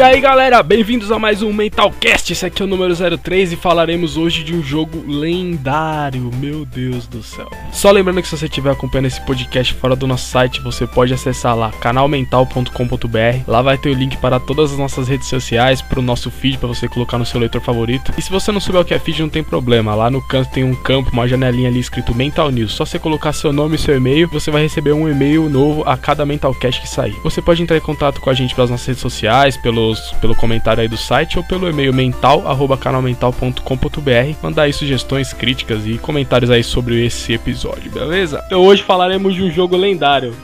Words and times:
E 0.00 0.02
aí 0.02 0.18
galera, 0.18 0.62
bem-vindos 0.62 1.12
a 1.12 1.18
mais 1.18 1.42
um 1.42 1.52
Mentalcast. 1.52 2.32
Esse 2.32 2.46
aqui 2.46 2.62
é 2.62 2.64
o 2.64 2.66
número 2.66 2.94
03 3.18 3.52
e 3.52 3.56
falaremos 3.56 4.16
hoje 4.16 4.42
de 4.42 4.54
um 4.54 4.62
jogo 4.62 5.04
lendário. 5.06 6.30
Meu 6.36 6.64
Deus 6.64 7.06
do 7.06 7.22
céu. 7.22 7.50
Só 7.70 7.90
lembrando 7.90 8.22
que 8.22 8.26
se 8.26 8.34
você 8.34 8.46
estiver 8.46 8.70
acompanhando 8.70 9.08
esse 9.08 9.20
podcast 9.26 9.74
fora 9.74 9.94
do 9.94 10.06
nosso 10.06 10.26
site, 10.26 10.62
você 10.62 10.86
pode 10.86 11.12
acessar 11.12 11.54
lá 11.54 11.70
canalmental.com.br. 11.82 13.44
Lá 13.46 13.60
vai 13.60 13.76
ter 13.76 13.90
o 13.90 13.92
link 13.92 14.16
para 14.16 14.40
todas 14.40 14.72
as 14.72 14.78
nossas 14.78 15.06
redes 15.06 15.28
sociais, 15.28 15.82
para 15.82 16.00
o 16.00 16.02
nosso 16.02 16.30
feed 16.30 16.56
para 16.56 16.68
você 16.68 16.88
colocar 16.88 17.18
no 17.18 17.26
seu 17.26 17.38
leitor 17.38 17.60
favorito. 17.60 18.10
E 18.16 18.22
se 18.22 18.30
você 18.30 18.50
não 18.50 18.58
souber 18.58 18.80
o 18.80 18.84
que 18.86 18.94
é 18.94 18.98
feed, 18.98 19.20
não 19.20 19.28
tem 19.28 19.44
problema. 19.44 19.94
Lá 19.94 20.10
no 20.10 20.26
canto 20.26 20.50
tem 20.50 20.64
um 20.64 20.74
campo, 20.74 21.10
uma 21.12 21.28
janelinha 21.28 21.68
ali 21.68 21.78
escrito 21.78 22.14
Mental 22.14 22.50
News. 22.50 22.72
Só 22.72 22.86
você 22.86 22.98
colocar 22.98 23.34
seu 23.34 23.52
nome 23.52 23.76
e 23.76 23.78
seu 23.78 23.94
e-mail, 23.98 24.28
você 24.28 24.50
vai 24.50 24.62
receber 24.62 24.94
um 24.94 25.06
e-mail 25.06 25.50
novo 25.50 25.82
a 25.86 25.94
cada 25.98 26.24
Mentalcast 26.24 26.80
que 26.80 26.88
sair. 26.88 27.14
Você 27.22 27.42
pode 27.42 27.62
entrar 27.62 27.76
em 27.76 27.82
contato 27.82 28.18
com 28.18 28.30
a 28.30 28.34
gente 28.34 28.54
pelas 28.54 28.70
nossas 28.70 28.86
redes 28.86 29.02
sociais, 29.02 29.58
pelos, 29.90 30.12
pelo 30.20 30.34
comentário 30.34 30.82
aí 30.82 30.88
do 30.88 30.96
site 30.96 31.38
ou 31.38 31.44
pelo 31.44 31.68
e-mail 31.68 31.92
mental@canalmental.com.br. 31.92 34.36
Mandar 34.42 34.62
aí 34.62 34.72
sugestões, 34.72 35.32
críticas 35.32 35.86
e 35.86 35.96
comentários 35.98 36.50
aí 36.50 36.64
sobre 36.64 37.04
esse 37.04 37.32
episódio, 37.32 37.90
beleza? 37.90 38.42
Então 38.46 38.62
hoje 38.62 38.82
falaremos 38.82 39.34
de 39.34 39.42
um 39.42 39.50
jogo 39.50 39.76
lendário. 39.76 40.34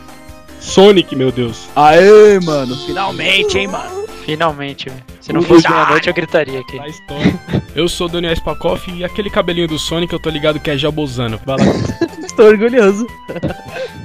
Sonic, 0.61 1.15
meu 1.15 1.31
Deus. 1.31 1.69
Aê, 1.77 2.41
mano, 2.41 2.75
finalmente, 2.87 3.59
hein, 3.59 3.69
mano. 3.69 4.07
Finalmente, 4.25 4.89
velho. 4.89 5.16
Se 5.27 5.33
não 5.33 5.43
fosse 5.43 5.69
meia-noite, 5.69 6.07
eu 6.07 6.15
gritaria 6.15 6.61
aqui. 6.61 6.79
História. 6.89 7.35
Eu 7.75 7.89
sou 7.89 8.07
o 8.07 8.11
Daniel 8.11 8.37
Spakoff 8.37 8.89
e 8.93 9.05
aquele 9.05 9.29
cabelinho 9.29 9.67
do 9.67 9.77
Sonic 9.77 10.13
eu 10.13 10.21
tô 10.21 10.31
ligado 10.31 10.61
que 10.61 10.71
é 10.71 10.79
Jabozano. 10.79 11.41
Vai 11.45 11.57
lá. 11.57 11.65
Estou 12.25 12.47
orgulhoso. 12.47 13.07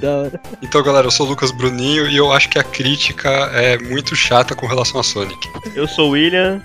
da 0.00 0.16
hora. 0.16 0.40
Então, 0.60 0.82
galera, 0.82 1.06
eu 1.06 1.10
sou 1.10 1.26
o 1.26 1.28
Lucas 1.28 1.52
Bruninho 1.52 2.08
e 2.08 2.16
eu 2.16 2.32
acho 2.32 2.48
que 2.48 2.58
a 2.58 2.64
crítica 2.64 3.28
é 3.52 3.78
muito 3.78 4.16
chata 4.16 4.54
com 4.54 4.66
relação 4.66 4.98
a 4.98 5.02
Sonic. 5.04 5.48
Eu 5.74 5.86
sou 5.86 6.08
o 6.08 6.10
William 6.12 6.60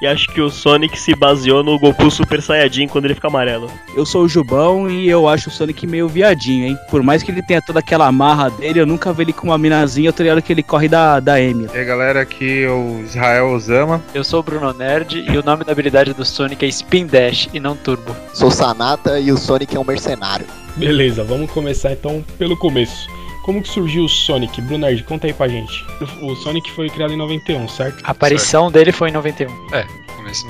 e 0.00 0.06
acho 0.06 0.28
que 0.28 0.40
o 0.40 0.50
Sonic 0.50 0.98
se 0.98 1.14
baseou 1.14 1.64
no 1.64 1.78
Goku 1.78 2.10
Super 2.10 2.42
Saiyajin 2.42 2.86
quando 2.86 3.06
ele 3.06 3.14
fica 3.14 3.28
amarelo. 3.28 3.70
Eu 3.96 4.04
sou 4.04 4.24
o 4.24 4.28
Jubão 4.28 4.90
e 4.90 5.08
eu 5.08 5.26
acho 5.26 5.48
o 5.48 5.52
Sonic 5.52 5.86
meio 5.86 6.06
viadinho, 6.06 6.66
hein? 6.66 6.78
Por 6.90 7.02
mais 7.02 7.22
que 7.22 7.30
ele 7.30 7.42
tenha 7.42 7.62
toda 7.62 7.80
aquela 7.80 8.12
marra 8.12 8.50
dele, 8.50 8.80
eu 8.80 8.86
nunca 8.86 9.12
vi 9.12 9.22
ele 9.22 9.32
com 9.32 9.48
uma 9.48 9.58
minazinha, 9.58 10.08
eu 10.08 10.12
tô 10.12 10.22
ligado 10.22 10.42
que 10.42 10.52
ele 10.52 10.62
corre 10.62 10.86
da, 10.86 11.18
da 11.18 11.34
Amy. 11.34 11.66
E 11.72 11.78
aí 11.78 11.84
galera, 11.84 12.20
aqui 12.20 12.62
é 12.62 12.70
o 12.70 13.00
Israel 13.02 13.48
Osama. 13.48 13.95
Eu 14.14 14.24
sou 14.24 14.40
o 14.40 14.42
Bruno 14.42 14.72
Nerd 14.72 15.24
e 15.28 15.36
o 15.36 15.42
nome 15.42 15.64
da 15.64 15.72
habilidade 15.72 16.12
do 16.12 16.24
Sonic 16.24 16.64
é 16.64 16.68
Spin 16.68 17.06
Dash 17.06 17.48
e 17.52 17.60
não 17.60 17.76
Turbo. 17.76 18.14
Sou 18.32 18.50
Sanata 18.50 19.18
e 19.20 19.30
o 19.30 19.36
Sonic 19.36 19.76
é 19.76 19.80
um 19.80 19.84
mercenário. 19.84 20.46
Beleza, 20.76 21.24
vamos 21.24 21.50
começar 21.50 21.92
então 21.92 22.24
pelo 22.38 22.56
começo. 22.56 23.08
Como 23.46 23.62
que 23.62 23.68
surgiu 23.68 24.04
o 24.04 24.08
Sonic? 24.08 24.60
Brunard, 24.60 25.02
conta 25.04 25.26
aí 25.26 25.32
pra 25.32 25.46
gente. 25.48 25.86
O 26.20 26.34
Sonic 26.34 26.70
foi 26.72 26.90
criado 26.90 27.12
em 27.14 27.16
91, 27.16 27.66
certo? 27.68 28.02
A 28.04 28.10
aparição 28.10 28.70
dele 28.70 28.92
foi 28.92 29.08
em 29.08 29.12
91. 29.12 29.48
É, 29.72 29.86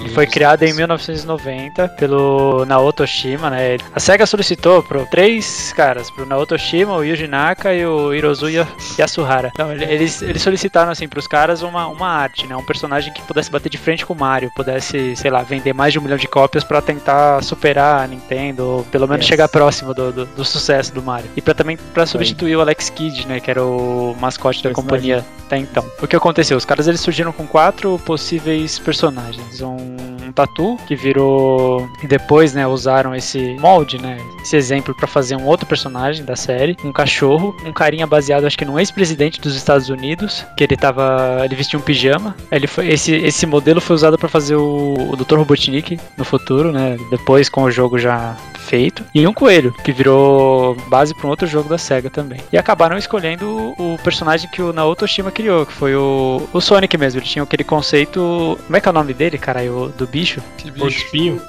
E 0.05 0.09
foi 0.09 0.27
criado 0.27 0.63
em 0.63 0.73
1990 0.73 1.89
pelo 1.91 2.65
Naoto 2.65 3.03
Oshima, 3.03 3.51
né? 3.51 3.77
A 3.95 4.01
SEGA 4.01 4.25
solicitou 4.27 4.83
pro 4.83 5.05
três 5.07 5.73
caras, 5.77 6.11
pro 6.11 6.25
Naoto 6.25 6.55
Oshima, 6.55 6.95
o 6.97 7.05
Yuji 7.05 7.29
Naka 7.29 7.75
e 7.75 7.85
o 7.85 8.15
Hirozuya 8.15 8.67
Yasuhara. 8.99 9.51
Então, 9.53 9.71
ele- 9.71 9.85
eles, 9.85 10.23
eles 10.23 10.41
solicitaram, 10.41 10.91
assim, 10.91 11.07
pros 11.07 11.27
caras 11.29 11.61
uma, 11.63 11.87
uma 11.89 12.09
arte, 12.09 12.47
né? 12.47 12.57
Um 12.57 12.65
personagem 12.65 13.13
que 13.13 13.21
pudesse 13.23 13.51
bater 13.51 13.69
de 13.69 13.77
frente 13.77 14.07
com 14.07 14.15
o 14.15 14.19
Mario, 14.19 14.51
pudesse, 14.57 15.15
sei 15.17 15.31
lá, 15.31 15.43
vender 15.43 15.75
mais 15.75 15.93
de 15.93 15.99
um 15.99 16.03
milhão 16.03 16.17
de 16.17 16.27
cópias 16.27 16.65
pra 16.65 16.81
tentar 16.81 17.43
superar 17.43 18.03
a 18.03 18.07
Nintendo, 18.07 18.65
ou 18.67 18.85
pelo 18.85 19.07
menos 19.07 19.25
Yes. 19.25 19.29
chegar 19.29 19.49
próximo 19.49 19.93
do, 19.93 20.11
do, 20.13 20.25
do 20.27 20.45
sucesso 20.47 20.95
do 20.95 21.03
Mario. 21.03 21.29
E 21.37 21.43
pra, 21.43 21.53
também 21.53 21.77
pra 21.93 22.07
substituir 22.07 22.57
o 22.57 22.61
Alex 22.63 22.86
Kidd, 22.91 23.27
né? 23.27 23.41
Que 23.41 23.51
era 23.51 23.65
o 23.65 24.17
mascote 24.21 24.63
da 24.63 24.71
companhia 24.73 25.25
até 25.47 25.57
então. 25.57 25.85
O 26.01 26.07
que 26.07 26.17
aconteceu? 26.17 26.57
Os 26.57 26.65
caras 26.65 26.89
eles 26.89 27.01
surgiram 27.01 27.33
com 27.33 27.47
quatro 27.47 27.99
possíveis 28.05 28.79
personagens. 28.79 29.61
Um, 29.61 30.17
tatu 30.37 30.77
que 30.87 30.95
virou 30.95 31.89
e 32.03 32.07
depois, 32.07 32.53
né, 32.53 32.67
usaram 32.67 33.15
esse 33.15 33.57
molde, 33.59 33.99
né, 34.01 34.19
esse 34.43 34.55
exemplo 34.55 34.95
pra 34.95 35.07
fazer 35.07 35.35
um 35.35 35.47
outro 35.47 35.67
personagem 35.67 36.25
da 36.25 36.37
série, 36.37 36.77
um 36.85 36.93
cachorro, 36.93 37.57
um 37.65 37.73
carinha 37.73 38.07
baseado 38.07 38.45
acho 38.45 38.59
que 38.59 38.65
num 38.65 38.79
ex-presidente 38.79 39.41
dos 39.41 39.57
Estados 39.57 39.89
Unidos, 39.89 40.45
que 40.57 40.63
ele 40.63 40.77
tava, 40.77 41.41
ele 41.43 41.57
vestia 41.57 41.79
um 41.79 41.83
pijama. 41.83 42.37
Ele 42.53 42.67
foi 42.67 42.89
esse 42.89 43.15
esse 43.17 43.47
modelo 43.47 43.81
foi 43.81 43.97
usado 43.97 44.19
pra 44.19 44.29
fazer 44.29 44.57
o, 44.57 44.95
o 45.11 45.17
Dr. 45.17 45.39
Robotnik 45.39 45.99
no 46.19 46.25
futuro, 46.25 46.71
né, 46.71 46.99
depois 47.11 47.49
com 47.49 47.63
o 47.63 47.71
jogo 47.71 47.99
já 47.99 48.37
feito. 48.67 49.05
E 49.15 49.27
um 49.27 49.33
coelho, 49.33 49.73
que 49.85 49.93
virou 49.93 50.75
base 50.89 51.15
para 51.15 51.27
um 51.27 51.31
outro 51.31 51.47
jogo 51.47 51.69
da 51.69 51.79
SEGA 51.79 52.11
também. 52.11 52.41
E 52.53 52.59
acabaram 52.77 52.99
escolhendo 52.99 53.75
o, 53.79 53.95
o 53.95 53.99
personagem 53.99 54.49
que 54.51 54.61
o 54.61 54.71
Naoto 54.71 55.07
Oshima 55.07 55.33
criou, 55.33 55.65
que 55.65 55.73
foi 55.73 55.97
o, 55.97 56.47
o 56.53 56.61
Sonic 56.61 56.97
mesmo. 56.99 57.19
Ele 57.19 57.27
tinha 57.27 57.43
aquele 57.43 57.65
conceito. 57.65 58.59
Como 58.67 58.77
é 58.77 58.81
que 58.81 58.87
é 58.87 58.91
o 58.91 58.95
nome 58.95 59.15
dele, 59.15 59.39
caralho? 59.39 59.93
Do 59.97 60.07
bicho? 60.07 60.43
Que 60.59 60.71
bicho. 60.71 60.87
espinho? 60.87 61.41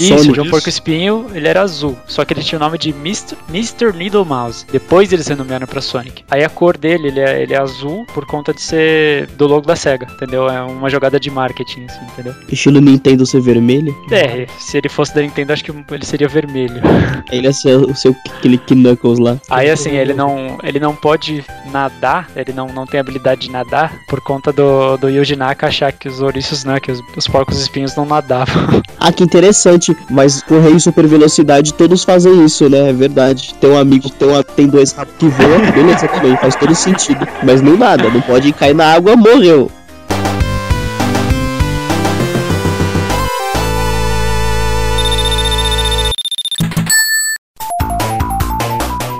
Isso, 0.00 0.18
Sonic. 0.18 0.32
de 0.32 0.40
um 0.40 0.50
porco 0.50 0.68
espinho, 0.68 1.26
ele 1.34 1.48
era 1.48 1.62
azul. 1.62 1.96
Só 2.06 2.24
que 2.24 2.32
ele 2.32 2.42
tinha 2.42 2.58
o 2.58 2.60
nome 2.60 2.78
de 2.78 2.90
Mr. 2.90 3.36
Mr. 3.48 3.92
Needle 3.94 4.24
Mouse. 4.24 4.66
Depois 4.70 5.12
eles 5.12 5.26
renomearam 5.26 5.66
pra 5.66 5.80
Sonic. 5.80 6.24
Aí 6.30 6.44
a 6.44 6.48
cor 6.48 6.76
dele, 6.76 7.08
ele 7.08 7.20
é, 7.20 7.42
ele 7.42 7.54
é 7.54 7.58
azul 7.58 8.06
por 8.12 8.26
conta 8.26 8.52
de 8.52 8.60
ser 8.60 9.26
do 9.38 9.46
logo 9.46 9.66
da 9.66 9.76
SEGA, 9.76 10.06
entendeu? 10.10 10.48
É 10.48 10.62
uma 10.62 10.88
jogada 10.90 11.18
de 11.18 11.30
marketing, 11.30 11.86
assim, 11.88 12.04
entendeu? 12.12 12.34
Estilo 12.48 12.80
Nintendo 12.80 13.26
ser 13.26 13.40
vermelho, 13.40 13.94
É, 14.10 14.46
se 14.58 14.76
ele 14.76 14.88
fosse 14.88 15.14
da 15.14 15.22
Nintendo, 15.22 15.52
acho 15.52 15.64
que 15.64 15.70
ele 15.70 16.04
seria 16.04 16.28
vermelho. 16.28 16.80
ele 17.30 17.46
ia 17.46 17.52
ser 17.52 17.76
o 17.76 17.94
seu 17.94 18.14
aquele 18.36 18.58
Knuckles 18.58 19.18
lá. 19.18 19.38
Aí 19.50 19.70
assim, 19.70 19.90
ele 19.90 20.14
não, 20.14 20.58
ele 20.62 20.78
não 20.78 20.94
pode 20.94 21.44
nadar, 21.70 22.28
ele 22.36 22.52
não, 22.52 22.66
não 22.68 22.86
tem 22.86 23.00
habilidade 23.00 23.42
de 23.42 23.50
nadar 23.50 23.92
por 24.08 24.20
conta 24.20 24.52
do, 24.52 24.96
do 24.96 25.08
Yuji 25.08 25.36
Naka 25.36 25.66
achar 25.66 25.92
que 25.92 26.08
os 26.08 26.20
ouriços, 26.20 26.64
né, 26.64 26.80
que 26.80 26.90
os, 26.90 27.00
os 27.16 27.26
porcos 27.26 27.60
espinhos 27.60 27.96
não 27.96 28.04
nadavam. 28.04 28.82
Ah, 28.98 29.12
que 29.12 29.22
interessante. 29.22 29.85
Mas 30.10 30.42
correr 30.42 30.70
em 30.70 30.78
super 30.78 31.06
velocidade, 31.06 31.74
todos 31.74 32.04
fazem 32.04 32.44
isso, 32.44 32.68
né? 32.68 32.90
É 32.90 32.92
verdade. 32.92 33.54
Tem 33.60 33.70
um 33.70 33.78
amigo, 33.78 34.08
tem, 34.10 34.28
uma, 34.28 34.42
tem 34.42 34.66
dois 34.66 34.92
ratos 34.92 35.14
que 35.18 35.28
voam, 35.28 35.70
beleza 35.72 36.08
também, 36.08 36.36
faz 36.38 36.56
todo 36.56 36.74
sentido. 36.74 37.26
Mas 37.44 37.60
não 37.60 37.76
nada, 37.76 38.08
não 38.10 38.20
pode 38.20 38.52
cair 38.52 38.74
na 38.74 38.94
água, 38.94 39.16
morreu. 39.16 39.70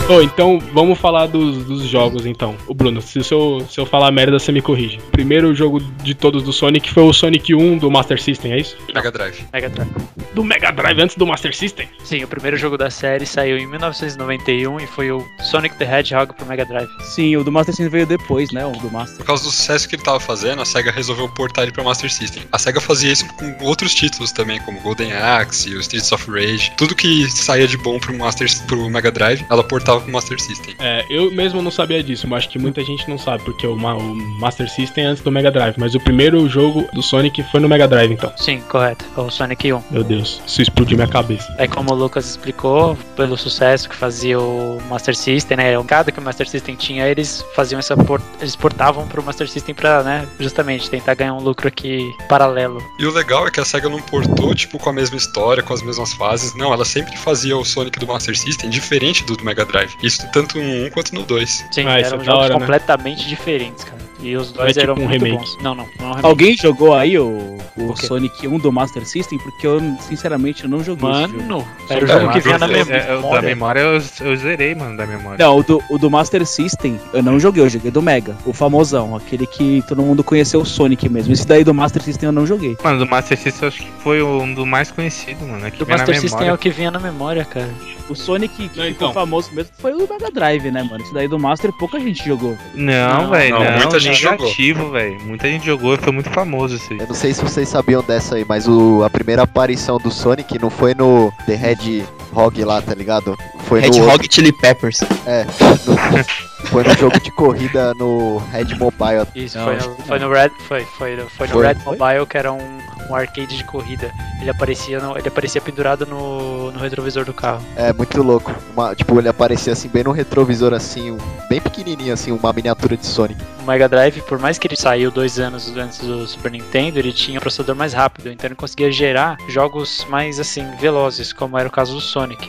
Ô, 0.09 0.23
então 0.23 0.61
vamos 0.73 0.97
falar 1.01 1.27
dos, 1.27 1.65
dos 1.65 1.83
jogos 1.83 2.27
então. 2.27 2.57
O 2.69 2.75
Bruno, 2.75 3.03
se, 3.03 3.19
eu, 3.19 3.67
se 3.69 3.81
eu 3.81 3.85
falar 3.85 4.13
merda, 4.13 4.39
você 4.39 4.53
me 4.53 4.63
corrige. 4.63 4.99
O 4.99 5.11
primeiro 5.11 5.53
jogo 5.53 5.81
de 5.81 6.15
todos 6.15 6.45
do 6.45 6.53
Sonic 6.53 6.93
foi 6.93 7.03
o 7.03 7.13
Sonic 7.13 7.53
1 7.53 7.79
do 7.79 7.91
Master 7.91 8.23
System, 8.23 8.53
é 8.53 8.61
isso? 8.61 8.77
Mega 8.95 9.11
Drive. 9.11 9.45
Mega 9.53 9.69
Drive. 9.69 9.91
Do 10.33 10.45
Mega 10.45 10.71
Drive 10.71 11.03
antes 11.03 11.17
do 11.17 11.27
Master 11.27 11.57
System? 11.57 11.89
Sim, 12.05 12.23
o 12.23 12.29
primeiro 12.29 12.57
jogo 12.57 12.79
da 12.79 12.89
série 12.89 13.27
saiu 13.27 13.59
em 13.59 13.67
1991 13.67 14.79
e 14.79 14.87
foi 14.87 15.11
o 15.11 15.27
Sonic 15.41 15.77
the 15.77 15.85
Hedgehog 15.85 16.35
pro 16.35 16.47
Mega 16.47 16.65
Drive. 16.65 16.89
Sim, 17.01 17.37
o 17.37 17.43
do 17.43 17.51
Master 17.51 17.75
System 17.75 17.89
veio 17.89 18.07
depois, 18.07 18.53
né? 18.53 18.65
O 18.65 18.73
do 18.73 18.89
Master. 18.89 19.17
Por 19.17 19.27
causa 19.27 19.43
do 19.43 19.51
sucesso 19.51 19.89
que 19.89 19.97
ele 19.97 20.05
tava 20.05 20.21
fazendo, 20.21 20.63
a 20.63 20.65
SEGA 20.65 20.93
resolveu 20.93 21.29
portar 21.31 21.65
ele 21.65 21.73
pra 21.73 21.83
Master 21.83 22.13
System. 22.13 22.45
A 22.53 22.59
SEGA 22.59 22.81
fazia 22.81 23.11
isso 23.11 23.27
com 23.35 23.65
outros 23.65 23.93
títulos 23.93 24.31
também, 24.31 24.61
como 24.61 24.81
Golden 24.83 25.13
Axe, 25.13 25.75
o 25.75 25.81
Streets 25.81 26.13
of 26.13 26.31
Rage. 26.31 26.71
Tudo 26.77 26.95
que 26.95 27.29
saía 27.29 27.67
de 27.67 27.77
bom 27.77 27.99
pro, 27.99 28.17
Master, 28.17 28.49
pro 28.69 28.89
Mega 28.89 29.11
Drive, 29.11 29.45
ela 29.51 29.65
portava 29.65 29.96
pro 30.01 30.13
Master 30.13 30.41
System. 30.41 30.75
É, 30.79 31.05
eu 31.11 31.31
mesmo 31.31 31.63
não 31.63 31.71
sabia 31.71 32.03
disso, 32.03 32.27
mas 32.29 32.39
acho 32.45 32.51
que 32.51 32.59
muita 32.59 32.83
gente 32.85 33.09
não 33.09 33.19
sabe, 33.19 33.43
porque 33.45 33.67
o, 33.67 33.77
Ma- 33.77 33.95
o 33.95 34.15
Master 34.39 34.69
System 34.71 35.05
é 35.05 35.07
antes 35.09 35.23
do 35.23 35.31
Mega 35.33 35.51
Drive, 35.51 35.75
mas 35.79 35.95
o 35.95 36.01
primeiro 36.01 36.49
jogo 36.49 36.87
do 36.93 37.03
Sonic 37.03 37.43
foi 37.51 37.61
no 37.61 37.69
Mega 37.69 37.87
Drive, 37.89 38.13
então. 38.13 38.33
Sim, 38.37 38.61
correto. 38.69 39.05
O 39.17 39.31
Sonic 39.31 39.73
1. 39.73 39.83
Meu 39.91 40.05
Deus, 40.05 40.41
isso 40.47 40.63
explodiu 40.63 40.97
minha 40.97 41.09
cabeça. 41.09 41.55
Aí 41.59 41.69
como 41.69 41.93
o 41.93 41.95
Lucas 41.95 42.29
explicou, 42.29 42.97
pelo 43.17 43.37
sucesso 43.37 43.89
que 43.89 43.97
fazia 43.97 44.39
o 44.39 44.79
Master 44.89 45.17
System, 45.17 45.57
né? 45.57 45.79
O 45.79 45.85
cada 45.85 46.11
que 46.13 46.19
o 46.19 46.23
Master 46.23 46.49
System 46.49 46.75
tinha, 46.77 47.07
eles 47.07 47.45
faziam 47.55 47.79
essa 47.79 47.97
port... 47.97 48.23
eles 48.41 48.57
portavam 48.57 49.07
pro 49.07 49.23
Master 49.23 49.49
System 49.49 49.75
pra, 49.75 50.03
né, 50.03 50.27
justamente 50.39 50.91
tentar 50.91 51.15
ganhar 51.15 51.35
um 51.35 51.41
lucro 51.41 51.69
aqui 51.69 52.13
paralelo. 52.29 52.83
E 52.99 53.07
o 53.07 53.11
legal 53.13 53.47
é 53.47 53.51
que 53.51 53.61
a 53.61 53.65
SEGA 53.65 53.89
não 53.89 54.01
portou, 54.03 54.55
tipo, 54.55 54.79
com 54.79 54.91
a 54.91 54.93
mesma 54.93 55.17
história, 55.17 55.63
com 55.63 55.73
as 55.73 55.83
mesmas 55.83 56.13
fases. 56.13 56.55
Não, 56.55 56.73
ela 56.73 56.85
sempre 56.85 57.17
fazia 57.17 57.57
o 57.57 57.65
Sonic 57.65 57.99
do 57.99 58.07
Master 58.07 58.37
System 58.37 58.69
diferente 58.71 59.25
do 59.25 59.37
do 59.37 59.45
Mega 59.45 59.65
Drive. 59.67 59.86
Isso 60.03 60.27
tanto 60.33 60.59
no 60.59 60.65
1 60.87 60.91
quanto 60.91 61.15
no 61.15 61.23
2. 61.25 61.67
Sim, 61.71 61.87
Ah, 61.87 61.99
eram 62.01 62.21
é 62.21 62.25
jogos 62.25 62.29
hora, 62.29 62.55
né? 62.55 62.61
completamente 62.61 63.27
diferentes, 63.27 63.85
cara. 63.85 63.97
E 64.21 64.35
os 64.37 64.51
dois 64.53 64.77
é 64.77 64.81
tipo 64.81 64.93
eram 64.93 64.95
um 64.95 65.09
muito 65.09 65.23
remake. 65.25 65.37
bons. 65.37 65.57
Não, 65.63 65.75
não, 65.75 65.85
não 65.99 66.05
é 66.05 66.05
um 66.05 66.09
remake. 66.09 66.27
Alguém 66.27 66.57
jogou 66.57 66.95
aí 66.95 67.19
o, 67.19 67.59
o 67.77 67.91
O? 67.93 67.97
Sonic 67.97 68.49
1 68.49 68.59
do 68.59 68.73
Master 68.73 69.07
System? 69.07 69.39
Porque 69.39 69.67
eu, 69.67 69.81
sinceramente, 70.01 70.65
eu 70.65 70.71
não 70.71 70.83
joguei 70.83 71.11
esse 71.11 71.21
jogo. 71.23 71.43
Mano, 71.43 71.67
era 71.91 72.05
o 72.05 72.09
É, 72.09 72.13
jogo 72.21 72.33
que 72.33 72.41
vinha 72.41 72.59
na 72.59 72.67
É, 72.67 72.71
é, 72.71 72.83
o 72.83 72.87
da 72.87 73.17
memória. 73.17 73.43
memória 73.43 73.81
eu, 73.81 74.03
eu 74.27 74.37
zerei, 74.37 74.75
mano, 74.75 74.97
da 74.97 75.07
memória. 75.07 75.45
Não, 75.45 75.57
o 75.59 75.63
do, 75.63 75.83
o 75.91 75.99
do 75.99 76.11
Master 76.11 76.45
System 76.47 76.99
eu 77.13 77.23
não 77.23 77.39
joguei, 77.39 77.63
eu 77.63 77.69
joguei 77.69 77.91
do 77.91 78.01
Mega, 78.03 78.37
o 78.47 78.53
famosão, 78.53 79.15
aquele 79.17 79.47
que 79.47 79.83
todo 79.87 80.03
mundo 80.03 80.25
conheceu 80.25 80.61
o 80.61 80.67
Sonic 80.67 81.09
mesmo. 81.09 81.33
Esse 81.33 81.47
daí 81.47 81.63
do 81.63 81.75
Master 81.75 82.03
System 82.03 82.29
eu 82.29 82.33
não 82.33 82.47
joguei. 82.47 82.77
Mano, 82.83 82.99
do 83.01 83.07
Master 83.07 83.37
System 83.37 83.63
eu 83.63 83.69
acho 83.69 83.83
que 83.83 83.91
foi 84.03 84.23
um 84.23 84.55
dos 84.55 84.67
mais 84.67 84.91
conhecidos, 84.91 85.47
mano. 85.47 85.67
é 85.67 85.71
que 85.71 85.79
Do 85.79 85.87
Master 85.87 86.15
System 86.19 86.39
é 86.39 86.41
memória. 86.45 86.55
o 86.55 86.59
que 86.59 86.71
vinha 86.71 86.91
na 86.91 86.99
memória, 86.99 87.45
cara. 87.45 87.69
O 88.09 88.15
Sonic 88.15 88.55
que 88.57 88.63
Não, 88.63 88.71
ficou 88.71 89.09
então. 89.09 89.13
famoso 89.13 89.51
mesmo 89.53 89.73
foi 89.79 89.93
o 89.93 90.09
Mega 90.09 90.31
Drive, 90.31 90.71
né, 90.71 90.83
mano? 90.83 91.03
Isso 91.03 91.13
daí 91.13 91.27
do 91.27 91.39
Master 91.39 91.73
pouca 91.73 91.99
gente 91.99 92.25
jogou. 92.25 92.57
Não, 92.75 93.23
Não, 93.25 93.31
velho, 93.31 93.55
não, 93.59 93.65
não. 93.65 93.73
muita 93.79 93.99
gente 94.13 94.23
jogou. 94.23 94.39
negativo, 94.47 94.91
velho. 94.91 95.21
Muita 95.25 95.49
gente 95.49 95.65
jogou 95.67 95.95
e 95.95 95.99
foi 95.99 96.13
muito 96.13 96.31
famoso 96.31 96.77
isso 96.77 96.93
aí. 96.93 96.99
Eu 97.01 97.07
não 97.07 97.15
sei 97.15 97.33
se 97.35 97.43
vocês 97.43 97.69
sabiam 97.69 98.03
dessa 98.03 98.37
aí, 98.37 98.45
mas 98.49 98.67
o, 98.69 99.03
a 99.05 99.11
primeira 99.11 99.43
aparição 99.43 99.99
do 99.99 100.11
Sonic 100.11 100.59
não 100.59 100.71
foi 100.71 100.95
no 100.95 101.33
The 101.47 101.55
Red 101.55 102.05
Hog 102.35 102.65
lá, 102.65 102.81
tá 102.83 102.95
ligado? 102.95 103.37
Foi 103.67 103.81
no, 103.81 103.87
Hedgehog 103.87 104.27
Chili 104.31 104.53
Peppers. 104.53 105.01
é, 105.27 105.45
no- 105.87 105.97
foi 106.69 106.83
no 106.85 106.95
jogo 106.95 107.19
de 107.21 107.31
corrida 107.33 107.95
no 107.95 108.39
Red 108.53 108.75
Mobile. 108.79 109.27
Isso, 109.35 109.57
Não, 109.59 109.65
foi, 109.65 109.77
acho 109.77 109.89
no, 109.91 109.97
foi 109.97 110.19
no 110.19 110.31
Red, 110.31 110.51
foi, 110.69 110.85
foi, 110.85 111.17
no- 111.17 111.29
foi 111.31 111.47
no 111.49 111.53
Foi? 111.55 111.67
Red 111.67 111.77
Mobile, 111.85 112.27
que 112.29 112.37
era 112.39 112.53
um, 112.53 112.79
um 113.11 113.15
arcade 113.15 113.57
de 113.57 113.65
corrida. 113.65 114.13
Ele 114.41 114.51
aparecia, 114.51 115.01
no- 115.01 115.17
ele 115.17 115.27
aparecia 115.29 115.61
pendurado 115.61 116.07
no, 116.07 116.71
no 116.73 116.79
retrovisor 116.79 117.25
do 117.25 117.33
carro. 117.33 117.63
É, 117.77 117.93
muito 117.93 118.23
louco. 118.23 118.53
Uma- 118.77 118.95
tipo, 118.95 119.19
ele 119.19 119.29
aparecia 119.29 119.73
assim, 119.73 119.89
bem 119.89 120.05
no 120.05 120.13
retrovisor, 120.13 120.73
assim, 120.75 121.11
um- 121.13 121.19
bem 121.49 121.61
pequenininho, 121.61 122.13
assim, 122.13 122.31
uma 122.33 122.53
miniatura 122.53 122.97
de 122.97 123.07
Sonic. 123.07 123.41
O 123.67 123.69
Mega 123.69 123.89
Drive, 123.89 124.21
por 124.23 124.39
mais 124.39 124.59
que 124.59 124.69
ele 124.69 124.77
saiu 124.77 125.11
dois 125.11 125.41
anos 125.41 125.77
antes 125.77 125.99
do 125.99 126.25
Super 126.29 126.53
Nintendo, 126.53 127.01
ele 127.01 127.13
tinha 127.13 127.39
um 127.39 127.41
processador 127.41 127.75
mais 127.75 127.93
rápido, 127.93 128.31
então 128.31 128.47
ele 128.47 128.55
conseguia 128.55 128.93
gerar 128.93 129.37
jogos 129.49 130.07
mais 130.09 130.39
assim 130.39 130.65
velozes, 130.81 131.33
como 131.33 131.59
era 131.59 131.69
o 131.69 131.73
caso 131.73 131.93
do 131.95 132.01
Sonic. 132.01 132.49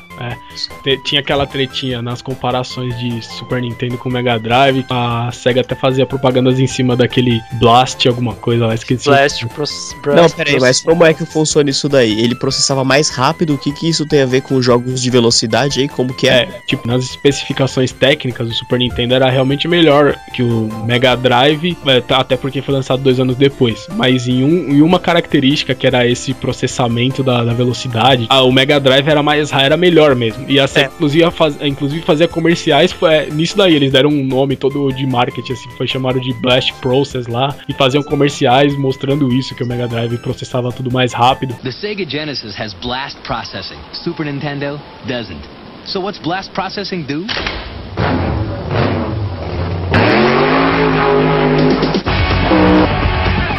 Te- 0.84 1.02
Tinha 1.04 1.22
aquela 1.22 1.48
tretinha 1.48 2.02
nas 2.04 2.22
comparações 2.22 2.96
de 3.00 3.20
Super 3.24 3.62
Nintendo 3.62 3.98
com 3.98 4.10
Mega 4.10 4.38
Drive. 4.38 4.86
A 4.92 5.32
SEGA 5.32 5.62
até 5.62 5.74
fazia 5.76 6.06
propagandas 6.06 6.60
em 6.60 6.68
cima 6.68 6.96
daquele 6.96 7.42
Blast, 7.54 8.08
alguma 8.08 8.36
coisa 8.36 8.68
lá, 8.68 8.76
esqueci. 8.76 9.06
Blast, 9.10 9.46
Pros, 9.48 9.96
Não, 10.06 10.30
peraí, 10.30 10.60
mas 10.60 10.82
como 10.82 11.04
é 11.04 11.14
que 11.16 11.26
funciona 11.26 11.68
isso 11.70 11.90
daí? 11.90 12.20
Ele 12.22 12.36
processava 12.36 12.84
mais 12.84 13.10
rápido? 13.10 13.56
O 13.56 13.58
que 13.58 13.72
que 13.72 13.90
isso 13.90 14.06
tem 14.06 14.22
a 14.22 14.26
ver 14.28 14.42
com 14.42 14.62
jogos 14.62 15.02
de 15.02 15.10
velocidade 15.10 15.80
aí? 15.80 15.88
Como 15.88 16.14
que 16.14 16.28
é? 16.30 16.44
É, 16.44 16.46
tipo, 16.68 16.88
nas 16.88 17.04
especificações 17.06 17.92
técnicas, 17.92 18.48
o 18.50 18.54
Super 18.54 18.78
Nintendo 18.80 19.16
era 19.16 19.30
realmente 19.32 19.68
melhor 19.68 20.16
que 20.34 20.44
o 20.44 20.70
Mega 20.86 21.07
Drive, 21.16 21.78
é, 21.86 22.02
tá- 22.02 22.18
até 22.18 22.36
porque 22.36 22.62
foi 22.62 22.74
lançado 22.74 23.02
dois 23.02 23.20
anos 23.20 23.36
depois. 23.36 23.88
Mas 23.96 24.28
em, 24.28 24.44
um, 24.44 24.70
em 24.76 24.82
uma 24.82 25.00
característica 25.00 25.74
que 25.76 25.86
era 25.88 26.06
esse 26.08 26.34
processamento 26.34 27.24
da, 27.24 27.44
da 27.44 27.54
velocidade, 27.54 28.26
ah, 28.30 28.42
o 28.44 28.52
Mega 28.52 28.80
Drive 28.80 29.08
era 29.08 29.22
mais 29.24 29.52
era 29.52 29.78
melhor 29.78 30.16
mesmo. 30.16 30.46
E 30.50 30.60
a 30.60 30.68
SEGA, 30.68 30.88
É. 30.88 30.90
inclusive, 30.90 31.32
faz, 31.32 31.62
inclusive 31.62 32.02
fazia 32.04 32.28
comerciais 32.28 32.92
foi, 32.92 33.14
é, 33.14 33.30
nisso 33.30 33.58
daí. 33.58 33.76
Eles 33.76 33.92
deram 33.92 34.10
um 34.10 34.24
nome 34.26 34.56
todo 34.56 34.92
de 34.92 35.06
marketing, 35.06 35.54
assim, 35.54 35.70
foi 35.78 35.88
chamado 35.88 36.20
de 36.20 36.34
Blast 36.42 36.74
Process 36.82 37.28
lá, 37.28 37.56
e 37.68 37.74
faziam 37.74 38.04
comerciais 38.04 38.78
mostrando 38.78 39.32
isso, 39.34 39.56
que 39.56 39.64
o 39.64 39.68
Mega 39.68 39.88
Drive 39.88 40.18
processava 40.20 40.72
tudo 40.72 40.92
mais 40.92 41.14
rápido. 41.14 41.56
The 41.64 41.72
Sega 41.72 42.10
Genesis 42.10 42.60
has 42.60 42.74
blast 42.74 43.18
processing. 43.24 43.78
Super 44.04 44.26
Nintendo 44.26 44.80
doesn't. 45.08 45.42
So 45.86 46.02
what's 46.02 46.20
blast 46.22 46.52
processing 46.54 47.04
do? 47.04 47.26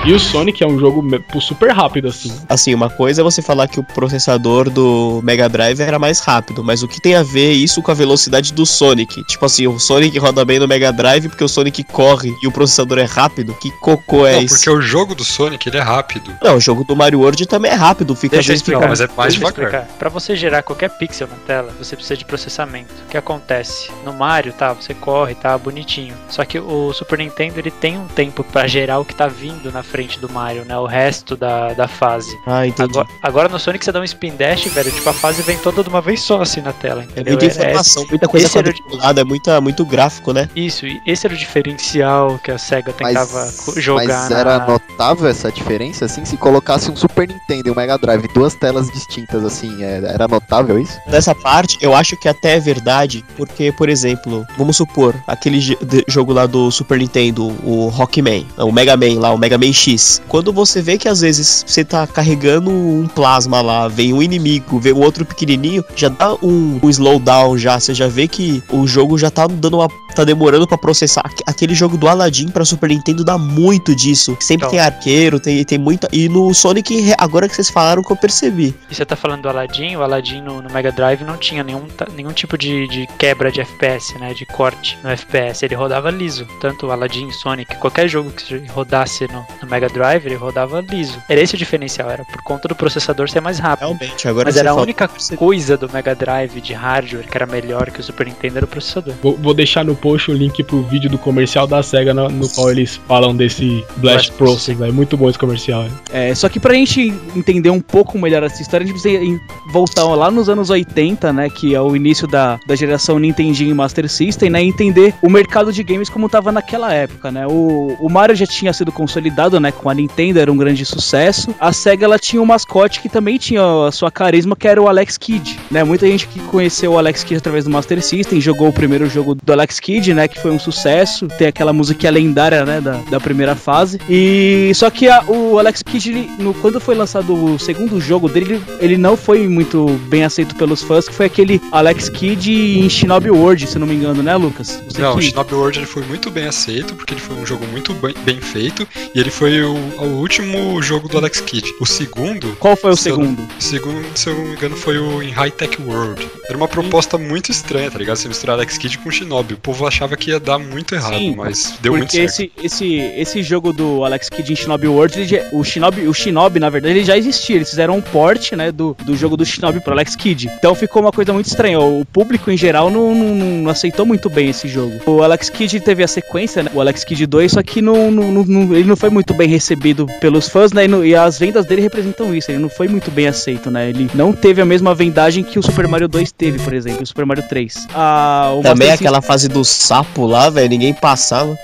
E 0.08 0.12
o 0.14 0.18
Sonic 0.18 0.64
é 0.64 0.66
um 0.66 0.78
jogo 0.78 1.04
super 1.38 1.70
rápido, 1.70 2.08
assim. 2.08 2.32
Assim, 2.48 2.72
uma 2.72 2.88
coisa 2.88 3.20
é 3.20 3.22
você 3.22 3.42
falar 3.42 3.68
que 3.68 3.78
o 3.78 3.82
processador 3.82 4.70
do 4.70 5.20
Mega 5.22 5.46
Drive 5.50 5.78
era 5.80 5.98
mais 5.98 6.20
rápido, 6.20 6.64
mas 6.64 6.82
o 6.82 6.88
que 6.88 6.98
tem 6.98 7.14
a 7.14 7.22
ver 7.22 7.52
isso 7.52 7.82
com 7.82 7.90
a 7.90 7.94
velocidade 7.94 8.54
do 8.54 8.64
Sonic? 8.64 9.22
Tipo 9.24 9.44
assim, 9.44 9.66
o 9.66 9.78
Sonic 9.78 10.18
roda 10.18 10.46
bem 10.46 10.58
no 10.58 10.66
Mega 10.66 10.90
Drive 10.90 11.28
porque 11.28 11.44
o 11.44 11.48
Sonic 11.48 11.84
corre 11.84 12.34
e 12.42 12.46
o 12.46 12.50
processador 12.50 12.96
é 12.98 13.04
rápido? 13.04 13.52
Que 13.60 13.70
cocô 13.70 14.26
é 14.26 14.36
não, 14.36 14.42
isso? 14.44 14.54
porque 14.54 14.70
o 14.70 14.80
jogo 14.80 15.14
do 15.14 15.22
Sonic, 15.22 15.68
ele 15.68 15.76
é 15.76 15.82
rápido. 15.82 16.34
Não, 16.42 16.56
o 16.56 16.60
jogo 16.60 16.84
do 16.84 16.96
Mario 16.96 17.20
World 17.20 17.44
também 17.44 17.70
é 17.70 17.74
rápido, 17.74 18.14
fica 18.16 18.36
Deixa 18.36 18.52
eu 18.52 18.54
às 18.54 18.62
vezes 18.62 18.62
explicar. 18.62 18.88
mas 18.88 19.02
é 19.02 19.08
mais 19.14 19.34
devagar. 19.34 19.66
explicar. 19.66 19.88
Pra 19.98 20.08
você 20.08 20.34
gerar 20.34 20.62
qualquer 20.62 20.88
pixel 20.88 21.28
na 21.28 21.36
tela, 21.46 21.70
você 21.78 21.94
precisa 21.94 22.16
de 22.16 22.24
processamento. 22.24 22.94
O 23.06 23.10
que 23.10 23.18
acontece? 23.18 23.90
No 24.06 24.14
Mario, 24.14 24.54
tá, 24.54 24.72
você 24.72 24.94
corre, 24.94 25.34
tá 25.34 25.58
bonitinho. 25.58 26.14
Só 26.30 26.46
que 26.46 26.58
o 26.58 26.94
Super 26.94 27.18
Nintendo, 27.18 27.58
ele 27.58 27.70
tem 27.70 27.98
um 27.98 28.06
tempo 28.06 28.42
pra 28.42 28.66
gerar 28.66 29.00
o 29.00 29.04
que 29.04 29.14
tá 29.14 29.26
vindo 29.26 29.70
na 29.70 29.82
frente 29.82 29.97
do 30.20 30.28
Mario, 30.28 30.64
né? 30.64 30.76
O 30.78 30.86
resto 30.86 31.36
da, 31.36 31.72
da 31.72 31.88
fase. 31.88 32.36
Ah, 32.46 32.66
entendi. 32.66 32.90
Agora, 32.98 33.08
agora 33.22 33.48
no 33.48 33.58
Sonic 33.58 33.84
você 33.84 33.90
dá 33.92 34.00
um 34.00 34.04
spin 34.04 34.34
dash, 34.36 34.64
velho, 34.66 34.90
tipo 34.92 35.08
a 35.08 35.12
fase 35.12 35.42
vem 35.42 35.58
toda 35.58 35.82
de 35.82 35.88
uma 35.88 36.00
vez 36.00 36.20
só 36.20 36.40
assim 36.42 36.60
na 36.60 36.72
tela, 36.72 37.02
É 37.02 37.04
entendeu? 37.04 37.32
muita 37.32 37.44
É- 37.46 37.48
informação, 37.48 38.06
muita 38.08 38.28
coisa 38.28 38.46
esse 38.46 38.58
era 38.58 38.68
o- 38.68 38.72
quadriculada, 38.72 39.20
é 39.20 39.24
muita, 39.24 39.60
muito 39.60 39.84
gráfico, 39.84 40.32
né? 40.32 40.48
é- 40.54 40.60
isso, 40.60 40.86
e 40.86 41.00
esse 41.06 41.26
era 41.26 41.34
o 41.34 41.38
diferencial 41.38 42.38
que 42.42 42.50
a 42.50 42.58
SEGA 42.58 42.92
tentava 42.92 43.44
Mas, 43.44 43.74
jogar 43.76 44.06
mas 44.06 44.30
na... 44.30 44.38
era 44.38 44.66
notável 44.66 45.28
essa 45.28 45.50
diferença, 45.50 46.04
assim, 46.04 46.24
se 46.24 46.36
colocasse 46.36 46.90
um 46.90 46.96
Super 46.96 47.26
Nintendo 47.28 47.68
e 47.68 47.70
um 47.70 47.74
Mega 47.74 47.96
Drive, 47.98 48.26
duas 48.34 48.54
telas 48.54 48.88
distintas, 48.90 49.44
assim, 49.44 49.82
é- 49.82 50.02
era 50.14 50.26
notável 50.28 50.78
isso? 50.78 50.98
Nessa 51.06 51.34
parte, 51.34 51.78
eu 51.80 51.94
acho 51.94 52.16
que 52.16 52.28
até 52.28 52.56
é 52.56 52.60
verdade, 52.60 53.24
porque, 53.36 53.72
por 53.72 53.88
exemplo, 53.88 54.46
vamos 54.56 54.76
supor, 54.76 55.14
aquele 55.26 55.60
jogo 56.08 56.32
lá 56.32 56.46
do 56.46 56.70
Super 56.70 56.98
Nintendo, 56.98 57.46
o 57.64 57.88
Rockman, 57.88 58.46
o 58.58 58.72
Mega 58.72 58.96
Man 58.96 59.18
lá, 59.20 59.32
o 59.32 59.38
Mega 59.38 59.56
Man 59.58 59.72
X. 59.78 60.20
Quando 60.28 60.52
você 60.52 60.82
vê 60.82 60.98
que 60.98 61.08
às 61.08 61.20
vezes 61.20 61.64
você 61.66 61.84
tá 61.84 62.06
carregando 62.06 62.70
um 62.70 63.06
plasma 63.06 63.60
lá, 63.60 63.86
vem 63.88 64.12
um 64.12 64.22
inimigo, 64.22 64.78
vem 64.80 64.92
um 64.92 65.02
outro 65.02 65.24
pequenininho, 65.24 65.84
já 65.94 66.08
dá 66.08 66.34
um, 66.42 66.80
um 66.82 66.90
slowdown 66.90 67.56
já, 67.56 67.78
você 67.78 67.94
já 67.94 68.08
vê 68.08 68.26
que 68.26 68.62
o 68.70 68.86
jogo 68.86 69.16
já 69.16 69.30
tá 69.30 69.46
dando 69.46 69.78
uma 69.78 69.88
tá 70.14 70.24
demorando 70.24 70.66
pra 70.66 70.76
processar. 70.76 71.20
Aque- 71.24 71.44
Aquele 71.46 71.74
jogo 71.74 71.96
do 71.96 72.08
Aladdin 72.08 72.48
pra 72.48 72.64
Super 72.64 72.88
Nintendo 72.88 73.24
dá 73.24 73.36
muito 73.38 73.94
disso. 73.94 74.36
Sempre 74.40 74.66
Então. 74.66 74.70
tem 74.70 74.80
arqueiro, 74.80 75.38
tem, 75.40 75.64
tem 75.64 75.78
muita. 75.78 76.08
E 76.12 76.28
no 76.28 76.52
Sonic, 76.54 77.14
agora 77.18 77.48
que 77.48 77.54
vocês 77.54 77.68
falaram 77.70 78.02
que 78.02 78.10
eu 78.12 78.16
percebi. 78.16 78.74
E 78.90 78.94
você 78.94 79.04
tá 79.04 79.14
falando 79.16 79.42
do 79.42 79.48
Aladdin, 79.48 79.94
o 79.96 80.02
Aladdin 80.02 80.40
no, 80.42 80.60
no 80.62 80.72
Mega 80.72 80.90
Drive 80.92 81.22
não 81.22 81.36
tinha 81.36 81.62
nenhum, 81.64 81.82
nenhum 82.14 82.32
tipo 82.32 82.56
de, 82.58 82.86
de 82.88 83.06
quebra 83.18 83.50
de 83.52 83.60
FPS, 83.60 84.16
né? 84.18 84.34
De 84.34 84.44
corte 84.46 84.98
no 85.02 85.10
FPS. 85.10 85.64
Ele 85.64 85.74
rodava 85.74 86.10
liso. 86.10 86.46
Tanto 86.60 86.86
o 86.86 86.90
Aladdin, 86.92 87.30
Sonic, 87.32 87.76
qualquer 87.76 88.08
jogo 88.08 88.30
que 88.30 88.56
rodasse 88.68 89.26
no, 89.32 89.44
no 89.62 89.67
Mega 89.68 89.88
Drive, 89.88 90.26
ele 90.26 90.34
rodava 90.34 90.80
liso. 90.80 91.20
Era 91.28 91.40
esse 91.40 91.54
o 91.54 91.58
diferencial, 91.58 92.10
era 92.10 92.24
por 92.24 92.42
conta 92.42 92.68
do 92.68 92.74
processador 92.74 93.28
ser 93.28 93.40
mais 93.40 93.58
rápido. 93.58 93.88
Realmente, 93.88 94.28
agora 94.28 94.46
Mas 94.46 94.56
era 94.56 94.70
a 94.70 94.74
única 94.74 95.08
coisa 95.36 95.76
do 95.76 95.90
Mega 95.90 96.14
Drive 96.14 96.60
de 96.60 96.72
hardware 96.72 97.26
que 97.28 97.36
era 97.36 97.46
melhor 97.46 97.90
que 97.90 98.00
o 98.00 98.02
Super 98.02 98.26
Nintendo 98.26 98.58
era 98.58 98.64
o 98.64 98.68
processador. 98.68 99.14
Vou, 99.22 99.36
vou 99.36 99.54
deixar 99.54 99.84
no 99.84 99.94
post 99.94 100.30
o 100.30 100.34
link 100.34 100.62
pro 100.64 100.82
vídeo 100.82 101.10
do 101.10 101.18
comercial 101.18 101.66
da 101.66 101.82
SEGA 101.82 102.12
no, 102.14 102.28
no 102.28 102.48
qual 102.48 102.70
eles 102.70 103.00
falam 103.06 103.34
desse 103.34 103.84
Blast 103.96 104.28
Blast 104.28 104.32
Process, 104.32 104.80
é 104.80 104.90
muito 104.90 105.16
bom 105.16 105.28
esse 105.28 105.38
comercial. 105.38 105.84
né? 105.84 105.90
É, 106.12 106.34
só 106.34 106.48
que 106.48 106.58
pra 106.58 106.74
gente 106.74 107.12
entender 107.34 107.70
um 107.70 107.80
pouco 107.80 108.18
melhor 108.18 108.42
essa 108.42 108.60
história, 108.60 108.84
a 108.84 108.86
gente 108.86 109.00
precisa 109.00 109.40
voltar 109.72 110.04
lá 110.04 110.30
nos 110.30 110.48
anos 110.48 110.70
80, 110.70 111.32
né? 111.32 111.48
Que 111.50 111.74
é 111.74 111.80
o 111.80 111.94
início 111.94 112.26
da, 112.26 112.58
da 112.66 112.74
geração 112.74 113.18
Nintendinho 113.18 113.70
e 113.70 113.74
Master 113.74 114.08
System, 114.08 114.50
né? 114.50 114.62
E 114.62 114.68
entender 114.68 115.14
o 115.22 115.30
mercado 115.30 115.72
de 115.72 115.82
games 115.82 116.08
como 116.08 116.28
tava 116.28 116.50
naquela 116.52 116.92
época, 116.92 117.30
né? 117.30 117.46
O, 117.46 117.96
o 118.00 118.08
Mario 118.08 118.36
já 118.36 118.46
tinha 118.46 118.72
sido 118.72 118.92
consolidado, 118.92 119.57
né? 119.60 119.72
Com 119.72 119.88
a 119.90 119.94
Nintendo, 119.94 120.38
era 120.38 120.50
um 120.52 120.56
grande 120.56 120.84
sucesso. 120.84 121.54
A 121.60 121.72
SEGA, 121.72 122.04
ela 122.04 122.18
tinha 122.18 122.40
um 122.40 122.46
mascote 122.46 123.00
que 123.00 123.08
também 123.08 123.38
tinha 123.38 123.62
a 123.86 123.92
sua 123.92 124.10
carisma, 124.10 124.56
que 124.56 124.66
era 124.68 124.80
o 124.80 124.88
Alex 124.88 125.16
Kidd, 125.18 125.58
né? 125.70 125.84
Muita 125.84 126.06
gente 126.06 126.26
que 126.28 126.38
conheceu 126.40 126.92
o 126.92 126.98
Alex 126.98 127.22
Kidd 127.24 127.36
através 127.38 127.64
do 127.64 127.70
Master 127.70 128.02
System, 128.02 128.40
jogou 128.40 128.68
o 128.68 128.72
primeiro 128.72 129.08
jogo 129.08 129.34
do 129.34 129.52
Alex 129.52 129.80
Kidd, 129.80 130.14
né? 130.14 130.28
Que 130.28 130.40
foi 130.40 130.50
um 130.50 130.58
sucesso. 130.58 131.28
Tem 131.28 131.48
aquela 131.48 131.72
musiquinha 131.72 132.12
lendária, 132.12 132.64
né? 132.64 132.80
Da, 132.80 132.92
da 133.10 133.20
primeira 133.20 133.54
fase. 133.54 134.00
E 134.08 134.70
só 134.74 134.90
que 134.90 135.08
a- 135.08 135.22
o 135.26 135.58
Alex 135.58 135.82
Kidd, 135.82 136.10
ele, 136.10 136.30
no, 136.38 136.54
quando 136.54 136.80
foi 136.80 136.94
lançado 136.94 137.32
o 137.34 137.58
segundo 137.58 138.00
jogo 138.00 138.28
dele, 138.28 138.60
ele, 138.80 138.96
não 138.96 139.16
foi 139.16 139.46
muito 139.48 139.86
bem 140.08 140.24
aceito 140.24 140.54
pelos 140.54 140.82
fãs, 140.82 141.08
que 141.08 141.14
foi 141.14 141.26
aquele 141.26 141.60
Alex 141.72 142.08
Kidd 142.08 142.50
em 142.52 142.88
Shinobi 142.88 143.30
World, 143.30 143.66
se 143.66 143.78
não 143.78 143.86
me 143.86 143.94
engano, 143.94 144.22
né, 144.22 144.34
Lucas? 144.36 144.82
Você 144.88 145.00
Não, 145.00 145.14
o 145.14 145.18
que- 145.18 145.24
Shinobi 145.24 145.54
World 145.54 145.78
ele 145.78 145.86
foi 145.86 146.02
muito 146.04 146.30
bem 146.30 146.46
aceito, 146.46 146.94
porque 146.94 147.14
ele 147.14 147.20
foi 147.20 147.36
um 147.36 147.46
jogo 147.46 147.64
muito 147.70 147.92
bem, 147.94 148.14
bem 148.24 148.40
feito, 148.40 148.86
e 149.14 149.18
ele 149.20 149.30
foi 149.30 149.47
o, 149.62 149.74
o 149.74 150.20
último 150.20 150.80
jogo 150.82 151.08
do 151.08 151.18
Alex 151.18 151.40
Kidd. 151.40 151.72
O 151.80 151.86
segundo, 151.86 152.56
Qual 152.58 152.76
foi 152.76 152.92
o 152.92 152.96
se 152.96 153.08
eu- 153.08 153.16
segundo? 153.16 153.42
o 153.58 153.62
segundo, 153.62 154.04
se 154.14 154.28
eu 154.28 154.34
não 154.34 154.44
me 154.44 154.52
engano, 154.52 154.76
foi 154.76 154.98
o 154.98 155.22
em 155.22 155.30
High 155.30 155.50
Tech 155.50 155.80
World. 155.82 156.26
Era 156.48 156.56
uma 156.56 156.68
proposta 156.68 157.16
muito 157.18 157.50
estranha, 157.50 157.90
tá 157.90 157.98
ligado? 157.98 158.16
Você 158.16 158.28
misturar 158.28 158.56
Alex 158.56 158.78
Kidd 158.78 158.98
com 158.98 159.10
Shinobi. 159.10 159.54
O 159.54 159.58
povo 159.58 159.86
achava 159.86 160.16
que 160.16 160.30
ia 160.30 160.40
dar 160.40 160.58
muito 160.58 160.94
errado, 160.94 161.18
Sim, 161.18 161.34
mas 161.36 161.74
deu 161.80 161.92
muito 161.92 162.06
Porque 162.10 162.28
certo. 162.28 162.52
esse, 162.58 162.66
esse, 162.66 162.94
esse 163.20 163.42
jogo 163.42 163.72
do 163.72 164.04
Alex 164.04 164.28
Kidd 164.28 164.52
em 164.52 164.56
Shinobi 164.56 164.88
World, 164.88 165.18
ele 165.18 165.28
já- 165.28 165.48
o, 165.52 165.62
Shinobi, 165.64 166.06
o 166.08 166.14
Shinobi, 166.14 166.58
na 166.60 166.70
verdade, 166.70 166.94
ele 166.96 167.04
já 167.04 167.16
existia. 167.16 167.56
Eles 167.56 167.70
fizeram 167.70 167.96
um 167.96 168.00
port, 168.00 168.52
né, 168.52 168.72
do, 168.72 168.96
do 169.04 169.16
jogo 169.16 169.36
do 169.36 169.44
Shinobi 169.44 169.80
pro 169.80 169.92
Alex 169.92 170.16
Kidd. 170.16 170.50
Então 170.58 170.74
ficou 170.74 171.02
uma 171.02 171.12
coisa 171.12 171.32
muito 171.32 171.46
estranha. 171.46 171.78
O 171.80 172.04
público, 172.04 172.50
em 172.50 172.56
geral, 172.56 172.90
não, 172.90 173.14
não, 173.14 173.34
não 173.62 173.70
aceitou 173.70 174.04
muito 174.06 174.28
bem 174.30 174.48
esse 174.50 174.66
jogo. 174.68 174.98
O 175.06 175.22
Alex 175.22 175.50
Kidd 175.50 175.80
teve 175.80 176.02
a 176.02 176.08
sequência, 176.08 176.62
né, 176.62 176.70
o 176.74 176.80
Alex 176.80 177.04
Kidd 177.04 177.26
2, 177.26 177.52
só 177.52 177.62
que 177.62 177.80
não, 177.82 178.10
não- 178.10 178.44
não- 178.44 178.74
ele 178.74 178.84
não 178.88 178.96
foi 178.96 179.10
muito 179.10 179.34
bem 179.38 179.48
recebido 179.48 180.06
pelos 180.20 180.48
fãs, 180.48 180.72
né? 180.72 180.84
E, 180.84 180.88
no- 180.88 181.04
e 181.06 181.14
as 181.14 181.38
vendas 181.38 181.64
dele 181.64 181.80
representam 181.80 182.34
isso. 182.34 182.50
Ele 182.50 182.58
não 182.58 182.68
foi 182.68 182.88
muito 182.88 183.10
bem 183.10 183.26
aceito, 183.28 183.70
né? 183.70 183.88
Ele 183.88 184.10
não 184.14 184.32
teve 184.32 184.60
a 184.60 184.64
mesma 184.64 184.94
vendagem 184.94 185.42
que 185.44 185.58
o 185.58 185.62
Super 185.62 185.86
Mario 185.88 186.08
2 186.08 186.32
teve, 186.32 186.58
por 186.58 186.74
exemplo, 186.74 187.02
o 187.02 187.06
Super 187.06 187.24
Mario 187.24 187.44
3. 187.48 187.86
Ah, 187.94 188.52
o 188.58 188.62
Também 188.62 188.90
aquela 188.90 189.22
fase 189.22 189.48
do 189.48 189.64
sapo 189.64 190.26
lá, 190.26 190.50
velho, 190.50 190.68
ninguém 190.68 190.92
passava. 190.92 191.56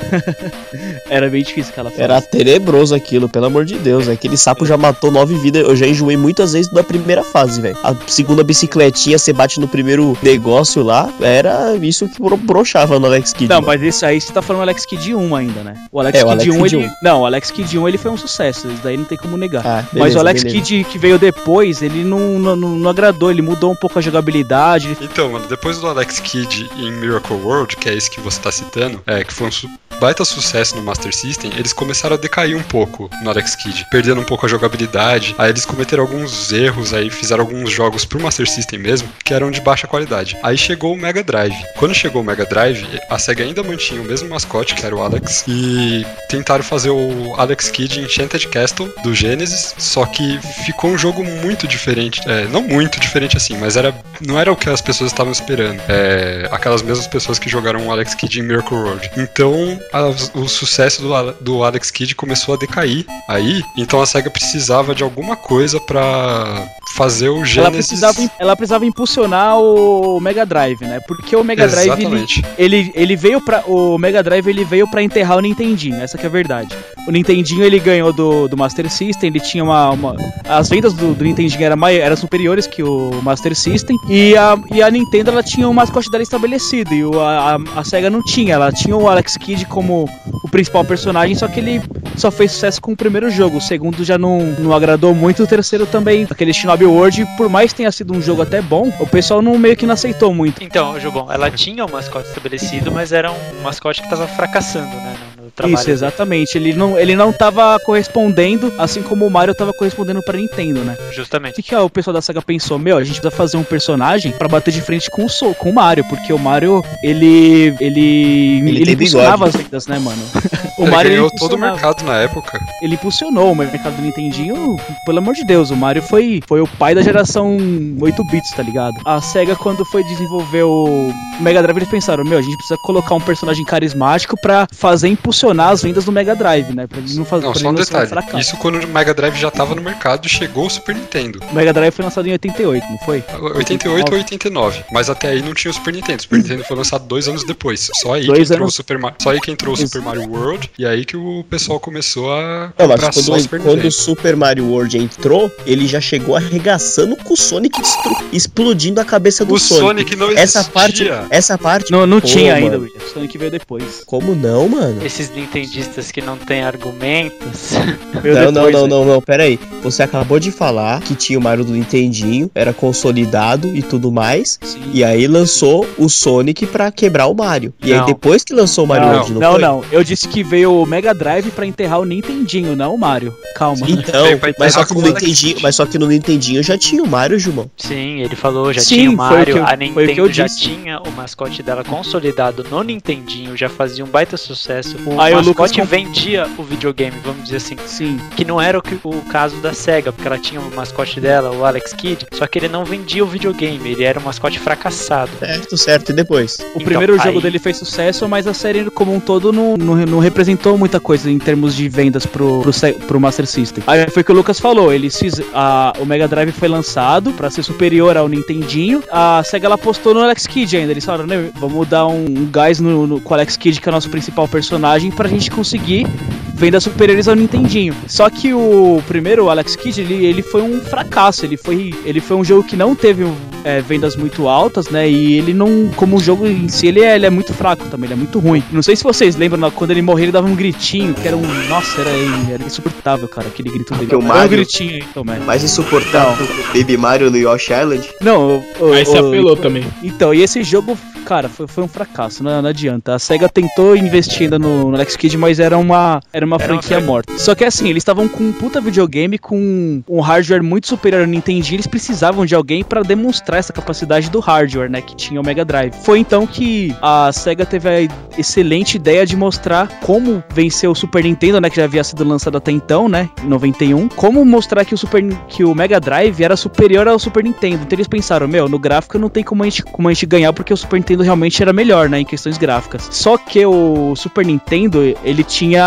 Era 1.08 1.28
bem 1.28 1.42
difícil 1.42 1.72
aquela 1.72 1.90
fase. 1.90 2.02
Era 2.02 2.20
tenebroso 2.20 2.94
aquilo, 2.94 3.28
pelo 3.28 3.46
amor 3.46 3.64
de 3.64 3.76
Deus. 3.78 4.08
Aquele 4.08 4.36
sapo 4.36 4.64
já 4.66 4.76
matou 4.76 5.10
nove 5.10 5.34
vidas. 5.36 5.62
Eu 5.62 5.76
já 5.76 5.86
enjoei 5.86 6.16
muitas 6.16 6.52
vezes 6.52 6.70
da 6.72 6.82
primeira 6.82 7.22
fase, 7.22 7.60
velho. 7.60 7.76
A 7.82 7.94
segunda 8.06 8.42
bicicletinha, 8.44 9.18
você 9.18 9.32
bate 9.32 9.60
no 9.60 9.68
primeiro 9.68 10.16
negócio 10.22 10.82
lá. 10.82 11.12
Era 11.20 11.74
isso 11.76 12.08
que 12.08 12.22
bro- 12.22 12.36
broxava 12.36 12.98
no 12.98 13.06
Alex 13.06 13.32
Kidd. 13.32 13.48
Não, 13.48 13.56
mano. 13.56 13.66
mas 13.66 13.82
esse 13.82 14.04
aí 14.04 14.20
você 14.20 14.32
tá 14.32 14.40
falando 14.42 14.62
Alex 14.62 14.86
Kidd 14.86 15.14
1 15.14 15.36
ainda, 15.36 15.62
né? 15.62 15.74
O 15.92 16.00
Alex 16.00 16.18
É, 16.18 16.22
Alex 16.22 16.46
1, 16.54 16.62
Kidd 16.62 16.76
ele. 16.76 16.86
1. 16.86 16.90
Não, 17.02 17.20
o 17.22 17.26
Alex 17.26 17.50
Kidd 17.64 17.78
1 17.78 17.88
ele 17.88 17.98
foi 17.98 18.10
um 18.10 18.16
sucesso, 18.16 18.68
isso 18.68 18.80
daí 18.82 18.96
não 18.96 19.04
tem 19.04 19.16
como 19.18 19.36
negar. 19.36 19.62
Ah, 19.66 19.82
Mas 19.84 19.92
beleza, 19.92 20.16
o 20.16 20.20
Alex 20.20 20.42
beleza. 20.42 20.62
Kidd 20.64 20.84
que 20.84 20.98
veio 20.98 21.18
depois, 21.18 21.82
ele 21.82 22.04
não, 22.04 22.38
não, 22.38 22.54
não- 22.56 22.88
agradou, 22.90 23.30
ele 23.30 23.42
mudou 23.42 23.72
um 23.72 23.76
pouco 23.76 23.98
a 23.98 24.02
jogabilidade. 24.02 24.96
Então, 25.00 25.30
mano, 25.32 25.46
depois 25.46 25.78
do 25.78 25.86
Alex 25.88 26.20
Kidd 26.20 26.68
em 26.76 26.92
Miracle 26.92 27.36
World, 27.36 27.76
que 27.76 27.88
é 27.88 27.94
esse 27.94 28.10
que 28.10 28.20
você 28.20 28.40
tá 28.40 28.52
citando, 28.52 29.00
é, 29.06 29.24
que 29.24 29.32
foi 29.32 29.48
um 29.48 29.50
su- 29.52 29.68
baita 30.04 30.22
sucesso 30.22 30.76
no 30.76 30.82
Master 30.82 31.16
System, 31.16 31.50
eles 31.56 31.72
começaram 31.72 32.14
a 32.14 32.18
decair 32.18 32.54
um 32.54 32.62
pouco 32.62 33.08
no 33.22 33.30
Alex 33.30 33.56
Kidd, 33.56 33.86
perdendo 33.90 34.20
um 34.20 34.24
pouco 34.24 34.44
a 34.44 34.48
jogabilidade. 34.50 35.34
Aí 35.38 35.48
eles 35.48 35.64
cometeram 35.64 36.02
alguns 36.02 36.52
erros 36.52 36.92
aí, 36.92 37.08
fizeram 37.08 37.42
alguns 37.42 37.70
jogos 37.70 38.04
pro 38.04 38.20
Master 38.20 38.46
System 38.46 38.80
mesmo, 38.80 39.08
que 39.24 39.32
eram 39.32 39.50
de 39.50 39.62
baixa 39.62 39.86
qualidade. 39.86 40.36
Aí 40.42 40.58
chegou 40.58 40.92
o 40.92 40.96
Mega 40.98 41.24
Drive. 41.24 41.56
Quando 41.78 41.94
chegou 41.94 42.20
o 42.20 42.24
Mega 42.24 42.44
Drive, 42.44 42.86
a 43.08 43.18
SEGA 43.18 43.44
ainda 43.44 43.62
mantinha 43.62 44.02
o 44.02 44.04
mesmo 44.04 44.28
mascote, 44.28 44.74
que 44.74 44.84
era 44.84 44.94
o 44.94 45.00
Alex, 45.00 45.42
e 45.48 46.04
tentaram 46.28 46.62
fazer 46.62 46.90
o 46.90 47.34
Alex 47.38 47.70
Kidd 47.70 48.00
Enchanted 48.00 48.46
Castle 48.48 48.92
do 49.02 49.14
Genesis, 49.14 49.74
só 49.78 50.04
que 50.04 50.38
ficou 50.66 50.90
um 50.90 50.98
jogo 50.98 51.24
muito 51.24 51.66
diferente. 51.66 52.20
É, 52.26 52.46
não 52.48 52.60
muito 52.60 53.00
diferente 53.00 53.38
assim, 53.38 53.56
mas 53.56 53.74
era, 53.74 53.94
não 54.20 54.38
era 54.38 54.52
o 54.52 54.56
que 54.56 54.68
as 54.68 54.82
pessoas 54.82 55.12
estavam 55.12 55.32
esperando. 55.32 55.80
É, 55.88 56.46
aquelas 56.52 56.82
mesmas 56.82 57.06
pessoas 57.06 57.38
que 57.38 57.48
jogaram 57.48 57.86
o 57.86 57.90
Alex 57.90 58.14
Kidd 58.14 58.38
em 58.38 58.42
Miracle 58.42 58.76
World. 58.76 59.10
Então, 59.16 59.80
as- 59.94 60.30
o 60.34 60.48
sucesso 60.48 61.02
do, 61.02 61.32
do 61.40 61.64
Alex 61.64 61.90
Kidd 61.90 62.14
começou 62.14 62.54
a 62.54 62.58
decair 62.58 63.06
aí, 63.28 63.62
então 63.76 64.00
a 64.02 64.06
SEGA 64.06 64.30
precisava 64.30 64.94
de 64.94 65.02
alguma 65.02 65.36
coisa 65.36 65.80
pra 65.80 66.66
fazer 66.96 67.28
o 67.28 67.38
Ela 67.38 67.44
Genesis. 67.46 67.86
precisava, 67.88 68.30
ela 68.38 68.54
precisava 68.56 68.86
impulsionar 68.86 69.58
o 69.58 70.20
Mega 70.20 70.46
Drive, 70.46 70.80
né? 70.82 71.00
Porque 71.08 71.34
o 71.34 71.42
Mega 71.42 71.66
Drive 71.66 71.90
ele, 72.04 72.26
ele, 72.56 72.92
ele 72.94 73.16
veio 73.16 73.40
para 73.40 73.64
o 73.66 73.98
Mega 73.98 74.22
Drive 74.22 74.46
ele 74.46 74.64
veio 74.64 74.88
para 74.88 75.02
enterrar 75.02 75.38
o 75.38 75.40
Nintendinho, 75.40 75.96
essa 76.00 76.16
que 76.16 76.24
é 76.24 76.28
a 76.28 76.30
verdade. 76.30 76.74
O 77.08 77.10
Nintendinho 77.10 77.64
ele 77.64 77.80
ganhou 77.80 78.12
do, 78.12 78.46
do 78.48 78.56
Master 78.56 78.88
System, 78.90 79.28
ele 79.30 79.40
tinha 79.40 79.64
uma, 79.64 79.90
uma- 79.90 80.16
as 80.48 80.68
vendas 80.68 80.92
do, 80.94 81.14
do 81.14 81.24
Nintendinho 81.24 81.64
eram, 81.64 81.76
mai- 81.76 81.98
eram 81.98 82.16
superiores 82.16 82.66
que 82.66 82.82
o 82.82 83.10
Master 83.22 83.56
System 83.56 83.96
e 84.08 84.36
a, 84.36 84.56
e 84.72 84.80
a 84.80 84.88
Nintendo 84.90 85.30
ela 85.30 85.42
tinha 85.42 85.68
um 85.68 85.72
mascote 85.72 86.08
dela 86.10 86.22
estabelecido 86.22 86.94
e 86.94 87.04
o, 87.04 87.20
a, 87.20 87.56
a, 87.56 87.80
a 87.80 87.84
Sega 87.84 88.08
não 88.08 88.22
tinha, 88.22 88.54
ela 88.54 88.70
tinha 88.70 88.96
o 88.96 89.08
Alex 89.08 89.36
Kidd 89.36 89.66
como 89.74 90.08
o 90.44 90.48
principal 90.48 90.84
personagem, 90.84 91.34
só 91.34 91.48
que 91.48 91.58
ele 91.58 91.82
só 92.16 92.30
fez 92.30 92.52
sucesso 92.52 92.80
com 92.80 92.92
o 92.92 92.96
primeiro 92.96 93.28
jogo, 93.28 93.58
o 93.58 93.60
segundo 93.60 94.04
já 94.04 94.16
não, 94.16 94.38
não 94.38 94.72
agradou 94.72 95.12
muito, 95.12 95.42
o 95.42 95.46
terceiro 95.48 95.84
também, 95.84 96.28
aquele 96.30 96.52
Shinobi 96.52 96.84
World, 96.84 97.26
por 97.36 97.48
mais 97.48 97.72
que 97.72 97.78
tenha 97.78 97.90
sido 97.90 98.14
um 98.14 98.22
jogo 98.22 98.42
até 98.42 98.62
bom, 98.62 98.92
o 99.00 99.06
pessoal 99.06 99.42
não 99.42 99.58
meio 99.58 99.76
que 99.76 99.84
não 99.84 99.94
aceitou 99.94 100.32
muito. 100.32 100.62
Então, 100.62 100.98
Jubon, 101.00 101.26
ela 101.30 101.50
tinha 101.50 101.84
um 101.84 101.90
mascote 101.90 102.28
estabelecido, 102.28 102.92
mas 102.92 103.10
era 103.10 103.32
um 103.32 103.62
mascote 103.64 104.00
que 104.00 104.08
tava 104.08 104.28
fracassando, 104.28 104.94
né? 104.94 105.33
Trabalho. 105.54 105.74
Isso, 105.74 105.90
exatamente. 105.90 106.58
Ele 106.58 106.72
não, 106.72 106.98
ele 106.98 107.14
não 107.14 107.32
tava 107.32 107.78
correspondendo, 107.80 108.72
assim 108.78 109.02
como 109.02 109.26
o 109.26 109.30
Mario 109.30 109.54
tava 109.54 109.72
correspondendo 109.72 110.22
pra 110.22 110.36
Nintendo, 110.36 110.80
né? 110.80 110.96
O 111.08 111.12
Justamente. 111.12 111.54
que, 111.54 111.62
que 111.62 111.74
o 111.74 111.88
pessoal 111.88 112.14
da 112.14 112.20
saga 112.20 112.42
pensou? 112.42 112.78
Meu, 112.78 112.96
a 112.96 113.04
gente 113.04 113.20
precisa 113.20 113.30
fazer 113.30 113.56
um 113.56 113.62
personagem 113.62 114.32
pra 114.32 114.48
bater 114.48 114.72
de 114.72 114.80
frente 114.80 115.10
com 115.10 115.24
o, 115.26 115.54
com 115.54 115.70
o 115.70 115.74
Mario, 115.74 116.04
porque 116.08 116.32
o 116.32 116.38
Mario, 116.38 116.84
ele. 117.02 117.74
Ele. 117.80 118.58
Ele, 118.64 118.92
impulsionava 118.92 119.46
as 119.46 119.54
vendas, 119.54 119.86
né, 119.86 119.98
mano? 119.98 120.22
o 120.78 120.82
Ele 120.82 120.90
Mario 120.90 121.08
ele 121.08 121.16
ganhou 121.16 121.30
todo 121.30 121.54
o 121.54 121.58
mercado 121.58 122.04
na 122.04 122.16
época. 122.18 122.60
Ele 122.82 122.94
impulsionou 122.94 123.52
o 123.52 123.54
mercado 123.54 123.96
do 123.96 124.02
Nintendinho, 124.02 124.76
pelo 125.06 125.18
amor 125.18 125.34
de 125.34 125.44
Deus, 125.44 125.70
o 125.70 125.76
Mario 125.76 126.02
foi, 126.02 126.40
foi 126.46 126.60
o 126.60 126.66
pai 126.66 126.94
da 126.94 127.02
geração 127.02 127.56
8 128.00 128.24
bits, 128.24 128.50
tá 128.50 128.62
ligado? 128.62 128.94
A 129.04 129.20
SEGA, 129.20 129.54
quando 129.54 129.84
foi 129.84 130.02
desenvolver 130.04 130.64
o 130.64 131.12
Mega 131.40 131.62
Drive, 131.62 131.78
eles 131.78 131.88
pensaram, 131.88 132.24
meu, 132.24 132.38
a 132.38 132.42
gente 132.42 132.56
precisa 132.56 132.78
colocar 132.78 133.14
um 133.14 133.20
personagem 133.20 133.64
carismático 133.64 134.36
pra 134.40 134.66
fazer 134.72 135.08
impulsionar 135.08 135.43
as 135.50 135.82
vendas 135.82 136.04
do 136.04 136.12
Mega 136.12 136.34
Drive, 136.34 136.72
né? 136.74 136.86
Pra 136.86 136.98
ele 136.98 137.14
não 137.14 137.24
fazer 137.24 137.44
Não, 137.46 137.52
pra 137.52 137.60
só 137.60 137.68
um 137.68 137.72
não 137.72 137.80
detalhe. 137.82 138.06
fracasso. 138.08 138.38
Isso 138.38 138.56
quando 138.56 138.82
o 138.82 138.88
Mega 138.88 139.12
Drive 139.14 139.36
já 139.36 139.50
tava 139.50 139.74
no 139.74 139.82
mercado 139.82 140.26
e 140.26 140.28
chegou 140.28 140.66
o 140.66 140.70
Super 140.70 140.94
Nintendo. 140.94 141.40
O 141.50 141.54
Mega 141.54 141.72
Drive 141.72 141.92
foi 141.92 142.04
lançado 142.04 142.26
em 142.28 142.32
88, 142.32 142.86
não 142.88 142.98
foi? 142.98 143.22
88 143.56 144.10
ou 144.12 144.18
89. 144.18 144.84
Mas 144.92 145.08
até 145.10 145.28
aí 145.28 145.42
não 145.42 145.54
tinha 145.54 145.70
o 145.70 145.74
Super 145.74 145.92
Nintendo. 145.94 146.18
O 146.18 146.22
Super 146.22 146.36
Nintendo 146.42 146.64
foi 146.64 146.76
lançado 146.76 147.06
dois 147.06 147.28
anos 147.28 147.44
depois. 147.44 147.90
Só 147.94 148.14
aí, 148.14 148.26
Dois 148.26 148.38
que 148.38 148.42
entrou, 148.44 148.58
anos- 148.64 148.74
o 148.74 148.76
Super 148.76 148.98
Mario, 148.98 149.16
só 149.22 149.30
aí 149.30 149.40
que 149.40 149.50
entrou 149.50 149.74
o. 149.74 149.76
Super 149.76 150.02
Mario 150.02 150.28
World. 150.30 150.70
E 150.78 150.86
aí 150.86 151.04
que 151.04 151.16
o 151.16 151.44
pessoal 151.48 151.78
começou 151.78 152.32
a 152.32 152.72
Não, 152.78 152.88
mas 152.88 153.00
só 153.00 153.08
o 153.20 153.24
quando, 153.24 153.40
Super 153.42 153.60
quando 153.60 153.84
o. 153.84 153.90
Super 153.92 154.36
Mario 154.36 154.66
World 154.70 154.98
entrou, 154.98 155.50
ele 155.66 155.86
já 155.86 156.00
chegou 156.00 156.36
arregaçando 156.36 157.16
com 157.16 157.34
o 157.34 157.36
Sonic 157.36 157.80
destru- 157.80 158.16
explodindo 158.32 159.00
a 159.00 159.04
cabeça 159.04 159.44
do 159.44 159.54
O 159.54 159.58
Sonic. 159.58 159.84
Sonic 159.86 160.16
não 160.16 160.26
existia. 160.30 160.42
Essa 160.60 160.64
parte, 160.70 161.08
essa 161.30 161.58
parte. 161.58 161.90
Não, 161.90 162.06
não 162.06 162.20
Pô, 162.20 162.26
tinha 162.26 162.54
ainda, 162.54 162.78
mano. 162.78 162.84
William. 162.84 163.08
Sonic 163.12 163.38
veio 163.38 163.50
depois. 163.50 164.02
Como 164.06 164.34
não, 164.34 164.68
mano? 164.68 165.04
Esses 165.04 165.30
nintendistas 165.34 166.10
que 166.10 166.20
não 166.20 166.36
têm 166.36 166.62
argumentos. 166.64 167.72
Não, 168.24 168.50
não, 168.52 168.70
não, 168.70 168.86
não, 168.86 169.04
não, 169.04 169.20
pera 169.20 169.42
aí. 169.42 169.58
Você 169.82 170.02
acabou 170.02 170.40
de 170.40 170.50
falar 170.50 171.02
que 171.02 171.14
tinha 171.14 171.38
o 171.38 171.42
Mario 171.42 171.62
do 171.62 171.72
Nintendinho, 171.72 172.50
era 172.54 172.72
consolidado 172.72 173.76
e 173.76 173.82
tudo 173.82 174.10
mais. 174.10 174.58
Sim. 174.62 174.80
E 174.94 175.04
aí 175.04 175.26
lançou 175.26 175.86
o 175.98 176.08
Sonic 176.08 176.64
pra 176.66 176.90
quebrar 176.90 177.26
o 177.26 177.34
Mario. 177.34 177.74
E 177.82 177.90
Não. 177.90 178.00
aí 178.00 178.06
depois 178.06 178.42
que 178.42 178.54
lançou 178.54 178.84
o 178.84 178.88
Mario 178.88 179.08
Não, 179.08 179.14
World, 179.14 179.32
não, 179.34 179.40
não, 179.40 179.52
foi? 179.52 179.60
não. 179.60 179.84
Eu 179.92 180.02
disse 180.02 180.26
que 180.26 180.42
veio 180.42 180.72
o 180.72 180.86
Mega 180.86 181.12
Drive 181.12 181.50
pra 181.50 181.66
enterrar 181.66 182.00
o 182.00 182.04
Nintendinho, 182.06 182.74
não 182.74 182.94
o 182.94 182.98
Mario. 182.98 183.34
Calma. 183.56 183.84
Então, 183.90 184.24
mas 184.58 184.72
só, 184.72 184.84
que 184.86 184.94
no 184.94 185.02
Nintendinho, 185.02 185.56
mas 185.60 185.76
só 185.76 185.84
que 185.84 185.98
no 185.98 186.06
Nintendinho 186.06 186.62
já 186.62 186.78
tinha 186.78 187.02
o 187.02 187.06
Mario, 187.06 187.38
Gilmão. 187.38 187.70
Sim, 187.76 188.20
ele 188.20 188.36
falou, 188.36 188.72
já 188.72 188.80
Sim, 188.80 188.94
tinha 188.96 189.10
o 189.10 189.16
foi 189.16 189.26
o 189.26 189.28
Mario, 189.30 189.54
que 189.54 189.60
eu- 189.60 189.64
a 189.64 189.66
foi 189.68 189.74
o 189.76 189.78
que 189.78 189.84
Nintendo 190.06 190.20
eu 190.28 190.32
já 190.32 190.48
tinha 190.48 190.98
o 191.00 191.10
mascote 191.12 191.62
dela 191.62 191.84
consolidado 191.84 192.64
no 192.70 192.82
Nintendinho, 192.82 193.54
já 193.56 193.68
fazia 193.68 194.02
um 194.04 194.08
baita 194.08 194.36
sucesso. 194.38 194.96
O 195.04 195.20
Aí 195.24 195.34
o 195.34 195.38
Lucas 195.40 195.70
mascote 195.70 195.80
comp- 195.80 195.90
vendia 195.90 196.46
o 196.58 196.62
videogame, 196.62 197.16
vamos 197.24 197.44
dizer 197.44 197.56
assim. 197.56 197.76
Sim. 197.86 198.18
Que 198.36 198.44
não 198.44 198.60
era 198.60 198.78
o, 198.78 198.82
que- 198.82 198.98
o 199.04 199.20
caso 199.30 199.56
da 199.56 199.72
SEGA, 199.72 200.12
porque 200.12 200.26
ela 200.26 200.38
tinha 200.38 200.60
o 200.60 200.74
mascote 200.74 201.20
dela, 201.20 201.50
o 201.54 201.64
Alex 201.64 201.92
Kidd, 201.92 202.26
só 202.32 202.46
que 202.46 202.58
ele 202.58 202.68
não 202.68 202.84
vendia 202.84 203.22
o 203.24 203.26
videogame, 203.26 203.90
ele 203.90 204.04
era 204.04 204.18
um 204.18 204.22
mascote 204.22 204.58
fracassado. 204.58 205.30
Certo, 205.38 205.76
certo. 205.76 206.10
E 206.10 206.12
depois? 206.12 206.58
O 206.58 206.62
Então, 206.76 206.82
primeiro 206.84 207.16
jogo 207.18 207.36
aí- 207.38 207.40
dele 207.42 207.58
fez 207.58 207.76
sucesso, 207.76 208.28
mas 208.28 208.46
a 208.46 208.54
série 208.54 208.90
como 208.90 209.14
um 209.14 209.20
todo 209.20 209.52
não, 209.52 209.76
não, 209.76 209.94
não 209.96 210.18
representou 210.18 210.76
muita 210.78 211.00
coisa 211.00 211.30
em 211.30 211.38
termos 211.38 211.74
de 211.74 211.88
vendas 211.88 212.26
pro, 212.26 212.60
pro, 212.62 212.72
Se- 212.72 212.92
pro 212.92 213.20
Master 213.20 213.46
System. 213.46 213.82
Aí 213.86 214.06
foi 214.10 214.22
o 214.22 214.24
que 214.24 214.32
o 214.32 214.34
Lucas 214.34 214.58
falou, 214.60 214.92
eles 214.92 215.18
fiz, 215.18 215.40
a, 215.52 215.92
o 215.98 216.04
Mega 216.06 216.26
Drive 216.28 216.52
foi 216.52 216.68
lançado 216.68 217.32
pra 217.32 217.50
ser 217.50 217.62
superior 217.62 218.16
ao 218.16 218.28
Nintendinho. 218.28 219.02
A 219.10 219.42
SEGA 219.44 219.66
ela 219.66 219.74
apostou 219.76 220.14
no 220.14 220.20
Alex 220.20 220.46
Kidd 220.46 220.76
ainda. 220.76 220.92
Eles 220.92 221.04
falaram, 221.04 221.26
né, 221.26 221.50
vamos 221.54 221.86
dar 221.88 222.06
um, 222.06 222.24
um 222.24 222.48
gás 222.50 222.80
no, 222.80 223.06
no, 223.06 223.20
com 223.20 223.30
o 223.32 223.34
Alex 223.34 223.56
Kidd, 223.56 223.80
que 223.80 223.88
é 223.88 223.90
o 223.90 223.94
nosso 223.94 224.10
principal 224.10 224.46
personagem, 224.48 225.10
pra 225.14 225.28
gente 225.28 225.50
conseguir 225.50 226.06
vendas 226.54 226.84
superiores 226.84 227.28
ao 227.28 227.34
Nintendinho. 227.34 227.94
Só 228.06 228.30
que 228.30 228.54
o 228.54 229.02
primeiro, 229.06 229.44
o 229.44 229.50
Alex 229.50 229.76
Kidd, 229.76 230.00
ele, 230.00 230.24
ele 230.24 230.42
foi 230.42 230.62
um 230.62 230.80
fracasso. 230.80 231.44
Ele 231.44 231.56
foi, 231.56 231.92
ele 232.04 232.20
foi 232.20 232.36
um 232.36 232.44
jogo 232.44 232.62
que 232.66 232.76
não 232.76 232.94
teve 232.94 233.24
é, 233.64 233.80
vendas 233.80 234.16
muito 234.16 234.48
altas, 234.48 234.88
né? 234.88 235.08
E 235.08 235.34
ele 235.38 235.52
não, 235.52 235.88
como 235.96 236.16
o 236.16 236.20
jogo 236.20 236.46
em 236.46 236.68
si, 236.68 236.86
ele 236.86 237.00
é, 237.00 237.16
ele 237.16 237.26
é 237.26 237.30
muito 237.30 237.52
fraco 237.52 237.84
também, 237.88 238.06
ele 238.06 238.14
é 238.14 238.16
muito 238.16 238.38
ruim. 238.38 238.62
Não 238.72 238.82
sei 238.82 238.94
se 238.96 239.02
vocês 239.04 239.36
lembram, 239.36 239.70
quando 239.70 239.90
ele 239.90 240.02
morreu, 240.02 240.24
ele 240.26 240.32
dava 240.32 240.46
um 240.46 240.54
gritinho, 240.54 241.12
que 241.14 241.26
era 241.26 241.36
um. 241.36 241.42
Nossa, 241.68 242.00
era, 242.00 242.10
era 242.52 242.64
insuportável, 242.64 243.26
cara, 243.28 243.48
aquele 243.48 243.70
grito 243.70 243.92
dele. 243.94 244.06
Porque 244.06 244.16
o 244.16 244.18
Era 244.18 244.24
um 244.24 244.28
Mario- 244.28 244.50
gritinho 244.50 244.90
aí, 244.94 245.04
então. 245.10 245.24
Mais 245.24 245.62
insuportável 245.64 246.46
que 246.46 246.78
o 246.78 246.80
Baby 246.82 246.96
Mario 246.96 247.30
no 247.30 247.36
Yoshi 247.36 247.72
Island. 247.72 248.08
Não, 248.20 248.56
o, 248.80 248.84
o, 248.86 248.92
Aí 248.92 249.04
se 249.04 249.12
o- 249.16 249.26
apelou 249.28 249.56
também. 249.56 249.84
Então, 250.02 250.32
e 250.32 250.42
esse 250.42 250.62
jogo, 250.62 250.96
cara, 251.24 251.48
foi, 251.48 251.66
foi 251.66 251.82
um 251.84 251.88
fracasso, 251.88 252.42
não, 252.44 252.60
não 252.62 252.68
adianta. 252.68 253.14
A 253.14 253.18
SEGA 253.18 253.48
tentou 253.48 253.96
investir 253.96 254.42
ainda 254.42 254.58
no, 254.58 254.90
no 254.90 254.94
Alex 254.96 255.16
Kidd, 255.16 255.36
mas 255.38 255.58
era 255.58 255.76
uma, 255.78 256.20
era 256.32 256.43
uma 256.46 256.56
Era 256.56 256.72
uma 256.72 256.80
franquia 256.80 256.98
fran- 256.98 257.06
morta. 257.06 257.38
Só 257.38 257.54
que 257.54 257.64
assim, 257.64 257.88
eles 257.88 258.00
estavam 258.02 258.28
com 258.28 258.42
um 258.44 258.52
puta 258.52 258.80
videogame, 258.80 259.38
com 259.38 260.02
um 260.08 260.20
hardware 260.20 260.62
muito 260.62 260.86
superior 260.88 261.22
ao 261.22 261.26
Nintendinho, 261.26 261.76
eles 261.76 261.86
precisavam 261.86 262.44
de 262.46 262.54
alguém 262.54 262.82
pra 262.84 263.02
demonstrar 263.02 263.58
essa 263.58 263.72
capacidade 263.72 264.30
do 264.30 264.40
hardware, 264.40 264.90
né, 264.90 265.00
que 265.00 265.14
tinha 265.16 265.40
o 265.40 265.44
Mega 265.44 265.64
Drive. 265.64 265.92
Foi 266.04 266.18
então 266.18 266.46
que 266.46 266.94
a 267.02 267.30
SEGA 267.32 267.64
teve 267.66 267.88
a 267.88 268.08
excelente 268.38 268.96
ideia 268.96 269.24
de 269.26 269.36
mostrar 269.36 269.88
como 270.02 270.42
vencer 270.52 270.88
o 270.90 270.94
Super 270.94 271.22
Nintendo, 271.24 271.60
né, 271.60 271.70
que 271.70 271.76
já 271.76 271.84
havia 271.84 272.02
sido 272.04 272.24
lançado 272.24 272.56
até 272.58 272.70
então, 272.72 273.08
né, 273.08 273.28
em 273.42 273.48
91, 273.48 274.08
como 274.08 274.44
mostrar 274.44 274.84
que 274.84 274.94
o 274.94 274.98
Super 274.98 275.24
que 275.48 275.64
o 275.64 275.74
Mega 275.74 275.98
Drive 276.00 276.42
era 276.42 276.56
superior 276.56 277.06
ao 277.08 277.18
Super 277.18 277.42
Nintendo. 277.44 277.82
Então 277.84 277.96
eles 277.96 278.08
pensaram, 278.08 278.46
meu, 278.48 278.68
no 278.68 278.78
gráfico 278.78 279.18
não 279.18 279.28
tem 279.28 279.42
como 279.44 279.62
a 279.62 279.66
gente, 279.66 279.82
como 279.82 280.08
a 280.08 280.12
gente 280.12 280.26
ganhar 280.26 280.52
porque 280.52 280.72
o 280.72 280.76
Super 280.76 280.96
Nintendo 280.96 281.22
realmente 281.22 281.62
era 281.62 281.72
melhor, 281.72 282.08
né, 282.08 282.20
em 282.20 282.24
questões 282.24 282.58
gráficas. 282.58 283.08
Só 283.10 283.36
que 283.38 283.64
o 283.64 284.14
Super 284.16 284.44
Nintendo, 284.44 285.02
ele 285.24 285.42
tinha 285.44 285.82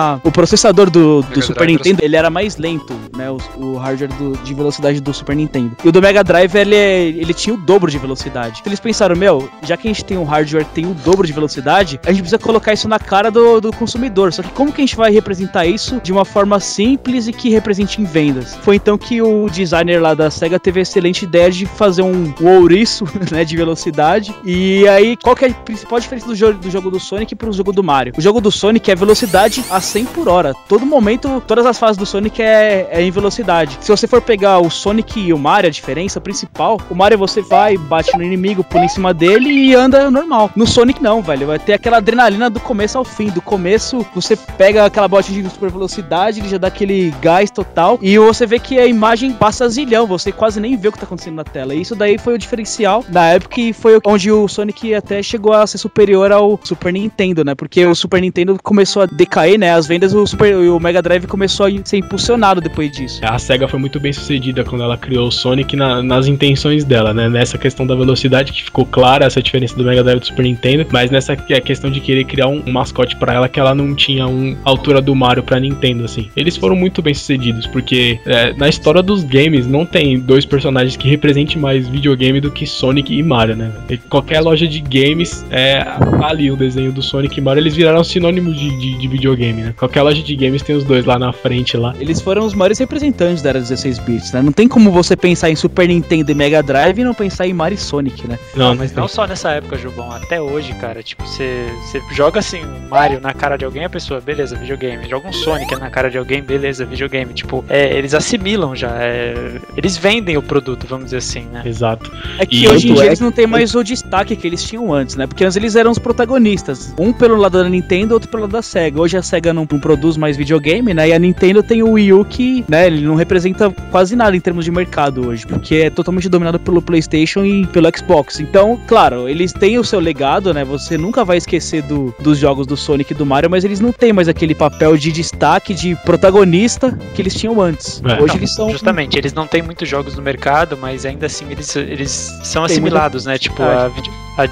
a, 0.00 0.20
o 0.24 0.30
processador 0.32 0.90
do, 0.90 1.22
do 1.22 1.42
Super 1.42 1.58
Drive 1.64 1.76
Nintendo, 1.76 1.98
ele 2.02 2.16
era 2.16 2.30
mais 2.30 2.56
lento, 2.56 2.94
né? 3.16 3.30
O, 3.30 3.38
o 3.56 3.76
hardware 3.76 4.10
do- 4.14 4.36
de 4.38 4.54
velocidade 4.54 5.00
do 5.00 5.12
Super 5.12 5.36
Nintendo. 5.36 5.76
E 5.84 5.88
o 5.88 5.92
do 5.92 6.00
Mega 6.00 6.24
Drive, 6.24 6.54
ele, 6.56 6.74
ele 6.74 7.34
tinha 7.34 7.54
o 7.54 7.58
dobro 7.58 7.90
de 7.90 7.98
velocidade. 7.98 8.58
Então 8.60 8.70
eles 8.70 8.80
pensaram, 8.80 9.14
meu, 9.16 9.48
já 9.62 9.76
que 9.76 9.86
a 9.88 9.90
gente 9.90 10.04
tem 10.04 10.16
um 10.16 10.24
hardware 10.24 10.64
que 10.64 10.72
tem 10.72 10.86
o 10.86 10.94
dobro 10.94 11.26
de 11.26 11.32
velocidade, 11.32 12.00
a 12.04 12.10
gente 12.10 12.22
precisa 12.22 12.38
colocar 12.38 12.72
isso 12.72 12.88
na 12.88 12.98
cara 12.98 13.30
do, 13.30 13.60
do 13.60 13.72
consumidor. 13.72 14.32
Só 14.32 14.42
que 14.42 14.50
como 14.50 14.72
que 14.72 14.80
a 14.80 14.84
gente 14.84 14.96
vai 14.96 15.10
representar 15.10 15.66
isso 15.66 16.00
de 16.02 16.12
uma 16.12 16.24
forma 16.24 16.58
simples 16.60 17.26
e 17.28 17.32
que 17.32 17.48
represente 17.50 18.00
em 18.00 18.04
vendas? 18.04 18.56
Foi 18.62 18.76
então 18.76 18.96
que 18.96 19.20
o 19.20 19.48
designer 19.50 20.00
lá 20.00 20.14
da 20.14 20.30
SEGA 20.30 20.58
teve 20.58 20.80
a 20.80 20.82
excelente 20.82 21.24
ideia 21.24 21.50
de 21.50 21.66
fazer 21.66 22.02
um, 22.02 22.32
um 22.40 22.48
ouriço, 22.58 23.04
né, 23.30 23.44
de 23.44 23.56
velocidade. 23.56 24.34
E 24.44 24.86
aí, 24.88 25.16
qual 25.16 25.34
que 25.36 25.44
é 25.44 25.48
a 25.48 25.54
principal 25.54 26.00
diferença 26.00 26.26
do 26.26 26.34
jogo 26.34 26.58
do, 26.58 26.70
jogo 26.70 26.90
do 26.90 27.00
Sonic 27.00 27.34
pro 27.34 27.52
jogo 27.52 27.72
do 27.72 27.82
Mario? 27.82 28.12
O 28.16 28.20
jogo 28.20 28.40
do 28.40 28.50
Sonic 28.50 28.90
é 28.90 28.94
velocidade 28.94 29.64
a 29.70 29.80
100 29.90 30.04
por 30.06 30.28
hora. 30.28 30.54
Todo 30.68 30.86
momento, 30.86 31.42
todas 31.46 31.66
as 31.66 31.78
fases 31.78 31.96
do 31.96 32.06
Sonic 32.06 32.40
é, 32.40 32.88
é 32.90 33.02
em 33.02 33.10
velocidade. 33.10 33.76
Se 33.80 33.90
você 33.90 34.06
for 34.06 34.22
pegar 34.22 34.60
o 34.60 34.70
Sonic 34.70 35.18
e 35.20 35.32
o 35.32 35.38
Mario, 35.38 35.68
a 35.68 35.72
diferença 35.72 36.20
principal, 36.20 36.80
o 36.88 36.94
Mario 36.94 37.18
você 37.18 37.42
vai, 37.42 37.76
bate 37.76 38.16
no 38.16 38.22
inimigo, 38.22 38.62
pula 38.62 38.84
em 38.84 38.88
cima 38.88 39.12
dele 39.12 39.50
e 39.50 39.74
anda 39.74 40.10
normal. 40.10 40.50
No 40.54 40.66
Sonic 40.66 41.02
não, 41.02 41.20
velho. 41.20 41.48
Vai 41.48 41.58
ter 41.58 41.72
aquela 41.72 41.96
adrenalina 41.96 42.48
do 42.48 42.60
começo 42.60 42.96
ao 42.96 43.04
fim. 43.04 43.30
Do 43.30 43.42
começo, 43.42 44.06
você 44.14 44.36
pega 44.36 44.84
aquela 44.84 45.08
botinha 45.08 45.42
de 45.42 45.50
super 45.50 45.70
velocidade, 45.70 46.40
ele 46.40 46.48
já 46.48 46.58
dá 46.58 46.68
aquele 46.68 47.12
gás 47.20 47.50
total. 47.50 47.98
E 48.00 48.16
você 48.18 48.46
vê 48.46 48.58
que 48.58 48.78
a 48.78 48.86
imagem 48.86 49.32
passa 49.32 49.68
zilhão, 49.68 50.06
você 50.06 50.30
quase 50.30 50.60
nem 50.60 50.76
vê 50.76 50.88
o 50.88 50.92
que 50.92 50.98
tá 50.98 51.04
acontecendo 51.04 51.34
na 51.34 51.44
tela. 51.44 51.74
E 51.74 51.80
isso 51.80 51.96
daí 51.96 52.16
foi 52.16 52.34
o 52.34 52.38
diferencial 52.38 53.04
na 53.08 53.30
época 53.30 53.60
e 53.60 53.72
foi 53.72 53.98
onde 54.06 54.30
o 54.30 54.46
Sonic 54.46 54.94
até 54.94 55.20
chegou 55.22 55.52
a 55.52 55.66
ser 55.66 55.78
superior 55.78 56.30
ao 56.30 56.58
Super 56.62 56.92
Nintendo, 56.92 57.44
né? 57.44 57.54
Porque 57.54 57.84
o 57.84 57.94
Super 57.94 58.20
Nintendo 58.20 58.56
começou 58.62 59.02
a 59.02 59.06
decair, 59.06 59.58
né? 59.58 59.79
As 59.80 59.86
vendas, 59.86 60.12
o, 60.12 60.26
Super, 60.26 60.54
o 60.56 60.78
Mega 60.78 61.00
Drive 61.00 61.26
começou 61.26 61.64
a 61.64 61.70
ser 61.84 61.96
impulsionado 61.96 62.60
depois 62.60 62.92
disso. 62.92 63.18
A 63.24 63.38
SEGA 63.38 63.66
foi 63.66 63.80
muito 63.80 63.98
bem 63.98 64.12
sucedida 64.12 64.62
quando 64.62 64.84
ela 64.84 64.98
criou 64.98 65.28
o 65.28 65.30
Sonic 65.32 65.74
na- 65.74 66.02
nas 66.02 66.26
intenções 66.26 66.84
dela, 66.84 67.14
né? 67.14 67.30
Nessa 67.30 67.56
questão 67.56 67.86
da 67.86 67.94
velocidade, 67.94 68.52
que 68.52 68.62
ficou 68.62 68.84
clara 68.84 69.24
essa 69.24 69.42
diferença 69.42 69.74
do 69.74 69.82
Mega 69.82 70.02
Drive 70.04 70.18
e 70.18 70.20
do 70.20 70.26
Super 70.26 70.42
Nintendo, 70.42 70.86
mas 70.92 71.10
nessa 71.10 71.32
a 71.32 71.60
questão 71.62 71.90
de 71.90 71.98
querer 71.98 72.24
criar 72.24 72.48
um, 72.48 72.62
um 72.66 72.70
mascote 72.72 73.16
pra 73.16 73.32
ela 73.32 73.48
que 73.48 73.58
ela 73.58 73.74
não 73.74 73.94
tinha 73.94 74.26
um 74.26 74.54
altura 74.64 75.00
do 75.00 75.14
Mario 75.14 75.42
pra 75.42 75.58
Nintendo, 75.58 76.04
assim. 76.04 76.28
Eles 76.36 76.58
foram 76.58 76.76
muito 76.76 77.00
bem 77.00 77.14
sucedidos, 77.14 77.66
porque 77.66 78.20
é, 78.26 78.52
na 78.52 78.68
história 78.68 79.02
dos 79.02 79.24
games 79.24 79.66
não 79.66 79.86
tem 79.86 80.20
dois 80.20 80.44
personagens 80.44 80.94
que 80.94 81.08
representem 81.08 81.56
mais 81.56 81.88
videogame 81.88 82.38
do 82.38 82.50
que 82.50 82.66
Sonic 82.66 83.16
e 83.16 83.22
Mario, 83.22 83.56
né? 83.56 83.70
E 83.88 83.96
qualquer 83.96 84.40
loja 84.42 84.68
de 84.68 84.78
games 84.80 85.42
é 85.50 85.82
ali 86.22 86.50
o 86.50 86.56
desenho 86.56 86.92
do 86.92 87.00
Sonic 87.00 87.38
e 87.38 87.40
Mario, 87.40 87.62
eles 87.62 87.74
viraram 87.74 88.04
sinônimos 88.04 88.58
de, 88.58 88.68
de, 88.78 88.98
de 88.98 89.08
videogame, 89.08 89.62
né? 89.62 89.69
Qualquer 89.76 90.02
loja 90.02 90.22
de 90.22 90.36
games 90.36 90.62
tem 90.62 90.76
os 90.76 90.84
dois 90.84 91.04
lá 91.04 91.18
na 91.18 91.32
frente 91.32 91.76
lá. 91.76 91.94
Eles 91.98 92.20
foram 92.20 92.44
os 92.44 92.54
maiores 92.54 92.78
representantes 92.78 93.42
da 93.42 93.50
era 93.50 93.60
16 93.60 93.98
bits, 94.00 94.32
né? 94.32 94.42
Não 94.42 94.52
tem 94.52 94.68
como 94.68 94.90
você 94.90 95.16
pensar 95.16 95.50
em 95.50 95.56
Super 95.56 95.88
Nintendo 95.88 96.30
e 96.30 96.34
Mega 96.34 96.62
Drive 96.62 96.98
e 96.98 97.04
não 97.04 97.14
pensar 97.14 97.46
em 97.46 97.52
Mario 97.52 97.76
e 97.76 97.78
Sonic, 97.78 98.26
né? 98.26 98.38
Não, 98.54 98.74
Mas 98.74 98.92
não 98.92 99.08
só 99.08 99.26
nessa 99.26 99.50
época, 99.52 99.76
Jubão, 99.76 100.10
até 100.12 100.40
hoje, 100.40 100.72
cara. 100.74 101.02
Tipo, 101.02 101.26
você 101.26 101.68
você 101.84 102.00
joga 102.12 102.38
assim 102.40 102.64
um 102.64 102.88
Mario 102.88 103.20
na 103.20 103.32
cara 103.32 103.56
de 103.56 103.64
alguém, 103.64 103.84
a 103.84 103.90
pessoa, 103.90 104.20
beleza, 104.20 104.56
videogame. 104.56 105.08
Joga 105.08 105.28
um 105.28 105.32
Sonic 105.32 105.74
na 105.76 105.90
cara 105.90 106.10
de 106.10 106.18
alguém, 106.18 106.42
beleza, 106.42 106.84
videogame. 106.84 107.32
Tipo, 107.34 107.64
é, 107.68 107.96
eles 107.96 108.14
assimilam 108.14 108.74
já. 108.74 108.90
é, 109.00 109.60
eles 109.76 109.96
vendem 109.96 110.36
o 110.36 110.42
produto, 110.42 110.86
vamos 110.86 111.06
dizer 111.06 111.18
assim, 111.18 111.42
né? 111.52 111.62
Exato. 111.64 112.10
É 112.38 112.46
que 112.46 112.62
E 112.62 112.68
hoje 112.68 112.90
em 112.90 112.94
dia 112.94 113.04
é 113.04 113.06
eles 113.06 113.20
não 113.20 113.32
têm 113.32 113.46
mais 113.46 113.74
o 113.74 113.82
destaque 113.82 114.36
que 114.36 114.46
eles 114.46 114.62
tinham 114.62 114.92
antes, 114.92 115.16
né? 115.16 115.26
Porque 115.26 115.44
antes 115.44 115.56
eles 115.56 115.76
eram 115.76 115.90
os 115.90 115.98
protagonistas. 115.98 116.94
Um 116.98 117.12
pelo 117.12 117.36
lado 117.36 117.62
da 117.62 117.68
Nintendo, 117.68 118.14
outro 118.14 118.28
pelo 118.28 118.42
lado 118.42 118.52
da 118.52 118.62
SEGA. 118.62 119.00
Hoje 119.00 119.16
a 119.16 119.22
SEGA 119.22 119.49
não, 119.52 119.66
não 119.70 119.80
produz 119.80 120.16
mais 120.16 120.36
videogame, 120.36 120.92
né? 120.94 121.08
E 121.08 121.12
a 121.12 121.18
Nintendo 121.18 121.62
tem 121.62 121.82
o 121.82 121.92
Wii 121.92 122.12
U 122.12 122.24
que, 122.24 122.64
né, 122.68 122.86
ele 122.86 123.00
não 123.04 123.14
representa 123.14 123.70
quase 123.90 124.14
nada 124.16 124.36
em 124.36 124.40
termos 124.40 124.64
de 124.64 124.70
mercado 124.70 125.26
hoje. 125.28 125.46
Porque 125.46 125.76
é 125.76 125.90
totalmente 125.90 126.28
dominado 126.28 126.58
pelo 126.58 126.80
PlayStation 126.82 127.44
e 127.44 127.66
pelo 127.66 127.88
Xbox. 127.96 128.40
Então, 128.40 128.78
claro, 128.86 129.28
eles 129.28 129.52
têm 129.52 129.78
o 129.78 129.84
seu 129.84 130.00
legado, 130.00 130.52
né? 130.54 130.64
Você 130.64 130.96
nunca 130.98 131.24
vai 131.24 131.36
esquecer 131.36 131.82
do- 131.82 132.14
dos 132.20 132.38
jogos 132.38 132.66
do 132.66 132.76
Sonic 132.76 133.12
e 133.12 133.16
do 133.16 133.26
Mario, 133.26 133.50
mas 133.50 133.64
eles 133.64 133.80
não 133.80 133.92
têm 133.92 134.12
mais 134.12 134.28
aquele 134.28 134.54
papel 134.54 134.96
de 134.96 135.10
destaque, 135.12 135.74
de 135.74 135.94
protagonista 136.04 136.96
que 137.14 137.22
eles 137.22 137.34
tinham 137.34 137.60
antes. 137.60 138.02
É. 138.04 138.14
Hoje 138.22 138.28
Não, 138.28 138.36
eles 138.36 138.54
são. 138.54 138.70
Justamente, 138.70 139.16
eles 139.18 139.32
não 139.32 139.46
têm 139.46 139.62
muitos 139.62 139.88
jogos 139.88 140.14
no 140.16 140.22
mercado, 140.22 140.76
mas 140.80 141.04
ainda 141.04 141.26
assim 141.26 141.46
eles, 141.50 141.74
eles 141.76 142.10
são 142.42 142.64
assimilados, 142.64 143.24
né? 143.26 143.38
Tipo, 143.38 143.62
a, 143.62 143.90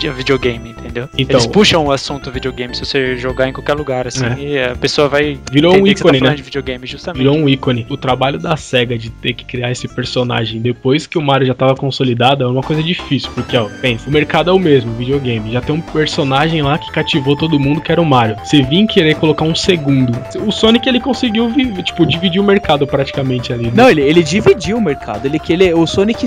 a 0.09 0.13
videogame, 0.13 0.71
entendeu? 0.71 1.09
Então- 1.17 1.37
eles 1.37 1.47
puxam 1.47 1.87
o 1.87 1.93
assunto 1.93 2.31
videogame 2.31 2.75
se 2.75 2.85
você 2.85 3.17
jogar 3.17 3.49
em 3.49 3.53
qualquer 3.53 3.75
lugar, 3.75 4.07
assim, 4.07 4.25
É. 4.27 4.37
e 4.39 4.63
a 4.63 4.77
pessoa 4.77 5.09
vai 5.09 5.39
Virou 5.51 5.73
um 5.73 5.77
entender 5.77 5.95
que 5.95 5.99
você 6.01 6.03
tá 6.05 6.09
ícone, 6.09 6.19
falando 6.19 6.31
né? 6.33 6.37
de 6.37 6.43
videogame, 6.43 6.87
justamente. 6.87 7.23
Virou 7.23 7.37
um 7.37 7.49
ícone. 7.49 7.87
O 7.89 7.97
trabalho 7.97 8.39
da 8.39 8.57
SEGA 8.57 8.99
de 8.99 9.11
ter 9.11 9.33
que 9.35 9.45
criar 9.45 9.71
esse 9.71 9.87
personagem 9.89 10.61
depois 10.61 11.07
que 11.07 11.17
o 11.19 11.23
Mario 11.23 11.47
já 11.47 11.55
tava 11.55 11.75
consolidado 11.75 12.45
é 12.45 12.47
uma 12.47 12.63
coisa 12.63 12.83
difícil, 12.83 13.31
porque 13.35 13.57
ó, 13.57 13.69
pensa, 13.81 14.09
o 14.09 14.13
mercado 14.13 14.51
é 14.51 14.53
o 14.53 14.59
mesmo, 14.59 14.93
videogame. 14.95 15.53
Já 15.53 15.61
tem 15.61 15.75
um 15.75 15.81
personagem 15.81 16.63
lá 16.63 16.79
que 16.79 16.91
cativou 16.91 17.37
todo 17.37 17.59
mundo, 17.59 17.81
que 17.81 17.91
era 17.93 18.01
o 18.01 18.05
Mario. 18.07 18.37
Você 18.45 18.63
vir 18.63 18.87
querer 18.87 19.15
colocar 19.17 19.45
um 19.45 19.55
segundo. 19.55 20.13
O 20.47 20.53
Sonic 20.53 20.89
ele 20.89 21.01
conseguiu, 21.01 21.53
tipo, 21.85 22.05
dividir 22.07 22.41
o 22.41 22.45
mercado 22.45 22.87
praticamente 22.87 23.53
ali. 23.53 23.65
né? 23.67 23.73
Não, 23.75 23.91
ele, 23.91 24.01
ele 24.03 24.23
dividiu 24.23 24.77
o 24.77 24.81
mercado. 24.81 25.27
Ele 25.27 25.39
que 25.39 25.53
ele, 25.53 25.73
o 25.75 25.87
Sonic, 25.87 26.25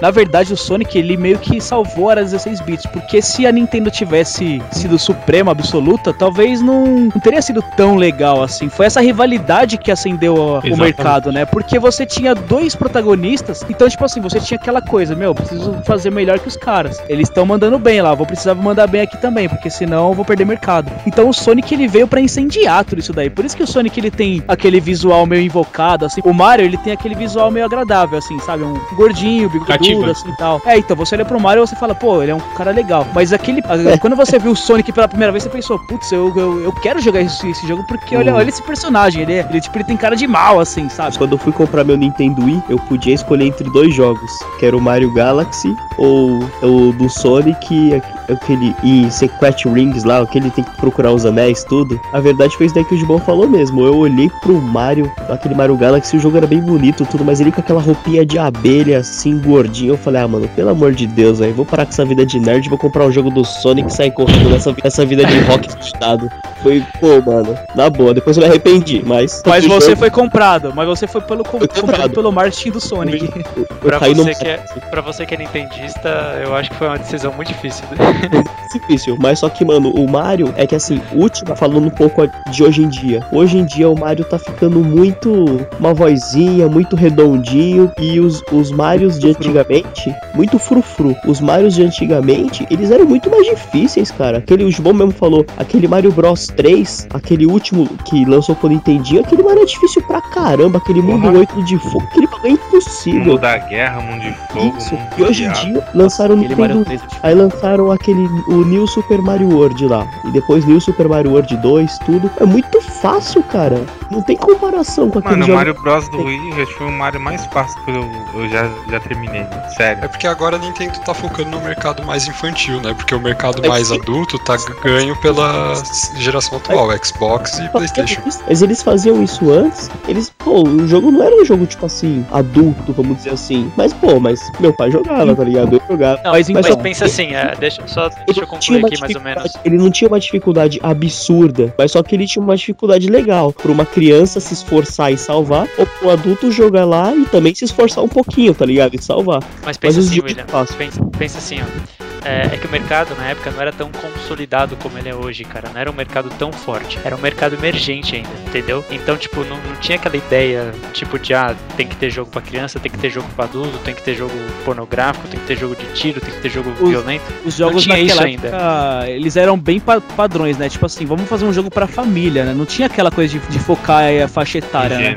na 0.00 0.10
verdade, 0.10 0.52
o 0.52 0.56
Sonic 0.56 0.96
ele 0.98 1.16
meio 1.16 1.38
que 1.38 1.60
salvou 1.60 2.08
a 2.08 2.12
era 2.12 2.22
16 2.22 2.60
bits, 2.60 2.86
porque 3.00 3.20
se 3.22 3.46
a 3.46 3.52
Nintendo 3.52 3.90
tivesse 3.90 4.62
sido 4.70 4.98
suprema 4.98 5.52
absoluta, 5.52 6.12
talvez 6.12 6.60
não, 6.60 6.84
não 6.86 7.20
teria 7.20 7.40
sido 7.42 7.62
tão 7.76 7.96
legal 7.96 8.42
assim. 8.42 8.68
Foi 8.68 8.86
essa 8.86 9.00
rivalidade 9.00 9.76
que 9.78 9.90
acendeu 9.90 10.34
a- 10.56 10.60
o 10.74 10.76
mercado, 10.84 11.32
né? 11.32 11.44
Porque 11.44 11.78
você 11.78 12.04
tinha 12.06 12.34
dois 12.34 12.74
protagonistas, 12.74 13.64
então 13.68 13.88
tipo 13.88 14.04
assim, 14.04 14.20
você 14.20 14.40
tinha 14.40 14.58
aquela 14.58 14.80
coisa, 14.82 15.14
meu, 15.14 15.34
preciso 15.34 15.74
fazer 15.84 16.10
melhor 16.10 16.38
que 16.38 16.48
os 16.48 16.56
caras. 16.56 17.00
Eles 17.08 17.28
estão 17.28 17.46
mandando 17.46 17.78
bem 17.78 18.00
lá, 18.02 18.14
vou 18.14 18.26
precisar 18.26 18.54
mandar 18.54 18.86
bem 18.86 19.02
aqui 19.02 19.16
também, 19.16 19.48
porque 19.48 19.70
senão 19.70 20.08
eu 20.08 20.14
vou 20.14 20.24
perder 20.24 20.44
mercado. 20.44 20.90
Então 21.06 21.28
o 21.28 21.32
Sonic 21.34 21.72
ele 21.74 21.86
veio 21.88 22.06
pra 22.08 22.20
incendiar 22.20 22.84
tudo 22.84 22.98
isso 22.98 23.12
daí. 23.12 23.30
Por 23.30 23.44
isso 23.44 23.56
que 23.56 23.62
o 23.62 23.66
Sonic 23.66 23.98
ele 23.98 24.10
tem 24.10 24.42
aquele 24.48 24.80
visual 24.80 25.24
meio 25.26 25.42
invocado, 25.42 26.04
assim. 26.04 26.20
O 26.24 26.32
Mario 26.32 26.64
ele 26.64 26.76
tem 26.76 26.92
aquele 26.92 27.14
visual 27.14 27.50
meio 27.50 27.64
agradável, 27.66 28.18
assim, 28.18 28.38
sabe? 28.40 28.64
Um 28.64 28.74
gordinho, 28.96 29.48
bigodudo, 29.48 29.74
assim 30.10 30.34
tal. 30.38 30.60
É, 30.66 30.76
então 30.78 30.96
você 30.96 31.14
olha 31.14 31.24
pro 31.24 31.40
Mario 31.40 31.62
e 31.62 31.66
você 31.66 31.76
fala, 31.76 31.94
pô, 31.94 32.22
ele 32.22 32.32
é 32.32 32.34
um 32.34 32.40
cara 32.56 32.70
legal. 32.70 32.87
Mas 33.14 33.32
aquele. 33.32 33.62
Quando 34.00 34.16
você 34.16 34.38
viu 34.38 34.52
o 34.52 34.56
Sonic 34.56 34.92
pela 34.92 35.08
primeira 35.08 35.30
vez, 35.32 35.42
você 35.44 35.50
pensou, 35.50 35.78
putz, 35.78 36.10
eu, 36.12 36.32
eu, 36.36 36.60
eu 36.62 36.72
quero 36.72 37.00
jogar 37.00 37.20
esse, 37.20 37.48
esse 37.50 37.66
jogo 37.66 37.84
porque 37.86 38.16
olha, 38.16 38.34
olha 38.34 38.48
esse 38.48 38.62
personagem. 38.62 39.22
Ele, 39.22 39.34
é- 39.34 39.46
ele, 39.48 39.60
tipo, 39.60 39.76
ele 39.76 39.84
tem 39.84 39.96
cara 39.96 40.14
de 40.16 40.26
mal, 40.26 40.60
assim, 40.60 40.88
sabe? 40.88 41.16
Quando 41.18 41.32
eu 41.32 41.38
fui 41.38 41.52
comprar 41.52 41.84
meu 41.84 41.96
Nintendo 41.96 42.44
Wii, 42.44 42.62
eu 42.68 42.78
podia 42.78 43.14
escolher 43.14 43.46
entre 43.46 43.68
dois 43.70 43.94
jogos, 43.94 44.30
que 44.58 44.66
era 44.66 44.76
o 44.76 44.80
Mario 44.80 45.12
Galaxy 45.12 45.74
ou 45.98 46.38
o 46.62 46.92
do 46.92 47.08
Sonic, 47.08 47.94
aqu- 47.94 48.32
aquele 48.32 48.74
e 48.82 49.10
Secret 49.10 49.64
Rings 49.66 50.04
lá, 50.04 50.20
aquele 50.20 50.50
tem 50.50 50.64
que 50.64 50.76
procurar 50.76 51.12
os 51.12 51.24
anéis, 51.26 51.64
tudo. 51.64 52.00
A 52.12 52.20
verdade 52.20 52.56
foi 52.56 52.66
isso 52.66 52.74
daí 52.74 52.84
que 52.84 52.94
o 52.94 52.98
Gibão 52.98 53.18
falou 53.18 53.48
mesmo. 53.48 53.84
Eu 53.84 53.96
olhei 53.96 54.30
pro 54.42 54.60
Mario, 54.60 55.10
aquele 55.28 55.54
Mario 55.54 55.76
Galaxy, 55.76 56.16
o 56.16 56.20
jogo 56.20 56.36
era 56.36 56.46
bem 56.46 56.60
bonito, 56.60 57.04
tudo, 57.06 57.24
mas 57.24 57.40
ele 57.40 57.50
com 57.52 57.60
aquela 57.60 57.80
roupinha 57.80 58.24
de 58.24 58.38
abelha, 58.38 58.98
assim, 58.98 59.38
gordinho. 59.38 59.94
Eu 59.94 59.98
falei, 59.98 60.22
ah, 60.22 60.28
mano, 60.28 60.48
pelo 60.48 60.70
amor 60.70 60.92
de 60.92 61.06
Deus, 61.06 61.40
aí 61.40 61.52
vou 61.52 61.64
parar 61.64 61.84
com 61.84 61.90
essa 61.92 62.04
vida 62.04 62.24
de 62.24 62.38
nerd, 62.38 62.67
vou 62.68 62.78
comprar 62.78 63.04
um 63.04 63.12
jogo 63.12 63.30
do 63.30 63.44
Sonic 63.44 63.90
e 63.90 63.94
sair 63.94 64.10
correndo 64.10 64.50
nessa, 64.50 64.74
nessa 64.82 65.04
vida 65.06 65.24
de 65.24 65.38
rock 65.40 65.68
estado. 65.80 66.30
Foi, 66.62 66.84
pô, 67.00 67.20
mano, 67.30 67.56
na 67.74 67.88
boa, 67.88 68.12
depois 68.12 68.36
eu 68.36 68.42
me 68.42 68.48
arrependi, 68.48 69.02
mas. 69.06 69.42
Mas 69.46 69.64
o 69.64 69.68
você 69.68 69.86
jogo- 69.90 69.98
foi 69.98 70.10
comprado, 70.10 70.72
mas 70.74 70.86
você 70.88 71.06
foi 71.06 71.20
pelo 71.20 71.44
Foi 71.44 71.60
comprado 71.60 71.80
comprado. 71.80 72.10
pelo 72.10 72.32
marketing 72.32 72.70
do 72.72 72.80
Sonic. 72.80 73.30
eu 73.56 73.64
Pra 73.80 73.98
caí 74.00 74.14
no 74.14 74.24
você, 74.24 74.34
que 74.34 74.46
é, 74.48 74.56
pra 74.90 75.00
você 75.00 75.24
que 75.24 75.34
é 75.34 75.38
nintendista, 75.38 76.08
eu 76.44 76.54
acho 76.54 76.70
que 76.70 76.76
foi 76.76 76.88
uma 76.88 76.98
decisão 76.98 77.32
muito 77.32 77.48
difícil. 77.48 77.84
né? 77.92 78.42
difícil, 78.72 79.16
mas 79.20 79.38
só 79.38 79.48
que, 79.48 79.64
mano, 79.64 79.90
o 79.90 80.08
Mario 80.10 80.52
é 80.56 80.66
que 80.66 80.74
assim, 80.74 81.00
último, 81.12 81.54
falando 81.56 81.86
um 81.86 81.90
pouco 81.90 82.28
de 82.50 82.62
hoje 82.64 82.82
em 82.82 82.88
dia. 82.88 83.20
Hoje 83.32 83.58
em 83.58 83.64
dia 83.64 83.88
o 83.88 83.98
Mario 83.98 84.24
tá 84.24 84.38
ficando 84.38 84.80
muito 84.80 85.66
uma 85.78 85.94
vozinha, 85.94 86.68
muito 86.68 86.96
redondinho. 86.96 87.90
E 88.00 88.18
os, 88.20 88.42
os 88.52 88.70
Marios 88.70 89.18
de 89.18 89.28
antigamente, 89.30 90.14
muito 90.34 90.58
frufru. 90.58 91.16
Os 91.26 91.40
Marios 91.40 91.74
de 91.74 91.82
antigamente, 91.82 92.57
eles 92.70 92.90
eram 92.90 93.04
muito 93.04 93.30
mais 93.30 93.46
difíceis, 93.46 94.10
cara. 94.10 94.38
Aquele, 94.38 94.64
o 94.64 94.70
João 94.70 94.94
mesmo 94.94 95.12
falou, 95.12 95.44
aquele 95.56 95.88
Mario 95.88 96.12
Bros 96.12 96.46
3, 96.48 97.08
aquele 97.12 97.46
último 97.46 97.88
que 98.04 98.24
lançou 98.24 98.54
pro 98.54 98.68
Nintendinho, 98.68 99.20
aquele 99.20 99.42
Mario 99.42 99.62
é 99.62 99.66
difícil 99.66 100.02
pra 100.02 100.20
caramba. 100.20 100.78
Aquele 100.78 101.02
mundo 101.02 101.22
Porra. 101.22 101.38
8 101.38 101.62
de 101.64 101.78
fogo, 101.78 102.04
aquele 102.10 102.26
bagulho 102.26 102.46
é 102.46 102.50
impossível. 102.50 103.20
Mundo 103.20 103.38
da 103.38 103.58
guerra, 103.58 104.00
mundo 104.00 104.20
de 104.20 104.32
fogo. 104.52 104.78
Isso. 104.78 104.94
mundo 104.94 105.08
E 105.16 105.22
hoje 105.22 105.44
em 105.44 105.52
dia 105.52 105.88
lançaram 105.94 106.34
o 106.34 106.38
Aquele 106.38 106.56
Mario 106.56 106.76
Nintendo 106.78 107.00
3 107.08 107.20
Aí 107.22 107.34
lançaram 107.34 107.90
aquele 107.90 108.26
o 108.48 108.64
New 108.64 108.86
Super 108.86 109.20
Mario 109.20 109.48
World 109.50 109.86
lá. 109.86 110.06
E 110.24 110.30
depois 110.30 110.64
New 110.64 110.80
Super 110.80 111.08
Mario 111.08 111.32
World 111.32 111.56
2, 111.56 111.98
tudo. 111.98 112.30
É 112.40 112.44
muito 112.44 112.80
fácil, 112.80 113.42
cara. 113.42 113.80
Não 114.10 114.22
tem 114.22 114.36
comparação 114.36 115.10
com 115.10 115.18
aquele 115.18 115.32
Mano, 115.34 115.44
o 115.44 115.46
jogo. 115.46 115.58
Mario 115.58 115.74
Bros 115.82 116.08
do 116.08 116.22
Wii 116.22 116.62
acho 116.62 116.66
que 116.72 116.78
foi 116.78 116.86
o 116.86 116.92
Mario 116.92 117.20
mais 117.20 117.44
fácil 117.46 117.78
que 117.84 117.90
eu, 117.90 118.10
eu 118.34 118.48
já, 118.48 118.68
já 118.90 119.00
terminei. 119.00 119.46
Sério. 119.76 120.04
É 120.04 120.08
porque 120.08 120.26
agora 120.26 120.56
a 120.56 120.58
Nintendo 120.58 120.98
tá 121.00 121.14
focando 121.14 121.50
no 121.50 121.60
mercado 121.60 122.04
mais 122.04 122.26
infantil, 122.26 122.47
né? 122.82 122.94
Porque 122.94 123.14
o 123.14 123.20
mercado 123.20 123.64
É 123.64 123.68
mais 123.68 123.92
adulto 123.92 124.38
tá 124.38 124.56
ganho 124.82 125.14
pela 125.20 125.74
geração 126.18 126.58
atual, 126.58 126.88
Xbox 127.04 127.58
e 127.58 127.68
Playstation. 127.68 128.20
Mas 128.46 128.62
eles 128.62 128.82
faziam 128.82 129.22
isso 129.22 129.50
antes, 129.52 129.90
eles, 130.08 130.30
pô, 130.38 130.62
o 130.66 130.86
jogo 130.88 131.10
não 131.10 131.22
era 131.22 131.34
um 131.36 131.44
jogo, 131.44 131.66
tipo 131.66 131.84
assim, 131.86 132.24
adulto, 132.32 132.92
vamos 132.92 133.18
dizer 133.18 133.30
assim. 133.30 133.70
Mas, 133.76 133.92
pô, 133.92 134.18
mas 134.18 134.40
meu 134.60 134.72
pai 134.72 134.90
jogava, 134.90 135.34
tá 135.34 135.44
ligado? 135.44 135.74
Eu 135.74 135.82
jogava. 135.88 136.20
Não, 136.24 136.32
Mas 136.32 136.48
mas, 136.48 136.66
então- 136.66 136.78
pensa 136.78 137.04
assim, 137.04 137.34
é, 137.34 137.54
deixa, 137.58 137.86
só 137.86 138.08
deixa 138.08 138.24
Ele 138.28 138.40
eu 138.40 138.46
não 138.46 138.58
tinha 138.58 138.78
concluir 138.78 138.78
uma 138.78 138.88
aqui 138.88 139.00
mais 139.00 139.14
ou 139.14 139.20
menos. 139.20 139.42
dificuldade- 139.42 139.68
Ele 139.68 139.78
não 139.82 139.90
tinha 139.90 140.08
uma 140.08 140.20
dificuldade 140.20 140.80
absurda, 140.82 141.74
mas 141.78 141.92
só 141.92 142.02
que 142.02 142.14
ele 142.14 142.26
tinha 142.26 142.42
uma 142.42 142.56
dificuldade 142.56 143.08
legal. 143.08 143.52
Pra 143.52 143.70
uma 143.72 143.84
criança 143.84 144.40
se 144.40 144.54
esforçar 144.54 145.12
e 145.12 145.18
salvar, 145.18 145.66
ou 145.78 145.86
pro 145.86 146.10
adulto 146.10 146.50
jogar 146.50 146.84
lá 146.84 147.14
e 147.14 147.24
também 147.26 147.54
se 147.54 147.64
esforçar 147.64 148.02
um 148.04 148.08
pouquinho, 148.08 148.54
tá 148.54 148.64
ligado? 148.64 148.94
E 148.94 149.02
salvar. 149.02 149.42
Mas 149.64 149.76
pensa 149.76 149.98
Mas 149.98 150.08
assim, 150.08 150.20
William. 150.20 150.44
Pensa, 150.76 151.00
pensa 151.18 151.38
assim, 151.38 151.56
ó. 151.60 151.97
É, 152.24 152.54
é 152.54 152.58
que 152.58 152.66
o 152.66 152.70
mercado 152.70 153.14
na 153.16 153.28
época 153.30 153.50
não 153.50 153.60
era 153.60 153.72
tão 153.72 153.90
consolidado 153.90 154.76
como 154.76 154.98
ele 154.98 155.08
é 155.08 155.14
hoje, 155.14 155.44
cara. 155.44 155.68
Não 155.72 155.80
era 155.80 155.90
um 155.90 155.94
mercado 155.94 156.30
tão 156.38 156.52
forte. 156.52 156.98
Era 157.04 157.14
um 157.16 157.20
mercado 157.20 157.54
emergente 157.54 158.16
ainda, 158.16 158.28
entendeu? 158.46 158.84
Então, 158.90 159.16
tipo, 159.16 159.44
não, 159.44 159.56
não 159.56 159.76
tinha 159.80 159.96
aquela 159.96 160.16
ideia, 160.16 160.72
tipo, 160.92 161.18
de 161.18 161.34
ah, 161.34 161.54
tem 161.76 161.86
que 161.86 161.96
ter 161.96 162.10
jogo 162.10 162.30
pra 162.30 162.40
criança, 162.42 162.78
tem 162.80 162.90
que 162.90 162.98
ter 162.98 163.10
jogo 163.10 163.28
pra 163.34 163.44
adulto, 163.44 163.78
tem 163.78 163.94
que 163.94 164.02
ter 164.02 164.14
jogo 164.14 164.32
pornográfico, 164.64 165.26
tem 165.28 165.38
que 165.40 165.46
ter 165.46 165.56
jogo 165.56 165.76
de 165.76 165.84
tiro, 165.92 166.20
tem 166.20 166.30
que 166.34 166.40
ter 166.40 166.50
jogo 166.50 166.70
Os- 166.80 166.90
violento. 166.90 167.24
Os 167.44 167.54
jogos 167.54 167.82
tinha 167.84 167.96
naquela 167.96 168.28
isso 168.28 168.46
época, 168.46 169.08
eles 169.08 169.36
eram 169.36 169.58
bem 169.58 169.80
pa- 169.80 170.00
padrões, 170.00 170.56
né? 170.58 170.68
Tipo 170.68 170.86
assim, 170.86 171.06
vamos 171.06 171.28
fazer 171.28 171.44
um 171.44 171.52
jogo 171.52 171.70
pra 171.70 171.86
família, 171.86 172.44
né? 172.44 172.52
Não 172.54 172.66
tinha 172.66 172.86
aquela 172.86 173.10
coisa 173.10 173.32
de, 173.38 173.46
de 173.48 173.58
focar 173.58 174.04
a 174.22 174.28
faixa 174.28 174.58
etária, 174.58 174.98
né? 174.98 175.14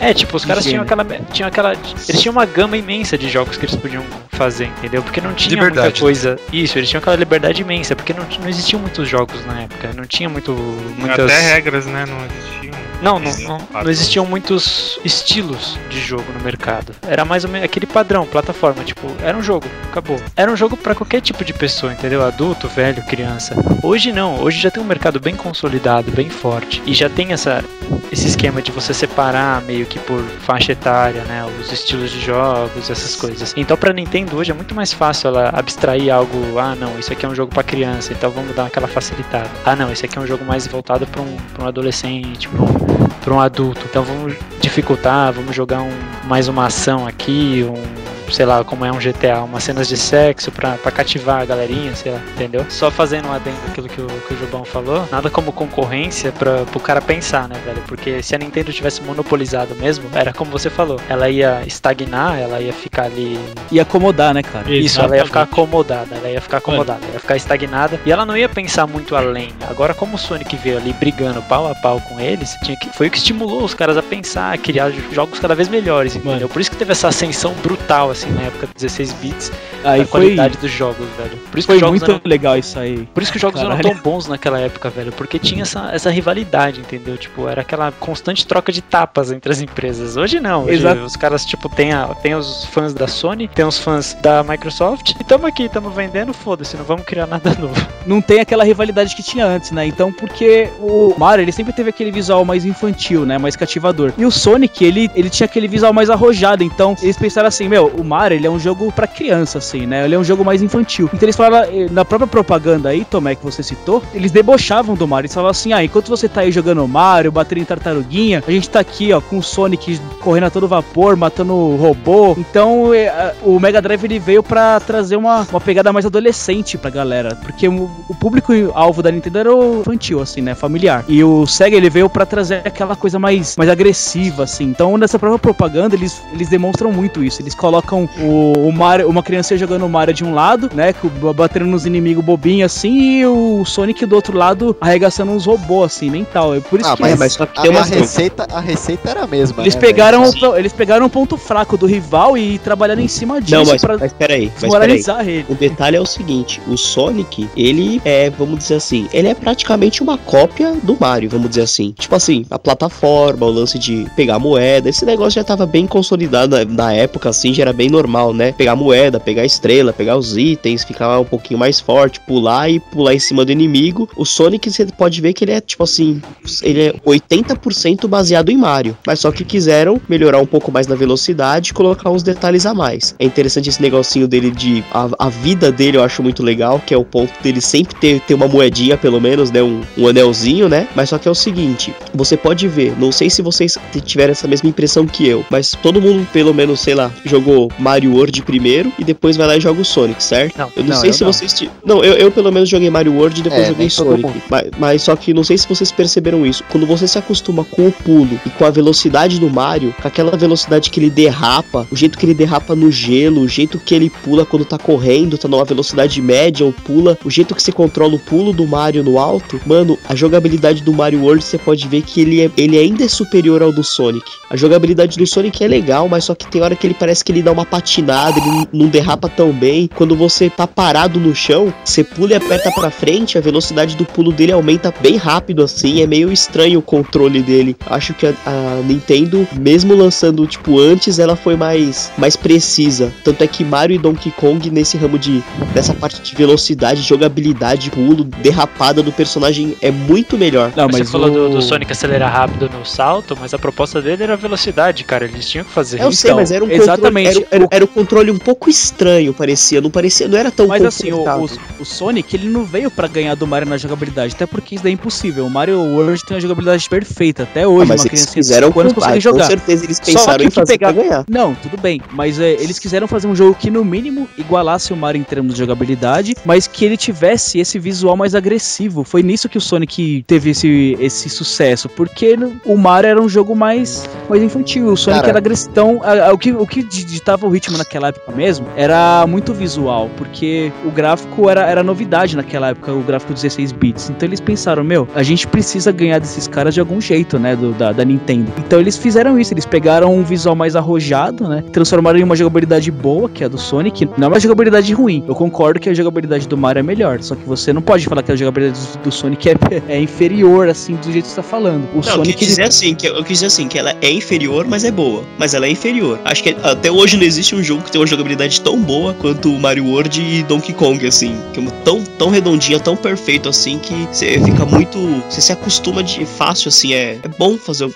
É, 0.00 0.14
tipo, 0.14 0.34
os 0.36 0.44
caras 0.46 0.64
tinham 0.64 0.82
aquela, 0.82 1.04
tinham 1.32 1.46
aquela. 1.46 1.72
Eles 1.72 2.20
tinham 2.20 2.32
uma 2.32 2.46
gama 2.46 2.76
imensa 2.76 3.18
de 3.18 3.28
jogos 3.28 3.58
que 3.58 3.66
eles 3.66 3.76
podiam 3.76 4.02
fazer, 4.30 4.64
entendeu? 4.78 5.02
Porque 5.02 5.20
não 5.20 5.34
tinha 5.34 5.56
muita 5.56 5.68
Liberdade. 5.74 6.00
coisa. 6.00 6.38
Isso, 6.50 6.78
eles 6.78 6.88
tinham 6.88 7.00
aquela 7.00 7.16
liberdade 7.16 7.60
imensa, 7.60 7.94
porque 7.94 8.14
não, 8.14 8.26
não 8.40 8.48
existiam 8.48 8.80
muitos 8.80 9.06
jogos 9.06 9.44
na 9.44 9.62
época. 9.62 9.90
Não 9.94 10.04
tinha 10.04 10.28
muito. 10.28 10.52
Muitas. 10.96 11.30
Até 11.30 11.52
regras, 11.52 11.84
né? 11.84 12.06
Não 12.06 12.16
existiam. 12.24 12.59
Não, 13.02 13.18
não, 13.18 13.32
não, 13.40 13.68
não 13.72 13.90
existiam 13.90 14.26
muitos 14.26 14.98
estilos 15.04 15.78
de 15.88 15.98
jogo 16.00 16.24
no 16.32 16.40
mercado. 16.40 16.94
Era 17.02 17.24
mais 17.24 17.44
ou 17.44 17.50
menos 17.50 17.64
aquele 17.64 17.86
padrão, 17.86 18.26
plataforma, 18.26 18.84
tipo, 18.84 19.06
era 19.22 19.36
um 19.36 19.42
jogo, 19.42 19.66
acabou. 19.90 20.20
Era 20.36 20.50
um 20.50 20.56
jogo 20.56 20.76
pra 20.76 20.94
qualquer 20.94 21.20
tipo 21.20 21.44
de 21.44 21.52
pessoa, 21.52 21.92
entendeu? 21.92 22.24
Adulto, 22.24 22.68
velho, 22.68 23.02
criança. 23.06 23.54
Hoje 23.82 24.12
não, 24.12 24.40
hoje 24.40 24.60
já 24.60 24.70
tem 24.70 24.82
um 24.82 24.86
mercado 24.86 25.18
bem 25.18 25.34
consolidado, 25.34 26.10
bem 26.10 26.28
forte. 26.28 26.82
E 26.86 26.92
já 26.92 27.08
tem 27.08 27.32
essa, 27.32 27.64
esse 28.12 28.28
esquema 28.28 28.60
de 28.60 28.70
você 28.70 28.92
separar 28.92 29.62
meio 29.62 29.86
que 29.86 29.98
por 29.98 30.22
faixa 30.40 30.72
etária, 30.72 31.22
né? 31.24 31.44
Os 31.60 31.72
estilos 31.72 32.10
de 32.10 32.20
jogos, 32.20 32.90
essas 32.90 33.16
coisas. 33.16 33.54
Então 33.56 33.76
pra 33.76 33.92
Nintendo 33.92 34.36
hoje 34.36 34.50
é 34.50 34.54
muito 34.54 34.74
mais 34.74 34.92
fácil 34.92 35.28
ela 35.28 35.50
abstrair 35.54 36.12
algo, 36.12 36.58
ah 36.58 36.74
não, 36.74 36.98
isso 36.98 37.12
aqui 37.12 37.24
é 37.24 37.28
um 37.28 37.34
jogo 37.34 37.52
pra 37.52 37.62
criança, 37.62 38.12
então 38.12 38.30
vamos 38.30 38.54
dar 38.54 38.66
aquela 38.66 38.86
facilitada. 38.88 39.50
Ah 39.64 39.74
não, 39.74 39.90
esse 39.90 40.04
aqui 40.04 40.18
é 40.18 40.20
um 40.20 40.26
jogo 40.26 40.44
mais 40.44 40.66
voltado 40.66 41.06
pra 41.06 41.22
um, 41.22 41.36
pra 41.54 41.64
um 41.64 41.68
adolescente, 41.68 42.48
pra 42.48 42.62
um, 42.62 42.89
pra 43.30 43.36
um 43.36 43.40
adulto. 43.40 43.80
Então 43.88 44.02
vamos 44.02 44.34
dificultar, 44.60 45.32
vamos 45.32 45.54
jogar 45.54 45.82
um, 45.82 45.92
mais 46.24 46.48
uma 46.48 46.66
ação 46.66 47.06
aqui, 47.06 47.64
um 47.64 48.19
sei 48.30 48.46
lá, 48.46 48.62
como 48.64 48.84
é 48.84 48.92
um 48.92 48.98
GTA, 48.98 49.42
umas 49.42 49.64
cenas 49.64 49.88
de 49.88 49.96
sexo 49.96 50.50
pra, 50.50 50.72
pra 50.72 50.90
cativar 50.90 51.42
a 51.42 51.44
galerinha, 51.44 51.94
sei 51.94 52.12
lá, 52.12 52.20
entendeu? 52.34 52.64
Só 52.68 52.90
fazendo 52.90 53.28
um 53.28 53.32
adendo 53.32 53.58
aquilo 53.68 53.88
que 53.88 54.00
o, 54.00 54.06
que 54.06 54.34
o 54.34 54.38
Jubão 54.38 54.64
falou, 54.64 55.06
nada 55.10 55.30
como 55.30 55.52
concorrência 55.52 56.32
pra, 56.32 56.64
pro 56.64 56.80
cara 56.80 57.00
pensar, 57.00 57.48
né, 57.48 57.56
velho? 57.64 57.82
Porque 57.86 58.22
se 58.22 58.34
a 58.34 58.38
Nintendo 58.38 58.72
tivesse 58.72 59.02
monopolizado 59.02 59.74
mesmo, 59.76 60.08
era 60.14 60.32
como 60.32 60.50
você 60.50 60.70
falou, 60.70 61.00
ela 61.08 61.28
ia 61.28 61.62
estagnar, 61.66 62.38
ela 62.38 62.60
ia 62.60 62.72
ficar 62.72 63.04
ali. 63.04 63.38
E 63.70 63.80
acomodar, 63.80 64.34
né, 64.34 64.42
cara? 64.42 64.70
Isso, 64.70 65.00
ela 65.00 65.16
ia 65.16 65.24
ficar 65.24 65.42
acomodada, 65.42 66.14
ela 66.16 66.28
ia 66.28 66.40
ficar 66.40 66.58
acomodada, 66.58 67.00
ela 67.04 67.14
ia 67.14 67.20
ficar 67.20 67.36
estagnada 67.36 68.00
e 68.04 68.12
ela 68.12 68.26
não 68.26 68.36
ia 68.36 68.48
pensar 68.48 68.86
muito 68.86 69.16
além. 69.16 69.52
Agora, 69.68 69.94
como 69.94 70.16
o 70.16 70.18
Sonic 70.18 70.56
veio 70.56 70.78
ali 70.78 70.92
brigando 70.92 71.42
pau 71.42 71.70
a 71.70 71.74
pau 71.74 72.00
com 72.00 72.20
eles, 72.20 72.56
tinha 72.62 72.76
que, 72.76 72.90
foi 72.90 73.08
o 73.08 73.10
que 73.10 73.18
estimulou 73.18 73.62
os 73.62 73.74
caras 73.74 73.96
a 73.96 74.02
pensar, 74.02 74.52
a 74.52 74.58
criar 74.58 74.90
jogos 75.12 75.38
cada 75.38 75.54
vez 75.54 75.68
melhores, 75.68 76.16
entendeu? 76.16 76.48
Por 76.48 76.60
isso 76.60 76.70
que 76.70 76.76
teve 76.76 76.92
essa 76.92 77.08
ascensão 77.08 77.54
brutal, 77.54 78.10
assim, 78.10 78.19
na 78.28 78.42
época 78.42 78.68
16 78.74 79.12
bits, 79.14 79.52
Aí 79.84 80.00
da 80.00 80.06
foi, 80.06 80.20
qualidade 80.20 80.58
dos 80.58 80.70
jogos, 80.70 81.06
velho. 81.16 81.36
Por 81.50 81.58
isso 81.58 81.66
que 81.66 81.72
foi 81.72 81.76
os 81.76 81.80
jogos 81.80 82.00
muito 82.00 82.10
eram 82.10 82.20
legal 82.24 82.56
isso 82.58 82.78
aí. 82.78 83.08
por 83.14 83.22
isso 83.22 83.32
que 83.32 83.36
os 83.38 83.42
jogos 83.42 83.60
Caralho. 83.60 83.80
eram 83.80 83.94
tão 83.94 84.02
bons 84.02 84.26
naquela 84.28 84.60
época, 84.60 84.90
velho. 84.90 85.12
Porque 85.12 85.38
tinha 85.38 85.62
essa, 85.62 85.90
essa 85.92 86.10
rivalidade, 86.10 86.80
entendeu? 86.80 87.16
Tipo, 87.16 87.48
era 87.48 87.62
aquela 87.62 87.90
constante 87.92 88.46
troca 88.46 88.72
de 88.72 88.82
tapas 88.82 89.32
entre 89.32 89.50
as 89.50 89.60
empresas. 89.60 90.16
Hoje 90.16 90.40
não. 90.40 90.64
Hoje 90.64 90.74
Exato. 90.74 91.02
os 91.02 91.16
caras, 91.16 91.44
tipo, 91.44 91.68
tem, 91.68 91.92
a, 91.92 92.06
tem 92.06 92.34
os 92.34 92.64
fãs 92.66 92.92
da 92.92 93.06
Sony, 93.06 93.48
tem 93.48 93.64
os 93.64 93.78
fãs 93.78 94.14
da 94.20 94.42
Microsoft. 94.42 95.12
E 95.18 95.24
tamo 95.24 95.46
aqui, 95.46 95.68
tamo 95.68 95.90
vendendo, 95.90 96.32
foda-se, 96.32 96.76
não 96.76 96.84
vamos 96.84 97.04
criar 97.04 97.26
nada 97.26 97.54
novo. 97.58 97.74
Não 98.06 98.20
tem 98.20 98.40
aquela 98.40 98.64
rivalidade 98.64 99.14
que 99.14 99.22
tinha 99.22 99.46
antes, 99.46 99.70
né? 99.70 99.86
Então, 99.86 100.12
porque 100.12 100.68
o 100.78 101.14
Mario, 101.18 101.42
ele 101.42 101.52
sempre 101.52 101.72
teve 101.72 101.90
aquele 101.90 102.10
visual 102.10 102.44
mais 102.44 102.64
infantil, 102.64 103.24
né? 103.24 103.38
Mais 103.38 103.56
cativador. 103.56 104.12
E 104.16 104.24
o 104.24 104.30
Sonic, 104.30 104.84
ele, 104.84 105.10
ele 105.14 105.30
tinha 105.30 105.44
aquele 105.44 105.68
visual 105.68 105.92
mais 105.92 106.10
arrojado. 106.10 106.62
Então, 106.62 106.96
eles 107.02 107.16
pensaram 107.16 107.48
assim, 107.48 107.68
meu, 107.68 107.86
o 107.86 108.04
Mario, 108.10 108.36
ele 108.36 108.46
é 108.46 108.50
um 108.50 108.58
jogo 108.58 108.90
pra 108.90 109.06
criança, 109.06 109.58
assim, 109.58 109.86
né? 109.86 110.04
Ele 110.04 110.16
é 110.16 110.18
um 110.18 110.24
jogo 110.24 110.44
mais 110.44 110.60
infantil. 110.62 111.08
Então, 111.14 111.26
eles 111.26 111.36
falaram, 111.36 111.68
eh, 111.72 111.86
na 111.90 112.04
própria 112.04 112.26
propaganda 112.26 112.88
aí, 112.88 113.04
Tomé, 113.04 113.36
que 113.36 113.44
você 113.44 113.62
citou, 113.62 114.02
eles 114.12 114.32
debochavam 114.32 114.96
do 114.96 115.06
Mario. 115.06 115.26
Eles 115.26 115.34
falavam 115.34 115.52
assim, 115.52 115.72
ah, 115.72 115.84
enquanto 115.84 116.08
você 116.08 116.28
tá 116.28 116.40
aí 116.40 116.50
jogando 116.50 116.86
Mario, 116.88 117.30
batendo 117.30 117.60
em 117.60 117.64
tartaruguinha, 117.64 118.42
a 118.44 118.50
gente 118.50 118.68
tá 118.68 118.80
aqui, 118.80 119.12
ó, 119.12 119.20
com 119.20 119.38
o 119.38 119.42
Sonic 119.42 120.00
correndo 120.20 120.44
a 120.44 120.50
todo 120.50 120.66
vapor, 120.66 121.14
matando 121.16 121.76
robô. 121.76 122.34
Então, 122.36 122.92
eh, 122.92 123.34
o 123.42 123.60
Mega 123.60 123.80
Drive, 123.80 124.04
ele 124.04 124.18
veio 124.18 124.42
pra 124.42 124.80
trazer 124.80 125.14
uma, 125.14 125.46
uma 125.48 125.60
pegada 125.60 125.92
mais 125.92 126.04
adolescente 126.04 126.76
pra 126.76 126.90
galera. 126.90 127.36
Porque 127.36 127.68
o, 127.68 127.88
público-alvo 128.18 129.02
da 129.02 129.10
Nintendo 129.12 129.38
era 129.38 129.54
o 129.54 129.80
infantil, 129.80 130.20
assim, 130.20 130.40
né? 130.40 130.54
Familiar. 130.54 131.04
E 131.08 131.22
o 131.22 131.46
Sega, 131.46 131.76
ele 131.76 131.88
veio 131.88 132.08
pra 132.10 132.26
trazer 132.26 132.62
aquela 132.64 132.96
coisa 132.96 133.18
mais, 133.18 133.56
mais 133.56 133.70
agressiva, 133.70 134.44
assim. 134.44 134.64
Então, 134.64 134.96
nessa 134.96 135.18
própria 135.18 135.38
propaganda, 135.38 135.94
eles, 135.94 136.20
eles 136.32 136.48
demonstram 136.48 136.92
muito 136.92 137.22
isso. 137.22 137.40
Eles 137.40 137.54
colocam 137.54 137.99
o, 138.20 138.68
o 138.68 138.72
Mario, 138.72 139.08
uma 139.08 139.22
criança 139.22 139.56
jogando 139.56 139.84
o 139.84 139.88
Mario 139.88 140.14
de 140.14 140.24
um 140.24 140.34
lado, 140.34 140.70
né? 140.74 140.94
Batendo 141.34 141.66
nos 141.66 141.86
inimigos 141.86 142.24
bobinhos, 142.24 142.72
assim. 142.72 143.20
E 143.20 143.26
o 143.26 143.64
Sonic 143.64 144.04
do 144.06 144.14
outro 144.16 144.36
lado 144.36 144.76
arregaçando 144.80 145.32
uns 145.32 145.46
robôs, 145.46 145.92
assim, 145.94 146.10
nem 146.10 146.24
tal. 146.24 146.54
É 146.54 146.60
por 146.60 146.80
isso 146.80 146.88
Ah, 146.90 146.96
que 146.96 147.02
mas, 147.02 147.18
mas 147.18 147.32
só 147.34 147.46
que 147.46 147.58
a, 147.58 147.62
tem 147.62 147.70
a 147.72 147.74
coisas. 147.74 147.90
receita, 147.98 148.46
a 148.52 148.60
receita 148.60 149.10
era 149.10 149.22
a 149.22 149.26
mesma. 149.26 149.62
eles 149.62 149.74
né, 149.74 149.80
pegaram, 149.80 150.30
velho? 150.30 150.50
o- 150.52 150.56
eles 150.56 150.72
pegaram 150.72 151.06
um 151.06 151.08
ponto 151.08 151.36
fraco 151.36 151.76
do 151.76 151.86
rival 151.86 152.36
e 152.36 152.58
trabalharam 152.58 153.00
em 153.02 153.08
cima 153.08 153.40
disso 153.40 153.56
Não, 153.56 153.64
mas, 153.64 153.80
pra 153.80 153.96
mas 153.98 154.12
peraí, 154.12 154.44
mas 154.46 154.52
peraí. 154.52 154.70
desmoralizar 154.70 155.28
ele. 155.28 155.46
O 155.48 155.54
detalhe 155.54 155.96
é 155.96 156.00
o 156.00 156.06
seguinte, 156.06 156.60
o 156.68 156.76
Sonic, 156.76 157.48
ele 157.56 158.00
é, 158.04 158.30
vamos 158.30 158.58
dizer 158.58 158.74
assim, 158.74 159.08
ele 159.12 159.28
é 159.28 159.34
praticamente 159.34 160.02
uma 160.02 160.16
cópia 160.18 160.74
do 160.82 160.96
Mario, 160.98 161.28
vamos 161.30 161.48
dizer 161.50 161.62
assim. 161.62 161.92
Tipo 161.98 162.14
assim, 162.14 162.44
a 162.50 162.58
plataforma, 162.58 163.46
o 163.46 163.50
lance 163.50 163.78
de 163.78 164.06
pegar 164.16 164.38
moeda, 164.38 164.88
esse 164.88 165.04
negócio 165.04 165.32
já 165.40 165.44
tava 165.44 165.66
bem 165.66 165.86
consolidado 165.86 166.56
na, 166.56 166.64
na 166.64 166.92
época, 166.92 167.28
assim, 167.28 167.52
já 167.54 167.62
era 167.62 167.72
bem 167.80 167.88
normal, 167.88 168.34
né? 168.34 168.52
Pegar 168.52 168.76
moeda, 168.76 169.18
pegar 169.18 169.42
estrela, 169.42 169.90
pegar 169.90 170.18
os 170.18 170.36
itens, 170.36 170.84
ficar 170.84 171.18
um 171.18 171.24
pouquinho 171.24 171.58
mais 171.58 171.80
forte, 171.80 172.20
pular 172.20 172.68
e 172.68 172.78
pular 172.78 173.14
em 173.14 173.18
cima 173.18 173.42
do 173.42 173.50
inimigo. 173.50 174.06
O 174.14 174.26
Sonic, 174.26 174.70
você 174.70 174.84
pode 174.84 175.18
ver 175.22 175.32
que 175.32 175.44
ele 175.44 175.52
é, 175.52 175.62
tipo 175.62 175.82
assim, 175.82 176.20
ele 176.62 176.88
é 176.88 176.92
80% 176.92 178.06
baseado 178.06 178.50
em 178.50 178.58
Mario, 178.58 178.94
mas 179.06 179.20
só 179.20 179.32
que 179.32 179.46
quiseram 179.46 179.98
melhorar 180.06 180.40
um 180.40 180.44
pouco 180.44 180.70
mais 180.70 180.86
na 180.86 180.94
velocidade 180.94 181.70
e 181.70 181.72
colocar 181.72 182.10
uns 182.10 182.22
detalhes 182.22 182.66
a 182.66 182.74
mais. 182.74 183.14
É 183.18 183.24
interessante 183.24 183.70
esse 183.70 183.80
negocinho 183.80 184.28
dele 184.28 184.50
de. 184.50 184.84
A, 184.92 185.08
a 185.18 185.28
vida 185.30 185.72
dele 185.72 185.96
eu 185.96 186.02
acho 186.02 186.22
muito 186.22 186.42
legal, 186.42 186.82
que 186.84 186.92
é 186.92 186.98
o 186.98 187.04
ponto 187.04 187.32
dele 187.42 187.62
sempre 187.62 187.94
ter, 187.94 188.20
ter 188.20 188.34
uma 188.34 188.46
moedinha, 188.46 188.98
pelo 188.98 189.18
menos, 189.18 189.50
né? 189.50 189.62
Um, 189.62 189.80
um 189.96 190.06
anelzinho, 190.06 190.68
né? 190.68 190.86
Mas 190.94 191.08
só 191.08 191.16
que 191.16 191.26
é 191.26 191.30
o 191.30 191.34
seguinte: 191.34 191.94
você 192.12 192.36
pode 192.36 192.68
ver, 192.68 192.92
não 192.98 193.10
sei 193.10 193.30
se 193.30 193.40
vocês 193.40 193.78
tiveram 194.04 194.32
essa 194.32 194.46
mesma 194.46 194.68
impressão 194.68 195.06
que 195.06 195.26
eu, 195.26 195.46
mas 195.48 195.74
todo 195.82 195.98
mundo, 195.98 196.28
pelo 196.30 196.52
menos, 196.52 196.80
sei 196.80 196.94
lá, 196.94 197.10
jogou 197.24 197.69
Mario 197.78 198.12
World 198.14 198.42
primeiro 198.42 198.92
e 198.98 199.04
depois 199.04 199.36
vai 199.36 199.46
lá 199.46 199.56
e 199.56 199.60
joga 199.60 199.80
o 199.80 199.84
Sonic, 199.84 200.22
certo? 200.22 200.56
Não. 200.58 200.70
Eu 200.76 200.82
não, 200.84 200.90
Não, 200.90 200.96
sei 201.00 201.10
eu 201.10 201.14
se 201.14 201.24
não. 201.24 201.32
vocês. 201.32 201.52
ti- 201.52 201.70
Não, 201.84 202.04
eu, 202.04 202.14
eu 202.14 202.30
pelo 202.30 202.50
menos 202.52 202.68
joguei 202.68 202.90
Mario 202.90 203.14
World 203.14 203.40
e 203.40 203.42
depois 203.42 203.62
É, 203.62 203.66
joguei 203.68 203.90
Sonic. 203.90 204.42
Mas, 204.48 204.64
mas 204.78 205.02
só 205.02 205.16
que 205.16 205.32
não 205.34 205.44
sei 205.44 205.56
se 205.58 205.68
vocês 205.68 205.90
perceberam 205.92 206.44
isso. 206.46 206.64
Quando 206.70 206.86
você 206.86 207.06
se 207.06 207.18
acostuma 207.18 207.64
com 207.64 207.88
o 207.88 207.92
pulo 207.92 208.40
e 208.46 208.50
com 208.50 208.64
a 208.64 208.70
velocidade 208.70 209.38
do 209.38 209.48
Mario, 209.50 209.94
com 210.00 210.06
aquela 210.08 210.36
velocidade 210.36 210.90
que 210.90 211.00
ele 211.00 211.10
derrapa, 211.10 211.86
o 211.90 211.96
jeito 211.96 212.18
que 212.18 212.26
ele 212.26 212.34
derrapa 212.34 212.74
no 212.74 212.90
gelo, 212.90 213.40
o 213.42 213.48
jeito 213.48 213.78
que 213.78 213.94
ele 213.94 214.10
pula 214.22 214.44
quando 214.46 214.64
tá 214.64 214.78
correndo, 214.78 215.38
tá 215.38 215.48
numa 215.48 215.64
velocidade 215.64 216.20
média 216.20 216.64
ou 216.66 216.72
pula, 216.72 217.18
o 217.24 217.30
jeito 217.30 217.54
que 217.54 217.62
você 217.62 217.72
controla 217.72 218.14
o 218.14 218.18
pulo 218.18 218.52
do 218.52 218.66
Mario 218.66 219.02
no 219.02 219.18
alto, 219.18 219.60
mano, 219.66 219.98
a 220.08 220.14
jogabilidade 220.14 220.82
do 220.82 220.92
Mario 220.92 221.22
World 221.22 221.44
você 221.44 221.58
pode 221.58 221.86
ver 221.88 222.02
que 222.02 222.20
ele, 222.20 222.40
é, 222.42 222.50
ele 222.56 222.78
ainda 222.78 223.04
é 223.04 223.08
superior 223.08 223.62
ao 223.62 223.72
do 223.72 223.82
Sonic. 223.84 224.24
A 224.48 224.56
jogabilidade 224.56 225.16
do 225.16 225.26
Sonic 225.26 225.62
é 225.62 225.68
legal, 225.68 226.08
mas 226.08 226.24
só 226.24 226.34
que 226.34 226.46
tem 226.50 226.60
hora 226.62 226.74
que 226.76 226.86
ele 226.86 226.94
parece 226.94 227.24
que 227.24 227.30
ele 227.32 227.42
dá 227.42 227.52
uma 227.52 227.59
patinada, 227.64 228.38
ele 228.38 228.68
não- 228.72 228.90
derrapa 228.90 229.28
tão 229.28 229.52
bem. 229.52 229.88
Quando 229.94 230.16
você 230.16 230.50
tá 230.50 230.66
parado 230.66 231.20
no 231.20 231.34
chão, 231.34 231.72
você 231.84 232.02
pula 232.02 232.32
e 232.32 232.34
aperta 232.34 232.70
pra 232.72 232.90
frente, 232.90 233.38
a 233.38 233.40
velocidade 233.40 233.94
do 233.96 234.04
pulo 234.04 234.32
dele 234.32 234.50
aumenta 234.52 234.92
bem 235.00 235.16
rápido 235.16 235.62
assim. 235.62 236.02
É 236.02 236.06
meio 236.06 236.32
estranho 236.32 236.80
o 236.80 236.82
controle 236.82 237.40
dele. 237.42 237.76
Acho 237.86 238.12
que 238.14 238.26
a, 238.26 238.34
a 238.44 238.82
Nintendo, 238.84 239.46
mesmo 239.52 239.94
lançando 239.94 240.44
tipo 240.46 240.80
antes, 240.80 241.18
ela 241.20 241.36
foi 241.36 241.54
mais, 241.56 242.10
mais 242.18 242.34
precisa. 242.36 243.12
Tanto 243.24 243.42
é 243.44 243.46
que 243.46 243.64
Mario 243.64 243.94
e 243.94 243.98
Donkey 243.98 244.30
Kong 244.32 244.68
nesse 244.70 244.96
ramo 244.96 245.18
de 245.18 245.42
dessa 245.72 245.94
parte 245.94 246.20
de 246.20 246.34
velocidade, 246.34 247.00
jogabilidade, 247.02 247.90
pulo, 247.90 248.24
derrapada 248.24 249.02
do 249.02 249.12
personagem 249.12 249.76
é 249.80 249.90
muito 249.90 250.36
melhor. 250.36 250.72
Não, 250.76 250.88
Você 250.88 250.98
mas 250.98 251.10
falou 251.10 251.30
do, 251.30 251.46
o- 251.46 251.48
do 251.50 251.62
Sonic 251.62 251.92
acelerar 251.92 252.32
rápido 252.32 252.68
no 252.76 252.84
salto, 252.84 253.36
mas 253.40 253.54
a 253.54 253.58
proposta 253.58 254.02
dele 254.02 254.24
era 254.24 254.36
velocidade, 254.36 255.04
cara. 255.04 255.24
Eles 255.24 255.48
tinham 255.48 255.64
que 255.64 255.70
fazer 255.70 256.00
Eu 256.00 256.08
isso. 256.10 256.22
sei, 256.22 256.30
Então, 256.30 256.40
mas 256.40 256.50
era 256.50 256.64
um 256.64 256.70
exatamente. 256.70 257.28
controle, 257.34 257.46
era, 257.50 257.68
era, 257.70 257.84
um 257.84 257.88
controle 257.88 258.30
um 258.30 258.38
pouco 258.38 258.68
estranho, 258.70 259.32
parecia. 259.34 259.80
Não 259.80 259.90
parecia, 259.90 260.28
não 260.28 260.38
era 260.38 260.50
tão 260.50 260.66
Mas 260.68 260.84
assim, 260.84 261.12
o, 261.12 261.22
o- 261.24 261.48
o 261.80 261.84
Sonic, 261.84 262.34
ele 262.36 262.48
não 262.48 262.64
veio 262.64 262.90
pra 262.90 263.06
ganhar 263.08 263.34
do 263.34 263.46
Mario 263.46 263.68
na 263.68 263.76
jogabilidade, 263.76 264.34
até 264.34 264.46
porque 264.46 264.74
isso 264.74 264.84
daí 264.84 264.92
é 264.92 264.94
impossível. 264.94 265.46
O 265.46 265.50
Mario 265.50 265.78
World 265.80 266.24
tem 266.24 266.34
uma 266.36 266.40
jogabilidade 266.40 266.88
perfeita, 266.88 267.42
até 267.44 267.62
Ah, 267.62 267.68
hoje, 267.68 267.88
mas 267.88 268.00
uma 268.00 268.06
eles 268.06 268.10
criança 268.10 268.26
de 268.28 268.32
fizeram 268.34 268.68
5 268.68 268.80
anos 268.80 268.92
consegue 268.92 269.16
ah, 269.16 269.20
jogar. 269.20 269.42
Com 269.44 269.50
certeza 269.50 269.84
eles 269.84 270.00
pensaram 270.00 270.38
que 270.38 270.44
em 270.44 270.48
que 270.48 270.54
fazer 270.54 270.72
pegar- 270.78 270.92
ganhar. 270.92 271.24
Não, 271.28 271.54
tudo 271.54 271.76
bem, 271.80 272.00
mas 272.12 272.38
é, 272.38 272.52
eles 272.52 272.78
quiseram 272.78 273.06
fazer 273.08 273.26
um 273.26 273.34
jogo 273.34 273.54
que 273.54 273.70
no 273.70 273.84
mínimo 273.84 274.28
igualasse 274.38 274.92
o 274.92 274.96
Mario 274.96 275.20
em 275.20 275.24
termos 275.24 275.54
de 275.54 275.58
jogabilidade, 275.58 276.34
mas 276.44 276.66
que 276.66 276.84
ele 276.84 276.96
tivesse 276.96 277.58
esse 277.58 277.78
visual 277.78 278.16
mais 278.16 278.34
agressivo. 278.34 279.04
Foi 279.04 279.22
nisso 279.22 279.48
que 279.48 279.58
o 279.58 279.60
Sonic 279.60 280.24
teve 280.26 280.50
esse, 280.50 280.96
esse 281.00 281.28
sucesso, 281.28 281.88
porque 281.88 282.36
o 282.64 282.76
Mario 282.76 283.08
era 283.10 283.20
um 283.22 283.28
jogo 283.28 283.54
mais, 283.56 284.08
mais 284.28 284.42
infantil, 284.42 284.86
o 284.88 284.96
Sonic 284.96 285.20
Cara. 285.20 285.30
era 285.30 285.38
agressivo. 285.38 285.70
Então, 285.70 286.00
a- 286.02 286.28
a- 286.28 286.32
o 286.32 286.38
que, 286.38 286.52
o 286.52 286.66
que 286.66 286.82
di- 286.82 287.04
ditava 287.40 287.46
o 287.46 287.50
ritmo 287.50 287.78
naquela 287.78 288.08
época 288.08 288.32
mesmo 288.32 288.66
era 288.76 289.26
muito 289.26 289.54
visual, 289.54 290.10
porque 290.16 290.70
o 290.84 290.90
gráfico 290.90 291.48
era, 291.48 291.62
era 291.62 291.82
novidade 291.82 292.36
naquela 292.36 292.68
época, 292.68 292.92
o 292.92 293.02
gráfico 293.02 293.32
16 293.32 293.72
bits. 293.72 294.10
Então 294.10 294.28
eles 294.28 294.40
pensaram, 294.40 294.84
meu, 294.84 295.08
a 295.14 295.22
gente 295.22 295.46
precisa 295.46 295.90
ganhar 295.90 296.18
desses 296.18 296.46
caras 296.46 296.74
de 296.74 296.80
algum 296.80 297.00
jeito, 297.00 297.38
né, 297.38 297.56
do, 297.56 297.72
da, 297.72 297.92
da 297.92 298.04
Nintendo. 298.04 298.52
Então 298.58 298.78
eles 298.78 298.96
fizeram 298.96 299.38
isso, 299.38 299.54
eles 299.54 299.64
pegaram 299.64 300.14
um 300.14 300.22
visual 300.22 300.54
mais 300.54 300.76
arrojado, 300.76 301.48
né, 301.48 301.64
transformaram 301.72 302.18
em 302.18 302.22
uma 302.22 302.36
jogabilidade 302.36 302.90
boa, 302.90 303.28
que 303.28 303.42
é 303.42 303.46
a 303.46 303.48
do 303.48 303.58
Sonic. 303.58 304.08
Não 304.16 304.26
é 304.26 304.28
uma 304.28 304.40
jogabilidade 304.40 304.92
ruim. 304.92 305.24
Eu 305.26 305.34
concordo 305.34 305.80
que 305.80 305.88
a 305.88 305.94
jogabilidade 305.94 306.46
do 306.46 306.56
Mario 306.56 306.80
é 306.80 306.82
melhor, 306.82 307.22
só 307.22 307.34
que 307.34 307.44
você 307.44 307.72
não 307.72 307.82
pode 307.82 308.06
falar 308.06 308.22
que 308.22 308.32
a 308.32 308.36
jogabilidade 308.36 308.80
do, 308.80 309.04
do 309.04 309.12
Sonic 309.12 309.48
é, 309.48 309.54
é 309.88 310.00
inferior, 310.00 310.68
assim, 310.68 310.94
do 310.96 311.10
jeito 311.10 311.24
que 311.24 311.30
você 311.30 311.36
tá 311.36 311.42
falando. 311.42 311.84
O 311.94 311.96
Não, 311.96 311.96
eu 311.96 312.02
Sonic... 312.02 312.34
quis 312.34 312.48
dizer 312.48 312.62
assim, 312.64 312.94
que 312.94 313.06
eu 313.06 313.24
quis 313.24 313.38
dizer 313.38 313.46
assim, 313.46 313.68
que 313.68 313.78
ela 313.78 313.94
é 314.00 314.10
inferior, 314.10 314.66
mas 314.66 314.84
é 314.84 314.90
boa. 314.90 315.24
Mas 315.38 315.54
ela 315.54 315.66
é 315.66 315.70
inferior. 315.70 316.18
Acho 316.24 316.42
que 316.42 316.56
até 316.62 316.90
hoje 316.90 317.16
não 317.16 317.24
existe 317.30 317.54
um 317.54 317.62
jogo 317.62 317.82
que 317.82 317.90
tenha 317.90 318.00
uma 318.00 318.06
jogabilidade 318.06 318.60
tão 318.60 318.80
boa 318.80 319.14
quanto 319.14 319.50
o 319.52 319.58
Mario 319.58 319.86
World 319.86 320.20
e 320.20 320.42
Donkey 320.42 320.72
Kong, 320.72 321.06
assim. 321.06 321.36
Que 321.52 321.60
é 321.60 321.70
tão, 321.84 322.02
tão 322.04 322.28
redondinha, 322.30 322.78
tão 322.78 322.96
perfeito 322.96 323.48
assim, 323.48 323.78
que 323.78 323.94
você 324.12 324.38
fica 324.40 324.66
muito. 324.66 324.98
Você 325.28 325.40
se 325.40 325.52
acostuma 325.52 326.02
de 326.02 326.24
fácil, 326.26 326.68
assim. 326.68 326.92
É, 326.92 327.18
é 327.22 327.28
bom 327.38 327.56
fazer. 327.56 327.90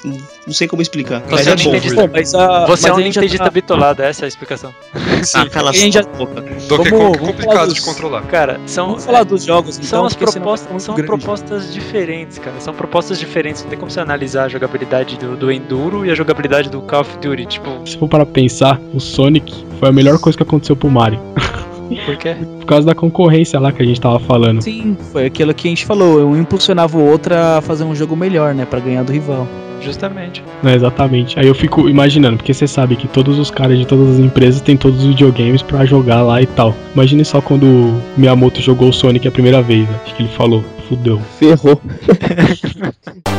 Não, 0.47 0.53
sei 0.55 0.67
como 0.69 0.81
explicar. 0.83 1.21
Você 1.23 1.31
mas 1.31 1.47
é 1.47 1.51
é 1.51 1.57
bom. 1.57 1.63
nintendista. 1.73 2.07
Bom, 2.07 2.11
mas 2.13 2.35
a, 2.35 2.67
Você 2.67 2.83
mas 2.83 2.85
é 2.85 2.93
um 2.95 3.05
nintendista 3.05 3.45
tá- 3.45 3.51
bitolado, 3.51 4.03
essa 4.03 4.23
é 4.23 4.27
a 4.27 4.29
explicação. 4.29 4.75
Ah, 5.35 5.49
cala 5.49 5.71
a 5.71 5.73
já- 5.73 6.03
boca. 6.03 6.43
Donkey 6.69 6.91
Vamos- 6.91 7.17
Kong 7.17 7.17
é 7.17 7.27
complicado 7.27 7.55
falar 7.55 7.67
de 7.67 7.75
dos- 7.75 7.81
controlar. 7.81 8.23
Cara, 8.27 8.61
são, 8.67 8.89
Vamos 8.89 9.05
falar 9.07 9.23
dos 9.25 9.43
jogos, 9.43 9.77
então, 9.79 9.89
são 9.89 10.05
as 10.05 10.15
propostas, 10.15 10.83
são 10.83 10.95
grande. 10.95 11.07
propostas 11.09 11.73
diferentes, 11.73 12.39
cara. 12.39 12.61
São 12.61 12.75
propostas 12.75 13.19
diferentes. 13.19 13.63
Não 13.63 13.71
tem 13.71 13.79
como 13.79 13.91
você 13.91 14.01
analisar 14.01 14.45
a 14.45 14.49
jogabilidade 14.49 15.17
do, 15.17 15.35
do 15.35 15.51
Enduro 15.51 16.05
e 16.05 16.11
a 16.11 16.15
jogabilidade 16.15 16.69
do 16.69 16.83
Call 16.83 17.01
of 17.01 17.17
Duty. 17.23 17.47
Tipo, 17.47 17.81
Se 17.89 17.97
for 17.97 18.07
para 18.09 18.27
pensar, 18.27 18.79
o 18.93 19.01
Sonic 19.01 19.24
foi 19.79 19.89
a 19.89 19.93
melhor 19.93 20.19
coisa 20.19 20.37
que 20.37 20.43
aconteceu 20.43 20.77
pro 20.77 20.91
Mario. 20.91 21.19
por 22.07 22.17
quê? 22.17 22.37
Por 22.65 22.67
causa 22.67 22.87
da 22.87 22.95
concorrência 22.95 23.61
lá 23.61 23.71
que 23.71 23.83
a 23.83 23.85
gente 23.85 24.01
tava 24.01 24.19
falando. 24.19 24.63
Sim, 24.63 24.97
foi 25.13 25.27
aquilo 25.27 25.53
que 25.53 25.69
a 25.69 25.71
gente 25.71 25.85
falou. 25.85 26.27
Um 26.27 26.41
impulsionava 26.41 26.97
o 26.97 27.05
outro 27.05 27.35
a 27.35 27.61
fazer 27.61 27.85
um 27.85 27.95
jogo 27.95 28.17
melhor, 28.17 28.55
né? 28.55 28.65
Pra 28.65 28.81
ganhar 28.81 29.03
do 29.03 29.13
rival. 29.13 29.47
Justamente. 29.83 30.43
Né, 30.63 30.75
exatamente. 30.75 31.39
Aí 31.39 31.47
eu 31.47 31.55
fico 31.55 31.87
imaginando, 31.89 32.39
porque 32.39 32.55
você 32.55 32.67
sabe 32.67 32.97
que 32.97 33.07
todos 33.07 33.39
os 33.39 33.51
caras 33.51 33.79
de 33.79 33.87
todas 33.87 34.15
as 34.15 34.19
empresas 34.19 34.63
têm 34.63 34.79
todos 34.79 35.01
os 35.01 35.07
videogames 35.09 35.61
pra 35.61 35.85
jogar 35.85 36.23
lá 36.23 36.41
e 36.41 36.47
tal. 36.47 36.75
Imagine 36.95 37.23
só 37.23 37.43
quando 37.43 37.65
o 37.65 38.01
Miyamoto 38.17 38.63
jogou 38.63 38.89
o 38.89 38.93
Sonic 38.93 39.29
a 39.29 39.31
primeira 39.31 39.61
vez, 39.61 39.87
né? 39.87 40.01
Acho 40.05 40.15
que 40.15 40.23
ele 40.23 40.31
falou, 40.31 40.65
fudeu. 40.89 41.21
Ferrou. 41.39 41.79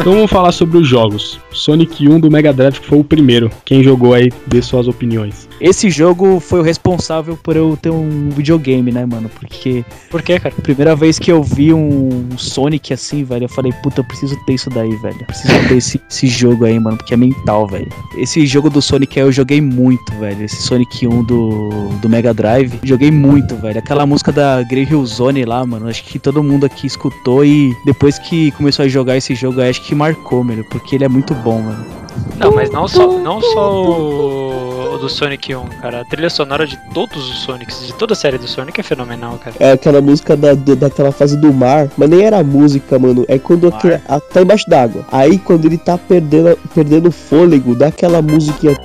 Então 0.00 0.14
vamos 0.14 0.30
falar 0.30 0.52
sobre 0.52 0.78
os 0.78 0.88
jogos. 0.88 1.40
Sonic 1.52 2.08
1 2.08 2.20
do 2.20 2.30
Mega 2.30 2.52
Drive 2.52 2.80
foi 2.80 2.98
o 2.98 3.04
primeiro. 3.04 3.50
Quem 3.64 3.82
jogou 3.82 4.14
aí, 4.14 4.30
dê 4.46 4.60
suas 4.60 4.88
opiniões. 4.88 5.48
Esse 5.62 5.88
jogo 5.88 6.40
foi 6.40 6.58
o 6.58 6.62
responsável 6.62 7.36
por 7.36 7.54
eu 7.54 7.78
ter 7.80 7.90
um 7.90 8.30
videogame, 8.30 8.90
né, 8.90 9.06
mano? 9.06 9.28
Porque 9.28 9.84
Por 10.10 10.20
quê, 10.20 10.40
cara? 10.40 10.52
primeira 10.60 10.96
vez 10.96 11.20
que 11.20 11.30
eu 11.30 11.40
vi 11.40 11.72
um 11.72 12.36
Sonic 12.36 12.92
assim, 12.92 13.22
velho, 13.22 13.44
eu 13.44 13.48
falei, 13.48 13.72
puta, 13.80 14.00
eu 14.00 14.04
preciso 14.04 14.36
ter 14.44 14.54
isso 14.54 14.68
daí, 14.68 14.90
velho. 14.96 15.18
Eu 15.20 15.26
preciso 15.26 15.68
ter 15.68 15.76
esse, 15.76 16.00
esse 16.10 16.26
jogo 16.26 16.64
aí, 16.64 16.80
mano, 16.80 16.96
porque 16.96 17.14
é 17.14 17.16
mental, 17.16 17.68
velho. 17.68 17.88
Esse 18.18 18.44
jogo 18.44 18.68
do 18.68 18.82
Sonic 18.82 19.20
aí 19.20 19.24
eu 19.24 19.30
joguei 19.30 19.60
muito, 19.60 20.12
velho. 20.14 20.44
Esse 20.44 20.56
Sonic 20.56 21.06
1 21.06 21.22
do, 21.22 21.68
do 22.00 22.08
Mega 22.08 22.34
Drive. 22.34 22.80
Joguei 22.82 23.12
muito, 23.12 23.54
velho. 23.54 23.78
Aquela 23.78 24.04
música 24.04 24.32
da 24.32 24.64
Grey 24.64 24.88
Hill 24.90 25.06
Zone 25.06 25.44
lá, 25.44 25.64
mano. 25.64 25.88
Acho 25.88 26.02
que 26.02 26.18
todo 26.18 26.42
mundo 26.42 26.66
aqui 26.66 26.88
escutou 26.88 27.44
e 27.44 27.72
depois 27.84 28.18
que 28.18 28.50
começou 28.52 28.84
a 28.84 28.88
jogar 28.88 29.16
esse 29.16 29.32
jogo, 29.36 29.60
acho 29.60 29.80
que 29.82 29.94
marcou, 29.94 30.42
mano. 30.42 30.64
Porque 30.64 30.96
ele 30.96 31.04
é 31.04 31.08
muito 31.08 31.34
bom, 31.36 31.62
mano. 31.62 32.01
Não, 32.36 32.50
mas 32.52 32.70
não 32.70 32.88
só, 32.88 33.06
não 33.18 33.40
só 33.40 33.84
o, 33.84 34.94
o 34.94 34.98
do 34.98 35.08
Sonic 35.08 35.54
1, 35.54 35.64
cara. 35.80 36.00
A 36.00 36.04
trilha 36.04 36.28
sonora 36.30 36.66
de 36.66 36.76
todos 36.92 37.28
os 37.30 37.38
Sonics, 37.42 37.86
de 37.86 37.92
toda 37.94 38.14
a 38.14 38.16
série 38.16 38.36
do 38.38 38.48
Sonic 38.48 38.80
é 38.80 38.82
fenomenal, 38.82 39.38
cara. 39.42 39.54
É 39.60 39.72
aquela 39.72 40.00
música 40.00 40.36
da, 40.36 40.54
do- 40.54 40.74
daquela 40.74 41.12
fase 41.12 41.36
do 41.36 41.52
mar, 41.52 41.88
mas 41.96 42.08
nem 42.10 42.22
era 42.24 42.42
música, 42.42 42.98
mano. 42.98 43.24
É 43.28 43.38
quando 43.38 43.68
aquele, 43.68 44.00
a, 44.08 44.18
tá 44.18 44.42
embaixo 44.42 44.68
d'água. 44.68 45.04
Aí 45.12 45.38
quando 45.38 45.66
ele 45.66 45.78
tá 45.78 45.96
perdendo, 45.96 46.58
perdendo 46.74 47.12
fôlego, 47.12 47.74
dá 47.76 47.86
aquela 47.88 48.20
musiquinha. 48.20 48.76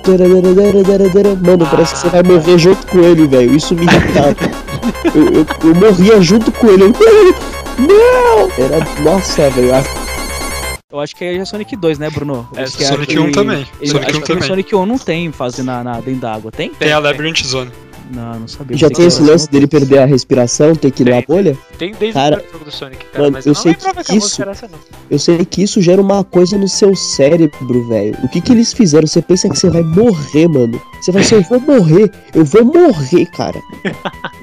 Mano, 1.42 1.66
parece 1.70 1.94
que 1.94 2.00
você 2.00 2.08
vai 2.10 2.22
morrer 2.22 2.58
junto 2.58 2.86
com 2.86 2.98
ele, 3.00 3.26
velho. 3.26 3.54
Isso 3.54 3.74
me 3.74 3.82
irritava. 3.84 4.36
eu, 5.14 5.24
eu, 5.32 5.46
eu 5.64 5.74
morria 5.74 6.20
junto 6.20 6.52
com 6.52 6.68
ele. 6.68 6.84
Eu, 6.84 6.92
Não! 7.78 8.50
Era. 8.58 8.84
Nossa, 9.02 9.48
velho. 9.50 9.72
Eu 10.90 11.00
acho 11.00 11.14
que 11.14 11.22
é 11.22 11.44
Sonic 11.44 11.76
2, 11.76 11.98
né, 11.98 12.08
Bruno? 12.08 12.48
É, 12.56 12.64
Sonic 12.66 13.10
acha 13.12 13.20
1 13.20 13.26
que- 13.26 13.32
também. 13.32 13.66
Ele, 13.78 13.90
Sonic 13.90 14.08
acho 14.08 14.18
1 14.18 14.22
que 14.22 14.26
também. 14.26 14.48
Sonic 14.48 14.74
1 14.74 14.86
não 14.86 14.98
tem 14.98 15.30
fase 15.30 15.62
na, 15.62 15.84
na, 15.84 16.00
dentro 16.00 16.22
da 16.22 16.32
água, 16.32 16.50
tem? 16.50 16.70
Tem 16.70 16.90
a 16.92 16.98
Labyrinth 16.98 17.44
Zone. 17.44 17.70
Não, 18.14 18.40
não 18.40 18.48
sabia. 18.48 18.76
Já 18.76 18.88
tem 18.88 19.06
esse 19.06 19.22
lance 19.22 19.50
dele 19.50 19.66
perder 19.66 19.98
a 19.98 20.04
respiração, 20.06 20.74
ter 20.74 20.90
que 20.90 21.02
ir 21.02 21.10
na 21.10 21.22
bolha? 21.22 21.56
Tem 21.78 21.92
desde 21.92 22.14
Cara, 22.14 22.42
o 22.48 22.52
jogo 22.52 22.64
do 22.64 22.70
Sonic, 22.70 23.04
cara. 23.06 23.24
mano, 23.24 23.32
mas 23.34 23.46
eu 23.46 23.52
eu 23.52 23.54
não 23.54 23.62
sei 23.62 23.74
que 23.74 24.04
que 24.04 24.16
isso- 24.16 24.42
essa. 24.42 24.68
Eu 25.10 25.18
sei 25.18 25.44
que 25.44 25.62
isso 25.62 25.80
gera 25.82 26.00
uma 26.00 26.24
coisa 26.24 26.56
no 26.56 26.68
seu 26.68 26.94
cérebro, 26.94 27.88
velho. 27.88 28.16
O 28.22 28.28
que 28.28 28.40
que 28.40 28.52
eles 28.52 28.72
fizeram? 28.72 29.06
Você 29.06 29.20
pensa 29.22 29.48
que 29.48 29.58
você 29.58 29.68
vai 29.70 29.82
morrer, 29.82 30.48
mano. 30.48 30.80
Você 31.00 31.12
vai 31.12 31.22
assim, 31.22 31.36
eu 31.36 31.42
vou 31.42 31.60
morrer. 31.60 32.10
Eu 32.34 32.44
vou 32.44 32.64
morrer, 32.64 33.26
cara. 33.26 33.60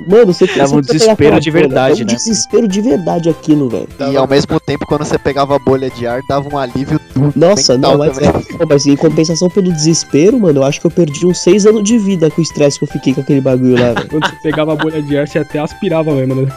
Mano, 0.08 0.28
você 0.34 0.46
Dava 0.46 0.76
um 0.76 0.82
desespero 0.82 1.40
de 1.40 1.50
bolha, 1.52 1.62
verdade, 1.64 2.04
um 2.04 2.06
né? 2.06 2.14
desespero 2.14 2.68
de 2.68 2.82
verdade 2.82 3.30
aquilo, 3.30 3.70
velho. 3.70 3.88
E 4.12 4.16
ao 4.16 4.28
mesmo 4.28 4.60
tempo, 4.60 4.86
quando 4.86 5.04
você 5.04 5.18
pegava 5.18 5.56
a 5.56 5.60
bolha 5.60 5.90
de 5.90 6.06
ar, 6.06 6.22
dava 6.30 6.48
um 6.48 6.58
alívio 6.58 7.00
Nossa, 7.36 7.78
não, 7.78 7.98
mas, 7.98 8.18
é, 8.20 8.32
mas 8.70 8.86
em 8.86 8.96
compensação 8.96 9.50
pelo 9.50 9.72
desespero, 9.72 10.40
mano, 10.40 10.60
eu 10.60 10.64
acho 10.64 10.80
que 10.80 10.88
eu 10.88 10.92
perdi 10.92 11.26
uns 11.26 11.40
seis 11.40 11.66
anos 11.66 11.84
de 11.84 11.98
vida 11.98 12.30
com 12.30 12.40
o 12.40 12.44
estresse 12.44 12.78
que 12.78 12.86
eu 12.86 12.90
fiquei 12.90 13.14
com 13.14 13.22
aquele 13.22 13.42
bagulho 13.58 13.80
lá, 13.80 13.94
velho. 13.94 14.10
Quando 14.10 14.28
você 14.28 14.36
pegava 14.44 14.74
a 14.74 14.76
bolha 14.76 15.02
de 15.02 15.18
ar, 15.18 15.28
você 15.28 15.40
até 15.40 15.60
aspirava 15.60 16.14
mesmo, 16.14 16.36
né? 16.36 16.52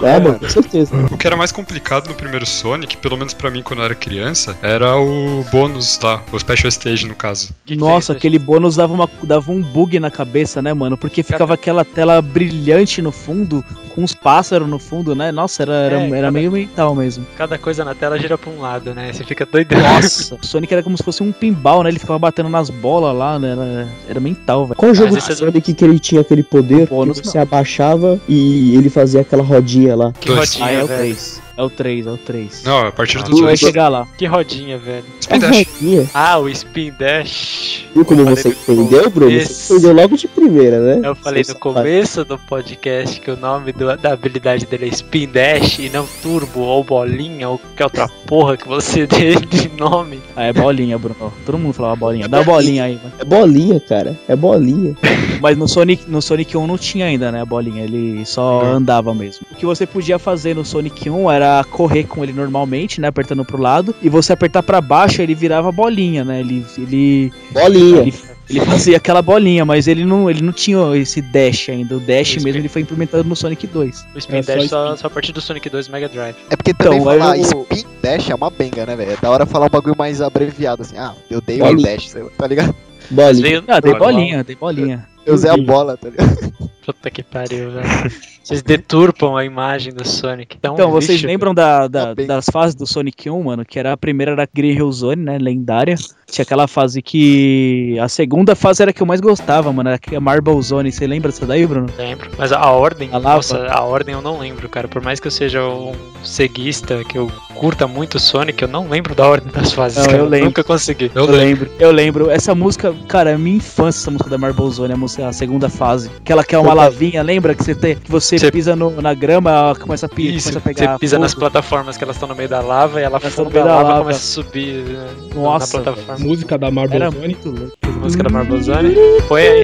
É, 0.00 0.18
mano, 0.18 0.38
com 0.38 0.48
certeza. 0.48 0.96
O 1.10 1.16
que 1.16 1.26
era 1.26 1.36
mais 1.36 1.52
complicado 1.52 2.08
no 2.08 2.14
primeiro 2.14 2.44
Sonic, 2.46 2.96
pelo 2.96 3.16
menos 3.16 3.34
pra 3.34 3.50
mim 3.50 3.62
quando 3.62 3.80
eu 3.80 3.84
era 3.84 3.94
criança, 3.94 4.56
era 4.62 4.96
o 4.96 5.44
bônus 5.52 5.98
lá, 6.02 6.22
o 6.32 6.38
Special 6.38 6.68
Stage 6.68 7.06
no 7.06 7.14
caso. 7.14 7.54
Que 7.64 7.76
Nossa, 7.76 8.12
fez, 8.12 8.18
aquele 8.18 8.38
bônus 8.38 8.76
dava, 8.76 8.92
uma, 8.92 9.08
dava 9.22 9.52
um 9.52 9.62
bug 9.62 10.00
na 10.00 10.10
cabeça, 10.10 10.60
né, 10.60 10.72
mano? 10.72 10.96
Porque 10.96 11.22
ficava 11.22 11.54
aquela 11.54 11.84
tela 11.84 12.20
brilhante 12.20 13.00
no 13.00 13.12
fundo, 13.12 13.64
com 13.92 14.02
uns 14.02 14.14
pássaros 14.14 14.68
no 14.68 14.78
fundo, 14.78 15.14
né? 15.14 15.30
Nossa, 15.30 15.62
era, 15.62 15.72
era, 15.74 15.96
É, 16.00 16.06
era 16.06 16.16
cada- 16.16 16.30
meio 16.30 16.50
mental 16.52 16.94
mesmo. 16.94 17.26
Cada 17.36 17.58
coisa 17.58 17.84
na 17.84 17.94
tela 17.94 18.18
gira 18.18 18.36
pra 18.38 18.50
um 18.50 18.60
lado, 18.60 18.94
né? 18.94 19.12
Você 19.12 19.24
fica 19.24 19.46
doidão. 19.46 19.80
Nossa, 19.80 20.34
o 20.34 20.46
Sonic 20.46 20.72
era 20.72 20.82
como 20.82 20.96
se 20.96 21.02
fosse 21.02 21.22
um 21.22 21.30
pinball, 21.32 21.82
né? 21.82 21.90
Ele 21.90 21.98
ficava 21.98 22.18
batendo 22.18 22.48
nas 22.48 22.70
bolas 22.70 23.16
lá, 23.16 23.38
né? 23.38 23.52
Era, 23.52 23.88
era 24.08 24.20
mental, 24.20 24.66
velho. 24.66 24.76
Qual 24.76 24.94
jogo 24.94 25.12
Mas 25.12 25.24
do 25.26 25.32
é- 25.32 25.36
Sonic 25.36 25.74
que 25.74 25.84
ele 25.84 25.98
tinha 25.98 26.20
aquele 26.20 26.42
poder 26.42 26.86
Bônus, 26.88 27.20
que 27.20 27.26
você 27.26 27.38
abaixava 27.38 28.20
e 28.28 28.74
ele 28.76 28.88
fazia 28.90 29.20
aquela 29.20 29.42
rodinha 29.42 29.94
lá? 29.94 30.12
Que 30.18 30.30
rodinha, 30.32 30.64
Ah, 30.66 30.70
é 30.72 30.82
o 30.84 30.86
velho. 30.86 30.98
3. 31.00 31.42
É 31.56 31.62
o 31.62 31.68
3, 31.70 32.06
é 32.06 32.10
o 32.10 32.16
3. 32.16 32.62
Não, 32.64 32.86
a 32.86 32.92
partir 32.92 33.18
do 33.18 33.24
Tu 33.24 33.36
vai 33.36 33.48
2. 33.48 33.60
chegar 33.60 33.88
lá. 33.88 34.06
Que 34.16 34.26
rodinha, 34.26 34.78
velho. 34.78 35.04
Spin 35.20 35.38
Dash. 35.38 35.56
Rodinha. 35.80 36.10
Ah, 36.14 36.38
o 36.38 36.48
Spin 36.48 36.92
Dash. 36.98 37.84
Viu 37.94 38.04
como 38.04 38.24
você 38.24 38.48
entendeu, 38.48 39.10
Bruno? 39.10 39.40
Você 39.40 39.74
entendeu 39.74 39.92
logo 39.94 40.16
de 40.16 40.28
primeira, 40.28 40.80
né? 40.80 41.00
Eu 41.08 41.14
falei 41.14 41.44
Seu 41.44 41.54
no 41.54 41.60
começo 41.60 42.24
do 42.24 42.38
podcast 42.38 43.20
que 43.20 43.30
o 43.30 43.36
nome 43.36 43.72
do- 43.72 43.96
da 43.96 44.12
habilidade 44.12 44.64
dele 44.66 44.86
é 44.86 44.88
Spin 44.88 45.26
Dash 45.28 45.78
e 45.78 45.90
não 45.90 46.06
Turbo 46.22 46.60
ou 46.60 46.82
Bolinha 46.82 47.48
ou 47.48 47.58
qualquer 47.58 47.84
outra 47.84 48.08
porra 48.26 48.56
que 48.56 48.66
você 48.66 49.06
dê 49.06 49.34
de 49.36 49.70
nome. 49.76 50.20
Ah, 50.34 50.44
é 50.44 50.52
bolinha, 50.52 50.98
Bruno. 50.98 51.32
Todo 51.44 51.58
mundo 51.58 51.74
falava 51.74 51.96
bolinha. 51.96 52.28
Dá 52.28 52.40
a 52.40 52.44
bolinha 52.44 52.84
aí, 52.84 52.94
mano. 52.96 53.12
É 53.18 53.24
bolinha, 53.24 53.80
cara. 53.80 54.18
É 54.26 54.34
bolinha. 54.34 54.96
Mas 55.40 55.56
no 55.58 55.68
Sonic, 55.68 56.08
no 56.10 56.22
Sonic 56.22 56.56
1 56.56 56.66
não 56.66 56.78
tinha 56.78 57.06
ainda, 57.06 57.30
né, 57.32 57.40
a 57.42 57.44
bolinha. 57.44 57.82
Ele 57.84 58.24
só 58.24 58.62
andava 58.64 59.12
mesmo. 59.14 59.44
O 59.50 59.54
que 59.56 59.66
você 59.66 59.86
podia 59.86 60.18
fazer 60.18 60.54
no 60.54 60.64
Sonic 60.64 61.10
1 61.10 61.30
era 61.30 61.41
correr 61.70 62.04
com 62.04 62.22
ele 62.22 62.32
normalmente, 62.32 63.00
né, 63.00 63.08
apertando 63.08 63.44
pro 63.44 63.60
lado. 63.60 63.94
E 64.02 64.08
você 64.08 64.32
apertar 64.32 64.62
pra 64.62 64.80
baixo, 64.80 65.20
ele 65.22 65.34
virava 65.34 65.70
bolinha, 65.72 66.24
né? 66.24 66.40
Ele, 66.40 66.64
ele, 66.78 67.32
Bolinha. 67.52 68.00
ele, 68.02 68.14
ele 68.50 68.60
fazia 68.60 68.96
aquela 68.96 69.22
bolinha, 69.22 69.64
mas 69.64 69.86
ele 69.86 70.04
não, 70.04 70.28
ele 70.30 70.42
não 70.42 70.52
tinha 70.52 70.78
esse 70.96 71.20
dash 71.22 71.68
ainda. 71.68 71.96
O 71.96 72.00
dash 72.00 72.36
Esse 72.36 72.36
mesmo 72.36 72.48
spin- 72.50 72.58
ele 72.60 72.68
foi 72.68 72.82
implementado 72.82 73.24
no 73.24 73.34
Sonic 73.36 73.66
2. 73.66 74.06
O 74.14 74.18
Spin 74.18 74.36
É 74.36 74.42
Dash 74.42 74.68
só, 74.68 74.96
só 74.96 75.06
a 75.06 75.10
partir 75.10 75.32
do 75.32 75.40
Sonic 75.40 75.68
2 75.70 75.88
Mega 75.88 76.08
Drive. 76.08 76.36
É 76.50 76.56
porque 76.56 76.74
também 76.74 77.00
Então, 77.00 77.18
falar 77.18 77.36
eu- 77.38 77.42
Spin 77.70 77.84
Dash 78.02 78.30
é 78.30 78.34
uma 78.34 78.50
benga, 78.50 78.84
né, 78.86 78.96
velho? 78.96 79.12
É 79.12 79.16
da 79.16 79.30
hora 79.30 79.46
falar 79.46 79.66
um 79.66 79.70
bagulho 79.70 79.94
mais 79.96 80.20
abreviado, 80.20 80.82
assim. 80.82 80.96
Ah, 80.98 81.14
eu 81.30 81.40
dei 81.40 81.60
o 81.60 81.64
Bolinha. 81.64 81.96
Dash, 81.96 82.14
lá, 82.14 82.30
tá 82.36 82.46
ligado? 82.46 82.74
Bolinha. 83.10 83.64
Ah, 83.68 83.80
dei 83.80 83.92
Bolinha. 83.92 83.98
bolinha, 83.98 84.44
dei 84.44 84.56
bolinha. 84.56 85.08
Eu 85.24 85.34
usei 85.34 85.50
a 85.50 85.56
bola, 85.56 85.96
tá 85.96 86.08
ligado? 86.08 86.52
Puta 86.84 87.10
que 87.10 87.22
pariu, 87.22 87.70
velho. 87.70 88.10
Vocês 88.42 88.60
deturpam 88.62 89.36
a 89.36 89.44
imagem 89.44 89.92
do 89.92 90.04
Sonic. 90.06 90.56
Um 90.56 90.58
Então, 90.74 90.90
vocês 90.90 91.22
lembram 91.22 91.54
da, 91.54 91.86
da- 91.86 92.14
Tá 92.14 92.22
das 92.24 92.46
fases 92.46 92.74
do 92.74 92.86
Sonic 92.86 93.30
1, 93.30 93.40
mano? 93.42 93.64
Que 93.64 93.78
era 93.78 93.92
a 93.92 93.96
primeira 93.96 94.32
era 94.32 94.48
Green 94.52 94.72
Hill 94.76 94.90
Zone, 94.90 95.22
né? 95.22 95.38
Lendária. 95.38 95.94
Tinha 96.32 96.42
aquela 96.44 96.66
fase 96.66 97.02
que. 97.02 97.98
A 98.00 98.08
segunda 98.08 98.56
fase 98.56 98.80
era 98.82 98.90
a 98.90 98.94
que 98.94 99.02
eu 99.02 99.06
mais 99.06 99.20
gostava, 99.20 99.70
mano. 99.72 99.90
Era 99.90 100.00
a 100.16 100.20
Marble 100.20 100.60
Zone. 100.62 100.90
Você 100.90 101.06
lembra 101.06 101.30
dessa 101.30 101.44
daí, 101.44 101.66
Bruno? 101.66 101.88
Lembro. 101.98 102.30
Mas 102.38 102.52
a 102.52 102.70
ordem, 102.70 103.10
A 103.12 103.18
lava? 103.18 103.36
nossa, 103.36 103.66
a 103.68 103.82
ordem 103.82 104.14
eu 104.14 104.22
não 104.22 104.38
lembro, 104.38 104.66
cara. 104.68 104.88
Por 104.88 105.02
mais 105.02 105.20
que 105.20 105.26
eu 105.26 105.30
seja 105.30 105.62
um 105.62 105.92
ceguista, 106.24 107.04
que 107.04 107.18
eu 107.18 107.30
curta 107.54 107.86
muito 107.86 108.18
Sonic, 108.18 108.62
eu 108.62 108.68
não 108.68 108.88
lembro 108.88 109.14
da 109.14 109.26
ordem 109.28 109.52
das 109.52 109.72
fases, 109.72 109.98
Não, 109.98 110.06
cara. 110.06 110.18
eu 110.18 110.24
lembro. 110.28 110.46
Nunca 110.46 110.64
consegui. 110.64 111.10
Eu 111.14 111.26
Eu 111.26 111.30
lembro. 111.30 111.70
Eu 111.78 111.90
lembro. 111.92 112.30
Essa 112.30 112.54
música, 112.54 112.94
cara, 113.08 113.30
é 113.30 113.36
minha 113.36 113.56
infância, 113.58 114.00
essa 114.00 114.10
música 114.10 114.30
da 114.30 114.38
Marble 114.38 114.70
Zone, 114.70 114.94
a, 114.94 114.96
música, 114.96 115.28
a 115.28 115.32
segunda 115.32 115.68
fase. 115.68 116.10
Aquela 116.18 116.42
que 116.42 116.54
é 116.54 116.58
uma 116.58 116.72
lavinha, 116.72 117.22
lembra? 117.22 117.54
Que 117.54 117.62
você, 117.62 117.74
tem, 117.74 117.96
que 117.96 118.10
você 118.10 118.38
Você- 118.38 118.50
pisa 118.50 118.74
no- 118.74 119.02
na 119.02 119.12
grama, 119.12 119.50
ela 119.50 119.74
começa 119.76 120.06
a, 120.06 120.08
pi- 120.08 120.34
Isso, 120.34 120.48
começa 120.48 120.58
a 120.58 120.62
pegar. 120.74 120.92
você 120.94 120.98
pisa 120.98 121.18
nas 121.18 121.32
fogo. 121.32 121.40
plataformas 121.40 121.96
que 121.98 122.04
elas 122.04 122.16
estão 122.16 122.28
no 122.28 122.34
meio 122.34 122.48
da 122.48 122.60
lava 122.60 123.00
e 123.00 123.04
ela 123.04 123.20
funga 123.20 123.48
a 123.48 123.52
meio 123.52 123.64
da 123.64 123.74
lava 123.74 123.82
e 123.82 123.88
lava. 123.88 124.00
começa 124.00 124.18
a 124.18 124.22
subir 124.22 124.84
né, 124.84 125.06
Nossa, 125.34 125.78
na 125.78 125.84
plataforma. 125.84 126.21
Música 126.22 126.56
da 126.56 126.70
Marble 126.70 126.96
Era 126.96 127.10
Zone. 127.10 127.18
muito 127.20 127.50
louco. 127.50 127.72
A 127.82 127.88
música 127.88 128.22
da 128.22 128.30
Marble 128.30 128.62
Zone. 128.62 128.94
Foi 129.28 129.42
aí. 129.48 129.62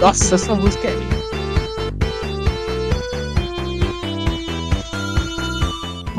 Nossa, 0.00 0.34
essa 0.34 0.54
música 0.54 0.88
é. 0.88 1.17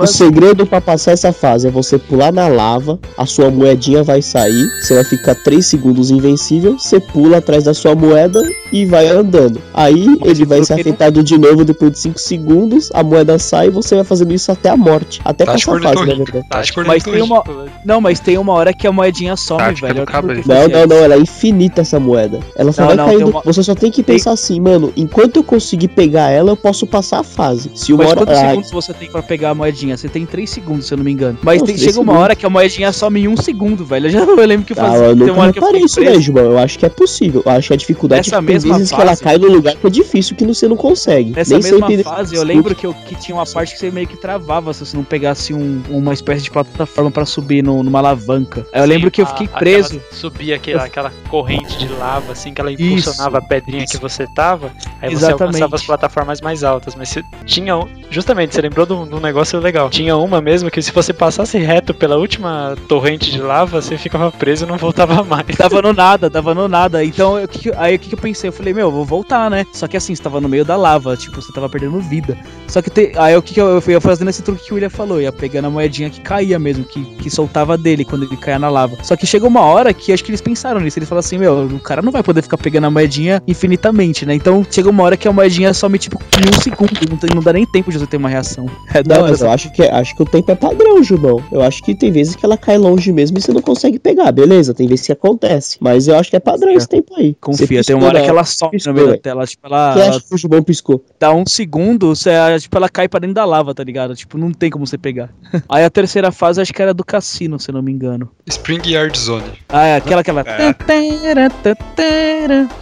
O 0.03 0.07
segredo 0.07 0.65
pra 0.65 0.79
passar 0.81 1.11
essa 1.11 1.31
fase 1.33 1.67
é 1.67 1.71
você 1.71 1.97
pular 1.97 2.31
na 2.31 2.47
lava, 2.47 2.99
a 3.17 3.25
sua 3.25 3.49
moedinha 3.49 4.03
vai 4.03 4.21
sair, 4.21 4.67
você 4.81 4.95
vai 4.95 5.03
ficar 5.03 5.35
3 5.35 5.65
segundos 5.65 6.09
invencível, 6.11 6.77
você 6.77 6.99
pula 6.99 7.37
atrás 7.37 7.63
da 7.65 7.73
sua 7.73 7.95
moeda 7.95 8.41
e 8.71 8.85
vai 8.85 9.07
andando. 9.07 9.61
Aí 9.73 10.07
ele 10.23 10.45
vai 10.45 10.63
ser 10.63 10.73
afetado 10.73 11.23
de 11.23 11.37
novo 11.37 11.65
depois 11.65 11.91
de 11.91 11.99
5 11.99 12.19
segundos, 12.19 12.89
a 12.93 13.03
moeda 13.03 13.37
sai 13.39 13.67
e 13.67 13.69
você 13.69 13.95
vai 13.95 14.03
fazendo 14.03 14.33
isso 14.33 14.51
até 14.51 14.69
a 14.69 14.77
morte. 14.77 15.19
Até 15.25 15.45
Tático 15.45 15.71
passar 15.73 15.89
a 15.89 15.93
fase, 15.93 16.05
na 16.07 16.15
verdade. 16.15 16.45
Tático 16.49 16.83
Mas 16.85 17.03
tem 17.03 17.21
uma. 17.21 17.43
Não, 17.85 17.99
mas 18.01 18.19
tem 18.19 18.37
uma 18.37 18.53
hora 18.53 18.73
que 18.73 18.87
a 18.87 18.91
moedinha 18.91 19.35
some, 19.35 19.59
Tática 19.59 19.87
velho. 19.87 20.05
Não, 20.45 20.67
não, 20.67 20.87
não, 20.87 20.95
ela 21.03 21.15
é 21.15 21.19
infinita 21.19 21.81
essa 21.81 21.99
moeda. 21.99 22.39
Ela 22.55 22.71
só 22.71 22.81
Não, 22.81 22.87
vai 22.87 22.97
não, 22.97 23.05
caindo. 23.05 23.17
tem 23.23 23.29
uma- 23.33 23.41
Você 23.43 23.63
só 23.63 23.75
tem 23.75 23.91
que 23.91 24.03
tem- 24.03 24.15
pensar 24.15 24.31
assim, 24.31 24.59
mano, 24.59 24.93
enquanto 24.95 25.37
eu 25.37 25.43
conseguir 25.43 25.89
pegar 25.89 26.29
ela, 26.29 26.51
eu 26.51 26.57
posso 26.57 26.85
passar 26.87 27.19
a 27.19 27.23
fase. 27.23 27.71
Se 27.75 27.91
uma 27.93 28.03
Mas 28.03 28.11
hora. 28.11 28.19
quantos 28.25 28.37
Ah, 28.37 28.49
segundos 28.49 28.71
você 28.71 28.93
tem 28.93 29.09
pra 29.09 29.21
pegar 29.21 29.49
a 29.51 29.55
moedinha? 29.55 29.88
Você 29.97 30.09
tem 30.09 30.25
3 30.25 30.49
segundos, 30.49 30.87
se 30.87 30.93
eu 30.93 30.97
não 30.97 31.03
me 31.05 31.11
engano. 31.11 31.37
Mas 31.41 31.59
Não, 31.59 31.67
tem- 31.67 31.77
chega 31.77 31.91
uma 31.91 32.03
segundos. 32.03 32.21
hora 32.21 32.35
que 32.35 32.45
a 32.45 32.49
moedinha 32.49 32.91
some 32.91 33.19
em 33.21 33.27
um 33.27 33.37
segundo, 33.37 33.85
velho. 33.85 34.07
Eu 34.07 34.09
já 34.11 34.19
eu 34.19 34.35
lembro 34.45 34.65
que 34.65 34.73
eu 34.73 34.77
fazia. 34.77 35.05
eu 35.07 35.15
tem 35.17 35.29
uma 35.31 35.43
hora 35.43 35.53
que 35.53 35.59
eu 35.59 35.75
isso, 35.77 35.99
né, 35.99 36.05
preso. 36.07 36.21
Gilmão? 36.21 36.43
Eu 36.45 36.57
acho 36.59 36.77
que 36.79 36.85
é 36.85 36.89
possível. 36.89 37.41
Eu 37.45 37.51
acho 37.51 37.67
que 37.67 37.73
a 37.73 37.77
dificuldade 37.77 38.27
Nessa 38.27 38.35
é 38.37 38.39
que 38.39 38.45
tem 38.45 38.55
mesma 38.55 38.73
vezes 38.77 38.89
que 38.91 38.95
ela 39.01 39.09
fase- 39.11 39.23
cai 39.23 39.37
no 39.37 39.47
lugar 39.47 39.75
que 39.75 39.85
é 39.87 39.89
difícil, 39.89 40.35
que 40.35 40.45
você 40.45 40.67
não 40.67 40.75
consegue. 40.77 41.31
Nessa 41.31 41.53
Nem 41.55 41.63
mesma 41.63 41.87
sempre- 41.87 42.03
fase, 42.03 42.35
eu 42.35 42.43
lembro 42.43 42.75
que, 42.75 42.85
eu, 42.85 42.93
que 42.93 43.15
tinha 43.15 43.35
uma 43.35 43.45
parte 43.45 43.73
que 43.73 43.79
você 43.79 43.91
meio 43.91 44.07
que 44.07 44.17
travava 44.17 44.73
se 44.73 44.85
você 44.85 44.95
não 44.97 45.03
pegasse 45.03 45.53
um- 45.53 45.81
uma 45.89 46.13
espécie 46.13 46.43
de 46.43 46.51
plataforma 46.51 47.11
pra 47.11 47.25
subir 47.25 47.63
no- 47.63 47.83
numa 47.83 47.99
alavanca. 47.99 48.65
Aí 48.73 48.79
eu 48.81 48.83
Sim, 48.83 48.89
lembro 48.89 49.11
que 49.11 49.21
eu 49.21 49.25
a- 49.25 49.27
fiquei 49.29 49.45
aquela- 49.45 49.59
preso. 49.59 50.01
subia 50.11 50.55
aquela, 50.55 50.83
aquela 50.85 51.11
corrente 51.29 51.77
de 51.77 51.87
lava, 51.93 52.31
assim, 52.33 52.53
que 52.53 52.61
ela 52.61 52.71
impulsionava 52.71 53.37
a 53.37 53.41
pedrinha 53.41 53.83
isso. 53.83 53.93
que 53.93 54.01
você 54.01 54.27
tava. 54.27 54.67
Aí 55.01 55.09
você 55.09 55.15
Exatamente. 55.25 55.41
alcançava 55.43 55.75
as 55.75 55.83
plataformas 55.85 56.41
mais 56.41 56.63
altas. 56.63 56.95
Mas 56.95 57.09
você 57.09 57.23
tinha. 57.45 57.75
um- 57.77 57.87
Justamente, 58.09 58.55
você 58.55 58.61
lembrou 58.61 58.85
de 58.85 58.93
um 58.93 59.19
negócio 59.19 59.59
legal. 59.59 59.78
Tinha 59.87 60.17
uma 60.17 60.41
mesmo 60.41 60.71
que 60.71 60.81
se 60.81 60.91
você 60.91 61.13
passasse 61.13 61.57
reto 61.59 61.93
pela 61.93 62.17
última 62.17 62.75
torrente 62.87 63.29
de 63.31 63.39
lava, 63.39 63.79
você 63.81 63.97
ficava 63.97 64.31
preso 64.31 64.65
e 64.65 64.67
não 64.67 64.77
voltava 64.77 65.23
mais. 65.23 65.45
Tava 65.55 65.81
no 65.81 65.93
nada, 65.93 66.29
tava 66.29 66.55
no 66.55 66.67
nada. 66.67 67.03
Então, 67.03 67.37
eu- 67.39 67.47
aí 67.77 67.95
o 67.95 67.99
que, 67.99 68.09
que 68.09 68.15
eu 68.15 68.19
pensei? 68.19 68.47
Eu 68.49 68.53
falei, 68.53 68.73
meu, 68.73 68.87
eu 68.87 68.91
vou 68.91 69.05
voltar, 69.05 69.49
né? 69.49 69.65
Só 69.71 69.87
que 69.87 69.95
assim, 69.95 70.15
você 70.15 70.23
tava 70.23 70.41
no 70.41 70.49
meio 70.49 70.65
da 70.65 70.75
lava, 70.75 71.15
tipo, 71.15 71.39
você 71.41 71.53
tava 71.53 71.69
perdendo 71.69 71.99
vida. 71.99 72.35
Só 72.67 72.81
que 72.81 72.89
te- 72.89 73.11
aí 73.15 73.35
o 73.37 73.41
que, 73.41 73.53
que 73.53 73.61
eu, 73.61 73.67
eu 73.67 73.81
fui 73.81 73.99
fazendo 73.99 74.29
esse 74.29 74.41
truque 74.41 74.63
que 74.65 74.71
o 74.71 74.75
William 74.75 74.89
falou, 74.89 75.21
ia 75.21 75.31
pegando 75.31 75.65
a 75.65 75.69
moedinha 75.69 76.09
que 76.09 76.19
caía 76.21 76.57
mesmo, 76.57 76.83
que, 76.83 77.03
que 77.03 77.29
soltava 77.29 77.77
dele 77.77 78.03
quando 78.03 78.23
ele 78.25 78.35
caía 78.37 78.57
na 78.57 78.69
lava. 78.69 78.97
Só 79.03 79.15
que 79.15 79.27
chegou 79.27 79.47
uma 79.49 79.61
hora 79.61 79.93
que 79.93 80.11
acho 80.11 80.23
que 80.23 80.31
eles 80.31 80.41
pensaram 80.41 80.79
nisso. 80.79 80.97
Eles 80.97 81.07
falaram 81.07 81.19
assim, 81.25 81.37
meu, 81.37 81.65
o 81.65 81.79
cara 81.79 82.01
não 82.01 82.11
vai 82.11 82.23
poder 82.23 82.41
ficar 82.41 82.57
pegando 82.57 82.87
a 82.87 82.89
moedinha 82.89 83.41
infinitamente, 83.47 84.25
né? 84.25 84.33
Então 84.33 84.65
chega 84.69 84.89
uma 84.89 85.03
hora 85.03 85.15
que 85.17 85.27
a 85.27 85.31
moedinha 85.33 85.73
some, 85.73 85.97
tipo, 85.99 86.19
em 86.37 86.49
um 86.57 86.61
segundo. 86.61 86.89
Não, 87.09 87.17
tem- 87.17 87.29
não 87.35 87.41
dá 87.41 87.53
nem 87.53 87.65
tempo 87.65 87.91
de 87.91 87.99
você 87.99 88.07
ter 88.07 88.17
uma 88.17 88.29
reação. 88.29 88.65
É 88.93 89.03
da 89.03 89.15
Não, 89.15 89.21
hora. 89.23 89.31
mas 89.31 89.41
eu 89.41 89.49
acho 89.51 89.68
que, 89.69 89.83
acho 89.83 90.15
que 90.15 90.21
o 90.23 90.25
tempo 90.25 90.51
é 90.51 90.55
padrão, 90.55 91.01
Jubão. 91.03 91.43
Eu 91.51 91.61
acho 91.61 91.81
que 91.83 91.93
tem 91.95 92.11
vezes 92.11 92.35
que 92.35 92.45
ela 92.45 92.57
cai 92.57 92.77
longe 92.77 93.11
mesmo 93.11 93.37
e 93.37 93.41
você 93.41 93.51
não 93.51 93.61
consegue 93.61 93.99
pegar, 93.99 94.31
beleza? 94.31 94.73
Tem 94.73 94.87
vezes 94.87 95.05
que 95.05 95.11
acontece. 95.11 95.77
Mas 95.79 96.07
eu 96.07 96.17
acho 96.17 96.29
que 96.29 96.35
é 96.35 96.39
padrão 96.39 96.71
esse 96.71 96.87
tempo 96.87 97.13
aí. 97.17 97.35
Confia, 97.39 97.67
Você 97.83 97.87
tem 97.93 97.95
uma 97.95 98.07
hora 98.07 98.21
que 98.21 98.29
ela 98.29 98.43
some 98.43 98.71
piscou, 98.71 98.93
no 98.93 98.99
meio 98.99 99.11
da 99.11 99.17
tela. 99.17 99.45
Tipo, 99.45 99.67
ela, 99.67 99.93
ela 99.95 100.09
acha 100.09 100.21
que 100.21 100.35
o 100.35 100.37
Jubão 100.37 100.61
piscou? 100.63 101.03
dá 101.19 101.33
um 101.33 101.45
segundo, 101.45 102.15
você, 102.15 102.31
tipo, 102.59 102.75
ela 102.77 102.89
cai 102.89 103.07
pra 103.07 103.19
dentro 103.19 103.35
da 103.35 103.45
lava, 103.45 103.73
tá 103.73 103.83
ligado? 103.83 104.15
Tipo, 104.15 104.37
não 104.37 104.51
tem 104.51 104.69
como 104.69 104.85
você 104.85 104.97
pegar. 104.97 105.29
Aí 105.69 105.83
a 105.83 105.89
terceira 105.89 106.31
fase 106.31 106.61
acho 106.61 106.73
que 106.73 106.81
era 106.81 106.93
do 106.93 107.03
cassino, 107.03 107.59
se 107.59 107.69
eu 107.69 107.73
não 107.73 107.81
me 107.81 107.91
engano. 107.91 108.29
Spring 108.47 108.81
Yard 108.85 109.17
Zone. 109.17 109.43
Ah, 109.67 109.85
é 109.85 109.95
aquela 109.97 110.23
que 110.23 110.29
ela. 110.29 110.43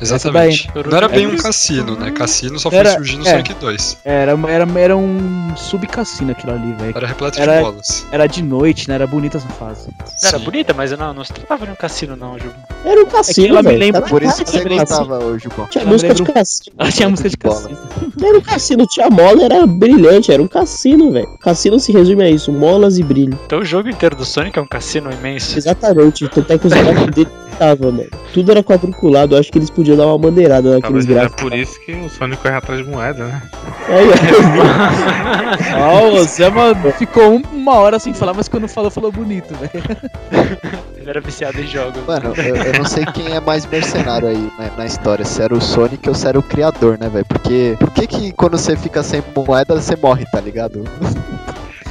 Exatamente. 0.02 0.70
daí. 0.74 0.84
Não 0.90 0.98
era 0.98 1.08
bem 1.08 1.28
um 1.28 1.34
É. 1.34 1.38
cassino, 1.38 1.96
né? 1.98 2.12
Cassino 2.12 2.60
só 2.60 2.70
foi 2.70 2.80
Era- 2.80 2.92
surgir 2.94 3.18
no 3.18 3.28
é. 3.28 3.32
Sonic 3.32 3.54
2. 3.56 3.98
Era, 4.06 4.32
era, 4.50 4.80
era 4.80 4.98
um 4.98 5.56
subcassino 5.56 6.32
aquilo 6.32 6.54
ali, 6.54 6.74
velho. 6.78 6.94
Era 6.96 7.08
repleto 7.08 7.40
Era- 7.42 7.58
de 7.58 7.62
bolas. 7.64 8.06
Era 8.12 8.28
de 8.28 8.42
noite, 8.44 8.88
né? 8.88 8.96
Era 8.96 9.08
bonita 9.08 9.38
essa 9.38 9.48
fase. 9.50 9.90
Era 10.24 10.38
Sim. 10.40 10.46
bonita, 10.46 10.74
mas 10.74 10.92
eu 10.92 10.98
não, 10.98 11.14
não 11.14 11.24
se 11.24 11.34
tratava 11.34 11.66
de 11.66 11.72
um 11.72 11.76
cassino, 11.76 12.16
não, 12.16 12.38
Ju. 12.40 12.50
Era 12.86 13.02
um 13.02 13.06
cassino, 13.06 13.48
ela 13.58 13.64
me 13.64 13.76
lembra- 13.78 14.02
Tá 14.02 14.08
Por 14.08 14.24
isso 14.24 14.44
que 14.44 14.52
você 14.52 14.58
era 14.60 14.70
gostava, 14.70 15.24
ô 15.26 15.38
Jubão. 15.38 15.68
Tinha 15.68 15.86
música 15.86 16.14
de 16.14 16.24
cassino. 16.24 16.76
Ela 16.78 16.92
tinha 16.92 17.10
música 17.10 17.30
de 17.30 17.38
Bola. 17.38 17.56
cassino. 17.62 17.78
Era 18.24 18.38
um 18.38 18.42
cassino, 18.42 18.86
tinha 18.88 19.10
mola, 19.10 19.44
era 19.44 19.66
brilhante, 19.68 20.32
era 20.32 20.42
um 20.42 20.48
cassino, 20.48 21.12
velho. 21.12 21.28
Cassino 21.42 21.80
se 21.80 21.92
resume 21.92 22.24
a 22.24 22.30
isso, 22.30 22.52
molas 22.52 22.98
e 22.98 23.04
brilho. 23.04 23.38
Então 23.46 23.60
o 23.60 23.66
jogo 23.66 23.90
inteiro 23.90 24.16
do 24.16 24.26
Sonic 24.26 24.58
é 24.58 24.62
um 24.62 24.68
cassino 24.68 25.12
imenso. 25.12 25.58
Exatamente, 25.58 26.28
tanto 26.30 26.52
é 26.54 26.58
que 26.58 26.68
os 26.68 26.74
gráficos 26.74 27.16
dele 27.16 27.30
estavam, 27.58 27.92
mano. 27.92 28.10
Tudo 28.34 28.52
era 28.52 28.64
quadriculado, 28.64 29.36
eu 29.36 29.40
acho 29.40 29.52
que 29.52 29.58
eles 29.58 29.70
podiam 29.70 29.98
dar 29.98 30.06
uma 30.06 30.18
maneirada 30.18 30.76
naqueles 30.76 31.06
Talvez 31.06 31.10
é 31.10 31.14
gráficos. 31.14 31.42
por 31.44 31.54
isso 31.54 31.80
que 31.82 31.92
o 31.94 32.10
Sonic 32.10 32.42
corre 32.42 32.56
atrás 32.56 32.84
de 32.86 32.90
moeda, 32.90 33.26
né? 33.26 33.42
Aí, 33.90 34.08
Ó, 35.82 36.10
o 36.22 36.24
Zé 36.24 36.50
mano, 36.50 36.92
ficou 36.94 37.34
um- 37.34 37.42
uma 37.54 37.76
hora 37.76 38.00
sem 38.00 38.14
falar, 38.14 38.34
mas 38.34 38.48
quando 38.48 38.68
falou, 38.68 38.92
falou 38.92 39.12
bonito, 39.12 39.54
velho. 39.56 39.72
Ele 40.98 41.10
era 41.10 41.22
viciado 41.22 41.60
em 41.60 41.68
jogos. 41.68 42.06
Mano, 42.06 42.34
eu, 42.38 42.56
eu 42.56 42.74
não 42.80 42.86
sei 42.86 43.06
quem 43.08 43.34
é 43.34 43.40
mais 43.40 43.66
mercenário 43.66 44.28
aí 44.28 44.52
né, 44.60 44.72
na 44.78 44.86
história, 44.86 45.24
se 45.26 45.42
era 45.42 45.54
o 45.56 45.62
Sonic 45.62 46.08
ou 46.10 46.14
se 46.16 46.28
era 46.28 46.38
o 46.38 46.44
criador, 46.44 46.98
né, 47.00 47.10
velho? 47.10 47.26
Porque 47.26 47.76
por 47.80 47.92
que 47.92 48.06
que 48.08 48.32
quando 48.34 48.58
você 48.58 48.76
fica 48.76 49.02
sem 49.02 49.24
moeda 49.36 49.80
você 49.80 49.96
morre, 49.96 50.26
tá 50.32 50.40
ligado? 50.40 50.84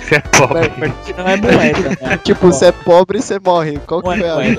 Você 0.06 0.14
é 0.16 0.20
pobre. 0.20 0.92
Não 1.16 1.26
é 1.28 1.36
moeda, 1.36 1.88
né? 2.08 2.16
tipo, 2.22 2.46
você 2.46 2.66
é 2.66 2.72
pobre 2.72 3.20
você 3.20 3.38
morre. 3.44 3.78
Qual 3.86 4.00
que 4.02 4.08
Ué, 4.08 4.18
foi 4.18 4.28
a, 4.28 4.36
ué. 4.36 4.50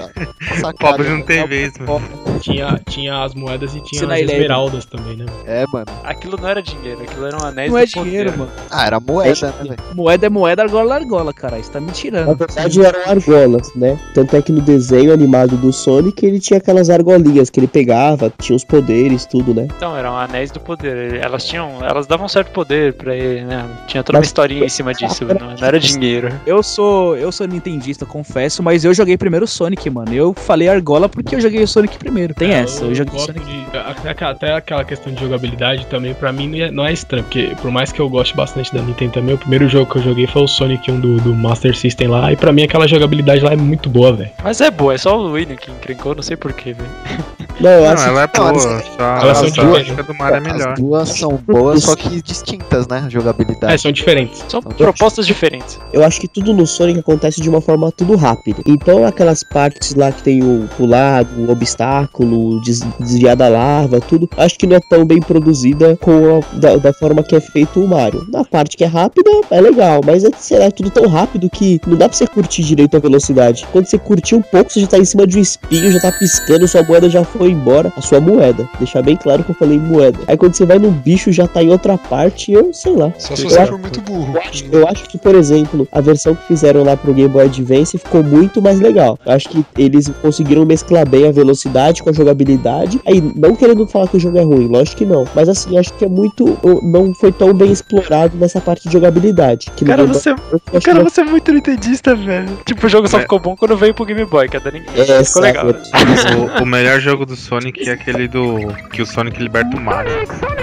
a 0.51 0.55
sacada? 0.55 0.73
Pobre 0.77 1.09
não 1.09 1.21
tem 1.21 1.47
vez, 1.47 1.73
mano. 1.77 2.01
tinha, 2.41 2.81
tinha 2.89 3.23
as 3.23 3.33
moedas 3.33 3.73
e 3.75 3.81
tinha 3.81 3.99
Isso 3.99 4.07
na 4.07 4.15
as 4.15 4.21
esmeraldas 4.21 4.85
também, 4.85 5.15
né? 5.17 5.25
É, 5.45 5.65
mano. 5.71 5.85
Aquilo 6.03 6.37
não 6.41 6.47
era 6.49 6.61
dinheiro, 6.61 7.01
aquilo 7.01 7.25
eram 7.27 7.39
anéis 7.45 7.71
Não 7.71 7.77
é 7.77 7.85
do 7.85 7.91
poder. 7.91 8.09
dinheiro, 8.09 8.37
mano. 8.37 8.51
Ah, 8.69 8.85
era 8.87 8.99
moeda, 8.99 9.47
né, 9.47 9.53
velho? 9.63 9.77
Moeda 9.95 10.25
é 10.25 10.29
moeda, 10.29 10.61
argola 10.63 10.93
é 10.95 10.97
argola, 10.99 11.33
cara. 11.33 11.57
Você 11.57 11.71
tá 11.71 11.79
me 11.79 11.87
Na 11.87 11.93
tirando. 11.93 12.35
verdade 12.37 12.81
eram 12.85 12.99
argolas, 13.09 13.73
né? 13.75 13.97
Tanto 14.13 14.35
é 14.35 14.41
que 14.41 14.51
no 14.51 14.61
desenho 14.61 15.13
animado 15.13 15.55
do 15.57 15.71
Sonic 15.71 16.25
ele 16.25 16.39
tinha 16.39 16.57
aquelas 16.57 16.89
argolinhas 16.89 17.49
que 17.49 17.59
ele 17.59 17.67
pegava, 17.67 18.31
tinha 18.37 18.55
os 18.55 18.65
poderes, 18.65 19.25
tudo, 19.25 19.53
né? 19.53 19.67
Então, 19.77 19.95
eram 19.95 20.17
anéis 20.17 20.51
do 20.51 20.59
poder. 20.59 21.15
Elas 21.23 21.45
tinham. 21.45 21.79
Elas 21.83 22.05
davam 22.05 22.27
certo 22.27 22.51
poder 22.51 22.93
pra 22.93 23.15
ele, 23.15 23.45
né? 23.45 23.65
Tinha 23.87 24.03
toda 24.03 24.17
uma 24.17 24.21
Mas- 24.21 24.27
historinha 24.27 24.65
em 24.65 24.69
cima 24.69 24.93
disso, 24.93 25.23
não, 25.39 25.55
não 25.55 25.67
era 25.67 25.79
dinheiro. 25.79 26.31
Eu 26.45 26.61
sou, 26.63 27.15
eu 27.17 27.31
sou 27.31 27.47
nintendista, 27.47 28.05
confesso, 28.05 28.61
mas 28.63 28.83
eu 28.85 28.93
joguei 28.93 29.17
primeiro 29.17 29.45
o 29.45 29.47
Sonic, 29.47 29.89
mano. 29.89 30.13
Eu 30.13 30.33
falei 30.33 30.67
argola 30.67 31.07
porque 31.09 31.35
eu 31.35 31.41
joguei 31.41 31.61
o 31.63 31.67
Sonic 31.67 31.97
primeiro. 31.97 32.33
Tem 32.33 32.51
É, 32.53 32.59
essa, 32.61 32.83
eu 32.85 32.93
joguei 32.95 33.13
o 33.13 33.15
gosto 33.17 33.33
Sonic. 33.33 33.45
de. 33.45 33.77
Até, 33.77 34.25
até 34.25 34.53
aquela 34.53 34.83
questão 34.83 35.13
de 35.13 35.19
jogabilidade 35.19 35.85
também, 35.87 36.13
pra 36.13 36.31
mim, 36.31 36.47
não 36.47 36.57
é, 36.65 36.71
não 36.71 36.85
é 36.85 36.93
estranho. 36.93 37.23
Porque 37.25 37.51
por 37.61 37.71
mais 37.71 37.91
que 37.91 37.99
eu 37.99 38.09
goste 38.09 38.35
bastante 38.35 38.73
da 38.73 38.81
Nintendo 38.81 39.11
também, 39.13 39.35
o 39.35 39.37
primeiro 39.37 39.67
jogo 39.67 39.91
que 39.91 39.97
eu 39.99 40.03
joguei 40.03 40.27
foi 40.27 40.43
o 40.43 40.47
Sonic 40.47 40.91
1 40.91 40.99
do, 40.99 41.17
do 41.21 41.33
Master 41.33 41.75
System 41.75 42.07
lá. 42.07 42.31
E 42.31 42.35
pra 42.35 42.51
mim 42.51 42.63
aquela 42.63 42.87
jogabilidade 42.87 43.41
lá 43.43 43.51
é 43.53 43.55
muito 43.57 43.89
boa, 43.89 44.13
velho. 44.13 44.31
Mas 44.43 44.61
é 44.61 44.71
boa, 44.71 44.93
é 44.93 44.97
só 44.97 45.17
o 45.19 45.31
William 45.31 45.55
que 45.55 45.69
encrencou, 45.71 46.15
não 46.15 46.23
sei 46.23 46.35
porquê, 46.37 46.73
velho. 46.73 46.89
Não, 47.59 47.71
eu 47.71 47.81
Não, 47.95 48.03
ela 48.03 48.21
é 48.21 48.27
boa, 48.27 48.49
elas- 48.49 48.63
só 48.63 49.03
elas 49.03 49.29
a 49.29 49.35
são 49.35 49.49
diferentes. 49.49 50.05
do 50.05 50.13
Mario 50.13 50.37
é 50.37 50.39
melhor. 50.41 50.73
As 50.73 50.79
duas 50.79 51.09
são 51.09 51.37
boas, 51.47 51.83
só 51.85 51.95
que 51.95 52.21
distintas, 52.21 52.87
né? 52.87 52.99
a 53.03 53.07
É, 53.07 53.09
Jogabilidade. 53.09 53.81
são 53.81 53.91
diferentes. 53.91 54.45
São 54.47 54.61
propostas 54.61 55.25
diferentes. 55.27 55.79
Eu 55.93 56.03
acho 56.03 56.19
que 56.19 56.27
tudo 56.27 56.53
no 56.53 56.65
Sonic 56.65 56.99
acontece 56.99 57.41
de 57.41 57.49
uma 57.49 57.61
forma 57.61 57.91
tudo 57.91 58.15
rápida. 58.15 58.61
Então 58.65 59.05
aquelas 59.05 59.43
partes 59.43 59.93
lá 59.95 60.11
que 60.11 60.23
tem 60.23 60.43
o 60.43 60.67
pular, 60.77 61.25
o 61.37 61.51
obstáculo, 61.51 62.59
des- 62.61 62.81
desviar 62.99 63.35
da 63.35 63.47
larva, 63.47 63.99
tudo, 64.01 64.29
acho 64.37 64.57
que 64.57 64.67
não 64.67 64.75
é 64.75 64.79
tão 64.89 65.05
bem 65.05 65.19
produzida 65.19 65.95
com 65.97 66.37
a- 66.39 66.57
da, 66.57 66.75
da 66.77 66.93
forma 66.93 67.23
que 67.23 67.35
é 67.35 67.39
feito 67.39 67.79
o 67.81 67.87
Mario. 67.87 68.25
Na 68.31 68.43
parte 68.43 68.75
que 68.77 68.83
é 68.83 68.87
rápida, 68.87 69.29
é 69.51 69.61
legal, 69.61 70.01
mas 70.05 70.23
é, 70.23 70.29
sei 70.37 70.59
lá, 70.59 70.65
é 70.65 70.71
tudo 70.71 70.89
tão 70.89 71.07
rápido 71.07 71.49
que 71.49 71.79
não 71.87 71.97
dá 71.97 72.07
pra 72.09 72.17
você 72.17 72.27
curtir 72.27 72.63
direito 72.63 72.95
a 72.97 72.99
velocidade. 72.99 73.65
Quando 73.71 73.85
você 73.85 73.97
curtir 73.97 74.35
um 74.35 74.41
pouco, 74.41 74.71
você 74.71 74.81
já 74.81 74.87
tá 74.87 74.97
em 74.97 75.05
cima 75.05 75.25
de 75.27 75.37
um 75.37 75.41
espinho, 75.41 75.91
já 75.91 75.99
tá 75.99 76.11
piscando, 76.11 76.67
sua 76.67 76.83
moeda 76.83 77.09
já 77.09 77.23
foi 77.23 77.51
embora. 77.51 77.91
A 77.95 78.01
sua 78.01 78.19
moeda. 78.19 78.67
Deixar 78.79 79.01
bem 79.01 79.15
claro 79.15 79.43
que 79.43 79.51
eu 79.51 79.55
falei 79.55 79.77
moeda. 79.79 80.19
Aí 80.27 80.37
quando 80.37 80.53
você 80.53 80.65
vai 80.65 80.79
no 80.79 80.91
bicho, 80.91 81.31
já 81.31 81.47
tá 81.47 81.61
em 81.63 81.69
outra 81.69 81.97
parte, 81.97 82.51
eu 82.51 82.73
sei 82.73 82.95
lá. 82.95 83.11
Só 83.17 83.35
se 83.35 83.43
você 83.43 83.65
for 83.65 83.79
muito 83.79 84.01
burro. 84.01 84.33
eu 84.35 84.41
acho, 84.41 84.65
eu 84.71 84.87
acho 84.87 85.03
que, 85.05 85.16
por 85.17 85.35
exemplo, 85.35 85.87
a 85.91 86.01
versão 86.01 86.35
que 86.35 86.47
fizeram 86.47 86.83
lá 86.83 86.95
pro 86.95 87.13
Game 87.13 87.29
Boy 87.29 87.45
Advance 87.45 87.97
ficou 87.97 88.23
muito 88.23 88.61
mais 88.61 88.79
legal. 88.79 89.17
Eu 89.25 89.33
acho 89.33 89.49
que 89.49 89.65
eles 89.77 90.09
conseguiram 90.21 90.65
mesclar 90.65 91.07
bem 91.07 91.27
a 91.27 91.31
velocidade 91.31 92.03
com 92.03 92.09
a 92.09 92.13
jogabilidade. 92.13 92.99
Aí, 93.07 93.21
não 93.35 93.55
querendo 93.55 93.85
falar 93.87 94.07
que 94.07 94.17
o 94.17 94.19
jogo 94.19 94.37
é 94.37 94.43
ruim, 94.43 94.67
lógico 94.67 94.97
que 94.97 95.05
não. 95.05 95.25
Mas 95.35 95.49
assim, 95.49 95.77
acho 95.77 95.93
que 95.93 96.05
é 96.05 96.09
muito. 96.09 96.57
Não 96.83 97.13
foi 97.13 97.31
tão 97.31 97.53
bem 97.53 97.71
explorado 97.71 98.37
nessa 98.37 98.59
parte 98.61 98.87
de 98.87 98.93
jogabilidade. 98.93 99.71
Que 99.75 99.85
Cara, 99.85 100.03
Boy 100.05 100.13
você, 100.13 100.29
acho 100.29 100.85
cara, 100.85 101.03
que 101.03 101.09
você 101.09 101.21
é 101.21 101.23
muito 101.23 101.51
nintendista, 101.51 102.15
velho. 102.15 102.47
Tipo, 102.65 102.85
o 102.85 102.89
jogo 102.89 103.07
só 103.07 103.17
É. 103.17 103.21
ficou 103.21 103.39
bom 103.39 103.55
quando 103.55 103.75
veio 103.77 103.93
pro 103.93 104.05
Game 104.05 104.23
Boy, 104.25 104.47
cada 104.47 104.71
ninguém. 104.71 104.87
É, 104.95 105.23
ficou 105.23 105.41
legal. 105.41 105.65
O, 105.67 106.63
o 106.63 106.65
melhor 106.65 106.99
jogo 106.99 107.25
do 107.25 107.35
Sonic 107.35 107.87
é 107.89 107.93
aquele 107.93 108.27
do. 108.27 108.57
que 108.91 109.01
o 109.01 109.05
Sonic 109.05 109.41
liberta 109.41 109.75
o 109.75 109.79
Mario. 109.79 110.11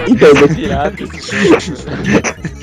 Então, 0.07 0.29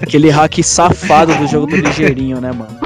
Aquele 0.00 0.30
hack 0.30 0.62
safado 0.62 1.34
do 1.36 1.46
jogo 1.46 1.66
do 1.66 1.76
ligeirinho, 1.76 2.40
né, 2.40 2.52
mano? 2.52 2.78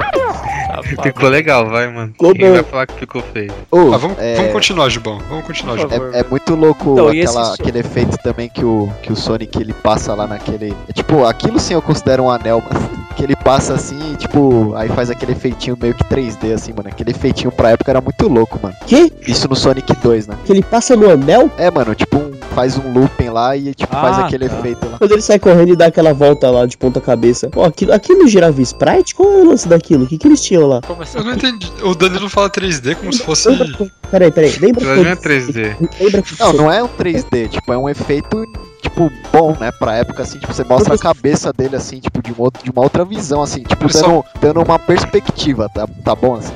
Ficou 1.03 1.29
legal, 1.29 1.69
vai, 1.69 1.87
mano. 1.91 2.11
Ficou 2.13 2.33
Quem 2.33 2.47
bom. 2.47 2.53
vai 2.53 2.63
falar 2.63 2.87
que 2.87 2.93
ficou 2.95 3.21
feio? 3.33 3.51
Ô, 3.71 3.93
Ah, 3.93 3.97
vamos, 3.97 4.17
é, 4.19 4.35
vamos 4.35 4.51
continuar, 4.53 4.89
Gibão. 4.89 5.19
Vamos 5.29 5.45
continuar, 5.45 5.77
Gibão. 5.77 6.11
é, 6.13 6.19
é 6.19 6.23
muito 6.29 6.55
louco 6.55 6.93
Então, 6.93 7.07
aquela- 7.09 7.41
esse- 7.53 7.61
aquele 7.61 7.79
efeito 7.79 8.17
também 8.19 8.49
que 8.49 8.63
o, 8.63 8.89
que 9.01 9.11
o 9.11 9.15
Sonic 9.15 9.59
ele 9.61 9.73
passa 9.73 10.13
lá 10.13 10.25
naquele. 10.27 10.73
É, 10.87 10.93
tipo, 10.93 11.25
aquilo 11.25 11.59
sim 11.59 11.73
eu 11.73 11.81
considero 11.81 12.23
um 12.23 12.29
anel, 12.31 12.61
mano. 12.61 12.87
Que 13.17 13.23
ele 13.23 13.35
passa 13.35 13.73
assim, 13.73 13.97
e, 14.13 14.15
tipo, 14.15 14.75
aí 14.75 14.89
faz 14.89 15.09
aquele 15.09 15.31
efeitinho 15.31 15.75
meio 15.81 15.95
que 15.95 16.03
3D, 16.03 16.53
assim, 16.53 16.71
mano. 16.71 16.87
Aquele 16.87 17.09
efeitinho 17.09 17.51
pra 17.51 17.71
época 17.71 17.89
era 17.89 17.99
muito 17.99 18.27
louco, 18.27 18.59
mano. 18.61 18.75
que? 18.85 19.11
Isso 19.27 19.47
no 19.49 19.55
Sonic 19.55 19.91
2, 20.03 20.27
né? 20.27 20.35
Que 20.45 20.51
ele 20.51 20.61
passa 20.61 20.95
no 20.95 21.09
anel? 21.09 21.49
É, 21.57 21.71
mano, 21.71 21.95
tipo, 21.95 22.15
um- 22.15 22.31
faz 22.53 22.77
um 22.77 22.91
looping 22.93 23.29
lá 23.29 23.57
e, 23.57 23.73
tipo, 23.73 23.91
faz 23.95 24.19
Ah, 24.19 24.25
aquele 24.27 24.47
tá. 24.47 24.59
efeito 24.59 24.87
lá. 24.87 24.99
Quando 24.99 25.11
ele 25.13 25.21
sai 25.23 25.39
correndo 25.39 25.69
e 25.73 25.75
dá 25.75 25.87
aquela 25.87 26.13
volta 26.13 26.47
lá 26.51 26.67
de 26.67 26.77
ponta 26.77 27.01
cabeça. 27.01 27.49
Ó, 27.55 27.65
aquilo, 27.65 27.91
aquilo 27.91 28.27
girava 28.27 28.61
sprite? 28.61 29.15
Qual 29.15 29.31
é 29.31 29.37
o 29.37 29.47
lance 29.49 29.67
daquilo? 29.67 30.03
O 30.03 30.07
que, 30.07 30.17
que 30.19 30.27
eles 30.27 30.41
tinham 30.43 30.67
lá? 30.67 30.76
Assim? 31.01 31.17
Eu 31.17 31.23
não 31.23 31.33
entendi. 31.33 31.71
O 31.83 31.95
Danilo 31.95 32.29
fala 32.29 32.49
3D 32.49 32.95
como 32.95 33.11
se 33.11 33.23
fosse. 33.23 33.49
Peraí, 34.09 34.31
peraí. 34.31 34.57
Lembra 34.59 34.83
Aquilo 34.83 35.03
não 35.03 35.11
é 35.11 35.15
3D. 35.15 35.89
Lembra 35.99 36.21
que 36.21 36.39
Não, 36.39 36.53
não 36.53 36.71
é 36.71 36.83
um 36.83 36.87
3D, 36.87 37.49
tipo, 37.49 37.73
é 37.73 37.77
um 37.77 37.89
efeito, 37.89 38.45
tipo, 38.81 39.11
bom, 39.31 39.55
né? 39.59 39.71
Pra 39.71 39.95
época, 39.95 40.23
assim, 40.23 40.39
tipo, 40.39 40.53
você 40.53 40.63
mostra 40.63 40.95
a 40.95 40.97
cabeça 40.97 41.51
dele, 41.53 41.75
assim, 41.75 41.99
tipo, 41.99 42.21
de, 42.21 42.31
um 42.31 42.35
outro, 42.37 42.63
de 42.63 42.71
uma 42.71 42.81
outra 42.81 43.03
visão, 43.03 43.41
assim, 43.41 43.63
tipo, 43.63 43.87
dando, 43.87 44.23
dando 44.39 44.61
uma 44.63 44.79
perspectiva, 44.79 45.69
tá, 45.69 45.87
tá 46.03 46.15
bom, 46.15 46.35
assim? 46.35 46.53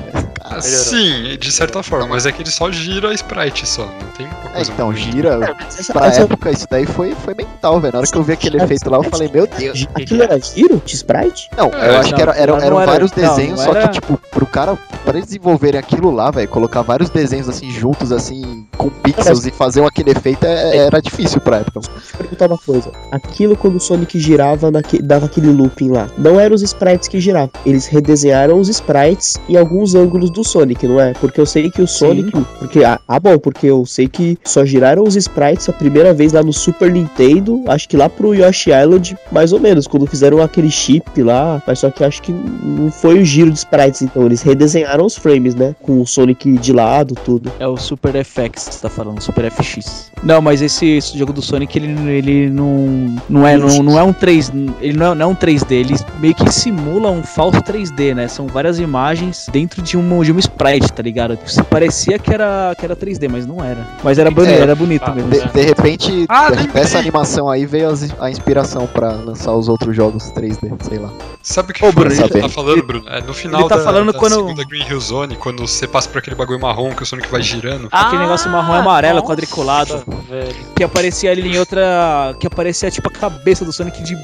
Ah, 0.56 0.60
Sim, 0.60 1.36
de 1.38 1.52
certa 1.52 1.82
forma, 1.82 2.06
mas 2.08 2.26
é 2.26 2.32
que 2.32 2.42
ele 2.42 2.50
só 2.50 2.70
gira 2.70 3.10
a 3.10 3.14
sprite 3.14 3.66
só. 3.66 3.84
Não 3.84 4.08
tem 4.16 4.26
uma 4.26 4.34
É, 4.50 4.52
coisa 4.54 4.72
então, 4.72 4.86
muito- 4.86 5.00
gira, 5.00 5.56
essa, 5.68 5.92
pra 5.92 6.06
essa- 6.06 6.22
época, 6.22 6.50
isso 6.50 6.66
daí 6.70 6.86
foi, 6.86 7.14
foi 7.14 7.34
mental, 7.34 7.80
velho. 7.80 7.92
Na 7.92 7.98
hora 8.00 8.08
que 8.08 8.16
eu 8.18 8.22
vi 8.22 8.32
aquele 8.32 8.56
efeito 8.62 8.88
lá, 8.90 8.98
eu 8.98 9.02
falei, 9.04 9.30
meu 9.32 9.46
Deus. 9.46 9.86
Aquilo 9.94 10.22
era 10.22 10.38
giro 10.40 10.80
de 10.84 10.94
sprite? 10.94 11.48
Não, 11.56 11.66
É, 11.68 11.88
eu 11.90 11.96
acho 12.00 12.10
não, 12.10 12.16
que 12.16 12.22
era, 12.22 12.32
eram, 12.32 12.56
eram 12.60 12.80
era- 12.80 12.90
vários 12.90 13.12
não, 13.12 13.28
desenhos, 13.28 13.58
não 13.58 13.64
só 13.66 13.70
era- 13.74 13.88
que, 13.88 14.00
tipo, 14.00 14.18
pro 14.30 14.46
cara, 14.46 14.76
pra 15.04 15.14
eles 15.14 15.26
desenvolverem 15.26 15.78
aquilo 15.78 16.10
lá, 16.10 16.30
velho, 16.30 16.48
colocar 16.48 16.82
vários 16.82 17.10
desenhos, 17.10 17.48
assim, 17.48 17.70
juntos, 17.70 18.12
assim, 18.12 18.66
com 18.76 18.88
pixels 18.90 19.46
e 19.46 19.50
fazer 19.50 19.84
aquele 19.84 20.10
efeito, 20.10 20.44
é- 20.44 20.76
era 20.76 21.00
difícil 21.00 21.40
pra 21.40 21.58
época. 21.58 21.80
Deixa 21.80 21.98
eu 22.14 22.18
perguntar 22.18 22.46
uma 22.46 22.58
coisa. 22.58 22.90
Aquilo 23.10 23.56
quando 23.56 23.76
o 23.76 23.80
Sonic 23.80 24.18
girava, 24.18 24.70
naque- 24.70 25.00
dava 25.02 25.26
aquele 25.26 25.50
looping 25.50 25.90
lá. 25.90 26.08
Não 26.18 26.38
eram 26.38 26.54
os 26.54 26.62
sprites 26.62 27.08
que 27.08 27.20
giravam. 27.20 27.50
Eles 27.64 27.86
redesenharam 27.86 28.58
os 28.58 28.68
sprites 28.68 29.38
em 29.48 29.56
alguns 29.56 29.94
ângulos 29.94 30.30
do 30.30 30.41
Sonic, 30.44 30.86
não 30.86 31.00
é? 31.00 31.12
Porque 31.14 31.40
eu 31.40 31.46
sei 31.46 31.70
que 31.70 31.82
o 31.82 31.86
Sonic. 31.86 32.30
Porque, 32.58 32.84
ah, 32.84 33.00
ah, 33.06 33.20
bom, 33.20 33.38
porque 33.38 33.66
eu 33.66 33.84
sei 33.86 34.08
que 34.08 34.38
só 34.44 34.64
giraram 34.64 35.02
os 35.02 35.16
sprites 35.16 35.68
a 35.68 35.72
primeira 35.72 36.12
vez 36.12 36.32
lá 36.32 36.42
no 36.42 36.52
Super 36.52 36.90
Nintendo. 36.90 37.62
Acho 37.66 37.88
que 37.88 37.96
lá 37.96 38.08
pro 38.08 38.34
Yoshi 38.34 38.70
Island, 38.70 39.16
mais 39.30 39.52
ou 39.52 39.60
menos. 39.60 39.86
Quando 39.86 40.06
fizeram 40.06 40.42
aquele 40.42 40.70
chip 40.70 41.22
lá. 41.22 41.62
Mas 41.66 41.80
só 41.80 41.90
que 41.90 42.04
acho 42.04 42.22
que 42.22 42.32
não 42.32 42.90
foi 42.90 43.20
o 43.20 43.24
giro 43.24 43.50
de 43.50 43.58
sprites, 43.58 44.02
então. 44.02 44.24
Eles 44.26 44.42
redesenharam 44.42 45.04
os 45.04 45.16
frames, 45.16 45.54
né? 45.54 45.74
Com 45.82 46.00
o 46.00 46.06
Sonic 46.06 46.52
de 46.58 46.72
lado, 46.72 47.14
tudo. 47.24 47.52
É 47.58 47.66
o 47.66 47.76
Super 47.76 48.24
FX 48.24 48.68
que 48.68 48.74
você 48.74 48.82
tá 48.82 48.88
falando, 48.88 49.20
Super 49.20 49.50
FX. 49.50 50.10
Não, 50.22 50.40
mas 50.40 50.62
esse, 50.62 50.86
esse 50.86 51.18
jogo 51.18 51.32
do 51.32 51.42
Sonic, 51.42 51.76
ele, 51.76 52.10
ele 52.10 52.50
não, 52.50 53.16
não, 53.28 53.46
é, 53.46 53.56
não, 53.56 53.82
não 53.82 53.98
é 53.98 54.02
um 54.02 54.12
3 54.12 54.52
ele 54.80 54.96
não 54.96 55.12
é, 55.12 55.14
não 55.14 55.26
é 55.26 55.26
um 55.26 55.34
3D, 55.34 55.72
ele 55.72 55.94
meio 56.18 56.34
que 56.34 56.50
simula 56.52 57.10
um 57.10 57.22
falso 57.22 57.60
3D, 57.60 58.14
né? 58.14 58.28
São 58.28 58.46
várias 58.46 58.78
imagens 58.78 59.48
dentro 59.52 59.82
de 59.82 59.96
um, 59.96 60.22
de 60.22 60.31
um 60.32 60.38
sprite, 60.38 60.92
tá 60.92 61.02
ligado? 61.02 61.38
Se 61.46 61.62
parecia 61.62 62.18
que 62.18 62.32
era, 62.32 62.74
que 62.78 62.84
era 62.84 62.94
3D, 62.96 63.28
mas 63.30 63.46
não 63.46 63.62
era. 63.64 63.86
Mas 64.02 64.18
era 64.18 64.30
bonito, 64.30 64.52
É, 64.52 64.60
era 64.60 64.74
bonito 64.74 65.02
ah, 65.06 65.10
mesmo. 65.14 65.30
De, 65.30 65.40
de 65.48 65.60
repente, 65.62 66.26
Ah, 66.28 66.50
dessa 66.50 66.98
animação 66.98 67.48
aí 67.48 67.64
veio 67.66 67.88
as- 67.90 68.14
a 68.20 68.30
inspiração 68.30 68.86
pra 68.86 69.10
lançar 69.12 69.52
os 69.54 69.68
outros 69.68 69.94
jogos 69.96 70.30
3D, 70.32 70.70
sei 70.88 70.98
lá. 70.98 71.10
Sabe 71.42 71.72
o 71.72 71.74
que 71.74 71.84
Ô, 71.84 71.92
foi 71.92 72.04
Bruno, 72.04 72.14
você 72.14 72.40
tá 72.40 72.48
falando, 72.48 72.82
Bruno? 72.82 73.08
É, 73.08 73.20
no 73.20 73.34
final 73.34 73.60
ele 73.62 73.68
tá 73.68 73.76
da, 73.76 73.84
falando 73.84 74.12
da 74.12 74.18
quando- 74.18 74.34
segunda 74.36 74.64
Green 74.64 74.86
Hill 74.88 75.00
Zone, 75.00 75.36
quando 75.36 75.66
você 75.66 75.86
passa 75.88 76.08
por 76.08 76.18
aquele 76.18 76.36
bagulho 76.36 76.60
marrom 76.60 76.90
que 76.92 77.02
o 77.02 77.06
Sonic 77.06 77.28
vai 77.28 77.42
girando. 77.42 77.88
Aquele 77.90 78.22
negócio 78.22 78.50
marrom 78.50 78.74
e 78.74 78.78
amarelo, 78.78 79.16
nossa, 79.16 79.26
quadriculado. 79.28 80.04
velho. 80.28 80.54
Que 80.76 80.84
aparecia 80.84 81.30
ali 81.30 81.54
em 81.54 81.58
outra. 81.58 82.34
Que 82.38 82.46
aparecia 82.46 82.90
tipo 82.90 83.08
a 83.08 83.12
cabeça 83.12 83.64
do 83.64 83.72
Sonic 83.72 84.02
de 84.02 84.16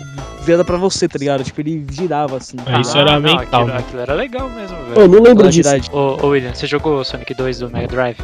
virada 0.48 0.64
pra 0.64 0.76
você, 0.76 1.06
tá 1.08 1.18
ligado? 1.18 1.44
Tipo, 1.44 1.60
ele 1.60 1.84
girava 1.90 2.36
assim. 2.36 2.56
É, 2.66 2.80
isso 2.80 2.96
Ah, 2.96 3.00
era 3.02 3.12
não, 3.14 3.20
mental, 3.20 3.42
Aquilo, 3.62 3.66
né? 3.66 3.76
aquilo 3.78 4.02
era 4.02 4.14
legal 4.14 4.48
mesmo, 4.50 4.76
Eu 4.76 4.94
velho. 4.94 5.08
não 5.08 5.22
lembro 5.22 5.48
disso. 5.48 5.68
Qualidade. 5.68 5.90
Ô, 5.92 6.26
ô, 6.26 6.28
William, 6.30 6.54
você 6.54 6.66
jogou 6.66 6.98
o 7.00 7.04
Sonic 7.04 7.34
2 7.34 7.58
do 7.60 7.70
Mega 7.70 7.86
Drive? 7.88 8.16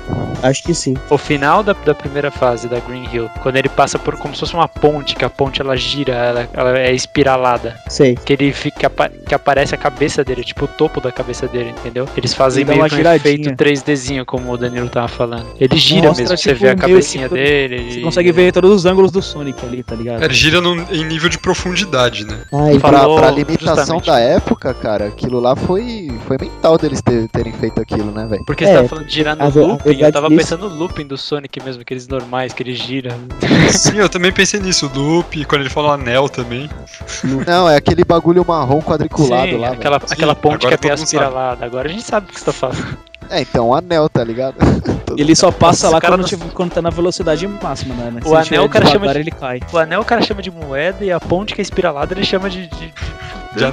Acho 0.43 0.63
que 0.63 0.75
sim. 0.75 0.95
O 1.11 1.17
final 1.19 1.63
da, 1.63 1.73
da 1.73 1.95
primeira 1.95 2.31
fase 2.31 2.69
da 2.69 2.79
Green 2.81 3.07
Hill, 3.13 3.29
quando 3.43 3.57
ele 3.57 3.69
passa 3.69 3.99
por 3.99 4.17
como 4.17 4.35
se 4.35 4.41
fosse 4.41 4.55
uma 4.55 4.69
ponte, 4.69 5.15
que 5.17 5.25
a 5.25 5.31
ponte 5.31 5.61
ela 5.61 5.77
gira, 5.77 6.13
ela, 6.15 6.49
ela 6.53 6.79
é 6.79 6.93
espiralada. 6.95 7.77
Sei. 7.89 8.15
Que 8.17 8.33
ele 8.33 8.53
fica 8.53 8.75
que 8.81 8.87
apa- 8.87 9.09
que 9.09 9.35
aparece 9.35 9.75
a 9.75 9.79
cabeça 9.79 10.25
dele, 10.25 10.43
tipo 10.43 10.65
o 10.65 10.69
topo 10.69 11.01
da 11.01 11.13
cabeça 11.13 11.47
dele, 11.47 11.71
entendeu? 11.71 12.09
Eles 12.17 12.35
fazem 12.35 12.63
Ele 12.63 12.71
meio 12.73 12.85
que 12.89 12.95
um 12.95 12.97
giradinha. 12.99 13.35
efeito 13.35 13.57
3Dzinho, 13.57 14.25
como 14.25 14.53
o 14.53 14.57
Danilo 14.57 14.89
tava 14.89 15.09
falando. 15.09 15.47
Ele 15.61 15.77
gira 15.77 16.09
Mostra, 16.09 16.23
mesmo, 16.25 16.37
você 16.37 16.49
tipo, 16.51 16.61
vê 16.61 16.71
a 16.71 16.75
meio 16.75 16.81
cabecinha 16.89 17.29
que- 17.29 17.35
dele. 17.35 17.93
Você 17.93 17.99
e- 18.01 18.03
consegue 18.03 18.33
ver 18.33 18.53
todos 18.53 18.71
os 18.73 18.85
ângulos 18.87 19.11
do 19.13 19.23
Sonic 19.23 19.65
ali, 19.65 19.83
tá 19.83 19.95
ligado? 19.95 20.23
Ele 20.23 20.35
gira 20.35 20.61
num- 20.61 20.85
em 20.91 21.05
nível 21.05 21.29
de 21.29 21.39
profundidade, 21.39 22.14
né? 22.23 22.39
Ai, 22.53 22.79
Pra, 22.79 22.99
Falou 23.01 23.17
pra 23.17 23.31
limitação 23.31 23.77
justamente. 23.99 24.07
da 24.07 24.19
época, 24.21 24.75
cara, 24.75 25.07
aquilo 25.07 25.41
lá 25.41 25.57
foi, 25.57 26.09
foi 26.27 26.37
mental 26.41 26.77
deles 26.79 27.01
ter- 27.03 27.27
terem 27.29 27.53
feito 27.55 27.81
aquilo, 27.81 28.11
né, 28.13 28.27
velho? 28.27 28.45
Porque 28.45 28.65
É, 28.65 28.69
você 28.69 28.75
tava 28.77 28.89
falando 28.89 29.07
de 29.07 29.13
girar 29.15 29.37
no 29.37 29.45
looping, 29.45 29.79
eu 29.79 29.79
verdade 29.95 30.13
tava 30.13 30.29
disso- 30.29 30.39
pensando 30.41 30.69
no 30.69 30.77
looping 30.77 31.07
do 31.07 31.17
Sonic 31.17 31.61
mesmo, 31.65 31.83
aqueles 31.83 32.07
normais 32.07 32.53
que 32.53 32.63
ele 32.63 32.75
gira. 32.75 33.17
Sim, 33.73 33.97
eu 33.97 34.09
também 34.09 34.31
pensei 34.33 34.61
nisso. 34.61 34.91
O 34.95 34.99
loop, 34.99 35.45
quando 35.47 35.63
ele 35.63 35.71
fala 35.71 35.95
anel 35.95 36.29
também. 36.29 36.69
Não, 37.47 37.69
é 37.69 37.77
aquele 37.77 38.05
bagulho 38.05 38.45
marrom 38.47 38.81
quadriculado 38.83 39.51
Sim, 39.51 39.57
lá, 39.57 39.69
aquela, 39.71 39.97
aquela 39.97 40.35
ponte 40.35 40.67
que 40.67 40.75
é 40.75 40.77
sabe. 40.77 41.03
espiralada. 41.03 41.65
Agora 41.65 41.89
a 41.89 41.91
gente 41.91 42.05
sabe 42.05 42.27
o 42.29 42.33
que 42.33 42.39
você 42.39 42.45
tá 42.47 42.53
falando. 42.53 42.99
É, 43.31 43.41
então 43.43 43.69
o 43.69 43.75
anel, 43.75 44.09
tá 44.09 44.23
ligado? 44.25 44.55
Ele 45.17 45.35
só 45.37 45.51
passa 45.53 45.89
lá 45.89 46.01
quando, 46.01 46.19
não- 46.19 46.25
tiver- 46.25 46.51
quando 46.53 46.73
tá 46.73 46.83
na 46.83 46.91
velocidade 46.91 47.47
máxima, 47.47 47.95
né? 47.95 48.21
Se 48.23 48.29
O 48.29 48.37
anel 48.37 48.65
o 48.65 48.69
cara 48.69 48.87
chama 48.87 49.13
de- 49.13 49.19
ele 49.21 49.31
cai. 49.31 49.61
O 49.73 49.79
anel 49.79 50.01
o 50.01 50.05
cara 50.05 50.21
chama 50.23 50.43
de 50.43 50.51
moeda 50.51 51.05
e 51.05 51.13
a 51.13 51.21
ponte 51.21 51.55
que 51.55 51.61
é 51.61 51.63
espiralada 51.63 52.13
ele 52.15 52.25
chama 52.25 52.51
de. 52.51 52.67
de... 52.67 52.93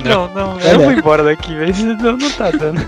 Não, 0.06 0.28
não, 0.28 0.60
É, 0.60 0.74
eu 0.74 0.78
né? 0.78 0.84
vou 0.86 0.93
embora 0.93 1.24
daqui, 1.24 1.56
velho. 1.56 1.74
Não, 1.97 2.16
não 2.16 2.30
tá 2.30 2.52
dando. 2.52 2.80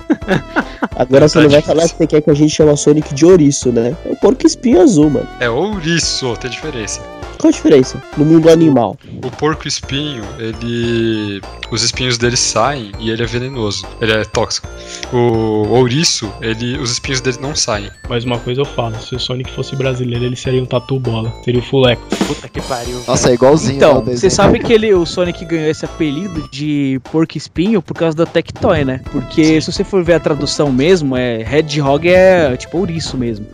Agora 0.95 1.28
você 1.28 1.39
Tá 1.39 1.43
não 1.43 1.49
vai 1.49 1.59
difícil. 1.61 1.61
falar 1.64 1.89
que 1.89 1.95
você 1.95 2.05
quer 2.07 2.22
que 2.22 2.30
a 2.30 2.34
gente 2.36 2.51
chame 2.53 2.72
o 2.72 2.78
Sonic 2.78 3.16
de 3.16 3.26
ouriço, 3.26 3.72
né? 3.72 3.95
É 4.05 4.09
o 4.11 4.16
porco 4.16 4.45
espinho 4.45 4.80
azul, 4.82 5.09
mano. 5.09 5.28
É 5.39 5.49
ouriço, 5.49 6.36
tem 6.38 6.51
diferença. 6.51 7.01
Qual 7.44 7.50
a 7.50 7.52
diferença? 7.54 8.02
No 8.16 8.24
mundo 8.24 8.50
animal. 8.50 8.96
O 9.22 9.30
porco 9.30 9.68
espinho, 9.68 10.24
ele. 10.39 11.41
Os 11.70 11.84
espinhos 11.84 12.18
dele 12.18 12.38
saem 12.38 12.94
e 13.00 13.10
ele 13.10 13.22
é 13.22 13.26
venenoso. 13.26 13.86
Ele 14.00 14.14
é 14.14 14.24
tóxico. 14.24 14.66
O 15.12 15.68
ouriço, 15.68 16.32
ele. 16.39 16.78
Os 16.78 16.94
espinhos 16.94 17.20
dele 17.20 17.39
não 17.41 17.54
saem. 17.54 17.91
Mas 18.08 18.24
uma 18.24 18.39
coisa 18.39 18.62
eu 18.62 18.66
falo, 18.66 18.96
se 19.02 19.14
o 19.14 19.20
Sonic 19.20 19.52
fosse 19.52 19.76
brasileiro, 19.76 20.24
ele 20.24 20.38
seria 20.38 20.64
um 20.64 20.66
tatu 20.66 20.98
bola. 20.98 21.34
Seria 21.44 21.60
o 21.60 21.64
fuleco. 21.64 22.02
Puta 22.26 22.48
que 22.48 22.62
pariu. 22.62 23.04
Nossa, 23.06 23.30
é 23.30 23.34
igualzinho. 23.34 23.74
né, 23.74 23.78
Então, 23.78 23.98
o 23.98 24.02
desenho. 24.02 24.20
você 24.20 24.30
sabe 24.30 24.60
que 24.60 24.72
ele, 24.72 24.94
o 24.94 25.06
Sonic 25.06 25.44
ganhou 25.44 25.70
esse 25.70 25.84
apelido 25.84 26.48
de 26.50 27.02
porco 27.12 27.38
espinho 27.38 27.82
por 27.82 27.94
causa 27.94 28.16
da 28.16 28.26
Tectoy, 28.26 28.86
né? 28.86 29.02
Porque 29.12 29.60
se 29.60 29.70
você 29.70 29.84
for 29.84 30.02
ver 30.02 30.14
a 30.14 30.20
tradução 30.22 30.72
mesmo, 30.72 31.18
é 31.18 31.41
Hedgehog 31.41 32.08
é 32.08 32.56
tipo 32.56 32.78
ouriço 32.78 33.18
mesmo. 33.18 33.46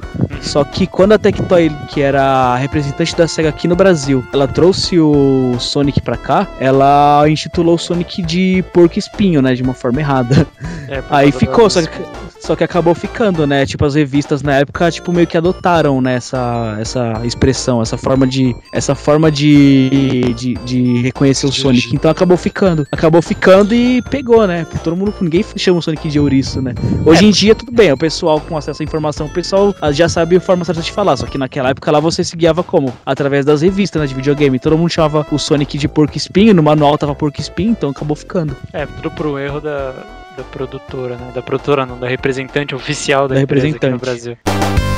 Só 0.42 0.64
que 0.64 0.86
quando 0.86 1.14
a 1.14 1.18
Tectoy, 1.18 1.72
que 1.90 2.02
era 2.02 2.22
a 2.22 2.56
representante 2.56 3.16
da 3.16 3.28
SEGA 3.28 3.50
aqui 3.50 3.68
no 3.68 3.79
Brasil, 3.80 4.26
ela 4.34 4.46
trouxe 4.46 5.00
o 5.00 5.56
Sonic 5.58 6.02
pra 6.02 6.18
cá, 6.18 6.46
ela 6.60 7.24
intitulou 7.30 7.76
o 7.76 7.78
Sonic 7.78 8.22
de 8.22 8.62
porco 8.74 9.00
espinho, 9.00 9.42
né? 9.42 9.54
De 9.56 9.64
uma 9.64 9.74
forma 9.74 10.02
errada. 10.02 10.46
É, 10.90 11.02
Aí 11.10 11.32
ficou, 11.32 11.70
só 11.70 11.82
que, 11.82 12.04
só 12.40 12.56
que 12.56 12.64
acabou 12.64 12.96
ficando, 12.96 13.46
né? 13.46 13.66
Tipo, 13.66 13.86
as 13.86 13.96
revistas 13.96 14.42
na 14.42 14.56
época, 14.56 14.90
tipo, 14.92 15.12
meio 15.12 15.28
que 15.28 15.38
adotaram, 15.38 16.02
né, 16.02 16.16
essa, 16.16 16.78
essa 16.80 17.22
expressão, 17.24 17.82
essa 17.82 17.98
forma 17.98 18.26
de. 18.26 18.56
Essa 18.74 18.96
forma 18.96 19.32
de. 19.32 20.34
de, 20.36 20.54
de 20.66 21.02
reconhecer 21.02 21.46
o 21.46 21.52
Sonic. 21.52 21.94
Então 21.94 22.10
acabou 22.10 22.38
ficando. 22.38 22.88
Acabou 22.92 23.22
ficando 23.22 23.74
e 23.76 24.02
pegou, 24.04 24.48
né? 24.48 24.66
Porque 24.66 24.80
todo 24.80 24.96
mundo. 24.96 25.14
Ninguém 25.22 25.44
chama 25.56 25.80
o 25.80 25.82
Sonic 25.82 26.08
de 26.08 26.20
ouriço, 26.20 26.62
né? 26.62 26.74
Hoje 27.06 27.26
em 27.26 27.32
dia, 27.32 27.54
tudo 27.54 27.72
bem, 27.72 27.92
o 27.92 27.98
pessoal 27.98 28.40
com 28.40 28.56
acesso 28.58 28.82
à 28.82 28.86
informação, 28.86 29.28
o 29.28 29.30
pessoal 29.30 29.76
ah, 29.82 29.92
já 29.92 30.08
sabe 30.08 30.38
a 30.38 30.40
forma 30.40 30.64
certa 30.64 30.82
de 30.82 30.92
falar. 30.92 31.18
Só 31.18 31.26
que 31.26 31.38
naquela 31.38 31.70
época 31.70 31.92
lá 31.92 32.00
você 32.00 32.24
se 32.24 32.36
guiava 32.36 32.64
como? 32.64 32.94
Através 33.06 33.46
das 33.46 33.62
revistas, 33.62 34.02
né, 34.02 34.08
de 34.08 34.14
videogame. 34.14 34.60
Todo 34.60 34.78
mundo 34.78 34.90
chamava 34.90 35.26
o 35.32 35.38
Sonic 35.38 35.78
de 35.78 35.88
porco 35.88 36.16
espinho, 36.18 36.54
no 36.54 36.64
manual 36.64 36.98
tava 36.98 37.14
porco 37.14 37.40
espinho, 37.40 37.72
então 37.72 37.90
acabou 37.90 38.16
ficando. 38.16 38.56
É, 38.72 38.86
tudo 38.86 39.12
pro 39.12 39.38
erro 39.38 39.60
da, 39.60 39.94
da 40.40 40.44
produtora, 40.46 41.18
né? 41.18 41.32
Da 41.34 41.42
produtora 41.42 41.86
não, 41.86 42.00
da 42.00 42.08
representante 42.08 42.74
oficial 42.74 43.28
da, 43.28 43.36
Da 43.36 43.42
empresa 43.42 43.68
aqui 43.68 43.86
no 43.86 43.98
representante. 43.98 44.38
Brasil. 44.46 44.89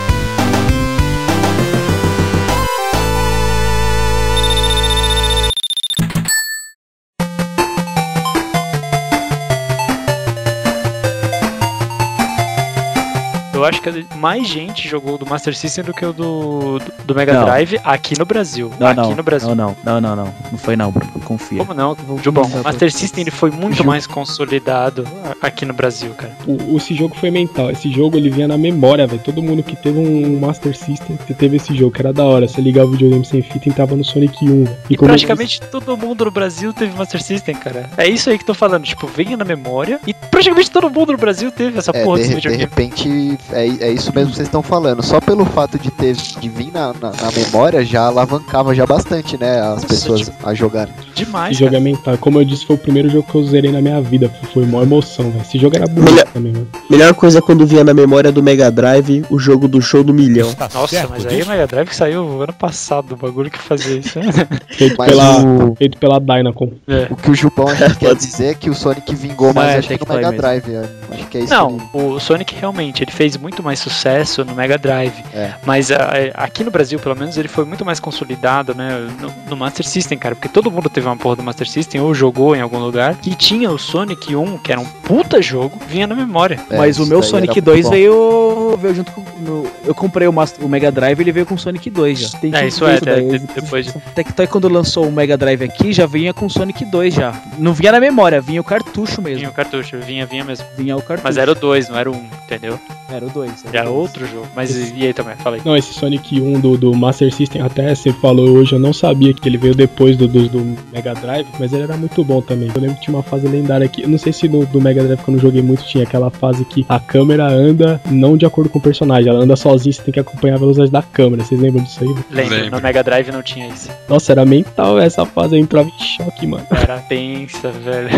Eu 13.61 13.65
acho 13.65 13.81
que 13.81 14.05
mais 14.15 14.47
gente 14.47 14.87
jogou 14.87 15.17
do 15.17 15.25
Master 15.25 15.55
System 15.55 15.83
do 15.83 15.93
que 15.93 16.05
o 16.05 16.11
do, 16.13 16.79
do, 16.79 16.91
do 17.05 17.15
Mega 17.15 17.33
Não. 17.33 17.45
Drive 17.45 17.79
aqui 17.83 18.17
no 18.17 18.25
Brasil. 18.25 18.71
Não, 18.79 18.87
aqui 18.87 18.99
não, 19.01 19.15
no 19.15 19.23
Brasil. 19.23 19.55
não, 19.55 19.75
não, 19.83 20.01
não, 20.01 20.15
não, 20.15 20.33
não. 20.51 20.57
Foi 20.57 20.75
não, 20.75 20.91
Bruno. 20.91 21.11
Confia. 21.25 21.59
Como 21.59 21.73
não? 21.73 21.95
Jubão, 22.23 22.43
o 22.45 22.63
Master 22.63 22.91
System 22.91 23.21
ele 23.21 23.31
foi 23.31 23.51
muito 23.51 23.77
Ju- 23.77 23.83
mais 23.85 24.05
consolidado 24.07 25.07
aqui 25.41 25.65
no 25.65 25.73
Brasil, 25.73 26.11
cara. 26.15 26.35
O, 26.47 26.77
esse 26.77 26.93
jogo 26.95 27.15
foi 27.15 27.29
mental. 27.31 27.69
Esse 27.71 27.91
jogo 27.91 28.17
ele 28.17 28.29
vinha 28.29 28.47
na 28.47 28.57
memória, 28.57 29.05
velho. 29.07 29.21
Todo 29.23 29.41
mundo 29.41 29.61
que 29.63 29.75
teve 29.75 29.99
um 29.99 30.39
Master 30.39 30.75
System 30.75 31.17
que 31.27 31.33
teve 31.33 31.57
esse 31.57 31.75
jogo, 31.75 31.91
que 31.91 32.01
era 32.01 32.11
da 32.11 32.23
hora. 32.25 32.47
Você 32.47 32.59
ligava 32.61 32.87
o 32.87 32.91
videogame 32.91 33.25
sem 33.25 33.41
fita 33.41 33.67
e 33.67 33.71
entrava 33.71 33.95
no 33.95 34.03
Sonic 34.03 34.43
1. 34.43 34.63
véio. 34.65 34.77
E 34.89 34.95
como 34.97 35.09
eu 35.09 35.13
praticamente 35.13 35.61
todo 35.61 35.95
mundo 35.97 36.25
no 36.25 36.31
Brasil 36.31 36.73
teve 36.73 36.95
Master 36.97 37.21
System, 37.21 37.55
cara. 37.55 37.89
É 37.97 38.07
isso 38.07 38.29
aí 38.29 38.37
que 38.37 38.45
tô 38.45 38.53
falando, 38.53 38.83
tipo, 38.83 39.07
venha 39.07 39.37
na 39.37 39.45
memória. 39.45 39.99
E 40.07 40.13
praticamente 40.13 40.71
todo 40.71 40.89
mundo 40.89 41.11
no 41.11 41.17
Brasil 41.17 41.51
teve 41.51 41.77
essa 41.77 41.91
É, 41.93 42.03
porra 42.03 42.17
de, 42.17 42.23
desse 42.23 42.29
de 42.41 42.49
videogame. 42.49 42.63
repente, 42.69 43.37
é, 43.53 43.67
é 43.89 43.91
isso 43.91 44.11
mesmo 44.13 44.29
que 44.31 44.35
vocês 44.37 44.47
estão 44.47 44.61
falando. 44.63 45.03
Só 45.03 45.19
pelo 45.19 45.45
fato 45.45 45.77
de 45.79 45.89
ter 45.91 46.15
de 46.15 46.49
vir 46.49 46.71
na, 46.71 46.87
na, 46.93 47.11
na 47.11 47.31
memória 47.35 47.83
já 47.85 48.07
alavancava 48.07 48.73
já 48.75 48.85
bastante, 48.85 49.37
né? 49.39 49.59
As 49.61 49.67
Nossa, 49.75 49.87
pessoas 49.87 50.21
tipo, 50.21 50.47
a 50.49 50.53
jogarem. 50.53 50.93
Demais, 51.15 51.57
cara. 51.59 51.77
é 51.77 51.79
mental. 51.79 52.17
Como 52.17 52.39
eu 52.39 52.45
disse, 52.45 52.65
foi 52.65 52.75
o 52.75 52.79
primeiro 52.79 53.09
jogo 53.09 53.27
que 53.29 53.35
eu 53.35 53.43
zerei 53.43 53.71
na 53.71 53.81
minha 53.81 54.01
vida. 54.01 54.31
Foi 54.53 54.65
maior 54.65 54.83
emoção, 54.83 55.29
velho. 55.29 55.41
Esse 55.41 55.57
jogo 55.59 55.75
era 55.75 55.85
bonito 55.87 56.11
Melhor- 56.11 56.27
também, 56.27 56.51
mano. 56.53 56.67
Melhor 56.89 57.13
coisa 57.13 57.41
quando 57.41 57.65
vinha 57.65 57.83
na 57.83 57.93
memória 57.93 58.31
do 58.31 58.41
Mega 58.43 58.69
Drive 58.71 59.23
o 59.29 59.37
jogo 59.39 59.67
do 59.67 59.81
show 59.81 60.03
do 60.03 60.13
milhão. 60.13 60.53
Nossa, 60.73 61.07
mas 61.09 61.25
aí 61.25 61.41
o 61.41 61.47
Mega 61.47 61.67
Drive 61.67 61.91
saiu 61.93 62.41
ano 62.41 62.53
passado, 62.53 63.13
o 63.13 63.15
bagulho 63.17 63.49
que 63.49 63.59
fazia 63.59 63.97
isso. 63.97 64.19
né? 64.19 64.25
Feito 64.69 64.95
Mas 64.97 65.09
pela, 65.09 65.43
o, 65.45 65.75
feito 65.75 65.97
pela 65.97 66.19
Dynacon. 66.19 66.71
É. 66.87 67.07
o 67.09 67.15
que 67.15 67.29
o 67.29 67.33
que 67.33 67.95
quer 67.99 68.15
dizer 68.15 68.45
é 68.47 68.53
que 68.53 68.69
o 68.69 68.73
Sonic 68.73 69.13
vingou 69.15 69.53
mais, 69.53 69.75
é 69.75 69.77
acho 69.79 69.87
que 69.87 69.93
no 69.93 69.99
Tectoy 69.99 70.15
Mega 70.17 70.31
mesmo. 70.31 70.41
Drive. 70.41 70.69
é. 70.75 70.89
Acho 71.15 71.27
que 71.27 71.37
é 71.37 71.41
isso 71.41 71.53
Não, 71.53 71.77
que 71.77 71.97
o 71.97 72.19
Sonic 72.19 72.55
realmente 72.55 73.03
ele 73.03 73.11
fez 73.11 73.35
muito 73.41 73.63
mais 73.63 73.79
sucesso 73.79 74.45
no 74.45 74.53
Mega 74.53 74.77
Drive. 74.77 75.13
É. 75.33 75.53
Mas 75.65 75.91
a- 75.91 76.11
a- 76.35 76.43
aqui 76.43 76.63
no 76.63 76.71
Brasil, 76.71 76.99
pelo 76.99 77.15
menos, 77.15 77.37
ele 77.37 77.47
foi 77.47 77.65
muito 77.65 77.83
mais 77.83 77.99
consolidado, 77.99 78.73
né? 78.75 79.07
No, 79.19 79.33
no 79.49 79.57
Master 79.57 79.85
System, 79.85 80.17
cara. 80.17 80.35
Porque 80.35 80.47
todo 80.49 80.69
mundo 80.71 80.89
teve 80.89 81.07
uma 81.07 81.17
porra 81.17 81.37
do 81.37 81.43
Master 81.43 81.67
System 81.67 82.01
ou 82.01 82.13
jogou 82.13 82.55
em 82.55 82.61
algum 82.61 82.79
lugar. 82.79 83.17
E 83.25 83.33
tinha 83.35 83.69
o 83.71 83.77
Sonic 83.77 84.35
1, 84.35 84.57
que 84.59 84.71
era 84.71 84.79
um 84.79 84.85
puta 84.85 85.41
jogo, 85.41 85.79
vinha 85.87 86.05
na 86.07 86.15
memória. 86.15 86.59
É, 86.69 86.77
Mas 86.77 86.97
o 86.99 87.01
isso 87.01 87.09
meu 87.09 87.19
daí 87.21 87.29
Sonic 87.29 87.51
era 87.53 87.61
2 87.61 87.75
muito 87.85 87.85
bom. 87.85 87.91
veio, 87.91 88.77
veio 88.77 88.95
junto 88.95 89.11
com. 89.11 89.21
no- 89.39 89.67
eu 89.85 89.95
comprei 89.95 90.27
o, 90.27 90.33
Master- 90.33 90.63
o 90.63 90.69
Mega 90.69 90.91
Drive 90.91 91.19
ele 91.19 91.31
veio 91.31 91.45
com 91.45 91.55
o 91.55 91.59
Sonic 91.59 91.89
2 91.89 92.19
já. 92.19 92.37
Tem 92.39 92.53
É, 92.55 92.67
isso 92.67 92.85
é, 92.85 92.99
daí. 92.99 93.27
de- 93.27 93.39
de- 93.39 93.47
depois 93.61 93.85
de- 93.87 93.93
Tectoy 94.13 94.47
quando 94.47 94.67
lançou 94.69 95.07
o 95.07 95.11
Mega 95.11 95.35
Drive 95.37 95.63
aqui 95.63 95.91
já 95.93 96.05
vinha 96.05 96.33
com 96.33 96.45
o 96.45 96.49
Sonic 96.49 96.85
2 96.85 97.13
já. 97.13 97.33
Não 97.57 97.73
vinha 97.73 97.91
na 97.91 97.99
memória, 97.99 98.39
vinha 98.41 98.61
o 98.61 98.63
cartucho 98.63 99.21
mesmo. 99.21 99.39
Vinha 99.39 99.49
o 99.49 99.53
cartucho, 99.53 99.97
vinha, 99.99 100.25
vinha 100.25 100.43
mesmo. 100.43 100.65
Vinha 100.77 100.95
o 100.95 101.01
cartucho. 101.01 101.23
Mas 101.23 101.37
era 101.37 101.51
o 101.51 101.55
2, 101.55 101.89
não 101.89 101.97
era 101.97 102.09
o 102.11 102.13
1, 102.15 102.25
entendeu? 102.45 102.79
Era 103.09 103.25
o 103.25 103.29
2. 103.31 103.65
Era 103.73 103.89
outro 103.89 104.25
jogo. 104.27 104.47
Mas 104.55 104.71
e 104.91 105.05
aí 105.05 105.13
também, 105.13 105.35
fala 105.37 105.55
aí. 105.55 105.61
Não, 105.63 105.75
esse 105.75 105.93
Sonic 105.93 106.39
1 106.41 106.59
do, 106.59 106.77
do 106.77 106.93
Master 106.93 107.33
System, 107.33 107.61
até 107.61 107.93
você 107.93 108.11
falou 108.13 108.49
hoje, 108.49 108.73
eu 108.73 108.79
não 108.79 108.93
sabia 108.93 109.33
que 109.33 109.47
ele 109.47 109.57
veio 109.57 109.75
depois 109.75 110.17
do, 110.17 110.27
do, 110.27 110.47
do 110.47 110.77
Mega 110.91 111.13
Drive, 111.13 111.47
mas 111.59 111.73
ele 111.73 111.83
era 111.83 111.97
muito 111.97 112.23
bom 112.23 112.41
também. 112.41 112.69
Eu 112.73 112.81
lembro 112.81 112.95
que 112.97 113.03
tinha 113.03 113.15
uma 113.15 113.23
fase 113.23 113.47
lendária 113.47 113.85
aqui. 113.85 114.03
Eu 114.03 114.09
não 114.09 114.17
sei 114.17 114.33
se 114.33 114.47
no 114.47 114.65
do 114.65 114.81
Mega 114.81 115.03
Drive, 115.03 115.23
que 115.23 115.29
eu 115.29 115.33
não 115.33 115.41
joguei 115.41 115.61
muito, 115.61 115.83
tinha 115.85 116.03
aquela 116.03 116.29
fase 116.29 116.65
que 116.65 116.85
a 116.87 116.99
câmera 116.99 117.47
anda 117.47 118.01
não 118.09 118.37
de 118.37 118.45
acordo 118.45 118.69
com 118.69 118.79
o 118.79 118.81
personagem, 118.81 119.29
ela 119.29 119.43
anda 119.43 119.55
sozinha, 119.55 119.93
você 119.93 120.01
tem 120.01 120.13
que 120.13 120.19
acompanhar 120.19 120.55
a 120.55 120.59
velocidade 120.59 120.91
da 120.91 121.01
câmera. 121.01 121.43
Vocês 121.43 121.59
lembram 121.59 121.83
disso 121.83 122.03
aí? 122.03 122.15
Lembro, 122.29 122.55
Lembro. 122.55 122.71
no 122.71 122.81
Mega 122.81 123.03
Drive 123.03 123.31
não 123.31 123.41
tinha 123.41 123.67
isso. 123.67 123.89
Nossa, 124.07 124.31
era 124.31 124.45
mental 124.45 124.99
essa 124.99 125.25
fase, 125.25 125.55
eu 125.55 125.59
entrava 125.59 125.89
em 125.89 125.99
choque, 125.99 126.47
mano. 126.47 126.65
Era 126.71 126.99
tensa, 126.99 127.71
velho. 127.71 128.09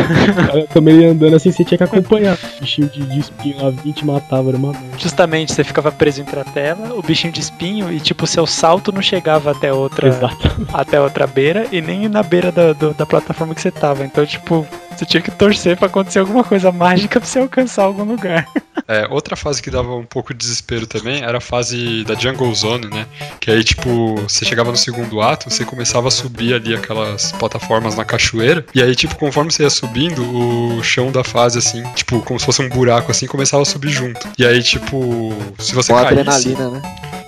A 0.63 0.67
câmera 0.73 0.97
ia 0.97 1.11
andando 1.11 1.35
assim, 1.35 1.51
você 1.51 1.63
tinha 1.63 1.77
que 1.77 1.83
acompanhar. 1.83 2.37
Bichinho 2.59 2.89
de, 2.89 3.05
de 3.05 3.19
espinho 3.19 3.61
lá, 3.61 3.69
20 3.69 4.05
matava, 4.05 4.49
era 4.49 4.57
uma 4.57 4.71
merda. 4.71 4.97
Justamente, 5.03 5.53
você 5.53 5.63
ficava 5.63 5.91
preso 5.91 6.21
entre 6.21 6.39
a 6.39 6.43
tela, 6.45 6.93
o 6.95 7.01
bichinho 7.01 7.33
de 7.33 7.41
espinho, 7.41 7.91
e 7.91 7.99
tipo, 7.99 8.25
seu 8.25 8.47
salto 8.47 8.91
não 8.91 9.01
chegava 9.01 9.51
até 9.51 9.71
outra, 9.73 10.07
Exato. 10.07 10.67
até 10.73 10.99
outra 10.99 11.27
beira 11.27 11.67
e 11.71 11.81
nem 11.81 12.07
na 12.07 12.23
beira 12.23 12.51
da, 12.51 12.73
do- 12.73 12.93
da 12.93 13.05
plataforma 13.05 13.53
que 13.53 13.61
você 13.61 13.69
tava. 13.71 14.05
Então, 14.05 14.25
tipo, 14.25 14.65
você 14.95 15.05
tinha 15.05 15.21
que 15.21 15.29
torcer 15.31 15.75
pra 15.77 15.87
acontecer 15.87 16.19
alguma 16.19 16.43
coisa 16.43 16.71
mágica 16.71 17.19
pra 17.19 17.27
você 17.27 17.39
alcançar 17.39 17.83
algum 17.83 18.03
lugar. 18.03 18.47
É, 18.87 19.07
outra 19.09 19.35
fase 19.35 19.61
que 19.61 19.69
dava 19.71 19.95
um 19.95 20.03
pouco 20.05 20.33
de 20.33 20.39
desespero 20.39 20.85
também 20.85 21.21
era 21.23 21.37
a 21.37 21.41
fase 21.41 22.03
da 22.03 22.15
Jungle 22.15 22.53
Zone, 22.53 22.87
né? 22.87 23.05
Que 23.39 23.49
aí, 23.51 23.63
tipo, 23.63 24.15
você 24.15 24.43
chegava 24.45 24.71
no 24.71 24.77
segundo 24.77 25.21
ato, 25.21 25.49
você 25.49 25.63
começava 25.63 26.07
a 26.07 26.11
subir 26.11 26.53
ali 26.53 26.73
aquelas 26.75 27.31
plataformas 27.33 27.95
na 27.95 28.03
cachoeira, 28.05 28.65
e 28.73 28.81
aí, 28.81 28.93
tipo, 28.95 29.15
conforme 29.15 29.51
você 29.51 29.63
ia 29.63 29.69
subindo, 29.69 30.21
o 30.23 30.83
chão 30.83 31.11
da 31.11 31.23
fase, 31.23 31.57
assim, 31.59 31.81
tipo, 31.95 32.19
como 32.21 32.39
se 32.39 32.45
fosse 32.45 32.61
um 32.61 32.69
buraco, 32.69 33.09
assim, 33.11 33.25
começava 33.25 33.63
a 33.63 33.65
subir 33.65 33.89
junto. 33.89 34.27
E 34.37 34.45
aí, 34.45 34.61
tipo, 34.61 34.92
se 35.57 35.73
você 35.73 35.93
Com 35.93 35.99
caísse... 35.99 36.19
adrenalina, 36.19 36.69
né? 36.69 36.81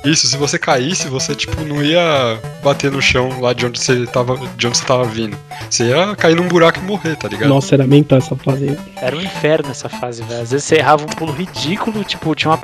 Isso, 0.06 0.28
se 0.28 0.38
você 0.38 0.60
caísse, 0.60 1.08
você, 1.08 1.34
tipo, 1.34 1.60
não 1.62 1.84
ia 1.84 2.40
bater 2.64 2.92
no 2.92 3.02
chão 3.02 3.42
lá 3.42 3.54
de 3.54 3.66
onde 3.66 3.80
você 3.80 4.06
tava, 4.06 4.38
de 4.56 4.68
onde 4.68 4.78
você 4.78 4.86
tava 4.86 5.04
vindo. 5.04 5.36
Você 5.68 5.86
ia 5.86 6.16
cair 6.16 6.36
num 6.36 6.48
buraco 6.48 6.78
e 6.78 6.84
morrer, 6.84 7.16
tá 7.16 7.28
ligado? 7.28 7.50
Nossa, 7.50 7.74
era 7.74 7.88
mental 7.88 8.20
essa 8.20 8.36
fase 8.36 8.70
aí. 8.70 8.78
Era 8.98 9.16
um 9.16 9.22
inferno 9.22 9.72
essa 9.72 9.90
fase, 9.90 10.22
velho. 10.22 10.42
Às 10.44 10.52
vezes 10.52 10.66
você 10.66 10.76
errava 10.76 11.04
um 11.04 11.08
pulo 11.08 11.34
ridículo, 11.34 12.04
tipo, 12.04 12.36
tinha, 12.36 12.52
uma, 12.52 12.60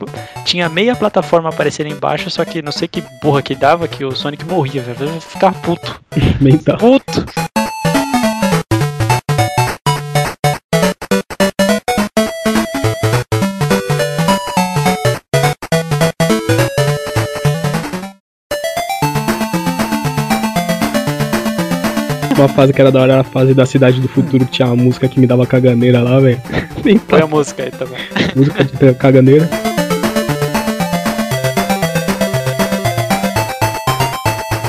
tinha 0.46 0.70
meia 0.70 0.96
plataforma 0.96 1.50
aparecendo 1.50 1.88
embaixo, 1.88 2.30
só 2.30 2.46
que 2.46 2.62
não 2.62 2.72
sei 2.72 2.88
que 2.88 3.02
porra 3.20 3.42
que 3.42 3.56
dava 3.56 3.88
que 3.88 4.06
o 4.06 4.16
Sonic 4.16 4.46
morria, 4.46 4.84
velho. 4.84 5.10
Eu 5.10 5.20
ficava 5.20 5.58
puto. 5.62 6.00
Mental. 6.40 6.78
Puto! 6.78 7.26
uma 22.42 22.50
fase 22.50 22.74
que 22.74 22.82
era 22.82 22.92
da 22.92 23.00
hora 23.00 23.14
era 23.14 23.22
a 23.22 23.24
fase 23.24 23.54
da 23.54 23.66
Cidade 23.66 24.02
do 24.02 24.08
Futuro, 24.08 24.46
que 24.46 24.52
tinha 24.52 24.68
uma 24.68 24.76
música 24.76 25.08
que 25.08 25.20
me 25.20 25.28
dava 25.28 25.46
caganeira 25.46 26.02
lá, 26.02 26.20
velho. 26.20 26.42
Põe 27.08 27.22
a 27.22 27.28
música 27.28 27.64
aí 27.64 27.72
também. 27.72 28.00
Música 28.36 28.64
de 28.64 28.94
caganeira. 28.96 29.48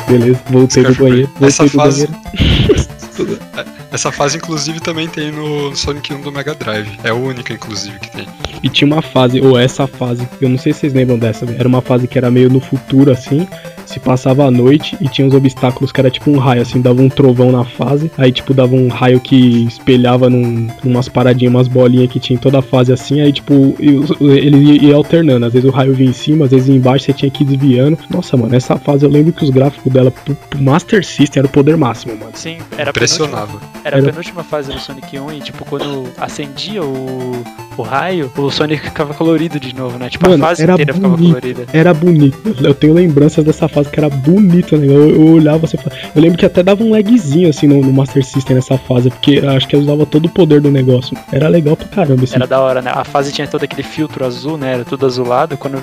Beleza, 0.06 0.40
voltei 0.50 0.82
do 0.82 0.94
banheiro. 0.94 1.28
Voltei 1.28 1.48
essa 1.48 1.64
do 1.64 1.70
fase... 1.70 2.06
banheiro. 2.06 3.42
essa 3.90 4.12
fase, 4.12 4.36
inclusive, 4.36 4.78
também 4.80 5.08
tem 5.08 5.32
no 5.32 5.74
Sonic 5.74 6.12
1 6.12 6.20
do 6.20 6.30
Mega 6.30 6.54
Drive. 6.54 6.98
É 7.02 7.08
a 7.08 7.14
única, 7.14 7.54
inclusive, 7.54 7.98
que 7.98 8.10
tem. 8.10 8.26
E 8.62 8.68
tinha 8.68 8.86
uma 8.86 9.00
fase, 9.00 9.40
ou 9.40 9.58
essa 9.58 9.86
fase, 9.86 10.28
eu 10.40 10.48
não 10.50 10.58
sei 10.58 10.74
se 10.74 10.80
vocês 10.80 10.92
lembram 10.92 11.18
dessa, 11.18 11.46
era 11.58 11.66
uma 11.66 11.80
fase 11.80 12.06
que 12.06 12.18
era 12.18 12.30
meio 12.30 12.50
no 12.50 12.60
futuro, 12.60 13.10
assim, 13.10 13.48
se 13.86 13.98
passava 14.00 14.44
a 14.44 14.50
noite 14.50 14.96
e 15.00 15.08
tinha 15.08 15.26
uns 15.26 15.34
obstáculos 15.34 15.92
que 15.92 16.00
era 16.00 16.10
tipo 16.10 16.30
um 16.30 16.38
raio, 16.38 16.62
assim, 16.62 16.80
dava 16.80 17.00
um 17.02 17.08
trovão 17.08 17.50
na 17.52 17.64
fase, 17.64 18.10
aí 18.16 18.32
tipo 18.32 18.52
dava 18.54 18.74
um 18.74 18.88
raio 18.88 19.20
que 19.20 19.64
espelhava 19.66 20.28
num, 20.30 20.68
numas 20.84 21.08
paradinhas, 21.08 21.52
umas 21.54 21.68
bolinhas 21.68 22.10
que 22.10 22.18
tinha 22.20 22.36
em 22.36 22.40
toda 22.40 22.58
a 22.58 22.62
fase 22.62 22.92
assim, 22.92 23.20
aí 23.20 23.32
tipo, 23.32 23.74
e 23.78 24.00
ele 24.38 24.56
ia, 24.56 24.82
ia 24.88 24.94
alternando, 24.96 25.46
às 25.46 25.52
vezes 25.52 25.68
o 25.68 25.72
raio 25.72 25.94
vinha 25.94 26.10
em 26.10 26.14
cima, 26.14 26.44
às 26.46 26.50
vezes 26.50 26.68
embaixo 26.68 27.04
você 27.06 27.12
tinha 27.12 27.30
que 27.30 27.42
ir 27.42 27.46
desviando. 27.46 27.98
Nossa, 28.10 28.36
mano, 28.36 28.54
essa 28.54 28.76
fase 28.76 29.04
eu 29.04 29.10
lembro 29.10 29.32
que 29.32 29.44
os 29.44 29.50
gráficos 29.50 29.92
dela 29.92 30.10
pro, 30.10 30.34
pro 30.34 30.62
Master 30.62 31.04
System 31.04 31.40
era 31.40 31.46
o 31.46 31.50
poder 31.50 31.76
máximo, 31.76 32.16
mano. 32.16 32.32
Sim, 32.34 32.58
era 32.76 32.90
a 32.90 32.92
Impressionava. 32.92 33.58
era 33.84 33.96
a 33.96 33.98
Era- 33.98 34.08
penúltima 34.08 34.42
fase 34.44 34.70
do 34.72 34.78
Sonic 34.78 35.18
1 35.18 35.32
e, 35.32 35.40
tipo, 35.40 35.64
quando 35.64 36.04
acendia 36.18 36.82
o, 36.82 37.42
o 37.76 37.82
raio, 37.82 38.30
o 38.36 38.50
Sonic 38.50 38.82
ficava 38.84 39.14
colorido 39.14 39.58
de 39.60 39.74
novo, 39.74 39.98
né? 39.98 40.08
Tipo, 40.08 40.28
Mano, 40.28 40.44
a 40.44 40.48
fase 40.48 40.62
era 40.62 40.72
inteira 40.74 40.94
ficava 40.94 41.16
bonito. 41.16 41.28
colorida. 41.34 41.66
era 41.72 41.94
bonito. 41.94 42.38
Eu- 42.60 42.72
Eu 42.72 42.74
tenho 42.74 42.94
lembranças 42.94 43.44
dessa 43.44 43.68
fase 43.72 43.90
que 43.90 43.98
era 43.98 44.08
bonita, 44.08 44.76
né? 44.76 44.86
Eu, 44.86 45.10
eu 45.10 45.26
olhava 45.34 45.64
assim, 45.64 45.76
eu 46.14 46.22
lembro 46.22 46.38
que 46.38 46.46
até 46.46 46.62
dava 46.62 46.82
um 46.84 46.90
lagzinho 46.90 47.48
assim 47.48 47.66
no, 47.66 47.80
no 47.80 47.92
Master 47.92 48.24
System 48.24 48.56
nessa 48.56 48.78
fase, 48.78 49.10
porque 49.10 49.38
acho 49.38 49.66
que 49.66 49.76
usava 49.76 50.06
todo 50.06 50.26
o 50.26 50.28
poder 50.30 50.60
do 50.60 50.70
negócio. 50.70 51.16
Era 51.32 51.48
legal 51.48 51.76
pra 51.76 51.88
caramba 51.88 52.24
esse 52.24 52.34
Era 52.34 52.46
da 52.46 52.60
hora, 52.60 52.80
né? 52.82 52.90
A 52.94 53.04
fase 53.04 53.32
tinha 53.32 53.46
todo 53.48 53.64
aquele 53.64 53.82
filtro 53.82 54.24
azul, 54.24 54.56
né? 54.56 54.74
Era 54.74 54.84
tudo 54.84 55.06
azulado. 55.06 55.56
Quando 55.56 55.82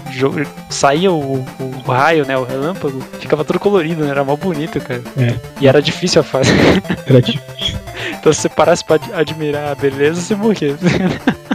saía 0.69 1.11
o, 1.11 1.45
o 1.59 1.91
raio, 1.91 2.25
né? 2.25 2.37
O 2.37 2.43
relâmpago, 2.43 3.01
ficava 3.19 3.43
tudo 3.43 3.59
colorido, 3.59 4.03
né? 4.03 4.11
Era 4.11 4.23
mó 4.23 4.35
bonito, 4.35 4.79
cara. 4.79 5.01
É. 5.17 5.33
E 5.59 5.67
era 5.67 5.81
difícil 5.81 6.21
a 6.21 6.23
fase. 6.23 6.51
era 7.07 7.21
tipo, 7.21 7.41
então 8.19 8.31
se 8.33 8.41
você 8.41 8.49
parasse 8.49 8.83
pra 8.83 8.95
ad- 8.95 9.13
admirar 9.13 9.71
a 9.71 9.75
beleza, 9.75 10.21
você 10.21 10.35
morria. 10.35 10.75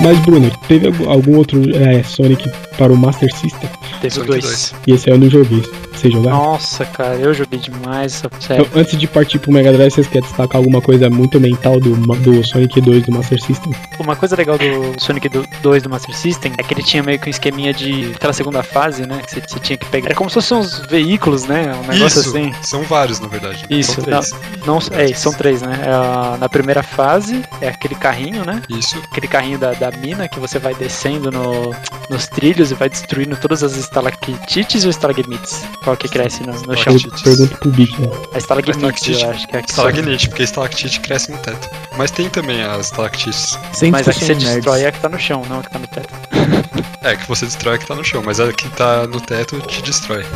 Mas 0.00 0.18
Bruno, 0.20 0.50
teve 0.68 0.86
algum- 1.06 1.36
outro 1.36 1.60
é, 1.76 2.02
Sonic 2.02 2.48
para 2.76 2.92
o 2.92 2.96
Master 2.96 3.34
System? 3.34 3.68
Teve 4.00 4.06
o 4.06 4.10
Sonic 4.24 4.30
2. 4.32 4.44
2. 4.44 4.74
E 4.86 4.92
esse 4.92 5.10
aí 5.10 5.16
eu 5.16 5.20
não 5.20 5.28
joguei. 5.30 5.62
Você 5.98 6.10
jogar? 6.10 6.30
Nossa, 6.30 6.84
cara, 6.84 7.14
eu 7.16 7.32
joguei 7.34 7.58
demais 7.58 8.14
essa 8.14 8.30
série. 8.40 8.62
Então, 8.62 8.80
antes 8.80 8.98
de 8.98 9.06
partir 9.06 9.38
pro 9.38 9.52
Mega 9.52 9.72
Drive, 9.72 9.90
vocês 9.92 10.06
querem 10.06 10.26
destacar 10.26 10.56
alguma 10.58 10.80
coisa 10.80 11.10
muito 11.10 11.40
mental 11.40 11.80
do, 11.80 11.94
do 12.18 12.44
Sonic 12.46 12.80
2 12.80 13.04
do 13.06 13.12
Master 13.12 13.40
System? 13.42 13.72
Uma 13.98 14.14
coisa 14.16 14.36
legal 14.36 14.56
do 14.58 15.00
Sonic 15.00 15.28
do- 15.28 15.46
2 15.62 15.82
do 15.82 15.90
Master 15.90 16.14
System 16.16 16.52
é 16.58 16.62
que 16.62 16.72
ele 16.74 16.82
tinha 16.82 17.02
meio 17.02 17.18
que 17.18 17.28
um 17.28 17.30
esqueminha 17.30 17.72
de 17.72 18.12
aquela 18.14 18.32
segunda 18.32 18.62
fase, 18.62 19.06
né? 19.06 19.20
Que 19.26 19.40
você, 19.40 19.60
tinha 19.60 19.76
que 19.76 19.86
pegar. 19.86 20.06
Era 20.08 20.14
como 20.14 20.30
se 20.30 20.34
fossem 20.34 20.58
uns 20.58 20.78
veículos, 20.86 21.44
né? 21.44 21.74
Um 21.84 21.86
negócio 21.92 22.20
Isso, 22.20 22.28
assim. 22.36 22.52
são 22.62 22.82
vários, 22.82 23.18
na 23.20 23.28
verdade. 23.28 23.64
Isso, 23.68 23.92
São 23.94 24.04
três. 24.04 24.34
Não, 24.66 24.78
é, 24.92 25.12
são 25.14 25.32
três, 25.32 25.62
né? 25.62 25.80
É 25.84 26.38
na 26.38 26.48
primeira 26.48 26.82
fase 26.82 27.42
é 27.60 27.68
aquele 27.68 27.94
carrinho, 27.94 28.44
né? 28.44 28.62
Isso. 28.68 28.96
Aquele 29.10 29.26
carrinho 29.26 29.58
da, 29.58 29.72
da 29.72 29.90
mina 29.90 30.28
que 30.28 30.38
você 30.38 30.58
vai 30.58 30.74
descendo 30.74 31.30
no- 31.30 31.74
nos 32.08 32.26
trilhos 32.28 32.70
e 32.70 32.74
vai 32.74 32.88
destruindo 32.88 33.36
todas 33.36 33.62
as 33.62 33.76
estalactites 33.76 34.84
ou 34.84 34.90
estalagmites? 34.90 35.62
Qual 35.88 35.96
que 35.96 36.06
cresce 36.06 36.42
no, 36.42 36.52
no 36.52 36.76
chão? 36.76 36.94
Pergunta 37.24 37.56
pro 37.56 37.70
Big, 37.70 37.98
né? 37.98 38.10
A 38.34 38.36
estalagmite, 38.36 39.10
eu 39.10 39.30
acho 39.30 39.48
que 39.48 39.56
é 39.56 39.60
a 39.60 39.62
que 39.62 39.70
Estalactite, 39.70 40.28
porque 40.28 40.42
estalactite 40.42 41.00
cresce 41.00 41.32
no 41.32 41.38
teto. 41.38 41.70
Mas 41.96 42.10
tem 42.10 42.28
também 42.28 42.62
as 42.62 42.88
estalactites. 42.88 43.58
Sem 43.72 43.90
Mas 43.90 44.06
a 44.06 44.12
que 44.12 44.20
você 44.20 44.34
nerds. 44.34 44.54
destrói 44.56 44.82
é 44.82 44.88
a 44.88 44.92
que 44.92 45.00
tá 45.00 45.08
no 45.08 45.18
chão, 45.18 45.42
não 45.48 45.60
a 45.60 45.62
que 45.62 45.70
tá 45.70 45.78
no 45.78 45.86
teto. 45.86 46.14
É, 47.00 47.14
que 47.14 47.28
você 47.28 47.46
destrói 47.46 47.76
a 47.76 47.78
que 47.78 47.86
tá 47.86 47.94
no 47.94 48.02
chão, 48.02 48.22
mas 48.26 48.40
a 48.40 48.52
que 48.52 48.68
tá 48.70 49.06
no 49.06 49.20
teto 49.20 49.60
te 49.60 49.80
destrói. 49.82 50.26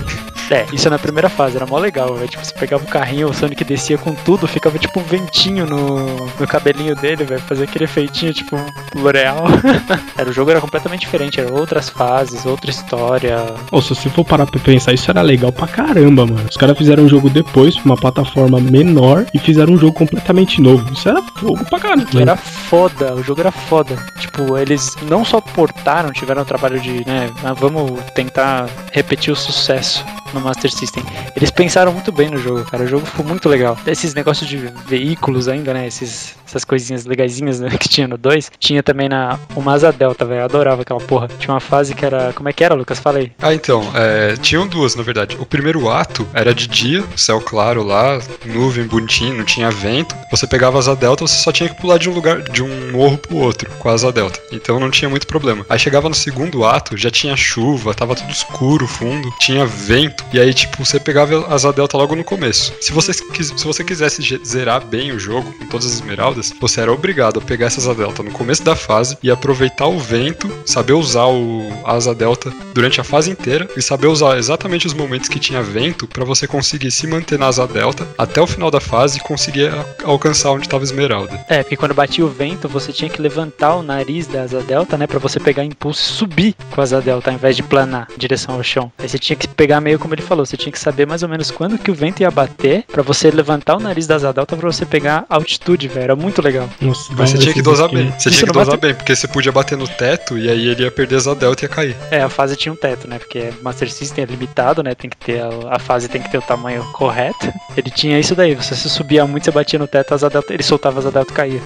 É, 0.49 0.65
isso 0.73 0.87
é 0.87 0.91
na 0.91 0.99
primeira 0.99 1.29
fase, 1.29 1.57
era 1.57 1.67
mó 1.67 1.77
legal, 1.77 2.15
velho. 2.15 2.29
Tipo, 2.29 2.45
você 2.45 2.55
pegava 2.55 2.85
o 2.85 2.87
carrinho, 2.87 3.29
o 3.29 3.35
Sonic 3.35 3.65
descia 3.65 3.99
com 3.99 4.15
tudo, 4.15 4.47
ficava 4.47 4.79
tipo 4.79 5.01
um 5.01 5.03
ventinho 5.03 5.67
no, 5.67 6.27
no 6.39 6.47
cabelinho 6.47 6.95
dele, 6.95 7.25
velho. 7.25 7.41
Fazia 7.41 7.65
aquele 7.65 7.85
efeitinho, 7.85 8.33
tipo, 8.33 8.57
L'Oreal. 8.95 9.45
era, 10.17 10.31
o 10.31 10.33
jogo 10.33 10.53
era 10.53 10.61
completamente 10.61 11.01
diferente, 11.01 11.41
eram 11.41 11.55
outras 11.57 11.89
fases, 11.89 12.47
outra 12.47 12.71
história. 12.71 13.45
Ou 13.73 13.83
se 13.83 13.89
você 13.89 14.09
for 14.09 14.25
parar 14.25 14.47
pra 14.47 14.61
pensar, 14.61 14.93
isso 14.93 15.11
era 15.11 15.21
legal 15.21 15.42
pra 15.51 15.67
caramba, 15.67 16.27
mano. 16.27 16.47
Os 16.49 16.57
caras 16.57 16.77
fizeram 16.77 17.05
um 17.05 17.09
jogo 17.09 17.31
depois, 17.31 17.75
pra 17.75 17.85
uma 17.85 17.97
plataforma 17.97 18.61
menor, 18.61 19.27
e 19.33 19.39
fizeram 19.39 19.75
um 19.75 19.79
jogo 19.79 19.93
completamente 19.95 20.61
novo. 20.61 20.93
Isso 20.93 21.09
era 21.09 21.23
fogo 21.23 21.65
pra 21.65 21.81
caramba. 21.81 22.21
Era 22.21 22.37
foda, 22.37 23.15
o 23.15 23.23
jogo 23.23 23.41
era 23.41 23.51
foda. 23.51 23.97
Tipo, 24.19 24.57
eles 24.59 24.97
não 25.09 25.25
só 25.25 25.41
portaram, 25.41 26.13
tiveram 26.13 26.43
o 26.43 26.45
trabalho 26.45 26.79
de, 26.79 27.07
né, 27.07 27.31
ah, 27.43 27.55
vamos 27.55 27.99
tentar 28.15 28.69
repetir 28.93 29.33
o 29.33 29.37
sucesso 29.37 30.05
no 30.33 30.41
Master 30.41 30.71
System. 30.71 31.05
Eles 31.37 31.51
pensaram 31.51 31.93
muito 31.93 32.11
bem 32.11 32.29
no 32.31 32.39
jogo, 32.39 32.65
cara. 32.65 32.85
O 32.85 32.87
jogo 32.87 33.07
ficou 33.07 33.25
muito 33.25 33.49
legal. 33.49 33.79
Esses 33.87 34.15
negócios 34.15 34.49
de 34.49 34.57
veículos 34.87 35.49
ainda, 35.49 35.73
né? 35.75 35.87
Esses, 35.87 36.35
essas 36.47 36.65
coisinhas 36.65 37.05
legaisinhas 37.05 37.61
né, 37.61 37.71
que 37.79 37.89
tinha 37.89 38.09
no 38.09 38.17
2. 38.17 38.51
Tinha 38.59 38.83
também 38.83 39.09
na 39.09 39.39
uma 39.55 39.73
Asa 39.75 39.93
Delta, 39.93 40.25
velho. 40.25 40.41
Eu 40.41 40.45
adorava 40.45 40.83
aquela 40.83 41.01
porra. 41.01 41.29
Tinha 41.39 41.55
uma 41.55 41.61
fase 41.61 41.95
que 41.95 42.05
era. 42.05 42.33
Como 42.33 42.49
é 42.49 42.53
que 42.53 42.65
era, 42.65 42.75
Lucas? 42.75 42.99
Fala 42.99 43.19
aí. 43.19 43.33
Ah, 43.41 43.55
então, 43.55 43.83
é, 43.95 44.37
tinham 44.37 44.67
duas, 44.67 44.95
na 44.95 45.03
verdade. 45.03 45.32
O 45.39 45.47
primeiro 45.47 45.89
ato 45.89 46.27
era 46.33 46.55
de 46.55 46.67
dia, 46.67 47.05
céu 47.17 47.41
claro 47.41 47.83
lá, 47.83 48.21
nuvem 48.45 48.87
bonitinho, 48.87 49.37
não 49.37 49.45
tinha 49.45 49.71
vento. 49.71 50.15
Você 50.31 50.47
pegava 50.47 50.79
asa 50.79 50.95
delta, 50.95 51.27
você 51.27 51.43
só 51.43 51.53
tinha 51.53 51.69
que 51.69 51.81
pular 51.81 51.99
de 51.99 52.09
um 52.09 52.15
lugar, 52.15 52.43
de 52.43 52.63
um 52.63 52.93
morro 52.93 53.19
pro 53.19 53.37
outro 53.37 53.71
com 53.79 53.89
a 53.89 53.93
asa 53.93 54.13
delta. 54.13 54.41
Então 54.53 54.79
não 54.79 54.91
tinha 54.91 55.09
muito 55.09 55.27
problema. 55.27 55.65
Aí 55.69 55.79
chegava 55.79 56.09
no 56.09 56.15
segundo 56.15 56.65
ato, 56.65 56.97
já 56.97 57.11
tinha 57.11 57.37
chuva, 57.37 57.95
tava 57.95 58.15
tudo 58.15 58.31
escuro, 58.31 58.87
fundo, 58.87 59.33
tinha 59.39 59.67
vento. 59.67 60.25
E 60.33 60.41
aí, 60.41 60.53
tipo, 60.55 60.85
você 60.85 60.99
pegava 60.99 61.47
a 61.47 61.55
asa 61.55 61.73
delta 61.73 61.97
logo 61.97 62.15
no 62.15 62.25
começo. 62.25 62.73
Se 62.81 62.93
você, 62.93 63.13
se 63.13 63.65
você 63.65 63.85
quisesse 63.85 64.41
zerar 64.45 64.85
bem 64.85 65.13
o 65.13 65.19
jogo 65.19 65.53
com 65.53 65.67
todas 65.67 65.87
as 65.87 65.93
esmeraldas, 65.93 66.53
você 66.61 66.81
era 66.81 66.93
obrigado 66.93 67.39
a 67.39 67.43
pegar 67.43 67.67
essa 67.67 67.81
asa 67.81 67.95
delta 67.95 68.23
no 68.23 68.31
começo 68.31 68.63
da 68.63 68.77
fase 68.77 69.17
e 69.23 69.31
aproveitar 69.31 69.87
o 69.87 69.99
vento, 69.99 70.51
saber 70.65 70.93
usar 70.93 71.27
o, 71.27 71.67
asa 71.85 72.15
delta 72.15 72.53
durante 72.75 73.01
a 73.01 73.05
fase 73.05 73.31
inteira 73.31 73.69
e 73.77 73.83
saber 73.83 74.07
usar 74.07 74.39
exatamente 74.39 74.87
os 74.87 74.95
momentos 74.95 75.22
que 75.29 75.39
tinha 75.39 75.63
vento 75.63 76.07
pra 76.07 76.25
você 76.25 76.47
conseguir 76.47 76.91
se 76.91 77.07
manter 77.07 77.39
na 77.39 77.47
asa 77.47 77.67
delta 77.67 78.07
até 78.19 78.41
o 78.41 78.47
final 78.47 78.71
da 78.71 78.81
fase 78.81 79.19
e 79.19 79.21
conseguir 79.21 79.71
alcançar 80.05 80.51
onde 80.53 80.69
tava 80.69 80.83
a 80.83 80.87
esmeralda. 80.87 81.45
É, 81.49 81.63
porque 81.63 81.77
quando 81.77 81.95
batia 81.95 82.25
o 82.25 82.29
vento, 82.29 82.69
você 82.69 82.93
tinha 82.93 83.11
que 83.11 83.21
levantar 83.21 83.77
o 83.77 83.83
nariz 83.83 84.27
da 84.27 84.43
asa 84.43 84.61
delta, 84.63 84.97
né? 84.97 85.07
Pra 85.07 85.19
você 85.19 85.39
pegar 85.41 85.65
impulso 85.65 86.03
e 86.03 86.17
subir 86.17 86.55
com 86.71 86.81
a 86.81 86.85
asa 86.85 87.01
delta 87.01 87.31
ao 87.31 87.35
invés 87.37 87.57
de 87.57 87.63
planar 87.63 88.09
em 88.15 88.19
direção 88.19 88.55
ao 88.57 88.63
chão. 88.63 88.91
Aí 88.99 89.09
você 89.09 89.19
tinha 89.19 89.37
que 89.37 89.47
pegar 89.49 89.81
meio 89.81 89.99
como 89.99 90.15
ele 90.15 90.23
falou, 90.23 90.45
você 90.45 90.57
tinha 90.57 90.73
que 90.73 90.79
saber 90.79 91.07
mais 91.07 91.23
ou 91.23 91.29
menos 91.29 91.51
quando 91.51 91.79
que 91.79 91.91
o 91.91 91.95
vento 91.95 92.21
ia 92.21 92.31
bater 92.31 92.85
pra 92.91 93.03
você 93.03 93.31
levantar 93.31 93.77
o 93.77 93.81
nariz 93.81 94.07
da 94.07 94.17
asa 94.17 94.33
delta 94.33 94.57
pra 94.57 94.71
você 94.71 94.85
pegar 94.87 95.25
altitude, 95.29 95.89
velho. 95.89 96.03
Era 96.03 96.17
muito 96.17 96.43
legal. 96.43 96.69
Nossa, 96.81 97.13
Mas 97.17 97.31
você 97.31 97.39
tinha 97.39 97.55
que 97.55 97.63
dosar 97.63 97.89
bem. 97.89 98.11
Você 98.19 98.29
Isso 98.29 98.39
tinha 98.39 98.47
que 98.49 98.53
dosar 98.53 98.73
bate- 98.77 98.81
bem, 98.81 98.95
porque 98.95 99.15
você 99.15 99.29
podia 99.29 99.53
bater 99.53 99.79
no 99.79 99.87
teto 99.87 100.37
e 100.39 100.51
aí 100.51 100.69
ele 100.69 100.83
ia 100.83 100.91
perder 100.91 101.15
a 101.17 101.19
asa 101.19 101.35
delta 101.35 101.65
e 101.65 101.65
ia 101.65 101.69
cair. 101.69 101.97
É, 102.11 102.23
a 102.23 102.29
fase 102.29 102.57
tinha 102.57 102.73
um 102.73 102.77
teto, 102.77 103.09
né? 103.09 103.19
Porque 103.19 103.53
Master 103.63 103.91
System 103.91 104.25
é 104.25 104.27
limitado, 104.27 104.83
né? 104.83 104.95
Tem 104.95 105.09
que 105.13 105.27
ter 105.27 105.41
a, 105.41 105.77
a 105.77 105.79
fase 105.79 106.09
tem 106.09 106.21
que 106.21 106.31
ter 106.31 106.39
o 106.39 106.43
tamanho 106.43 106.83
correto. 106.93 107.53
Ele 107.77 107.91
tinha 107.91 108.19
isso 108.19 108.35
daí. 108.35 108.55
Você 108.55 108.75
se 108.75 108.89
subia 108.91 109.27
muito, 109.27 109.45
você 109.45 109.51
batia 109.51 109.79
no 109.79 109.87
teto, 109.87 110.13
a 110.13 110.15
asa 110.15 110.29
delta, 110.31 110.53
ele 110.53 110.63
soltava 110.63 110.99
a 110.99 111.01
asa 111.01 111.11
delta 111.11 111.33
e 111.33 111.35
caía. 111.37 111.61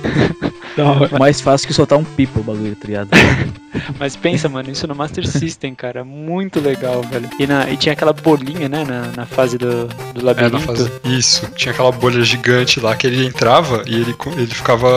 Hora. 0.79 1.09
Mais 1.19 1.41
fácil 1.41 1.67
que 1.67 1.75
soltar 1.75 1.99
um 1.99 2.05
pipa 2.05 2.41
o 2.41 2.43
bagulho, 2.43 2.77
tá 2.77 2.87
ligado? 2.87 3.09
Mas 3.99 4.17
pensa, 4.17 4.49
mano, 4.49 4.71
isso 4.71 4.87
no 4.87 4.95
Master 4.95 5.27
System, 5.27 5.75
cara, 5.75 6.03
muito 6.03 6.61
legal, 6.61 7.03
velho. 7.03 7.29
E, 7.39 7.47
na, 7.47 7.69
e 7.71 7.77
tinha 7.77 7.93
aquela 7.93 8.13
bolinha, 8.13 8.69
né, 8.69 8.85
na, 8.85 9.13
na 9.15 9.27
fase 9.27 9.59
do, 9.59 9.87
do 9.87 10.21
É, 10.21 10.23
na 10.23 10.23
labirinto. 10.23 10.61
fase. 10.61 10.91
Isso. 11.05 11.47
Tinha 11.55 11.73
aquela 11.73 11.93
bolha 11.93 12.23
gigante 12.23 12.81
lá 12.81 12.97
que 12.97 13.07
ele 13.07 13.25
entrava 13.25 13.83
e 13.87 13.95
ele, 13.95 14.15
ele 14.37 14.47
ficava 14.47 14.89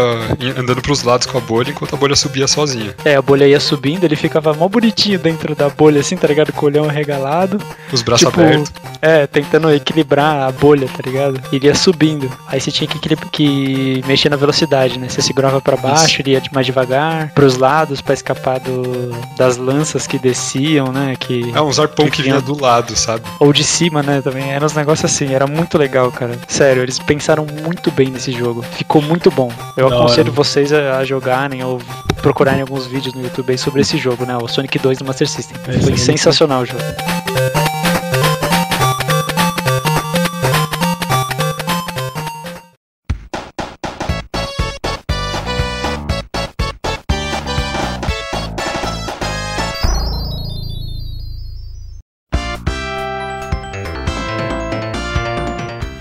andando 0.57 0.81
pros 0.81 1.03
lados 1.03 1.27
com 1.27 1.37
a 1.37 1.41
bolha 1.41 1.71
enquanto 1.71 1.93
a 1.93 1.97
bolha 1.97 2.15
subia 2.15 2.47
sozinha. 2.47 2.95
É, 3.03 3.15
a 3.15 3.21
bolha 3.21 3.45
ia 3.47 3.59
subindo, 3.59 4.05
ele 4.05 4.15
ficava 4.15 4.53
mó 4.53 4.67
bonitinho 4.69 5.19
dentro 5.19 5.53
da 5.55 5.69
bolha, 5.69 5.99
assim, 5.99 6.15
tá 6.15 6.27
ligado? 6.27 6.53
Com 6.53 6.65
o 6.65 6.69
olhão 6.69 6.85
arregalado. 6.89 7.59
Os 7.91 8.01
braços 8.01 8.28
Tipo, 8.29 8.41
abertos. 8.41 8.71
É, 9.01 9.27
tentando 9.27 9.71
equilibrar 9.73 10.47
a 10.47 10.51
bolha, 10.51 10.87
tá 10.87 10.99
ligado? 11.05 11.39
Ele 11.53 11.67
ia 11.67 11.75
subindo. 11.75 12.29
Aí 12.47 12.59
você 12.59 12.71
tinha 12.71 12.87
que, 12.87 12.99
que 13.31 14.03
mexer 14.05 14.29
na 14.29 14.35
velocidade, 14.35 14.99
né? 14.99 15.07
Você 15.07 15.21
segurava 15.21 15.61
pra 15.61 15.77
baixo, 15.77 16.21
ele 16.21 16.31
ia 16.31 16.41
de- 16.41 16.53
mais 16.53 16.65
devagar, 16.65 17.29
pros 17.33 17.57
lados 17.57 18.01
pra 18.01 18.13
escapar 18.13 18.59
do, 18.59 19.11
das 19.37 19.57
lanças 19.57 20.05
que 20.05 20.19
desciam, 20.19 20.91
né? 20.91 21.15
Que... 21.19 21.51
É, 21.55 21.61
uns 21.61 21.79
arpão 21.79 22.05
que 22.05 22.11
que 22.11 22.21
vinha 22.23 22.41
do 22.41 22.59
lado, 22.61 22.95
sabe? 22.95 23.23
Ou 23.39 23.53
de 23.53 23.63
cima, 23.63 24.03
né? 24.03 24.21
Também 24.21 24.49
eram 24.51 24.65
uns 24.65 24.73
negócios 24.73 25.09
assim. 25.11 25.33
Era 25.33 25.47
muito 25.47 25.77
legal, 25.77 26.11
cara. 26.11 26.37
Sério, 26.47 26.83
eles 26.83 26.99
pensaram 26.99 27.45
muito 27.63 27.89
bem 27.91 28.09
nesse 28.09 28.31
jogo. 28.31 28.61
Ficou 28.73 29.01
muito 29.01 29.31
bom. 29.31 29.51
Eu 29.77 29.89
Da 29.89 29.95
aconselho 29.95 30.23
hora. 30.27 30.31
vocês 30.35 30.73
a, 30.73 30.97
a 30.97 31.05
jogarem 31.05 31.63
ou 31.63 31.79
procurarem 32.21 32.61
alguns 32.61 32.85
vídeos 32.85 33.13
no 33.13 33.21
YouTube 33.23 33.51
aí 33.51 33.57
sobre 33.57 33.81
esse 33.81 33.97
jogo, 33.97 34.25
né? 34.25 34.35
O 34.37 34.47
Sonic 34.47 34.77
2 34.77 34.97
do 34.97 35.05
Master 35.05 35.27
System. 35.29 35.55
É, 35.67 35.75
isso 35.75 35.83
Foi 35.87 35.97
sensacional 35.97 36.61
o 36.61 36.65
jogo. 36.65 36.79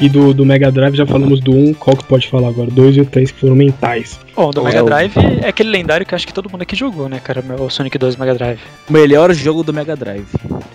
E 0.00 0.08
do, 0.08 0.32
do 0.32 0.46
Mega 0.46 0.70
Drive 0.70 0.94
já 0.94 1.04
falamos 1.04 1.40
do 1.40 1.50
1, 1.52 1.74
qual 1.74 1.96
que 1.96 2.04
pode 2.04 2.28
falar 2.28 2.48
agora? 2.48 2.68
O 2.68 2.72
2 2.72 2.96
e 2.96 3.00
o 3.00 3.04
3 3.06 3.32
que 3.32 3.40
foram 3.40 3.56
mentais. 3.56 4.20
Bom, 4.36 4.50
do 4.50 4.60
É 4.60 4.64
Mega 4.64 4.82
o- 4.84 4.86
Drive 4.86 5.12
é 5.42 5.48
aquele 5.48 5.70
lendário 5.70 6.06
que 6.06 6.14
acho 6.14 6.24
que 6.24 6.32
todo 6.32 6.48
mundo 6.48 6.62
aqui 6.62 6.76
jogou, 6.76 7.08
né, 7.08 7.18
cara? 7.18 7.42
O 7.60 7.68
Sonic 7.68 7.98
2 7.98 8.14
Mega 8.14 8.32
Drive. 8.34 8.60
Melhor 8.88 9.32
jogo 9.34 9.64
do 9.64 9.72
Mega 9.72 9.96
Drive. 9.96 10.26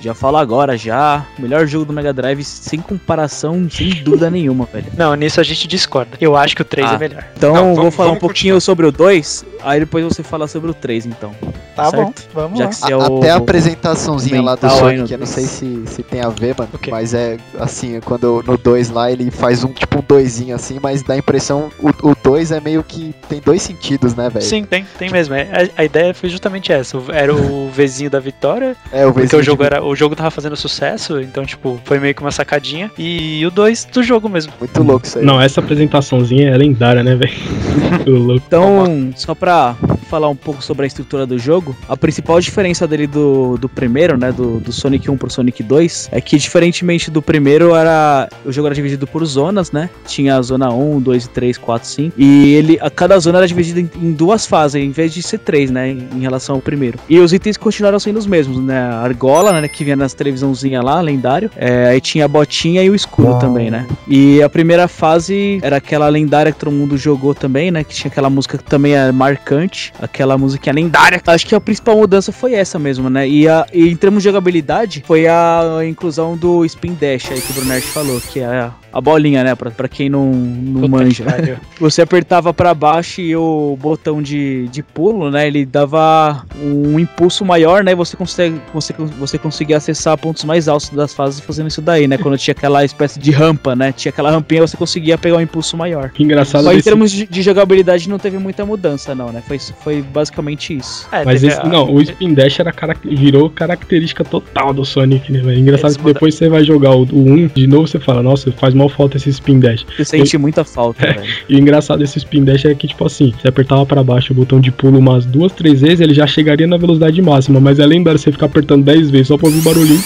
Já 0.02 0.14
falo 0.14 0.36
agora, 0.36 0.76
já. 0.78 1.26
Melhor 1.40 1.66
jogo 1.66 1.86
do 1.86 1.94
Mega 1.94 2.12
Drive 2.12 2.44
sem 2.44 2.82
comparação, 2.82 3.66
sem 3.72 3.92
dúvida 4.04 4.30
nenhuma, 4.30 4.66
velho. 4.72 4.88
Não, 4.98 5.16
nisso 5.16 5.40
a 5.40 5.44
gente 5.44 5.70
discorda. 5.70 6.18
Eu 6.20 6.36
acho 6.36 6.54
que 6.54 6.62
o 6.62 6.66
3 6.66 6.92
Ah. 6.92 6.96
é 6.96 6.98
melhor. 6.98 7.24
Então 7.38 7.54
Não, 7.54 7.66
vou 7.68 7.76
vamos- 7.76 7.96
falar 7.96 8.12
um 8.12 8.16
pouquinho 8.18 8.56
continuar. 8.56 8.60
sobre 8.60 8.86
o 8.88 8.92
2, 8.92 9.46
aí 9.64 9.80
depois 9.80 10.04
você 10.04 10.22
fala 10.22 10.46
sobre 10.50 10.70
o 10.70 10.74
3, 10.74 11.06
então. 11.06 11.32
Tá 11.78 11.86
certo? 11.90 12.28
bom, 12.34 12.42
vamos 12.42 12.60
Já 12.60 12.66
lá. 12.66 12.70
que 12.70 12.76
você 12.76 12.92
é 12.92 12.98
o. 12.98 13.18
Até 13.20 13.30
a 13.32 13.36
apresentaçãozinha 13.38 14.42
lá 14.42 14.56
do 14.56 14.70
Sonic, 14.70 15.12
eu 15.12 15.18
não 15.18 15.26
sei 15.26 15.46
se, 15.46 15.84
se 15.88 16.04
tem 16.04 16.20
a 16.22 16.30
ver, 16.30 16.54
mano. 16.58 16.70
quê? 16.82 16.92
Mas 16.92 17.14
é 17.14 17.38
assim, 17.58 18.00
quando 18.04 18.44
no 18.46 18.58
2 18.58 18.90
lá 18.90 19.10
ele 19.14 19.32
faz 19.32 19.64
um 19.64 19.72
tipo 19.72 20.00
um 20.00 20.04
doisinho 20.08 20.56
assim, 20.56 20.80
mas 20.82 21.02
dá 21.04 21.14
a 21.14 21.18
impressão. 21.18 21.70
O 21.82 22.14
2 22.24 22.52
é 22.52 22.60
meio 22.60 22.84
que 22.84 23.14
tem 23.30 23.40
dois 23.44 23.62
sentidos, 23.62 24.16
né, 24.16 24.30
velho? 24.30 24.44
Sim, 24.46 24.64
tem, 24.64 24.86
tem 24.98 25.10
mesmo. 25.10 25.34
É, 25.36 25.70
A, 25.78 25.82
a 25.82 25.86
ideia 25.86 26.14
foi 26.14 26.30
justamente 26.30 26.72
essa. 26.72 26.98
O- 26.98 27.12
Era 27.12 27.34
o 27.34 27.70
vizinho 27.74 28.10
da 28.10 28.20
vitória, 28.20 28.76
É, 28.92 29.06
o 29.06 29.10
porque 29.14 29.22
vizinho 29.24 29.42
o 29.42 29.44
jogo, 29.46 29.62
de- 29.64 29.68
era, 29.68 29.84
o 29.84 29.96
jogo 29.96 30.16
tava 30.16 30.32
fazendo 30.32 30.56
sucesso, 30.56 31.20
então, 31.22 31.46
tipo, 31.46 31.80
foi 31.86 32.00
meio 32.00 32.14
que 32.14 32.22
uma 32.22 32.32
sacadinha. 32.32 32.92
E 32.98 33.46
o 33.46 33.52
2 33.52 33.86
do 33.86 34.04
jogo 34.04 34.28
mesmo. 34.30 34.52
Muito 34.60 34.84
louco 34.84 35.06
isso 35.06 35.20
aí. 35.20 35.26
Não, 35.26 35.40
essa 35.42 35.60
apresentaçãozinha 35.60 36.50
é 36.50 36.58
lendária, 36.58 37.04
né, 37.04 37.16
velho? 37.16 37.34
Então, 38.46 39.12
só 39.16 39.34
pra 39.36 39.76
falar 40.14 40.30
um 40.30 40.36
pouco 40.36 40.64
sobre 40.64 40.84
a 40.84 40.88
estrutura 40.88 41.26
do 41.26 41.40
jogo, 41.40 41.76
a 41.90 41.98
principal 41.98 42.40
diferença 42.40 42.88
dele 42.88 43.08
do, 43.08 43.58
do 43.58 43.68
primeiro, 43.68 44.16
né, 44.16 44.32
do, 44.32 44.60
do 44.60 44.72
Sonic 44.72 45.10
1 45.10 45.18
pro 45.18 45.28
Sonic 45.28 45.64
2, 45.64 46.10
é 46.12 46.22
que 46.22 46.38
diferentemente 46.38 47.10
do 47.10 47.20
primeiro, 47.20 47.74
era 47.74 48.30
o 48.46 48.52
jogo 48.52 48.68
era 48.68 48.76
dividido 48.76 49.08
por 49.08 49.26
zonas, 49.26 49.72
né? 49.72 49.90
Tinha 50.06 50.36
a 50.36 50.42
zona 50.44 50.72
1, 50.72 51.02
2, 51.02 51.28
3, 51.30 51.58
4, 51.58 51.88
5. 51.88 52.16
E 52.16 52.54
ele, 52.54 52.78
a 52.80 52.92
cada 52.92 53.18
zona 53.18 53.40
era 53.40 53.48
dividida 53.48 53.80
em, 53.80 53.90
em 54.00 54.12
duas 54.12 54.46
fases, 54.46 54.84
em 54.84 54.92
vez 54.92 55.12
de 55.12 55.24
ser 55.24 55.40
três, 55.40 55.72
né, 55.72 55.90
em, 55.90 56.08
em 56.16 56.20
relação 56.20 56.58
ao 56.58 56.62
primeiro. 56.62 57.00
E 57.10 57.18
os 57.20 57.34
itens 57.34 57.58
continuaram 57.58 58.00
sendo 58.00 58.20
os 58.20 58.28
mesmos, 58.28 58.60
né? 58.60 58.80
A 58.82 59.00
argola, 59.00 59.60
né, 59.60 59.68
que 59.68 59.84
vinha 59.84 59.96
nas 59.96 60.14
televisãozinha 60.14 60.80
lá, 60.84 61.02
lendário. 61.02 61.50
É, 61.56 61.88
aí 61.88 62.00
tinha 62.00 62.26
a 62.26 62.28
botinha 62.28 62.84
e 62.84 62.90
o 62.92 62.94
escudo 62.94 63.40
também, 63.40 63.72
né? 63.72 63.88
E 64.08 64.44
a 64.44 64.50
primeira 64.50 64.88
fase 64.88 65.58
era 65.64 65.78
aquela 65.78 66.08
lendária 66.08 66.52
que 66.52 66.60
todo 66.60 66.72
mundo 66.72 66.98
jogou 66.98 67.34
também, 67.34 67.72
né? 67.72 67.84
Que 67.84 67.96
tinha 67.96 68.12
aquela 68.12 68.30
música 68.30 68.60
que 68.60 68.64
também 68.64 68.94
é 68.96 69.12
marcante, 69.12 69.92
aquela 70.04 70.38
música 70.38 70.72
lendária. 70.72 71.22
Acho 71.26 71.48
que 71.48 71.56
a 71.56 71.62
principal 71.62 71.98
mudança 71.98 72.32
foi 72.32 72.54
essa 72.54 72.78
mesmo, 72.78 73.10
né? 73.10 73.28
E, 73.28 73.48
a, 73.48 73.66
e 73.74 73.90
em 73.90 73.96
termos 73.96 74.22
de 74.22 74.30
jogabilidade, 74.30 75.04
foi 75.06 75.28
a 75.28 75.80
inclusão 75.88 76.36
do 76.36 76.66
Spin 76.66 76.94
Dash 76.94 77.32
aí 77.32 77.42
que 77.42 77.52
o 77.52 77.56
Brunert 77.56 77.84
falou, 77.84 78.20
que 78.20 78.40
é 78.40 78.46
a, 78.46 78.74
a 78.94 79.02
bolinha, 79.02 79.44
né? 79.44 79.56
Pra, 79.56 79.72
pra 79.72 79.88
quem 79.88 80.10
não, 80.10 80.32
não 80.32 80.82
Puta 80.82 80.88
manja. 80.88 81.26
Você 81.80 82.02
apertava 82.02 82.54
pra 82.54 82.74
baixo 82.74 83.20
e 83.22 83.36
o 83.36 83.78
botão 83.82 84.22
de, 84.22 84.68
de 84.70 84.84
pulo, 84.84 85.32
né? 85.32 85.48
Ele 85.48 85.66
dava 85.66 86.46
um 86.62 87.00
impulso 87.00 87.44
maior, 87.44 87.84
né? 87.84 87.96
Você 87.96 88.16
consegue 88.16 88.62
você, 88.74 88.94
você 89.20 89.38
conseguia 89.38 89.78
acessar 89.78 90.18
pontos 90.18 90.44
mais 90.44 90.68
altos 90.68 90.90
das 90.90 91.14
fases 91.14 91.40
fazendo 91.40 91.68
isso 91.68 91.82
daí, 91.82 92.08
né? 92.08 92.18
Quando 92.18 92.38
tinha 92.38 92.54
aquela 92.54 92.86
espécie 92.86 93.20
de 93.20 93.32
rampa, 93.32 93.76
né? 93.76 93.92
Tinha 93.92 94.12
aquela 94.12 94.30
rampinha, 94.30 94.62
você 94.62 94.78
conseguia 94.78 95.18
pegar 95.18 95.38
um 95.38 95.42
impulso 95.42 95.76
maior. 95.76 96.10
Que 96.10 96.24
engraçado 96.24 96.64
Só 96.64 96.74
em 96.74 96.82
termos 96.82 97.12
de, 97.12 97.26
de 97.26 97.42
jogabilidade 97.42 98.08
não 98.08 98.20
teve 98.20 98.38
muita 98.38 98.66
mudança, 98.66 99.16
não, 99.16 99.32
né? 99.32 99.42
Foi, 99.48 99.58
foi 99.60 100.02
basicamente 100.02 100.76
isso. 100.78 101.08
É, 101.12 101.26
Mas 101.26 101.44
esse, 101.44 101.60
a- 101.60 101.64
não, 101.66 101.92
o 101.92 102.02
Spin 102.02 102.34
Dash 102.34 102.60
era 102.60 102.74
virou 103.04 103.50
característica 103.50 104.24
total 104.24 104.74
do 104.74 104.86
Sonic, 104.86 105.32
né? 105.32 105.40
Engraçado 105.56 105.92
Eles 105.92 105.98
que 105.98 106.04
depois 106.04 106.36
você 106.36 106.50
vai 106.50 106.64
jogar 106.64 106.92
o, 106.92 107.04
o 107.04 107.30
1 107.32 107.48
de 107.48 107.68
novo, 107.68 107.88
você 107.88 108.00
fala, 108.00 108.22
nossa, 108.22 108.52
faz 108.52 108.74
mal 108.84 108.90
falta 108.90 109.18
esse 109.18 109.30
Spin 109.30 109.60
Dash. 109.60 109.86
Eu 109.98 110.06
senti 110.06 110.38
muita 110.38 110.64
falta, 110.64 111.06
velho. 111.06 111.24
E 111.48 111.56
o 111.56 111.60
engraçado 111.60 112.00
desse 112.00 112.18
Spin 112.18 112.44
Dash 112.44 112.66
é 112.66 112.76
que, 112.76 112.88
tipo 112.88 113.06
assim, 113.06 113.34
você 113.40 113.48
apertava 113.48 113.86
pra 113.86 114.04
baixo 114.04 114.34
o 114.34 114.36
botão 114.36 114.60
de 114.60 114.72
pulo 114.72 115.00
umas 115.00 115.26
duas, 115.26 115.52
três 115.52 115.82
vezes, 115.82 116.02
ele 116.02 116.14
já 116.14 116.28
chegaria 116.28 116.68
na 116.68 116.78
velocidade 116.78 117.22
máxima, 117.22 117.60
mas 117.60 117.80
é 117.80 117.86
lendário 117.86 118.20
você 118.20 118.32
ficar 118.32 118.48
apertando 118.48 118.84
10 118.84 119.10
vezes 119.10 119.28
só 119.28 119.38
pra 119.38 119.48
ouvir 119.48 119.62
barulhinho. 119.62 120.04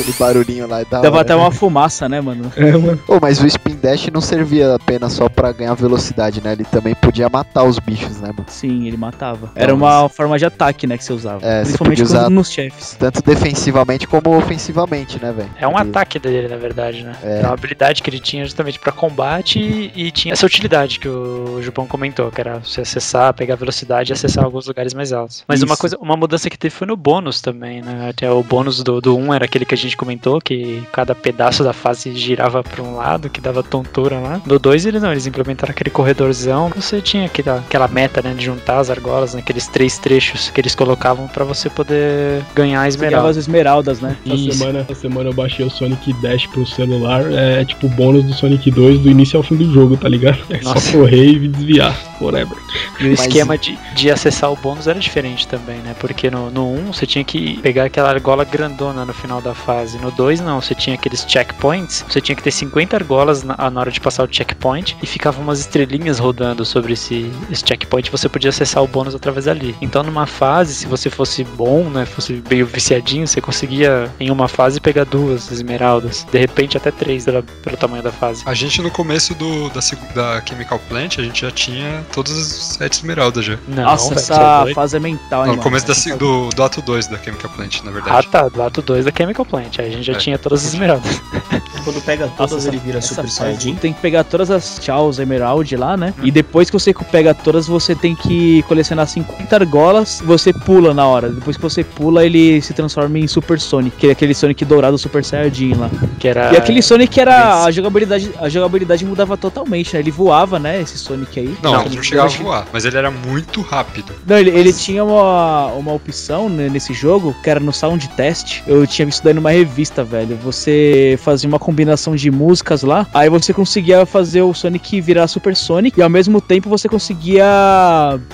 Aquele 0.00 0.16
barulhinho 0.18 0.66
lá. 0.66 0.82
Da 0.82 1.00
Dava 1.02 1.16
hora. 1.16 1.20
até 1.22 1.34
uma 1.36 1.50
fumaça, 1.50 2.08
né, 2.08 2.20
mano? 2.20 2.50
É, 2.56 2.72
mano. 2.72 2.98
Mas 3.20 3.40
o 3.40 3.46
Spin 3.46 3.76
Dash 3.76 4.08
não 4.12 4.20
servia 4.20 4.74
apenas 4.74 5.12
só 5.12 5.28
pra 5.28 5.52
ganhar 5.52 5.74
velocidade, 5.74 6.40
né? 6.42 6.52
Ele 6.52 6.64
também 6.64 6.94
podia 6.94 7.28
matar 7.28 7.64
os 7.64 7.78
bichos, 7.78 8.20
né, 8.20 8.28
mano? 8.28 8.44
Sim, 8.48 8.86
ele 8.86 8.96
matava. 8.96 9.50
Era 9.54 9.74
uma 9.74 10.08
forma 10.08 10.38
de 10.38 10.44
ataque, 10.46 10.86
né, 10.86 10.96
que 10.96 11.04
você 11.04 11.12
usava. 11.12 11.44
É, 11.44 11.58
você 11.60 11.64
Principalmente 11.64 11.98
podia 12.02 12.04
usar- 12.18 12.30
nos 12.30 12.50
chefes. 12.50 12.96
Tanto 12.98 13.22
defensivamente 13.22 14.06
como 14.06 14.36
ofensivamente, 14.36 15.18
né, 15.22 15.32
velho? 15.32 15.50
É 15.58 15.66
um 15.66 15.72
Porque- 15.72 15.88
ataque 15.88 16.18
dele, 16.18 16.48
na 16.48 16.56
verdade, 16.56 17.02
né? 17.02 17.12
É. 17.22 17.40
É 17.40 17.44
uma 17.44 17.54
habilidade 17.54 18.02
que 18.02 18.10
ele 18.10 18.18
tinha 18.20 18.44
justamente 18.44 18.78
pra 18.78 18.92
combate 18.92 19.58
e, 19.58 19.92
e 20.06 20.10
tinha 20.10 20.32
essa 20.32 20.46
utilidade 20.46 20.98
que 20.98 21.08
o 21.08 21.60
Jupão 21.62 21.86
comentou, 21.86 22.30
que 22.30 22.40
era 22.40 22.58
você 22.58 22.80
acessar, 22.82 23.32
pegar 23.34 23.56
velocidade 23.56 24.10
e 24.10 24.14
acessar 24.14 24.44
alguns 24.44 24.66
lugares 24.66 24.94
mais 24.94 25.12
altos. 25.12 25.44
Mas 25.46 25.62
uma 25.62 25.72
Isso. 25.74 25.80
coisa, 25.80 25.98
uma 26.00 26.16
mudança 26.16 26.48
que 26.48 26.58
teve 26.58 26.74
foi 26.74 26.86
no 26.86 26.96
bônus 26.96 27.40
também, 27.40 27.82
né? 27.82 28.08
Até 28.10 28.30
o 28.30 28.42
bônus 28.42 28.82
do, 28.82 29.00
do 29.00 29.16
1 29.16 29.34
era 29.34 29.44
aquele 29.44 29.64
que 29.64 29.74
a 29.74 29.78
gente 29.78 29.96
comentou, 30.00 30.40
que 30.40 30.82
cada 30.92 31.14
pedaço 31.14 31.62
da 31.62 31.74
fase 31.74 32.14
girava 32.16 32.62
pra 32.62 32.82
um 32.82 32.96
lado, 32.96 33.28
que 33.28 33.40
dava 33.40 33.62
tontura 33.62 34.18
lá. 34.18 34.40
No 34.46 34.58
2 34.58 34.86
eles 34.86 35.02
não, 35.02 35.12
eles 35.12 35.26
implementaram 35.26 35.70
aquele 35.72 35.90
corredorzão, 35.90 36.70
você 36.74 37.02
tinha 37.02 37.26
aquela, 37.26 37.58
aquela 37.58 37.86
meta, 37.86 38.22
né, 38.22 38.32
de 38.34 38.44
juntar 38.44 38.78
as 38.78 38.88
argolas 38.88 39.34
naqueles 39.34 39.66
três 39.68 39.98
trechos 39.98 40.48
que 40.50 40.58
eles 40.60 40.74
colocavam 40.74 41.28
pra 41.28 41.44
você 41.44 41.68
poder 41.68 42.42
ganhar 42.54 42.80
a 42.80 42.88
esmeralda. 42.88 43.28
as 43.28 43.36
esmeraldas, 43.36 44.00
né? 44.00 44.16
Essa 44.24 44.34
Isso. 44.34 44.58
semana, 44.58 44.78
essa 44.80 44.94
semana 44.94 45.28
eu 45.28 45.34
baixei 45.34 45.66
o 45.66 45.70
Sonic 45.70 46.12
Dash 46.14 46.46
pro 46.46 46.66
celular. 46.66 47.22
É 47.32 47.64
tipo 47.64 47.86
o 47.86 47.90
bônus 47.90 48.24
do 48.24 48.32
Sonic 48.32 48.70
2 48.70 49.00
do 49.00 49.10
início 49.10 49.36
ao 49.36 49.42
fim 49.42 49.56
do 49.56 49.70
jogo, 49.72 49.96
tá 49.96 50.08
ligado? 50.08 50.38
É 50.48 50.62
Nossa. 50.62 50.80
só 50.80 50.98
correr 50.98 51.26
e 51.32 51.48
desviar. 51.48 51.94
Whatever. 52.20 52.56
E 53.00 53.04
o 53.06 53.10
Mas- 53.10 53.20
esquema 53.20 53.56
de, 53.58 53.78
de 53.94 54.10
acessar 54.10 54.50
o 54.52 54.56
bônus 54.56 54.86
era 54.86 54.98
diferente 54.98 55.46
também, 55.48 55.76
né? 55.78 55.94
Porque 55.98 56.30
no, 56.30 56.50
no 56.50 56.70
1 56.72 56.92
você 56.92 57.06
tinha 57.06 57.24
que 57.24 57.58
pegar 57.60 57.84
aquela 57.84 58.08
argola 58.10 58.44
grandona 58.44 59.04
no 59.04 59.12
final 59.12 59.40
da 59.40 59.54
fase. 59.54 59.79
No 60.00 60.10
2 60.10 60.40
não, 60.40 60.60
você 60.60 60.74
tinha 60.74 60.94
aqueles 60.94 61.24
checkpoints. 61.26 62.04
Você 62.08 62.20
tinha 62.20 62.36
que 62.36 62.42
ter 62.42 62.50
50 62.50 62.96
argolas 62.96 63.42
na, 63.42 63.70
na 63.70 63.80
hora 63.80 63.90
de 63.90 64.00
passar 64.00 64.24
o 64.24 64.32
checkpoint 64.32 64.96
e 65.02 65.06
ficavam 65.06 65.42
umas 65.42 65.60
estrelinhas 65.60 66.18
rodando 66.18 66.64
sobre 66.64 66.92
esse, 66.92 67.30
esse 67.50 67.64
checkpoint. 67.66 68.10
Você 68.10 68.28
podia 68.28 68.50
acessar 68.50 68.82
o 68.82 68.86
bônus 68.88 69.14
através 69.14 69.44
dali. 69.46 69.74
Então 69.80 70.02
numa 70.02 70.26
fase, 70.26 70.74
se 70.74 70.86
você 70.86 71.08
fosse 71.10 71.44
bom, 71.44 71.84
né? 71.90 72.04
Fosse 72.06 72.42
meio 72.48 72.66
viciadinho, 72.66 73.26
você 73.26 73.40
conseguia 73.40 74.10
em 74.18 74.30
uma 74.30 74.48
fase 74.48 74.80
pegar 74.80 75.04
duas 75.04 75.50
esmeraldas. 75.50 76.26
De 76.30 76.38
repente 76.38 76.76
até 76.76 76.90
três 76.90 77.24
pela, 77.24 77.42
pelo 77.42 77.76
tamanho 77.76 78.02
da 78.02 78.12
fase. 78.12 78.42
A 78.46 78.54
gente 78.54 78.82
no 78.82 78.90
começo 78.90 79.34
do, 79.34 79.68
da, 79.70 79.80
da 80.14 80.42
Chemical 80.46 80.78
Plant, 80.88 81.18
a 81.18 81.22
gente 81.22 81.40
já 81.42 81.50
tinha 81.50 82.04
todas 82.12 82.36
as 82.36 82.46
sete 82.76 82.94
esmeraldas 82.94 83.44
já. 83.44 83.58
Não, 83.68 83.84
Nossa, 83.84 84.08
velho, 84.10 84.18
essa 84.20 84.66
fase 84.74 84.96
é 84.96 85.00
mental, 85.00 85.40
hein, 85.42 85.46
Não, 85.48 85.56
no 85.56 85.58
mano? 85.58 85.62
começo 85.62 85.86
da 85.86 86.16
do, 86.16 86.48
do 86.50 86.62
ato 86.62 86.82
2 86.82 87.06
da 87.08 87.18
Chemical 87.18 87.50
Plant, 87.50 87.82
na 87.82 87.90
Ah 87.90 87.94
verdade. 87.94 88.26
tá, 88.28 88.48
do 88.48 88.62
ato 88.62 88.82
2 88.82 89.04
da 89.04 89.12
Chemical 89.16 89.44
Plant. 89.44 89.69
Aí 89.78 89.88
a 89.88 89.90
gente 89.90 90.04
já 90.04 90.14
É. 90.14 90.16
tinha 90.16 90.38
todas 90.38 90.64
as 90.64 90.72
esmeraldas. 90.72 91.20
Quando 91.90 92.04
pega 92.04 92.28
todas, 92.28 92.52
Nossa, 92.52 92.68
ele 92.68 92.78
vira 92.78 92.98
essa 92.98 93.14
Super 93.16 93.28
Saiyajin. 93.28 93.74
Tem 93.74 93.92
que 93.92 94.00
pegar 94.00 94.22
todas 94.22 94.48
as 94.48 94.78
Chaos 94.80 95.18
Emerald 95.18 95.74
lá, 95.76 95.96
né? 95.96 96.14
E 96.22 96.30
depois 96.30 96.70
que 96.70 96.78
você 96.78 96.94
pega 96.94 97.34
todas, 97.34 97.66
você 97.66 97.96
tem 97.96 98.14
que 98.14 98.62
colecionar 98.68 99.08
50 99.08 99.56
argolas. 99.56 100.22
Você 100.24 100.52
pula 100.52 100.94
na 100.94 101.04
hora. 101.04 101.28
Depois 101.28 101.56
que 101.56 101.62
você 101.62 101.82
pula, 101.82 102.24
ele 102.24 102.62
se 102.62 102.72
transforma 102.72 103.18
em 103.18 103.26
Super 103.26 103.58
Sonic, 103.58 103.96
que 103.96 104.06
é 104.06 104.10
aquele 104.12 104.34
Sonic 104.34 104.64
dourado 104.64 104.96
Super 104.96 105.24
Saiyajin 105.24 105.74
lá. 105.74 105.90
Que 106.20 106.28
era. 106.28 106.52
E 106.52 106.56
aquele 106.56 106.80
Sonic 106.80 107.18
era 107.18 107.64
a 107.64 107.70
jogabilidade, 107.72 108.30
a 108.38 108.48
jogabilidade 108.48 109.04
mudava 109.04 109.36
totalmente, 109.36 109.94
né? 109.94 110.00
Ele 110.00 110.12
voava, 110.12 110.60
né? 110.60 110.80
Esse 110.80 110.96
Sonic 110.96 111.40
aí. 111.40 111.56
Não, 111.60 111.72
Não, 111.72 111.86
ele 111.86 111.96
não 111.96 112.02
chegava 112.04 112.28
a 112.28 112.36
voar, 112.36 112.66
mas 112.72 112.84
ele 112.84 112.96
era 112.96 113.10
muito 113.10 113.62
rápido. 113.62 114.12
Não, 114.24 114.38
ele, 114.38 114.50
ele 114.50 114.72
tinha 114.72 115.04
uma, 115.04 115.66
uma 115.72 115.92
opção 115.92 116.48
né, 116.48 116.68
nesse 116.68 116.92
jogo, 116.92 117.34
que 117.42 117.50
era 117.50 117.58
no 117.58 117.72
Sound 117.72 118.08
Test. 118.10 118.62
Eu 118.66 118.86
tinha 118.86 119.06
visto 119.06 119.24
daí 119.24 119.34
numa 119.34 119.50
revista, 119.50 120.04
velho. 120.04 120.38
Você 120.44 121.18
fazia 121.22 121.48
uma 121.48 121.58
combinação 121.58 121.79
de 122.14 122.30
músicas 122.30 122.82
lá, 122.82 123.06
aí 123.12 123.28
você 123.28 123.52
conseguia 123.52 124.04
fazer 124.06 124.42
o 124.42 124.54
Sonic 124.54 125.00
virar 125.00 125.26
Super 125.28 125.54
Sonic, 125.56 125.98
e 125.98 126.02
ao 126.02 126.10
mesmo 126.10 126.40
tempo 126.40 126.68
você 126.68 126.88
conseguia 126.88 127.44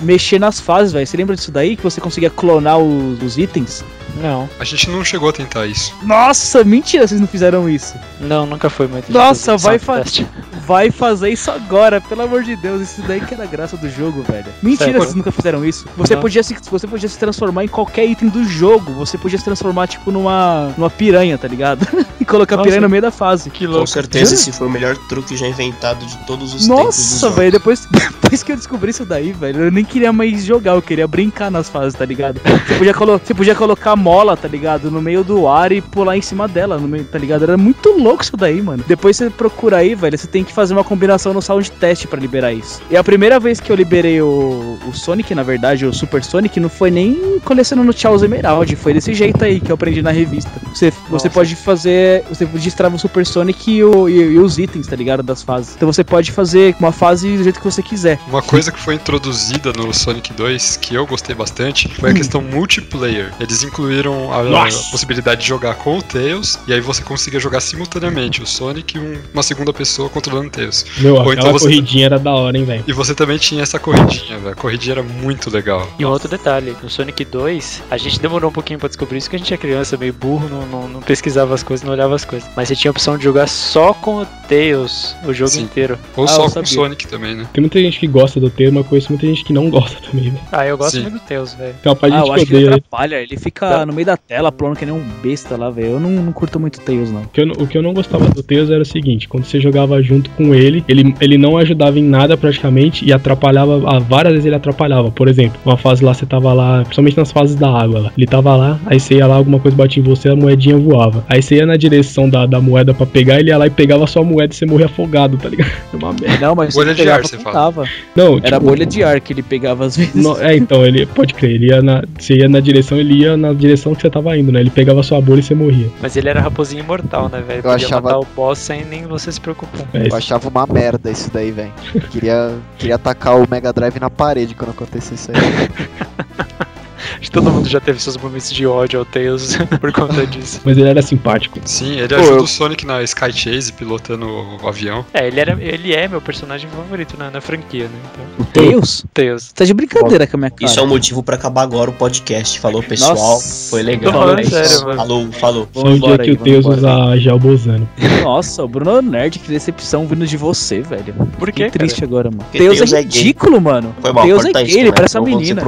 mexer 0.01 0.39
nas 0.39 0.59
fases, 0.59 0.93
velho. 0.93 1.05
Você 1.05 1.17
lembra 1.17 1.35
disso 1.35 1.51
daí? 1.51 1.75
Que 1.75 1.83
você 1.83 2.01
conseguia 2.01 2.29
clonar 2.29 2.77
os, 2.79 3.21
os 3.21 3.37
itens? 3.37 3.83
Não, 4.21 4.49
A 4.59 4.63
gente 4.63 4.89
não 4.89 5.03
chegou 5.03 5.29
a 5.29 5.33
tentar 5.33 5.65
isso. 5.67 5.93
Nossa, 6.03 6.63
mentira, 6.63 7.07
vocês 7.07 7.19
não 7.19 7.27
fizeram 7.27 7.69
isso. 7.69 7.95
não, 8.19 8.45
nunca 8.45 8.69
foi 8.69 8.87
de 8.87 9.11
Nossa, 9.11 9.51
fazer 9.57 9.63
vai 9.67 9.79
sound 9.79 9.85
fa- 9.85 10.03
test. 10.03 10.25
vai 10.65 10.91
fazer 10.91 11.29
isso 11.29 11.51
agora, 11.51 12.01
pelo 12.01 12.21
amor 12.23 12.43
de 12.43 12.55
Deus. 12.55 12.81
Isso 12.81 13.01
daí 13.03 13.21
que 13.21 13.33
era 13.33 13.43
a 13.43 13.47
graça 13.47 13.77
do 13.77 13.89
jogo, 13.89 14.23
velho. 14.23 14.47
Mentira, 14.63 14.85
Sério? 14.85 14.99
vocês 15.01 15.15
nunca 15.15 15.31
fizeram 15.31 15.63
isso. 15.65 15.85
Você 15.97 16.15
Não. 16.15 16.21
podia, 16.21 16.41
se, 16.43 16.55
você 16.69 16.87
podia 16.87 17.07
se 17.09 17.17
transformar 17.17 17.63
em 17.63 17.67
qualquer 17.67 18.05
item 18.05 18.29
do 18.29 18.43
jogo. 18.43 18.91
Você 18.93 19.17
podia 19.17 19.37
se 19.37 19.45
transformar, 19.45 19.87
tipo, 19.87 20.11
numa, 20.11 20.73
numa 20.77 20.89
piranha, 20.89 21.37
tá 21.37 21.47
ligado? 21.47 21.85
e 22.19 22.25
colocar 22.25 22.55
a 22.55 22.57
Nossa. 22.57 22.67
piranha 22.67 22.81
no 22.81 22.89
meio 22.89 23.01
da 23.01 23.11
fase. 23.11 23.49
Que 23.49 23.65
Com 23.65 23.71
louco. 23.73 23.87
certeza 23.87 24.25
Jura? 24.25 24.35
esse 24.35 24.51
foi 24.51 24.67
o 24.67 24.69
melhor 24.69 24.97
truque 25.09 25.35
já 25.37 25.47
inventado 25.47 26.05
de 26.05 26.17
todos 26.25 26.53
os 26.53 26.67
tempos 26.67 26.85
dos 26.85 26.85
Nossa, 26.85 27.29
velho, 27.29 27.51
depois, 27.51 27.85
depois 27.91 28.43
que 28.43 28.51
eu 28.51 28.55
descobri 28.55 28.91
isso 28.91 29.05
daí, 29.05 29.31
velho, 29.31 29.63
eu 29.65 29.71
nem 29.71 29.85
queria 29.85 30.11
mais 30.11 30.43
jogar, 30.43 30.71
eu 30.73 30.81
queria 30.81 31.07
brincar 31.07 31.49
nas 31.51 31.69
fases, 31.69 31.93
tá 31.97 32.05
ligado? 32.05 32.41
Você 32.67 32.75
podia, 32.75 32.93
colo 32.93 33.19
você 33.23 33.33
podia 33.33 33.55
colocar 33.55 33.95
mola, 34.07 34.37
tá 34.37 34.47
ligado? 34.47 34.89
No 34.89 35.01
meio 35.01 35.21
do 35.21 35.47
ar 35.49 35.69
e 35.73 35.81
pular 35.81 36.15
em 36.15 36.21
cima 36.21 36.47
dela, 36.47 36.77
no 36.77 36.87
meio, 36.87 37.03
tá 37.03 37.19
ligado? 37.19 37.43
Era 37.43 37.57
muito 37.57 37.89
louco 37.97 38.23
isso 38.23 38.37
daí, 38.37 38.61
mano. 38.61 38.81
Depois 38.87 39.17
você 39.17 39.29
procura 39.29 39.77
aí, 39.77 39.93
velho, 39.95 40.17
você 40.17 40.27
tem 40.27 40.45
que 40.45 40.53
fazer 40.53 40.73
uma 40.73 40.83
combinação 40.83 41.33
no 41.33 41.41
sound 41.41 41.69
test 41.71 42.05
pra 42.07 42.17
liberar 42.17 42.53
isso. 42.53 42.81
E 42.89 42.95
a 42.95 43.03
primeira 43.03 43.37
vez 43.37 43.59
que 43.59 43.69
eu 43.69 43.75
liberei 43.75 44.21
o, 44.21 44.77
o 44.87 44.93
Sonic, 44.93 45.35
na 45.35 45.43
verdade, 45.43 45.85
o 45.85 45.93
Super 45.93 46.23
Sonic, 46.23 46.57
não 46.57 46.69
foi 46.69 46.89
nem 46.89 47.37
colecionando 47.43 47.91
Charles 47.91 48.23
Emerald, 48.23 48.73
foi 48.77 48.93
desse 48.93 49.13
jeito 49.13 49.43
aí 49.43 49.59
que 49.59 49.69
eu 49.71 49.73
aprendi 49.75 50.01
na 50.01 50.11
revista. 50.11 50.49
Você, 50.73 50.93
você 51.09 51.29
pode 51.29 51.53
fazer, 51.55 52.23
você 52.29 52.45
destrava 52.45 52.95
o 52.95 52.99
Super 52.99 53.25
Sonic 53.25 53.69
e, 53.71 53.83
o- 53.83 54.07
e- 54.07 54.33
e 54.35 54.39
os 54.39 54.57
itens, 54.57 54.87
tá 54.87 54.95
ligado? 54.95 55.21
Das 55.21 55.43
fases. 55.43 55.75
Então 55.75 55.91
você 55.91 56.03
pode 56.03 56.31
fazer 56.31 56.75
uma 56.79 56.93
fase 56.93 57.35
do 57.37 57.43
jeito 57.43 57.59
que 57.59 57.65
você 57.65 57.83
quiser. 57.83 58.17
Uma 58.29 58.41
coisa 58.41 58.71
que 58.71 58.79
foi 58.79 58.95
introduzida 58.95 59.73
no 59.73 59.93
Sonic 59.93 60.31
2 60.33 60.77
que 60.77 60.95
eu 60.95 61.05
gostei 61.05 61.35
bastante 61.35 61.89
foi 61.99 62.11
a 62.11 62.13
questão 62.15 62.41
multiplayer. 62.41 63.33
Eles 63.39 63.63
incluíram 63.63 63.96
a, 64.05 64.39
a 64.39 64.43
Nossa. 64.43 64.91
possibilidade 64.91 65.41
de 65.41 65.47
jogar 65.47 65.75
com 65.75 65.97
o 65.97 66.01
Tails 66.01 66.59
e 66.67 66.73
aí 66.73 66.79
você 66.81 67.01
conseguia 67.01 67.39
jogar 67.39 67.61
simultaneamente 67.61 68.41
o 68.41 68.45
Sonic 68.45 68.97
e 68.97 68.99
um- 68.99 69.17
uma 69.33 69.41
segunda 69.43 69.71
pessoa 69.73 70.09
controlando 70.09 70.47
o 70.47 70.51
Tails. 70.51 70.85
Meu, 70.99 71.15
Ou 71.15 71.21
aquela 71.21 71.35
então 71.35 71.51
você- 71.53 71.65
corridinha 71.65 72.05
era 72.05 72.19
da 72.19 72.31
hora, 72.33 72.57
hein, 72.57 72.65
velho. 72.65 72.83
E 72.87 72.93
você 72.93 73.15
também 73.15 73.37
tinha 73.37 73.63
essa 73.63 73.79
corridinha, 73.79 74.37
velho. 74.37 74.51
A 74.51 74.55
corridinha 74.55 74.93
era 74.95 75.03
muito 75.03 75.49
legal. 75.49 75.87
E 75.97 76.05
um 76.05 76.09
outro 76.09 76.27
detalhe, 76.27 76.75
no 76.83 76.89
Sonic 76.89 77.23
2, 77.25 77.83
a 77.89 77.97
gente 77.97 78.19
demorou 78.19 78.49
um 78.49 78.53
pouquinho 78.53 78.77
pra 78.79 78.87
descobrir 78.87 79.17
isso, 79.17 79.29
que 79.29 79.35
a 79.35 79.39
gente 79.39 79.53
é 79.53 79.57
criança, 79.57 79.95
meio 79.97 80.13
burro, 80.13 80.47
não, 80.49 80.65
não, 80.65 80.87
não 80.87 81.01
pesquisava 81.01 81.53
as 81.55 81.63
coisas, 81.63 81.85
não 81.85 81.93
olhava 81.93 82.13
as 82.15 82.25
coisas. 82.25 82.49
Mas 82.55 82.67
você 82.67 82.75
tinha 82.75 82.89
a 82.89 82.93
opção 82.93 83.17
de 83.17 83.23
jogar 83.23 83.47
só 83.47 83.93
com 83.93 84.21
o 84.21 84.25
Tails 84.47 85.15
o 85.25 85.33
jogo 85.33 85.51
Sim. 85.51 85.61
inteiro. 85.63 85.97
Ou 86.15 86.25
Ah, 86.25 86.27
só 86.27 86.49
com 86.49 86.59
o. 86.61 86.65
Sonic 86.67 87.07
também, 87.07 87.35
né? 87.35 87.47
Tem 87.53 87.61
muita 87.61 87.79
gente 87.79 87.99
que 87.99 88.07
gosta 88.07 88.39
do 88.39 88.49
tema, 88.49 88.79
mas 88.81 88.87
conheço 88.87 89.09
muita 89.11 89.25
gente 89.25 89.43
que 89.43 89.53
não 89.53 89.69
gosta 89.69 89.97
também, 90.01 90.25
velho. 90.31 90.43
Ah, 90.51 90.65
eu 90.65 90.77
gosto 90.77 90.95
Sim. 90.97 91.01
muito 91.03 91.13
do 91.15 91.19
Tails, 91.21 91.53
velho. 91.53 91.75
Parte 91.83 92.07
de 92.07 92.13
Ah, 92.13 92.19
eu 92.25 92.33
acho 92.33 92.45
que 92.45 92.55
ele. 92.55 92.67
atrapalha. 92.67 93.15
Ele 93.21 93.37
fica 93.37 93.76
Tá. 93.79 93.85
no 93.85 93.93
meio 93.93 94.05
da 94.05 94.17
tela 94.17 94.51
pulando 94.51 94.75
que 94.77 94.85
nem 94.85 94.93
um 94.93 95.03
besta 95.23 95.55
lá, 95.55 95.69
velho. 95.69 95.87
Eu 95.93 95.99
não, 95.99 96.09
não 96.09 96.31
curto 96.33 96.59
muito 96.59 96.79
Tails, 96.81 97.11
não. 97.11 97.21
O 97.21 97.27
que, 97.27 97.41
eu, 97.41 97.45
não- 97.45 97.55
o 97.55 97.67
que 97.67 97.77
eu 97.77 97.81
não 97.81 97.93
gostava 97.93 98.27
do 98.29 98.41
Tails 98.43 98.69
era 98.69 98.81
o 98.81 98.85
seguinte, 98.85 99.27
quando 99.27 99.45
você 99.45 99.59
jogava 99.59 100.01
junto 100.01 100.29
com 100.31 100.53
ele, 100.53 100.83
ele, 100.87 101.13
ele 101.21 101.37
não 101.37 101.57
ajudava 101.57 101.97
em 101.99 102.03
nada 102.03 102.35
praticamente 102.37 103.05
e 103.05 103.11
atrapalhava, 103.13 103.81
ah, 103.87 103.99
várias 103.99 104.33
vezes 104.33 104.45
ele 104.45 104.55
atrapalhava. 104.55 105.11
Por 105.11 105.27
exemplo, 105.27 105.59
uma 105.65 105.77
fase 105.77 106.03
lá, 106.03 106.13
você 106.13 106.25
tava 106.25 106.53
lá, 106.53 106.81
principalmente 106.83 107.17
nas 107.17 107.31
fases 107.31 107.55
da 107.55 107.69
água 107.69 107.99
lá, 107.99 108.11
ele 108.17 108.25
tava 108.27 108.55
lá, 108.55 108.79
aí 108.85 108.99
você 108.99 109.15
ia 109.15 109.27
lá, 109.27 109.35
alguma 109.35 109.59
coisa 109.59 109.75
batia 109.77 110.01
em 110.01 110.05
você, 110.05 110.29
a 110.29 110.35
moedinha 110.35 110.77
voava. 110.77 111.23
Aí 111.29 111.41
você 111.41 111.55
ia 111.55 111.65
na 111.65 111.75
direção 111.77 112.29
da, 112.29 112.45
da 112.45 112.59
moeda 112.61 112.93
pra 112.93 113.05
pegar, 113.05 113.39
ele 113.39 113.49
ia 113.49 113.57
lá 113.57 113.67
e 113.67 113.69
pegava 113.69 114.03
a 114.03 114.07
sua 114.07 114.23
moeda 114.23 114.53
e 114.53 114.55
você 114.57 114.65
morria 114.65 114.85
afogado, 114.87 115.37
tá 115.37 115.49
ligado? 115.49 115.67
É 115.93 115.95
uma 115.95 116.13
merda. 116.13 116.47
Não, 116.47 116.55
mas 116.55 116.73
Bolha 116.73 116.93
de 116.93 117.09
ar, 117.09 117.21
você 117.21 117.37
fala. 117.37 117.85
Não, 118.15 118.37
Era 118.37 118.57
tipo, 118.57 118.65
bolha 118.65 118.85
de 118.85 119.03
ar 119.03 119.19
que 119.19 119.33
ele 119.33 119.41
pegava 119.43 119.85
às 119.85 119.97
vezes. 119.97 120.15
no- 120.15 120.37
é, 120.41 120.55
então, 120.55 120.85
ele, 120.85 121.05
pode 121.05 121.33
crer, 121.33 121.51
ele 121.51 121.67
ia 121.67 121.81
na, 121.81 122.03
você 122.17 122.35
ia 122.35 122.49
na 122.49 122.59
direção, 122.59 122.97
ele 122.97 123.13
ia 123.21 123.35
na 123.37 123.53
direção 123.53 123.66
que 123.75 124.01
você 124.01 124.09
tava 124.09 124.37
indo, 124.37 124.51
né? 124.51 124.59
Ele 124.59 124.69
pegava 124.69 124.99
a 124.99 125.03
sua 125.03 125.19
bolha 125.21 125.39
e 125.39 125.43
você 125.43 125.55
morria. 125.55 125.89
Mas 126.01 126.15
ele 126.15 126.29
era 126.29 126.39
raposinho 126.41 126.83
imortal, 126.83 127.29
né, 127.29 127.41
velho? 127.41 127.59
Eu 127.59 127.63
Podia 127.63 127.87
achava- 127.87 128.01
matar 128.09 128.19
o 128.19 128.27
boss 128.35 128.59
sem 128.59 128.85
nem 128.85 129.05
você 129.05 129.31
se 129.31 129.39
preocupar. 129.41 129.81
É, 129.93 130.03
Eu 130.03 130.07
isso. 130.07 130.15
achava 130.15 130.47
uma 130.49 130.65
merda 130.65 131.09
isso 131.11 131.29
daí, 131.33 131.51
velho. 131.51 131.71
Queria, 132.11 132.53
queria 132.77 132.95
atacar 132.95 133.35
o 133.41 133.47
Mega 133.49 133.73
Drive 133.73 133.99
na 133.99 134.09
parede 134.09 134.53
quando 134.55 134.71
acontecesse 134.71 135.15
isso 135.15 135.31
aí. 135.31 135.37
Acho 137.19 137.21
que 137.23 137.31
todo 137.31 137.49
mundo 137.49 137.67
já 137.67 137.79
teve 137.79 137.99
seus 138.01 138.15
momentos 138.17 138.51
de 138.51 138.65
ódio 138.65 138.99
ao 138.99 139.05
Tails 139.05 139.57
por 139.81 139.91
conta 139.91 140.25
disso. 140.25 140.61
Mas 140.63 140.77
ele 140.77 140.87
era 140.89 141.01
simpático. 141.01 141.59
Sim, 141.65 141.97
ele 141.97 142.07
Pô, 142.09 142.15
ajuda 142.15 142.35
eu- 142.37 142.43
o 142.43 142.47
Sonic 142.47 142.85
na 142.85 143.01
Sky 143.03 143.31
Chase, 143.33 143.73
pilotando 143.73 144.27
o 144.61 144.67
avião. 144.67 145.05
É, 145.13 145.27
ele, 145.27 145.39
era, 145.39 145.57
ele 145.59 145.93
é 145.93 146.07
meu 146.07 146.21
personagem 146.21 146.69
favorito 146.69 147.15
na, 147.17 147.31
na 147.31 147.41
franquia, 147.41 147.85
né? 147.85 147.99
Então, 148.11 148.25
O 148.39 148.45
Tails? 148.45 149.05
Tails. 149.13 149.51
Tá 149.53 149.65
de 149.65 149.73
brincadeira 149.73 150.27
com 150.27 150.37
a 150.37 150.39
minha 150.39 150.51
cara. 150.51 150.65
Isso 150.65 150.79
é 150.79 150.83
um 150.83 150.87
motivo 150.87 151.23
pra 151.23 151.35
acabar 151.35 151.63
agora 151.63 151.89
o 151.89 151.93
podcast. 151.93 152.59
Falou, 152.59 152.83
pessoal. 152.83 153.15
Nossa, 153.15 153.69
foi 153.71 153.81
legal. 153.83 154.11
tô 154.13 154.19
falando 154.19 154.39
é 154.39 154.43
sério, 154.43 154.85
mano. 154.85 154.97
Falou, 154.97 155.27
falou. 155.31 155.67
Um 155.75 155.83
dia 155.83 155.95
embora 155.97 156.23
que 156.23 156.29
aí, 156.29 156.35
o 156.35 156.37
Tails 156.37 156.65
usa 156.65 157.17
gel 157.17 157.39
bozano. 157.39 157.89
Nossa, 158.23 158.63
o 158.63 158.67
Bruno 158.67 158.97
é 158.97 159.01
Nerd, 159.01 159.39
que 159.39 159.49
decepção 159.49 160.05
vindo 160.07 160.25
de 160.27 160.37
você, 160.37 160.81
velho. 160.81 161.13
Por 161.39 161.51
Que 161.51 161.63
quê, 161.63 161.69
triste 161.71 162.03
agora, 162.03 162.29
mano. 162.29 162.43
Porque 162.43 162.59
Tails 162.59 162.77
Tails 162.77 162.93
é 162.93 162.97
é 162.97 163.01
ridículo, 163.01 163.59
mano. 163.61 163.95
Foi 164.01 164.11
mal, 164.11 164.23
Tails 164.25 164.45
é 164.45 164.51
gay, 164.63 164.73
ele 164.79 164.89
né? 164.89 164.91
parece 164.95 165.17
uma 165.17 165.25
menina. 165.25 165.61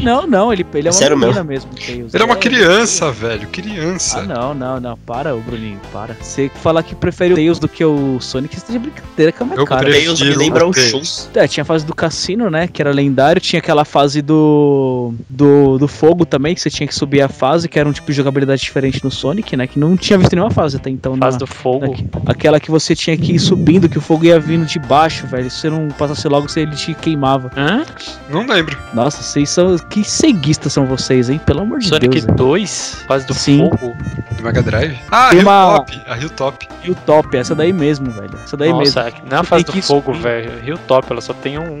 Não, 0.00 0.26
não, 0.26 0.52
ele, 0.54 0.66
ele 0.74 0.88
é 0.88 0.90
uma 0.90 0.96
Sério 0.96 1.18
menina 1.18 1.44
mesmo, 1.44 1.70
Tails. 1.74 2.14
Ele 2.14 2.22
é 2.22 2.26
uma 2.26 2.34
É, 2.34 2.38
criança, 2.38 3.10
velho. 3.10 3.48
Criança. 3.48 4.20
Ah, 4.20 4.22
não, 4.22 4.54
não, 4.54 4.80
não. 4.80 4.96
Para, 4.98 5.34
ô 5.34 5.40
Bruninho, 5.40 5.80
para. 5.92 6.14
Você 6.20 6.50
falar 6.62 6.82
que 6.82 6.94
prefere 6.94 7.32
o 7.32 7.36
Tails 7.36 7.58
do 7.58 7.68
que 7.68 7.84
o 7.84 8.18
Sonic, 8.20 8.54
você 8.58 8.66
tá 8.66 8.72
de 8.72 8.78
brincadeira 8.78 9.32
com 9.32 9.44
a 9.44 9.46
minha 9.46 9.58
Eu 9.58 9.66
cara. 9.66 9.82
prefiro- 9.82 10.14
Tails 10.14 10.20
me 10.22 10.34
lembra 10.34 10.66
o. 10.66 10.72
Shun. 10.72 11.02
É, 11.34 11.46
tinha 11.46 11.62
a 11.62 11.64
fase 11.64 11.84
do 11.84 11.94
cassino, 11.94 12.48
né? 12.50 12.66
Que 12.68 12.80
era 12.82 12.90
lendário. 12.92 13.40
Tinha 13.40 13.58
aquela 13.60 13.84
fase 13.84 14.22
do, 14.22 15.14
do. 15.28 15.78
do 15.78 15.88
fogo 15.88 16.24
também, 16.24 16.54
que 16.54 16.60
você 16.60 16.70
tinha 16.70 16.86
que 16.86 16.94
subir 16.94 17.20
a 17.22 17.28
fase, 17.28 17.68
que 17.68 17.78
era 17.78 17.88
um 17.88 17.92
tipo 17.92 18.06
de 18.06 18.12
jogabilidade 18.16 18.60
diferente 18.62 19.02
no 19.04 19.10
Sonic, 19.10 19.56
né? 19.56 19.66
Que 19.66 19.78
não 19.78 19.96
tinha 19.96 20.18
visto 20.18 20.32
nenhuma 20.34 20.50
fase 20.50 20.76
até 20.76 20.90
então. 20.90 21.16
Fase 21.16 21.34
na- 21.36 21.38
do 21.38 21.46
fogo. 21.46 21.92
Aqui- 21.92 22.06
Aquela 22.26 22.60
que 22.60 22.70
você 22.70 22.94
tinha 22.94 23.16
que 23.16 23.32
ir 23.32 23.38
subindo, 23.38 23.88
que 23.88 23.98
o 23.98 24.00
fogo 24.00 24.24
ia 24.24 24.38
vindo 24.40 24.64
de 24.66 24.78
baixo, 24.78 25.26
velho. 25.26 25.50
Se 25.50 25.60
você 25.62 25.70
não 25.70 25.88
passasse 25.88 26.26
logo, 26.28 26.48
você, 26.48 26.60
ele 26.60 26.74
te 26.76 26.94
queimava. 26.94 27.50
Hã? 27.56 27.84
Não 28.30 28.46
lembro. 28.46 28.76
Nossa, 28.92 29.22
vocês 29.22 29.48
são. 29.50 29.76
Que 29.78 30.02
ceguistas 30.34 30.72
são 30.72 30.84
vocês, 30.86 31.30
hein? 31.30 31.40
Pelo 31.44 31.60
amor 31.60 31.78
de 31.78 31.88
Sonic 31.88 32.08
Deus. 32.08 32.24
velho. 32.24 32.36
2? 32.36 33.04
Fase 33.06 33.26
do 33.26 33.34
Sim. 33.34 33.58
fogo? 33.70 33.94
Do 34.36 34.42
Mega 34.42 34.62
Drive. 34.62 34.98
Ah, 35.10 35.30
Tem 35.30 35.40
uma- 35.40 35.76
Hilltop. 35.76 36.02
A 36.06 36.18
Hilltop. 36.18 36.68
E 36.84 36.90
o 36.90 36.94
top, 36.94 37.36
essa 37.36 37.54
daí 37.54 37.72
mesmo, 37.72 38.10
velho. 38.10 38.30
Essa 38.44 38.56
daí 38.56 38.72
mesmo. 38.72 39.00
Nossa, 39.02 39.12
não 39.28 39.36
é 39.36 39.40
a 39.40 39.42
Você 39.42 39.48
fase 39.48 39.64
do 39.64 39.72
que 39.72 39.82
fogo, 39.82 40.12
subir. 40.12 40.22
velho. 40.22 40.60
Rio 40.62 40.78
Top, 40.86 41.06
ela 41.10 41.20
só 41.20 41.32
tem 41.32 41.58
um, 41.58 41.80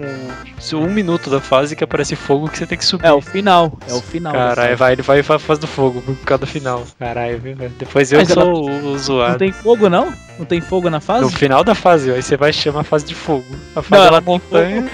um 0.74 0.86
minuto 0.88 1.28
da 1.28 1.40
fase 1.40 1.76
que 1.76 1.84
aparece 1.84 2.16
fogo 2.16 2.48
que 2.48 2.56
você 2.58 2.66
tem 2.66 2.78
que 2.78 2.84
subir. 2.86 3.04
É 3.06 3.12
o 3.12 3.20
final. 3.20 3.76
É 3.88 3.92
o 3.92 4.00
final. 4.00 4.32
Caralho, 4.32 4.56
fase. 4.70 4.74
vai, 4.76 4.92
ele 4.92 5.02
vai 5.02 5.22
pra 5.22 5.38
fase 5.38 5.60
do 5.60 5.66
fogo 5.66 6.00
por 6.00 6.16
causa 6.24 6.40
do 6.40 6.46
final. 6.46 6.82
Caralho, 6.98 7.38
viu, 7.38 7.54
velho? 7.56 7.72
Depois 7.78 8.10
eu 8.12 8.18
Mas 8.18 8.30
ela- 8.30 8.44
sou 8.44 8.54
o, 8.64 8.66
o 8.70 8.82
Não 8.92 8.98
zoado. 8.98 9.38
tem 9.38 9.52
fogo, 9.52 9.88
não? 9.90 10.12
Não 10.38 10.46
tem 10.46 10.60
fogo 10.60 10.88
na 10.90 11.00
fase? 11.00 11.22
No 11.22 11.30
final 11.30 11.62
da 11.62 11.74
fase, 11.74 12.10
ó, 12.10 12.14
aí 12.14 12.22
você 12.22 12.36
vai 12.36 12.52
chamar 12.52 12.80
a 12.80 12.84
fase 12.84 13.04
de 13.04 13.14
fogo. 13.14 13.44
A 13.76 13.82
fase 13.82 13.90
Não, 13.90 14.00
da 14.00 14.06
ela 14.06 14.22
tem 14.22 14.32
montanha. 14.32 14.90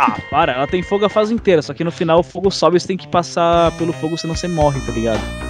Ah, 0.00 0.16
para, 0.30 0.52
ela 0.52 0.66
tem 0.68 0.80
fogo 0.80 1.04
a 1.04 1.08
fase 1.08 1.34
inteira, 1.34 1.60
só 1.60 1.74
que 1.74 1.82
no 1.82 1.90
final 1.90 2.20
o 2.20 2.22
fogo 2.22 2.52
sobe 2.52 2.76
e 2.76 2.80
você 2.80 2.86
tem 2.86 2.96
que 2.96 3.08
passar 3.08 3.76
pelo 3.76 3.92
fogo, 3.92 4.16
senão 4.16 4.32
você 4.32 4.46
morre, 4.46 4.80
tá 4.86 4.92
ligado? 4.92 5.47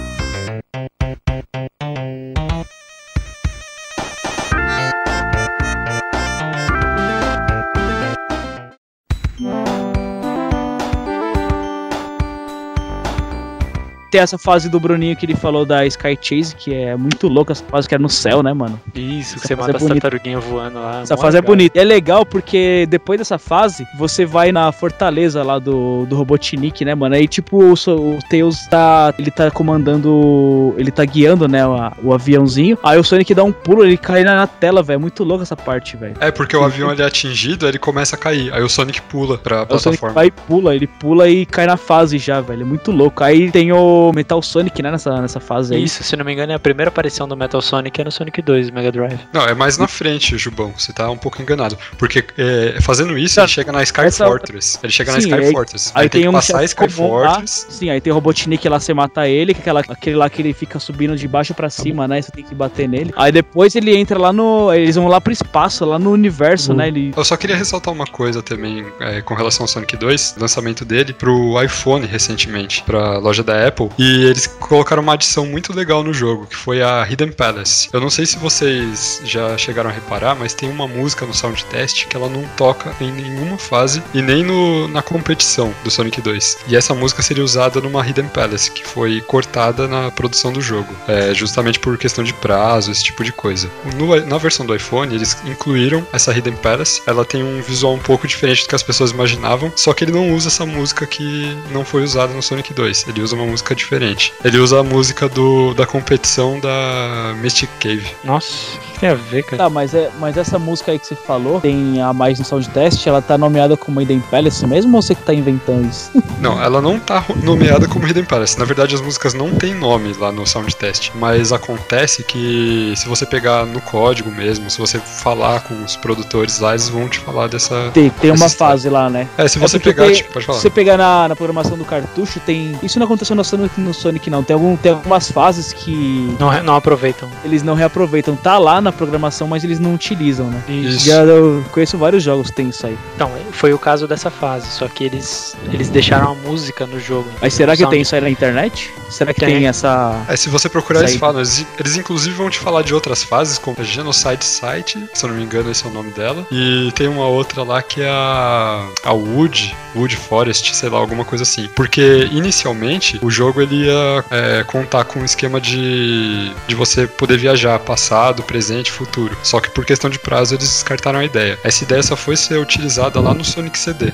Tem 14.11 14.21
essa 14.21 14.37
fase 14.37 14.69
do 14.69 14.79
Bruninho 14.79 15.15
que 15.15 15.25
ele 15.25 15.35
falou 15.35 15.65
da 15.65 15.85
Sky 15.85 16.17
Chase, 16.19 16.55
que 16.55 16.73
é 16.73 16.95
muito 16.95 17.27
louca, 17.27 17.51
essa 17.51 17.63
fase 17.63 17.87
que 17.87 17.93
era 17.93 18.01
no 18.01 18.09
céu, 18.09 18.41
né, 18.41 18.53
mano? 18.53 18.79
Isso, 18.95 19.35
que 19.35 19.39
Essa 19.39 19.47
você 19.47 19.55
fase 19.55 19.71
mata 19.71 19.71
é 19.71 19.75
as 19.75 19.87
tartaruguinhas 19.89 20.43
voando 20.43 20.79
lá. 20.79 21.01
Essa 21.01 21.17
fase 21.17 21.37
é 21.37 21.41
legal. 21.41 21.55
bonita. 21.55 21.77
E 21.77 21.81
é 21.81 21.83
legal 21.83 22.25
porque 22.25 22.87
depois 22.89 23.19
dessa 23.19 23.37
fase, 23.37 23.85
você 23.97 24.25
vai 24.25 24.51
na 24.51 24.71
fortaleza 24.71 25.43
lá 25.43 25.59
do, 25.59 26.05
do 26.05 26.15
Robotnik, 26.15 26.83
né, 26.83 26.95
mano? 26.95 27.15
Aí, 27.15 27.27
tipo, 27.27 27.63
o, 27.63 27.73
o 27.73 28.19
Tails 28.29 28.67
tá. 28.67 29.13
Ele 29.17 29.31
tá 29.31 29.51
comandando. 29.51 30.73
Ele 30.77 30.91
tá 30.91 31.05
guiando, 31.05 31.47
né, 31.47 31.65
o, 31.65 31.75
o 32.03 32.13
aviãozinho. 32.13 32.77
Aí 32.83 32.97
o 32.97 33.03
Sonic 33.03 33.33
dá 33.33 33.43
um 33.43 33.51
pulo, 33.51 33.83
ele 33.83 33.97
cai 33.97 34.23
na, 34.23 34.35
na 34.35 34.47
tela, 34.47 34.81
velho. 34.81 34.95
É 34.95 34.99
muito 34.99 35.23
louco 35.23 35.43
essa 35.43 35.55
parte, 35.55 35.95
velho. 35.95 36.15
É, 36.19 36.31
porque 36.31 36.55
o 36.55 36.63
avião 36.63 36.91
ele 36.91 37.01
é 37.01 37.05
atingido, 37.05 37.67
ele 37.67 37.77
começa 37.77 38.15
a 38.15 38.19
cair. 38.19 38.51
Aí 38.53 38.61
o 38.61 38.69
Sonic 38.69 39.01
pula 39.03 39.37
pra 39.37 39.63
o 39.69 39.77
Sonic 39.77 39.99
plataforma. 39.99 40.13
vai 40.13 40.27
e 40.27 40.31
pula, 40.31 40.75
ele 40.75 40.87
pula 40.87 41.29
e 41.29 41.45
cai 41.45 41.65
na 41.67 41.77
fase 41.77 42.17
já, 42.17 42.41
velho. 42.41 42.63
É 42.63 42.65
muito 42.65 42.91
louco. 42.91 43.23
Aí 43.23 43.51
tem 43.51 43.71
o 43.71 43.98
Metal 44.13 44.41
Sonic, 44.41 44.81
né, 44.81 44.91
nessa, 44.91 45.21
nessa 45.21 45.39
fase 45.39 45.75
aí. 45.75 45.83
Isso, 45.83 46.03
se 46.03 46.15
não 46.15 46.25
me 46.25 46.33
engano, 46.33 46.51
é 46.51 46.55
a 46.55 46.59
primeira 46.59 46.89
aparição 46.89 47.27
do 47.27 47.35
Metal 47.35 47.61
Sonic 47.61 47.99
é 48.01 48.03
no 48.03 48.11
Sonic 48.11 48.41
2 48.41 48.69
Mega 48.71 48.91
Drive. 48.91 49.19
Não, 49.33 49.43
é 49.43 49.53
mais 49.53 49.77
na 49.77 49.87
frente, 49.87 50.37
Jubão. 50.37 50.73
Você 50.77 50.91
tá 50.93 51.09
um 51.09 51.17
pouco 51.17 51.41
enganado. 51.41 51.77
Porque 51.97 52.23
é, 52.37 52.77
fazendo 52.81 53.17
isso, 53.17 53.35
Tá. 53.35 53.41
ele 53.41 53.47
chega 53.49 53.71
na 53.71 53.83
Sky 53.83 54.01
Essa- 54.01 54.25
Fortress. 54.25 54.79
Ele 54.83 54.91
chega 54.91 55.11
na 55.11 55.21
Sim, 55.21 55.29
Sky 55.29 55.39
aí- 55.45 55.51
Fortress. 55.51 55.91
Aí, 55.95 56.09
tem, 56.09 56.09
tem, 56.09 56.21
que 56.23 56.29
um 56.29 56.31
passar 56.33 56.57
a 56.57 56.61
chefe 56.61 56.75
Sky 56.83 56.93
comum 56.95 57.13
lá. 57.15 57.29
Fortress. 57.35 57.65
Sim, 57.69 57.89
aí 57.89 58.01
tem 58.01 58.11
o 58.11 58.15
Robotnik 58.15 58.67
lá, 58.69 58.79
você 58.79 58.93
mata 58.93 59.27
ele, 59.27 59.53
que 59.53 59.59
é 59.59 59.61
aquela, 59.61 59.79
aquele 59.81 60.15
lá 60.15 60.29
que 60.29 60.41
ele 60.41 60.53
fica 60.53 60.79
subindo 60.79 61.15
de 61.15 61.27
baixo 61.27 61.53
pra 61.53 61.69
cima, 61.69 62.07
né? 62.07 62.21
Você 62.21 62.31
tem 62.31 62.43
que 62.43 62.55
bater 62.55 62.87
nele. 62.87 63.11
Aí 63.15 63.31
depois 63.31 63.75
ele 63.75 63.95
entra 63.95 64.17
lá 64.19 64.31
no. 64.33 64.73
Eles 64.73 64.95
vão 64.95 65.07
lá 65.07 65.19
pro 65.21 65.31
espaço, 65.33 65.85
lá 65.85 65.97
no 65.99 66.11
universo, 66.11 66.71
Uhum. 66.71 66.77
né? 66.77 66.87
Ele. 66.87 67.13
Eu 67.15 67.25
só 67.25 67.35
queria 67.37 67.55
ressaltar 67.55 67.93
uma 67.93 68.05
coisa 68.05 68.41
também 68.41 68.85
é, 68.99 69.21
com 69.21 69.33
relação 69.33 69.63
ao 69.63 69.67
Sonic 69.67 69.95
2, 69.97 70.35
lançamento 70.39 70.83
dele 70.85 71.13
pro 71.13 71.61
iPhone 71.63 72.05
recentemente, 72.05 72.83
pra 72.83 73.17
loja 73.17 73.43
da 73.43 73.67
Apple. 73.67 73.88
E 73.97 74.23
eles 74.25 74.47
colocaram 74.47 75.01
uma 75.03 75.13
adição 75.13 75.45
muito 75.45 75.73
legal 75.73 76.03
no 76.03 76.13
jogo, 76.13 76.45
que 76.47 76.55
foi 76.55 76.81
a 76.81 77.05
Hidden 77.09 77.31
Palace. 77.31 77.89
Eu 77.91 77.99
não 77.99 78.09
sei 78.09 78.25
se 78.25 78.37
vocês 78.37 79.21
já 79.25 79.57
chegaram 79.57 79.89
a 79.89 79.93
reparar, 79.93 80.35
mas 80.35 80.53
tem 80.53 80.69
uma 80.69 80.87
música 80.87 81.25
no 81.25 81.33
sound 81.33 81.63
test 81.65 82.05
que 82.07 82.15
ela 82.15 82.29
não 82.29 82.43
toca 82.55 82.93
em 83.01 83.11
nenhuma 83.11 83.57
fase 83.57 84.01
e 84.13 84.21
nem 84.21 84.43
no, 84.43 84.87
na 84.87 85.01
competição 85.01 85.73
do 85.83 85.91
Sonic 85.91 86.21
2. 86.21 86.59
E 86.67 86.75
essa 86.75 86.93
música 86.93 87.21
seria 87.21 87.43
usada 87.43 87.81
numa 87.81 88.05
Hidden 88.07 88.27
Palace, 88.29 88.71
que 88.71 88.85
foi 88.87 89.21
cortada 89.21 89.87
na 89.87 90.11
produção 90.11 90.51
do 90.53 90.61
jogo, 90.61 90.93
é, 91.07 91.33
justamente 91.33 91.79
por 91.79 91.97
questão 91.97 92.23
de 92.23 92.33
prazo, 92.33 92.91
esse 92.91 93.03
tipo 93.03 93.23
de 93.23 93.31
coisa. 93.31 93.69
No- 93.95 94.25
na 94.25 94.37
versão 94.37 94.65
do 94.65 94.75
iPhone, 94.75 95.13
eles 95.13 95.37
incluíram 95.45 96.05
essa 96.13 96.31
Hidden 96.35 96.55
Palace. 96.57 97.01
Ela 97.05 97.25
tem 97.25 97.43
um 97.43 97.61
visual 97.61 97.93
um 97.95 97.99
pouco 97.99 98.27
diferente 98.27 98.63
do 98.63 98.69
que 98.69 98.75
as 98.75 98.83
pessoas 98.83 99.11
imaginavam, 99.11 99.71
só 99.75 99.93
que 99.93 100.03
ele 100.03 100.11
não 100.11 100.33
usa 100.33 100.47
essa 100.47 100.65
música 100.65 101.05
que 101.05 101.55
não 101.71 101.83
foi 101.83 102.03
usada 102.03 102.33
no 102.33 102.41
Sonic 102.41 102.73
2. 102.73 103.05
Ele 103.07 103.21
usa 103.21 103.35
uma 103.35 103.45
música 103.45 103.75
diferente. 103.79 104.33
Ele 104.43 104.57
usa 104.59 104.79
a 104.79 104.83
música 104.83 105.27
do, 105.27 105.73
da 105.73 105.85
competição 105.85 106.59
da 106.59 107.33
Mystic 107.41 107.69
Cave. 107.79 108.05
Nossa, 108.23 108.53
o 108.77 108.79
que, 108.93 108.99
tem 108.99 109.09
a 109.09 109.13
ver, 109.15 109.43
cara? 109.43 109.57
Tá, 109.57 109.69
mas, 109.69 109.93
é, 109.93 110.09
mas 110.19 110.37
essa 110.37 110.59
música 110.59 110.91
aí 110.91 110.99
que 110.99 111.07
você 111.07 111.15
falou, 111.15 111.59
tem 111.61 112.01
a 112.01 112.13
mais 112.13 112.37
no 112.39 112.45
sound 112.45 112.69
test, 112.69 113.05
ela 113.07 113.21
tá 113.21 113.37
nomeada 113.37 113.75
como 113.77 114.01
Eden 114.01 114.19
Palace 114.19 114.65
mesmo 114.67 114.95
ou 114.95 115.01
você 115.01 115.15
que 115.15 115.23
tá 115.23 115.33
inventando 115.33 115.87
isso? 115.89 116.11
Não, 116.39 116.61
ela 116.63 116.81
não 116.81 116.97
tá 116.97 117.25
nomeada 117.43 117.85
como 117.85 118.07
Hidden 118.07 118.23
Palace. 118.23 118.57
Na 118.57 118.63
verdade, 118.63 118.95
as 118.95 119.01
músicas 119.01 119.33
não 119.33 119.53
têm 119.55 119.73
nome 119.75 120.13
lá 120.13 120.31
no 120.31 120.47
sound 120.47 120.73
test. 120.73 121.11
Mas 121.15 121.51
acontece 121.51 122.23
que 122.23 122.93
se 122.95 123.09
você 123.09 123.25
pegar 123.25 123.65
no 123.65 123.81
código 123.81 124.31
mesmo, 124.31 124.69
se 124.69 124.77
você 124.79 124.99
falar 124.99 125.59
com 125.63 125.83
os 125.83 125.97
produtores 125.97 126.59
lá, 126.59 126.69
eles 126.71 126.87
vão 126.87 127.09
te 127.09 127.19
falar 127.19 127.47
dessa. 127.47 127.91
Tem, 127.93 128.09
tem 128.09 128.31
uma 128.31 128.45
história. 128.47 128.73
fase 128.75 128.89
lá, 128.89 129.09
né? 129.09 129.27
É, 129.37 129.49
se 129.49 129.57
É 129.57 129.61
você 129.61 129.77
porque 129.79 129.93
pegar, 129.93 130.05
tem- 130.05 130.15
tipo, 130.15 130.31
pode 130.31 130.45
Se 130.45 130.47
falar. 130.47 130.59
você 130.59 130.69
pegar 130.69 130.97
na, 130.97 131.27
na 131.27 131.35
programação 131.35 131.77
do 131.77 131.83
cartucho, 131.83 132.39
tem. 132.39 132.73
Isso 132.81 132.97
não 132.99 133.05
aconteceu 133.05 133.35
no 133.35 133.43
Sonic, 133.43 133.68
no 133.77 133.93
Sonic 133.93 134.29
não. 134.29 134.43
Tem, 134.43 134.53
algum, 134.53 134.75
tem 134.75 134.91
algumas 134.91 135.31
fases 135.31 135.73
que 135.73 136.35
Não, 136.39 136.63
não 136.63 136.75
aproveitam. 136.75 137.29
eles 137.43 137.63
não 137.63 137.73
reaproveitam. 137.73 138.35
Tá 138.35 138.57
lá 138.57 138.81
na 138.81 138.91
programação, 138.91 139.47
mas 139.47 139.63
eles 139.63 139.79
não 139.79 139.93
utilizam, 139.93 140.47
né? 140.47 140.61
Isso. 140.67 141.05
Já 141.05 141.23
eu 141.23 141.63
conheço 141.71 141.97
vários 141.97 142.23
jogos 142.23 142.49
que 142.49 142.55
tem 142.55 142.69
isso 142.69 142.85
aí. 142.85 142.97
Então, 143.15 143.31
foi 143.51 143.73
o 143.73 143.79
caso 143.79 144.07
dessa 144.07 144.29
fase, 144.29 144.67
só 144.69 144.87
que 144.87 145.03
eles, 145.03 145.55
eles 145.71 145.89
deixaram 145.89 146.31
a 146.31 146.35
música 146.35 146.85
no 146.85 146.99
jogo. 146.99 147.29
Mas 147.41 147.53
será 147.53 147.75
que 147.75 147.85
tem 147.87 148.01
isso 148.01 148.15
aí 148.15 148.21
na 148.21 148.29
internet? 148.29 148.91
Será 149.09 149.33
que 149.33 149.39
Tem. 149.39 149.55
tem, 149.55 149.67
essa. 149.67 150.23
É, 150.27 150.35
se 150.35 150.49
você 150.49 150.69
procurar, 150.69 150.99
Isso 150.99 151.09
eles 151.13 151.19
falam. 151.19 151.39
Eles, 151.39 151.65
eles 151.79 151.97
inclusive 151.97 152.35
vão 152.35 152.49
te 152.49 152.59
falar 152.59 152.83
de 152.83 152.93
outras 152.93 153.23
fases, 153.23 153.57
como 153.57 153.75
a 153.79 153.83
Genocide 153.83 154.45
Site, 154.45 155.03
se 155.13 155.25
eu 155.25 155.29
não 155.29 155.35
me 155.37 155.43
engano, 155.43 155.71
esse 155.71 155.83
é 155.85 155.89
o 155.89 155.91
nome 155.91 156.11
dela. 156.11 156.45
E 156.51 156.91
tem 156.93 157.07
uma 157.07 157.25
outra 157.25 157.63
lá 157.63 157.81
que 157.81 158.01
é 158.01 158.09
a, 158.09 158.87
a 159.03 159.13
Wood, 159.13 159.75
Wood 159.95 160.15
Forest, 160.15 160.75
sei 160.75 160.89
lá, 160.89 160.99
alguma 160.99 161.25
coisa 161.25 161.43
assim. 161.43 161.67
Porque 161.75 162.27
inicialmente 162.31 163.19
o 163.21 163.31
jogo 163.31 163.58
ele 163.61 163.85
ia 163.85 164.25
é, 164.31 164.63
contar 164.63 165.05
com 165.05 165.19
um 165.19 165.25
esquema 165.25 165.59
de, 165.59 166.51
de 166.67 166.75
você 166.75 167.07
poder 167.07 167.37
viajar 167.37 167.79
passado, 167.79 168.43
presente, 168.43 168.91
futuro. 168.91 169.35
Só 169.43 169.59
que 169.59 169.69
por 169.69 169.85
questão 169.85 170.09
de 170.09 170.19
prazo 170.19 170.55
eles 170.55 170.67
descartaram 170.67 171.19
a 171.19 171.25
ideia. 171.25 171.57
Essa 171.63 171.83
ideia 171.83 172.03
só 172.03 172.15
foi 172.15 172.35
ser 172.35 172.59
utilizada 172.59 173.19
lá 173.19 173.33
no 173.33 173.43
Sonic 173.43 173.77
CD. 173.77 174.11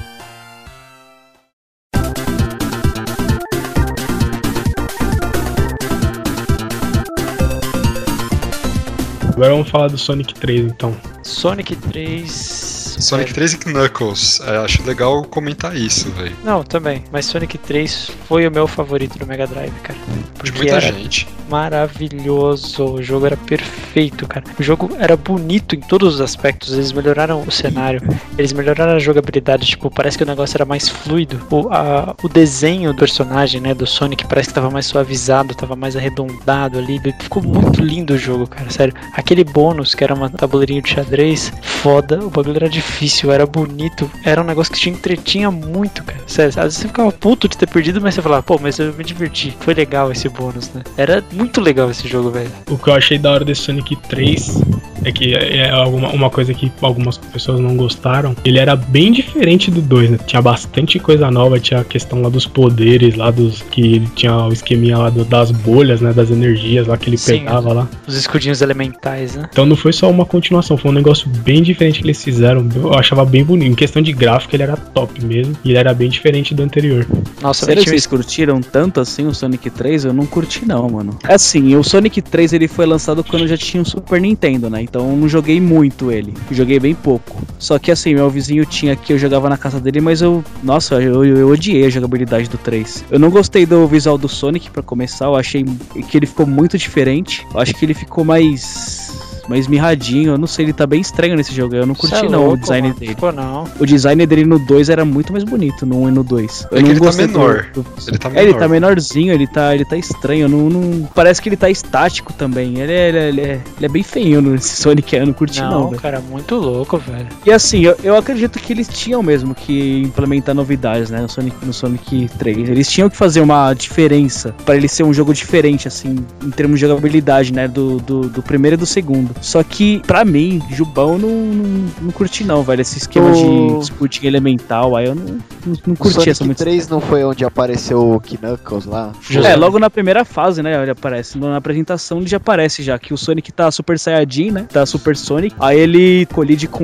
Agora 9.36 9.52
vamos 9.52 9.70
falar 9.70 9.89
do 9.89 9.98
Sonic 9.98 10.34
3, 10.34 10.68
então. 10.68 10.96
Sonic 11.22 11.76
3. 11.76 12.84
Sonic 13.02 13.32
é, 13.32 13.34
3 13.34 13.54
e 13.54 13.58
Knuckles. 13.58 14.41
É, 14.46 14.58
acho 14.58 14.84
legal 14.84 15.24
comentar 15.26 15.76
isso, 15.76 16.10
velho. 16.12 16.36
Não, 16.43 16.64
também. 16.64 17.04
Mas 17.12 17.26
Sonic 17.26 17.58
3 17.58 18.12
foi 18.28 18.48
o 18.48 18.52
meu 18.52 18.68
favorito 18.68 19.18
do 19.18 19.26
Mega 19.26 19.46
Drive, 19.48 19.74
cara. 19.84 20.00
De 20.43 20.52
muita 20.52 20.80
gente. 20.80 21.28
maravilhoso. 21.50 22.84
O 22.96 23.02
jogo 23.04 23.26
era 23.26 23.38
perfeito, 23.38 24.28
cara. 24.28 24.43
O 24.60 24.64
jogo 24.64 24.89
era 25.00 25.16
bonito 25.16 25.76
em 25.76 25.80
todos 25.80 26.16
os 26.16 26.22
aspectos. 26.22 26.74
Eles 26.74 26.91
melhoraram 26.91 27.41
o 27.41 27.52
cenário, 27.52 28.02
eles 28.38 28.54
melhoraram 28.54 28.93
a 28.93 29.00
jogabilidade. 29.00 29.66
Tipo, 29.68 29.89
parece 29.89 30.18
que 30.18 30.24
o 30.24 30.28
negócio 30.28 30.58
era 30.58 30.66
mais 30.66 30.88
fluido. 30.89 31.39
O, 31.50 31.70
a- 31.72 32.16
o 32.24 32.30
desenho 32.30 32.93
do 32.93 33.00
personagem, 33.00 33.62
né, 33.62 33.74
do 33.74 33.86
Sonic, 33.88 34.26
parece 34.28 34.50
que 34.50 34.56
tava 34.56 34.70
mais 34.70 34.86
suavizado, 34.86 35.56
tava 35.56 35.76
mais 35.76 35.96
arredondado 35.96 36.78
ali. 36.80 37.00
Ficou 37.20 37.41
muito 37.43 37.82
lindo 37.82 38.14
o 38.14 38.18
jogo, 38.18 38.48
cara. 38.48 38.70
Sério. 38.70 38.93
Aquele 39.14 39.43
bônus 39.43 39.93
que 39.96 40.04
era 40.04 40.14
uma 40.14 40.30
tabuleirinho 40.30 40.82
de 40.82 40.89
xadrez, 40.89 41.52
foda. 41.62 42.20
O 42.24 42.30
bagulho 42.30 42.56
era 42.58 42.70
difícil, 42.86 43.31
era 43.31 43.45
bonito. 43.45 44.09
Era 44.23 44.41
um 44.41 44.45
negócio 44.45 44.71
que 44.73 44.79
te 44.79 44.89
entretinha 44.89 45.49
muito, 45.51 46.03
cara. 46.03 46.19
Sério. 46.27 46.49
Às 46.49 46.55
vezes 46.55 46.77
você 46.79 46.88
ficava 46.88 47.11
puto 47.11 47.47
de 47.47 47.57
ter 47.57 47.67
perdido, 47.67 47.99
mas 48.01 48.13
você 48.15 48.21
falava, 48.21 48.43
pô, 48.43 48.59
mas 48.61 48.79
eu 48.79 48.93
me 48.93 49.03
diverti. 49.03 49.55
Foi 49.59 49.73
legal 49.73 50.11
esse 50.11 50.29
bônus, 50.29 50.71
né? 50.73 50.81
Era 50.97 51.23
muito 51.31 51.59
legal 51.61 51.89
esse 51.89 52.07
jogo, 52.07 52.29
velho. 52.31 52.49
O 52.69 52.77
que 52.77 52.89
eu 52.89 52.93
achei 52.93 53.17
da 53.17 53.31
hora 53.31 53.43
desse 53.45 53.61
Sonic 53.61 53.95
3 54.07 54.61
é 55.03 55.11
que 55.11 55.33
é 55.33 55.69
alguma, 55.71 56.09
uma 56.09 56.29
coisa 56.29 56.53
que 56.53 56.71
algumas 56.81 57.17
pessoas 57.17 57.59
não 57.59 57.75
gostaram. 57.75 58.36
Ele 58.45 58.59
era 58.59 58.75
bem 58.75 59.11
diferente 59.11 59.69
do 59.71 59.81
2, 59.81 60.09
né? 60.11 60.19
Tinha 60.25 60.41
bastante 60.41 60.99
coisa 60.99 61.29
nova, 61.31 61.59
tinha 61.59 61.81
a 61.81 61.83
questão 61.83 62.21
lá 62.21 62.29
dos 62.29 62.45
poderes, 62.45 63.15
lá 63.15 63.31
dos. 63.31 63.61
que 63.71 63.81
ele 63.81 64.07
tinha 64.15 64.36
o 64.36 64.53
esqueminha 64.53 64.97
lá 64.97 65.09
do- 65.09 65.25
das 65.25 65.51
bolhas, 65.51 66.01
né? 66.01 66.13
Das 66.13 66.29
energias 66.31 66.88
lá 66.88 66.97
que 66.97 67.09
ele 67.09 67.17
Sim. 67.17 67.39
pegava 67.39 67.73
lá. 67.73 67.88
Os 68.07 68.15
escudinhos 68.15 68.61
elementais, 68.61 69.36
né? 69.36 69.47
Então 69.51 69.65
não 69.65 69.75
foi 69.75 69.91
só 69.93 70.09
uma 70.09 70.25
continuação, 70.25 70.77
foi 70.77 70.91
um 70.91 70.93
negócio 70.93 71.27
bem 71.29 71.61
diferente 71.61 71.99
que 71.99 72.05
eles 72.05 72.23
fizeram. 72.23 72.61
Eu 72.76 72.93
achava 72.93 73.26
bem 73.26 73.43
bonito. 73.43 73.71
Em 73.71 73.76
questão 73.76 74.01
de 74.01 74.11
gráfico, 74.11 74.55
ele 74.55 74.63
era 74.63 74.76
top 74.76 75.23
mesmo. 75.23 75.55
E 75.63 75.71
ele 75.71 75.78
era 75.78 75.93
bem 75.93 76.09
diferente 76.09 76.53
do 76.53 76.63
anterior. 76.63 77.05
Nossa, 77.41 77.65
Sério 77.65 77.84
que 77.84 77.89
vocês 77.89 78.05
curtiram 78.05 78.61
tanto 78.61 78.99
assim 78.99 79.26
o 79.26 79.34
Sonic 79.34 79.69
3? 79.69 80.05
Eu 80.05 80.13
não 80.13 80.26
curti 80.26 80.65
não, 80.65 80.89
mano. 80.89 81.17
Assim, 81.23 81.76
o 81.76 81.84
Sonic 81.84 82.21
3 82.21 82.53
ele 82.53 82.67
foi 82.67 82.86
lançado 82.86 83.23
quando 83.23 83.43
eu 83.43 83.47
já 83.47 83.57
tinha 83.57 83.82
um 83.82 83.86
Super 83.86 84.19
Nintendo, 84.21 84.69
né? 84.69 84.82
Então 84.82 85.09
eu 85.09 85.17
não 85.17 85.28
joguei 85.28 85.59
muito 85.59 86.11
ele. 86.11 86.34
Joguei 86.51 86.80
bem 86.80 86.93
pouco. 86.93 87.41
Só 87.57 87.80
que 87.80 87.91
assim, 87.91 88.13
meu 88.13 88.30
vizinho 88.30 88.65
tinha 88.65 88.93
aqui, 88.93 89.13
eu 89.13 89.17
jogava 89.17 89.49
na 89.49 89.57
casa 89.57 89.80
dele, 89.80 90.01
mas 90.01 90.21
eu. 90.21 90.43
Nossa, 90.63 90.95
eu, 90.95 91.26
eu, 91.26 91.38
eu 91.38 91.49
odiei 91.49 91.86
a 91.86 91.89
jogabilidade 91.89 92.49
do 92.49 92.57
3. 92.57 93.05
Eu 93.11 93.19
não 93.19 93.30
gostei 93.30 93.65
do 93.65 93.88
visual 93.88 94.17
do 94.17 94.28
Sonic 94.28 94.69
pra 94.69 94.84
começar, 94.84 95.26
eu 95.26 95.36
achei 95.36 95.63
que 96.09 96.17
ele 96.17 96.26
ficou 96.26 96.45
muito 96.45 96.78
diferente. 96.78 97.45
Eu 97.53 97.59
acho 97.59 97.73
que 97.73 97.86
ele 97.86 97.93
ficou 97.93 98.23
mais. 98.23 99.34
Mais 99.48 99.68
mirradinho, 99.68 100.32
eu 100.34 100.38
não 100.38 100.48
sei, 100.48 100.66
ele 100.66 100.74
tá 100.74 100.88
bem 100.88 101.00
estranho 101.02 101.36
nesse 101.36 101.54
jogo. 101.54 101.76
Eu 101.76 101.86
não 101.86 101.93
curti 101.96 102.16
é 102.16 102.30
não 102.30 102.50
o 102.50 102.58
design 102.58 102.88
mano. 102.88 103.00
dele. 103.00 103.12
Ficou 103.14 103.32
não. 103.32 103.66
O 103.80 103.86
design 103.86 104.26
dele 104.26 104.43
no 104.46 104.58
2 104.60 104.89
era 104.89 105.06
muito 105.06 105.32
mais 105.32 105.43
bonito, 105.43 105.86
no 105.86 106.02
1 106.04 106.10
e 106.10 106.12
no 106.12 106.24
2. 106.24 106.68
É 106.72 106.82
que 106.82 106.89
ele 106.89 107.00
tá 107.00 107.12
menor. 107.14 107.68
Ele 108.08 108.18
tá 108.18 108.30
É, 108.30 108.32
ele 108.39 108.46
menor. 108.48 108.60
tá 108.60 108.68
menorzinho, 108.68 109.34
ele 109.34 109.48
tá, 109.48 109.76
ele 109.76 109.86
tá 109.86 109.96
estranho. 109.98 110.48
Não, 110.50 110.70
não- 110.70 111.06
Parece 111.14 111.41
que 111.41 111.50
ele 111.50 111.58
tá 111.58 111.70
estático 111.70 112.34
também. 112.34 112.80
Ele 112.80 112.91
é, 112.91 113.08
ele 113.10 113.18
é, 113.18 113.28
ele 113.30 113.41
é, 113.41 113.62
ele 113.78 113.86
é 113.86 113.89
bem 113.89 114.04
feinho 114.04 114.41
nesse 114.41 114.82
Sonic, 114.82 115.16
eu 115.16 115.26
não 115.26 115.34
curti 115.34 115.62
não, 115.62 115.70
Não, 115.82 115.89
velho. 115.89 116.02
cara, 116.02 116.20
muito 116.22 116.56
louco, 116.56 116.98
velho. 116.98 117.28
E 117.46 117.52
assim, 117.52 117.82
eu, 117.86 117.96
eu 118.04 118.16
acredito 118.18 118.58
que 118.60 118.74
eles 118.74 118.88
tinham 118.88 119.22
mesmo 119.22 119.54
que 119.54 120.02
implementar 120.02 120.56
novidades, 120.56 121.10
né, 121.10 121.22
no 121.22 121.30
Sonic, 121.30 121.56
no 121.66 121.74
Sonic 121.74 122.30
3. 122.39 122.70
Eles 122.70 122.89
tinham 122.89 123.10
que 123.10 123.16
fazer 123.18 123.41
uma 123.41 123.74
diferença 123.74 124.56
pra 124.66 124.76
ele 124.76 124.88
ser 124.88 125.04
um 125.04 125.14
jogo 125.14 125.34
diferente, 125.34 125.88
assim, 125.88 126.16
em 126.43 126.50
termos 126.50 126.80
de 126.80 126.86
jogabilidade, 126.88 127.54
né, 127.54 127.68
do, 127.68 127.98
do, 128.00 128.22
do 128.30 128.41
primeiro 128.41 128.76
e 128.76 128.78
do 128.78 128.86
segundo. 128.86 129.34
Só 129.41 129.61
que, 129.63 129.99
pra 130.07 130.25
mim, 130.25 130.61
Jubão, 130.71 131.17
não, 131.19 131.29
não, 131.29 131.86
não 132.01 132.11
curti 132.11 132.43
não, 132.43 132.63
velho, 132.63 132.81
esse 132.81 132.97
esquema 132.97 133.29
O- 133.29 133.77
de 133.79 133.83
escutinho 133.83 134.27
elemental, 134.27 134.95
aí 134.95 135.05
eu 135.05 135.13
não, 135.15 135.23
não, 135.23 135.77
não 135.86 135.93
O 135.93 135.97
curti 135.97 136.13
Sonic 136.15 136.29
essa 136.31 136.45
muito. 136.45 136.57
3 136.57 136.88
não 136.88 136.99
foi 136.99 137.23
onde 137.23 137.45
apareceu 137.45 137.99
o 138.15 138.19
Knuckles 138.19 138.86
lá? 138.86 139.11
É, 139.43 139.55
logo 139.55 139.77
na 139.77 139.89
primeira 139.89 140.25
fase, 140.25 140.63
né? 140.63 140.81
Ele 140.81 140.91
aparece. 140.91 141.38
Na 141.38 141.57
apresentação 141.57 142.17
ele 142.19 142.27
já 142.27 142.38
aparece 142.38 142.81
já. 142.81 142.97
Que 142.97 143.13
o 143.13 143.17
Sonic 143.17 143.51
tá 143.51 143.69
Super 143.69 143.99
Saiyajin, 143.99 144.51
né? 144.51 144.67
Tá 144.71 144.86
Super 144.86 145.15
Sonic. 145.15 145.55
Aí 145.59 145.79
ele 145.79 146.25
colide 146.33 146.67
com 146.67 146.83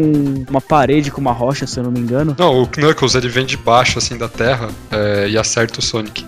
uma 0.50 0.62
parede, 0.62 1.10
com 1.10 1.20
uma 1.22 1.32
rocha, 1.32 1.66
se 1.66 1.80
eu 1.80 1.84
não 1.84 1.92
me 1.92 2.00
engano. 2.00 2.36
Não, 2.38 2.62
o 2.62 2.68
Knuckles 2.68 3.16
ele 3.16 3.28
vem 3.30 3.46
de 3.46 3.58
baixo 3.58 3.98
assim 3.98 4.18
da 4.18 4.28
terra 4.28 4.70
é, 4.92 5.28
e 5.30 5.38
acerta 5.38 5.80
o 5.80 5.82
Sonic. 5.82 6.26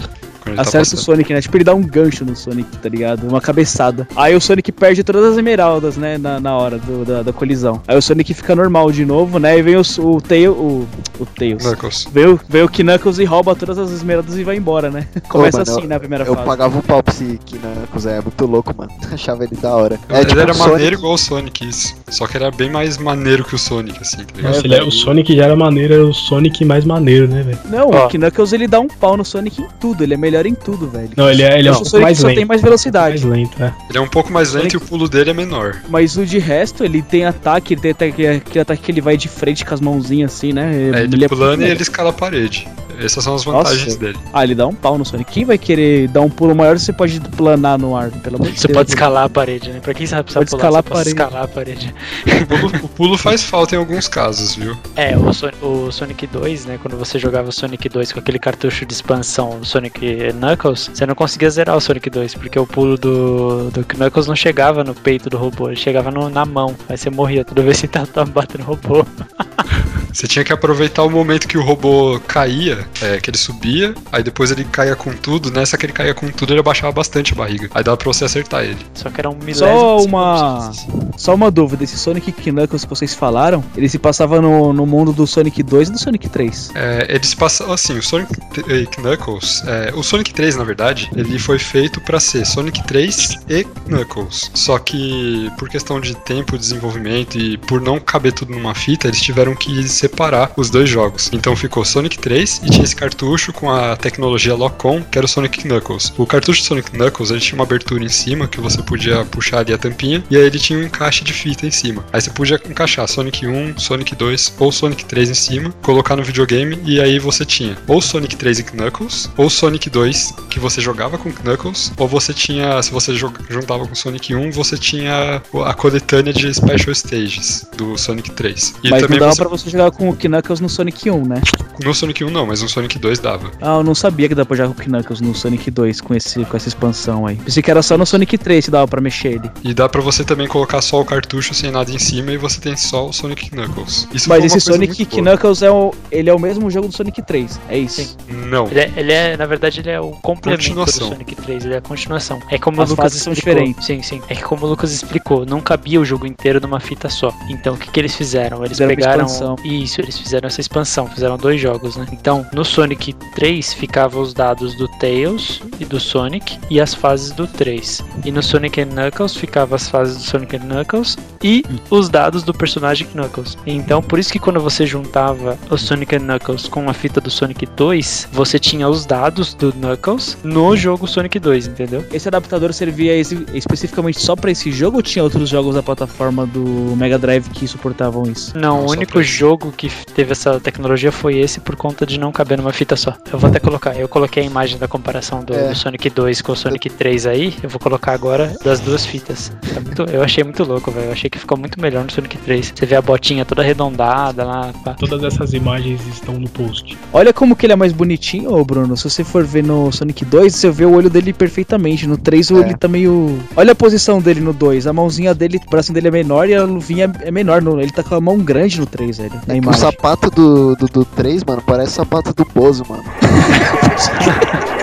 Tá 0.55 0.61
Acerta 0.61 0.87
o 0.87 0.91
passando. 0.91 0.99
Sonic, 1.05 1.33
né? 1.33 1.41
Tipo, 1.41 1.57
ele 1.57 1.63
dá 1.63 1.73
um 1.73 1.81
gancho 1.81 2.23
no 2.25 2.35
Sonic, 2.35 2.77
tá 2.77 2.89
ligado? 2.89 3.27
Uma 3.27 3.41
cabeçada. 3.41 4.07
Aí 4.15 4.35
o 4.35 4.41
Sonic 4.41 4.71
perde 4.71 5.03
todas 5.03 5.23
as 5.25 5.35
esmeraldas, 5.37 5.97
né? 5.97 6.17
Na, 6.17 6.39
na 6.39 6.55
hora 6.55 6.77
do- 6.77 7.05
da, 7.05 7.21
da 7.23 7.33
colisão. 7.33 7.81
Aí 7.87 7.97
o 7.97 8.01
Sonic 8.01 8.33
fica 8.33 8.55
normal 8.55 8.91
de 8.91 9.05
novo, 9.05 9.39
né? 9.39 9.57
E 9.57 9.61
vem 9.61 9.75
o, 9.75 9.81
o 9.99 10.21
Tail. 10.21 10.51
O, 10.53 10.87
o 11.19 11.25
Tails. 11.25 11.63
Knuckles. 11.63 12.07
Vem 12.11 12.25
o, 12.27 12.39
vem 12.47 12.63
o 12.63 12.69
Knuckles 12.69 13.19
e 13.19 13.25
rouba 13.25 13.55
todas 13.55 13.77
as 13.77 13.91
esmeraldas 13.91 14.37
e 14.37 14.43
vai 14.43 14.55
embora, 14.57 14.89
né? 14.89 15.07
Começa 15.29 15.59
mano, 15.59 15.71
assim 15.77 15.87
na 15.87 15.99
primeira 15.99 16.23
Eu 16.25 16.33
fase. 16.35 16.45
pagava 16.47 16.77
um 16.77 16.81
pau 16.81 17.01
pra 17.03 17.13
esse 17.13 17.39
Knuckles, 17.45 18.05
é 18.05 18.21
muito 18.21 18.45
louco, 18.45 18.73
mano. 18.77 18.91
Achava 19.11 19.43
ele 19.43 19.55
da 19.55 19.75
hora. 19.75 19.99
É, 20.09 20.17
ele 20.17 20.25
tipo, 20.27 20.39
era 20.39 20.51
o 20.51 20.55
Sonic- 20.55 20.71
maneiro 20.71 20.95
igual 20.95 21.13
o 21.13 21.17
Sonic, 21.17 21.67
isso. 21.67 21.95
Só 22.09 22.27
que 22.27 22.37
ele 22.37 22.45
era 22.45 22.55
bem 22.55 22.69
mais 22.69 22.97
maneiro 22.97 23.43
que 23.43 23.55
o 23.55 23.57
Sonic, 23.57 23.99
assim, 24.01 24.17
tá 24.17 24.23
ligado? 24.35 24.53
Nossa, 24.53 24.65
ele 24.67 24.75
é- 24.75 24.83
o 24.83 24.91
Sonic 24.91 25.35
já 25.35 25.45
era 25.45 25.55
maneiro, 25.55 25.93
era 25.93 26.05
o 26.05 26.13
Sonic 26.13 26.63
mais 26.65 26.85
maneiro, 26.85 27.27
né, 27.27 27.41
velho? 27.43 27.59
Não, 27.69 27.89
Ó. 27.89 28.05
o 28.05 28.09
Knuckles 28.09 28.53
ele 28.53 28.67
dá 28.67 28.79
um 28.79 28.87
pau 28.87 29.15
no 29.17 29.23
Sonic 29.25 29.61
em 29.61 29.67
tudo. 29.79 30.03
Ele 30.03 30.13
é 30.13 30.17
melhor 30.17 30.42
em 30.47 30.55
tudo, 30.55 30.87
velho. 30.87 31.09
Não, 31.15 31.29
ele 31.29 31.43
é, 31.43 31.59
ele 31.59 31.67
é 31.67 31.71
um 31.71 31.75
o 31.75 31.77
pouco 31.77 31.89
Sonic 31.89 32.03
mais 32.05 32.17
só 32.19 32.27
lento. 32.27 32.35
tem 32.37 32.45
mais 32.45 32.61
velocidade. 32.61 33.25
Mais 33.25 33.37
lento, 33.37 33.63
é. 33.63 33.73
Ele 33.89 33.97
é 33.97 34.01
um 34.01 34.07
pouco 34.07 34.31
mais 34.31 34.49
lento 34.53 34.71
Sonic- 34.71 34.73
e 34.75 34.77
o 34.77 34.81
pulo 34.81 35.07
dele 35.09 35.29
é 35.31 35.33
menor. 35.33 35.81
Mas 35.89 36.17
o 36.17 36.25
de 36.25 36.39
resto, 36.39 36.83
ele 36.83 37.01
tem 37.01 37.25
ataque, 37.25 37.73
ele 37.73 37.81
tem 37.81 37.91
ataque, 37.91 38.27
aquele 38.27 38.59
ataque 38.59 38.81
que 38.81 38.91
ele 38.91 39.01
vai 39.01 39.17
de 39.17 39.27
frente 39.27 39.65
com 39.65 39.73
as 39.73 39.81
mãozinhas 39.81 40.33
assim, 40.33 40.53
né? 40.53 40.71
É, 40.93 41.03
ele 41.03 41.25
é 41.25 41.27
pulando 41.27 41.53
e 41.55 41.57
muito 41.65 41.71
ele 41.71 41.81
escala 41.81 42.09
a 42.09 42.13
parede. 42.13 42.67
Essas 42.99 43.23
são 43.23 43.33
as 43.33 43.43
vantagens 43.43 43.85
Nossa. 43.87 43.97
dele. 43.97 44.19
Ah, 44.31 44.43
ele 44.43 44.53
dá 44.53 44.67
um 44.67 44.73
pau 44.73 44.99
no 44.99 45.03
Sonic. 45.03 45.31
Quem 45.33 45.43
vai 45.45 45.57
querer 45.57 46.07
dar 46.09 46.21
um 46.21 46.29
pulo 46.29 46.53
maior 46.55 46.77
se 46.77 46.85
você 46.85 46.93
pode 46.93 47.19
planar 47.19 47.75
no 47.79 47.95
ar? 47.97 48.11
Pelo 48.11 48.35
amor 48.35 48.51
de 48.51 48.59
Você 48.59 48.67
Deus. 48.67 48.77
pode 48.77 48.91
escalar 48.91 49.23
a 49.25 49.29
parede, 49.29 49.71
né? 49.71 49.79
Pra 49.79 49.95
quem 49.95 50.05
sabe 50.05 50.25
precisar 50.25 50.41
Pode 50.41 50.51
pular, 50.51 50.79
escalar 50.79 50.83
você 50.83 50.89
a 50.89 50.91
pode 50.91 51.15
parede. 51.15 51.19
escalar 51.23 51.43
a 51.43 51.47
parede. 51.47 51.95
O 52.43 52.45
pulo, 52.45 52.85
o 52.85 52.89
pulo 52.89 53.17
faz 53.17 53.41
falta 53.43 53.73
em 53.73 53.79
alguns 53.79 54.07
casos, 54.07 54.55
viu? 54.55 54.77
É, 54.95 55.17
o, 55.17 55.33
Son- 55.33 55.49
o 55.63 55.91
Sonic 55.91 56.27
2, 56.27 56.65
né? 56.67 56.77
Quando 56.79 56.95
você 56.95 57.17
jogava 57.17 57.49
o 57.49 57.51
Sonic 57.51 57.89
2 57.89 58.11
com 58.11 58.19
aquele 58.19 58.37
cartucho 58.37 58.85
de 58.85 58.93
expansão 58.93 59.57
do 59.59 59.65
Sonic 59.65 60.31
Knuckles, 60.33 60.89
você 60.93 61.05
não 61.05 61.15
conseguia 61.15 61.49
zerar 61.49 61.77
o 61.77 61.81
Sonic 61.81 62.09
2, 62.09 62.35
porque 62.35 62.59
o 62.59 62.65
pulo 62.67 62.97
do, 62.97 63.69
do 63.71 63.83
Knuckles 63.85 64.27
não 64.27 64.35
chegava 64.35 64.83
no 64.83 64.93
peito 64.93 65.29
do 65.29 65.37
robô, 65.37 65.67
ele 65.69 65.75
chegava 65.75 66.11
no- 66.11 66.29
na 66.29 66.45
mão. 66.45 66.75
Aí 66.89 66.97
você 66.97 67.09
morria 67.09 67.45
toda 67.45 67.61
vez 67.61 67.79
que 67.79 67.87
tava 67.87 68.25
batendo 68.25 68.61
no 68.61 68.67
robô. 68.67 69.05
Você 70.13 70.27
tinha 70.27 70.45
que 70.45 70.53
aproveitar 70.53 71.03
o 71.03 71.09
momento 71.09 71.47
que 71.47 71.57
o 71.57 71.61
robô 71.63 72.19
caía, 72.27 72.87
é, 73.01 73.19
que 73.19 73.29
ele 73.29 73.37
subia, 73.37 73.93
aí 74.11 74.23
depois 74.23 74.51
ele 74.51 74.63
caía 74.63 74.95
com 74.95 75.11
tudo. 75.13 75.51
Nessa 75.51 75.77
que 75.77 75.85
ele 75.85 75.93
caía 75.93 76.13
com 76.13 76.29
tudo, 76.29 76.53
ele 76.53 76.59
abaixava 76.59 76.91
bastante 76.91 77.33
a 77.33 77.35
barriga. 77.35 77.69
Aí 77.73 77.83
dava 77.83 77.97
pra 77.97 78.07
você 78.07 78.23
acertar 78.25 78.63
ele. 78.63 78.77
Só 78.93 79.09
que 79.09 79.19
era 79.19 79.29
um 79.29 79.35
milésimo. 79.35 79.67
Só 79.67 79.97
de 79.97 80.07
uma, 80.07 80.73
segundo. 80.73 81.13
só 81.17 81.33
uma 81.35 81.49
dúvida, 81.51 81.83
esse 81.83 81.97
Sonic 81.97 82.31
Knuckles 82.31 82.83
que 82.83 82.89
vocês 82.89 83.13
falaram, 83.13 83.63
ele 83.75 83.89
se 83.89 83.97
passava 83.97 84.39
no, 84.41 84.71
no 84.71 84.85
mundo 84.85 85.11
do 85.11 85.25
Sonic 85.25 85.63
2 85.63 85.89
e 85.89 85.91
do 85.93 85.99
Sonic 85.99 86.29
3. 86.29 86.71
É, 86.75 87.07
eles 87.09 87.33
passam 87.33 87.71
assim, 87.71 87.97
o 87.97 88.03
Sonic 88.03 88.33
T- 88.51 88.87
Knuckles, 88.97 89.63
é, 89.65 89.91
o 89.95 90.03
Sonic 90.03 90.33
3 90.33 90.55
na 90.55 90.63
verdade, 90.63 91.09
ele 91.15 91.39
foi 91.39 91.57
feito 91.57 91.99
pra 92.01 92.19
ser 92.19 92.45
Sonic 92.45 92.83
3 92.83 93.39
e 93.49 93.63
Knuckles. 93.87 94.51
Só 94.53 94.77
que 94.77 95.51
por 95.57 95.69
questão 95.69 95.99
de 95.99 96.15
tempo, 96.15 96.57
desenvolvimento 96.57 97.37
e 97.37 97.57
por 97.57 97.81
não 97.81 97.99
caber 97.99 98.33
tudo 98.33 98.51
numa 98.53 98.75
fita, 98.75 99.07
eles 99.07 99.21
tiveram 99.21 99.55
que 99.55 99.71
separar 100.03 100.51
os 100.57 100.69
dois 100.69 100.89
jogos. 100.89 101.29
Então 101.31 101.55
ficou 101.55 101.85
Sonic 101.85 102.17
3 102.17 102.61
e 102.65 102.69
tinha 102.69 102.83
esse 102.83 102.95
cartucho 102.95 103.53
com 103.53 103.71
a 103.71 103.95
tecnologia 103.95 104.53
Lock-On, 104.53 105.01
que 105.01 105.17
era 105.17 105.25
o 105.25 105.29
Sonic 105.29 105.63
Knuckles. 105.63 106.13
O 106.17 106.25
cartucho 106.25 106.61
de 106.61 106.67
Sonic 106.67 106.91
Knuckles, 106.91 107.31
ele 107.31 107.39
tinha 107.39 107.55
uma 107.55 107.63
abertura 107.63 108.03
em 108.03 108.09
cima 108.09 108.47
que 108.47 108.59
você 108.59 108.81
podia 108.81 109.23
puxar 109.25 109.59
ali 109.59 109.73
a 109.73 109.77
tampinha 109.77 110.23
e 110.29 110.35
aí 110.35 110.43
ele 110.43 110.59
tinha 110.59 110.77
um 110.77 110.83
encaixe 110.83 111.23
de 111.23 111.31
fita 111.31 111.65
em 111.65 111.71
cima. 111.71 112.03
Aí 112.11 112.21
você 112.21 112.29
podia 112.29 112.59
encaixar 112.69 113.07
Sonic 113.07 113.47
1, 113.47 113.77
Sonic 113.77 114.15
2 114.15 114.55
ou 114.59 114.71
Sonic 114.71 115.05
3 115.05 115.29
em 115.29 115.33
cima, 115.33 115.73
colocar 115.81 116.15
no 116.17 116.23
videogame 116.23 116.77
e 116.85 116.99
aí 116.99 117.17
você 117.17 117.45
tinha 117.45 117.77
ou 117.87 118.01
Sonic 118.01 118.35
3 118.35 118.59
e 118.59 118.63
Knuckles, 118.63 119.29
ou 119.37 119.49
Sonic 119.49 119.89
2 119.89 120.33
que 120.49 120.59
você 120.59 120.81
jogava 120.81 121.17
com 121.17 121.31
Knuckles, 121.31 121.93
ou 121.97 122.07
você 122.07 122.33
tinha, 122.33 122.81
se 122.81 122.91
você 122.91 123.15
juntava 123.15 123.87
com 123.87 123.95
Sonic 123.95 124.35
1, 124.35 124.51
você 124.51 124.77
tinha 124.77 125.41
a 125.65 125.73
coletânea 125.73 126.33
de 126.33 126.53
Special 126.53 126.91
Stages 126.91 127.65
do 127.77 127.97
Sonic 127.97 128.31
3. 128.31 128.75
E 128.83 128.89
Mas 128.89 129.01
não 129.01 129.07
também 129.07 129.19
dava 129.19 129.31
você, 129.31 129.41
pra 129.41 129.49
você 129.49 129.69
jogar 129.69 129.92
com 129.93 130.09
o 130.09 130.15
Knuckles 130.15 130.59
no 130.59 130.69
Sonic 130.69 131.09
1, 131.09 131.25
né? 131.25 131.41
no 131.83 131.93
Sonic 131.93 132.23
1 132.23 132.29
não, 132.29 132.45
mas 132.45 132.61
no 132.61 132.69
Sonic 132.69 132.99
2 132.99 133.19
dava. 133.19 133.51
Ah, 133.61 133.77
eu 133.77 133.83
não 133.83 133.95
sabia 133.95 134.27
que 134.29 134.35
dava 134.35 134.45
pra 134.45 134.57
jogar 134.57 134.73
com 134.73 134.81
o 134.81 134.85
Knuckles 134.85 135.21
no 135.21 135.33
Sonic 135.33 135.69
2 135.71 136.01
com, 136.01 136.13
esse, 136.13 136.43
com 136.45 136.55
essa 136.57 136.67
expansão 136.67 137.25
aí. 137.25 137.35
Pensei 137.37 137.63
que 137.63 137.71
era 137.71 137.81
só 137.81 137.97
no 137.97 138.05
Sonic 138.05 138.37
3 138.37 138.65
que 138.65 138.71
dava 138.71 138.87
pra 138.87 139.01
mexer 139.01 139.33
ele. 139.33 139.51
E 139.63 139.73
dá 139.73 139.87
pra 139.89 140.01
você 140.01 140.23
também 140.23 140.47
colocar 140.47 140.81
só 140.81 141.01
o 141.01 141.05
cartucho 141.05 141.53
sem 141.53 141.71
nada 141.71 141.91
em 141.91 141.99
cima 141.99 142.31
e 142.31 142.37
você 142.37 142.59
tem 142.59 142.75
só 142.77 143.07
o 143.07 143.13
Sonic 143.13 143.49
Knuckles. 143.49 144.07
Isso 144.13 144.29
Mas 144.29 144.43
esse 144.45 144.59
Sonic. 144.59 145.05
Knuckles 145.05 145.61
é 145.61 145.71
o, 145.71 145.93
ele 146.11 146.29
é 146.29 146.33
o 146.33 146.39
mesmo 146.39 146.69
jogo 146.69 146.87
do 146.87 146.95
Sonic 146.95 147.21
3, 147.21 147.59
é 147.69 147.77
isso? 147.77 148.01
Sim. 148.01 148.15
Não. 148.47 148.67
Ele 148.67 148.79
é, 148.79 148.91
ele 148.95 149.11
é, 149.11 149.37
na 149.37 149.45
verdade, 149.45 149.79
ele 149.79 149.89
é 149.89 149.99
o 149.99 150.11
complemento 150.11 150.73
do. 150.73 150.91
Sonic 150.91 151.35
3, 151.35 151.65
ele 151.65 151.73
é 151.73 151.77
a 151.77 151.81
continuação. 151.81 152.39
É 152.49 152.57
como 152.57 152.81
As 152.81 152.89
o 152.89 152.91
Lucas 152.93 153.05
fases 153.05 153.21
são 153.21 153.33
explicou. 153.33 153.61
diferentes. 153.63 153.85
Sim, 153.85 154.01
sim. 154.01 154.21
É 154.29 154.35
que 154.35 154.43
como 154.43 154.65
o 154.65 154.69
Lucas 154.69 154.91
explicou, 154.91 155.45
não 155.45 155.59
cabia 155.59 155.99
o 155.99 156.05
jogo 156.05 156.25
inteiro 156.27 156.59
numa 156.61 156.79
fita 156.79 157.09
só. 157.09 157.33
Então, 157.49 157.73
o 157.73 157.77
que, 157.77 157.89
que 157.91 157.99
eles 157.99 158.15
fizeram? 158.15 158.59
Eles 158.59 158.71
Fizeram 158.77 158.95
pegaram. 158.95 159.25
expansão. 159.25 159.55
Isso, 159.83 159.99
eles 160.01 160.17
fizeram 160.17 160.47
essa 160.47 160.61
expansão, 160.61 161.07
fizeram 161.07 161.37
dois 161.37 161.59
jogos, 161.59 161.95
né? 161.97 162.05
Então, 162.11 162.45
no 162.53 162.63
Sonic 162.63 163.13
3 163.35 163.73
ficavam 163.73 164.21
os 164.21 164.33
dados 164.33 164.75
do 164.75 164.87
Tails 164.87 165.61
e 165.79 165.85
do 165.85 165.99
Sonic 165.99 166.57
e 166.69 166.79
as 166.79 166.93
fases 166.93 167.31
do 167.31 167.45
3. 167.47 168.01
E 168.23 168.31
no 168.31 168.41
Sonic 168.41 168.85
Knuckles 168.85 169.35
ficavam 169.35 169.75
as 169.75 169.89
fases 169.89 170.17
do 170.17 170.23
Sonic 170.23 170.57
Knuckles 170.59 171.17
e 171.43 171.63
os 171.89 172.09
dados 172.09 172.43
do 172.43 172.53
personagem 172.53 173.07
Knuckles. 173.07 173.57
Então, 173.65 174.01
por 174.01 174.19
isso 174.19 174.31
que 174.31 174.39
quando 174.39 174.59
você 174.59 174.85
juntava 174.85 175.57
o 175.69 175.77
Sonic 175.77 176.17
Knuckles 176.19 176.67
com 176.67 176.89
a 176.89 176.93
fita 176.93 177.19
do 177.19 177.29
Sonic 177.29 177.65
2, 177.65 178.29
você 178.31 178.57
tinha 178.59 178.87
os 178.87 179.05
dados 179.05 179.53
do 179.53 179.71
Knuckles 179.73 180.37
no 180.43 180.75
jogo 180.75 181.07
Sonic 181.07 181.39
2, 181.39 181.67
entendeu? 181.67 182.05
Esse 182.13 182.27
adaptador 182.27 182.71
servia 182.73 183.15
esse- 183.15 183.45
especificamente 183.53 184.21
só 184.21 184.35
pra 184.35 184.51
esse 184.51 184.71
jogo 184.71 184.97
ou 184.97 185.03
tinha 185.03 185.23
outros 185.23 185.49
jogos 185.49 185.75
da 185.75 185.83
plataforma 185.83 186.45
do 186.45 186.61
Mega 186.95 187.17
Drive 187.17 187.49
que 187.49 187.67
suportavam 187.67 188.23
isso? 188.23 188.57
Não, 188.57 188.73
Não, 188.73 188.85
o 188.85 188.91
único 188.91 189.21
jogo 189.21 189.72
que 189.73 189.89
teve 190.15 190.31
essa 190.31 190.59
tecnologia 190.59 191.11
foi 191.11 191.37
esse 191.39 191.59
por 191.59 191.75
conta 191.75 192.05
de 192.05 192.19
não 192.19 192.31
caber 192.31 192.57
numa 192.57 192.71
fita 192.73 192.95
só. 192.95 193.13
Eu 193.31 193.39
vou 193.39 193.49
até 193.49 193.59
colocar, 193.59 193.95
eu 193.97 194.07
coloquei 194.07 194.43
a 194.43 194.45
imagem 194.45 194.77
da 194.77 194.87
comparação 194.87 195.43
do, 195.43 195.53
É. 195.53 195.69
do 195.69 195.75
Sonic 195.75 196.09
2 196.09 196.41
com 196.41 196.51
o 196.51 196.55
Sonic 196.55 196.89
3 196.89 197.25
aí, 197.25 197.53
eu 197.63 197.69
vou 197.69 197.79
colocar 197.79 198.13
agora 198.13 198.55
das 198.63 198.79
duas 198.79 199.05
fitas. 199.05 199.51
É 199.75 199.79
muito- 199.79 200.03
eu 200.03 200.23
achei 200.23 200.43
muito 200.43 200.63
louco, 200.63 200.91
velho. 200.91 201.07
Eu 201.07 201.11
achei 201.11 201.29
que 201.29 201.37
ficou 201.39 201.57
muito 201.57 201.79
melhor 201.81 202.03
no 202.03 202.11
Sonic 202.11 202.37
3. 202.37 202.71
Você 202.75 202.85
vê 202.85 202.95
a 202.95 203.01
botinha 203.01 203.43
toda 203.45 203.61
arredondada 203.61 204.43
lá. 204.43 204.71
pá. 204.83 204.93
Todas 204.93 205.23
essas 205.23 205.53
imagens 205.53 206.01
estão 206.07 206.35
no 206.35 206.49
post. 206.49 206.97
Olha 207.11 207.33
como 207.33 207.55
que 207.55 207.65
ele 207.65 207.73
é 207.73 207.75
mais 207.75 207.91
bonitinho, 207.91 208.51
ô 208.53 208.63
Bruno. 208.63 208.95
Se 208.97 209.03
você 209.09 209.23
for 209.23 209.43
ver 209.43 209.63
no 209.63 209.91
Sonic 209.91 210.23
2, 210.25 210.55
você 210.55 210.69
vê 210.71 210.85
o 210.85 210.93
olho 210.93 211.09
dele 211.09 211.33
perfeitamente. 211.33 212.07
No 212.07 212.17
3, 212.17 212.49
o 212.51 212.57
É. 212.57 212.61
ele 212.61 212.75
tá 212.75 212.87
meio. 212.87 213.39
Olha 213.55 213.71
a 213.71 213.75
posição 213.75 214.21
dele 214.21 214.39
no 214.41 214.53
2. 214.53 214.87
A 214.87 214.93
mãozinha 214.93 215.33
dele, 215.33 215.59
o 215.65 215.69
bracinho 215.69 215.93
dele 215.95 216.07
é 216.07 216.11
menor 216.11 216.47
e 216.49 216.55
a 216.55 216.63
luvinha 216.63 217.11
é 217.21 217.31
menor. 217.31 217.61
No- 217.61 217.79
Ele 217.81 217.91
tá 217.91 218.03
com 218.03 218.15
a 218.15 218.21
mão 218.21 218.37
grande 218.39 218.79
no 218.79 218.85
3, 218.85 219.17
velho. 219.17 219.33
É 219.57 219.59
que 219.59 219.69
o 219.69 219.73
sapato 219.73 220.31
do, 220.31 220.75
do, 220.75 220.87
do 220.87 221.05
3, 221.05 221.43
mano, 221.43 221.61
parece 221.65 221.91
o 221.91 221.95
sapato 221.95 222.33
do 222.33 222.45
Bozo, 222.53 222.83
mano. 222.87 223.03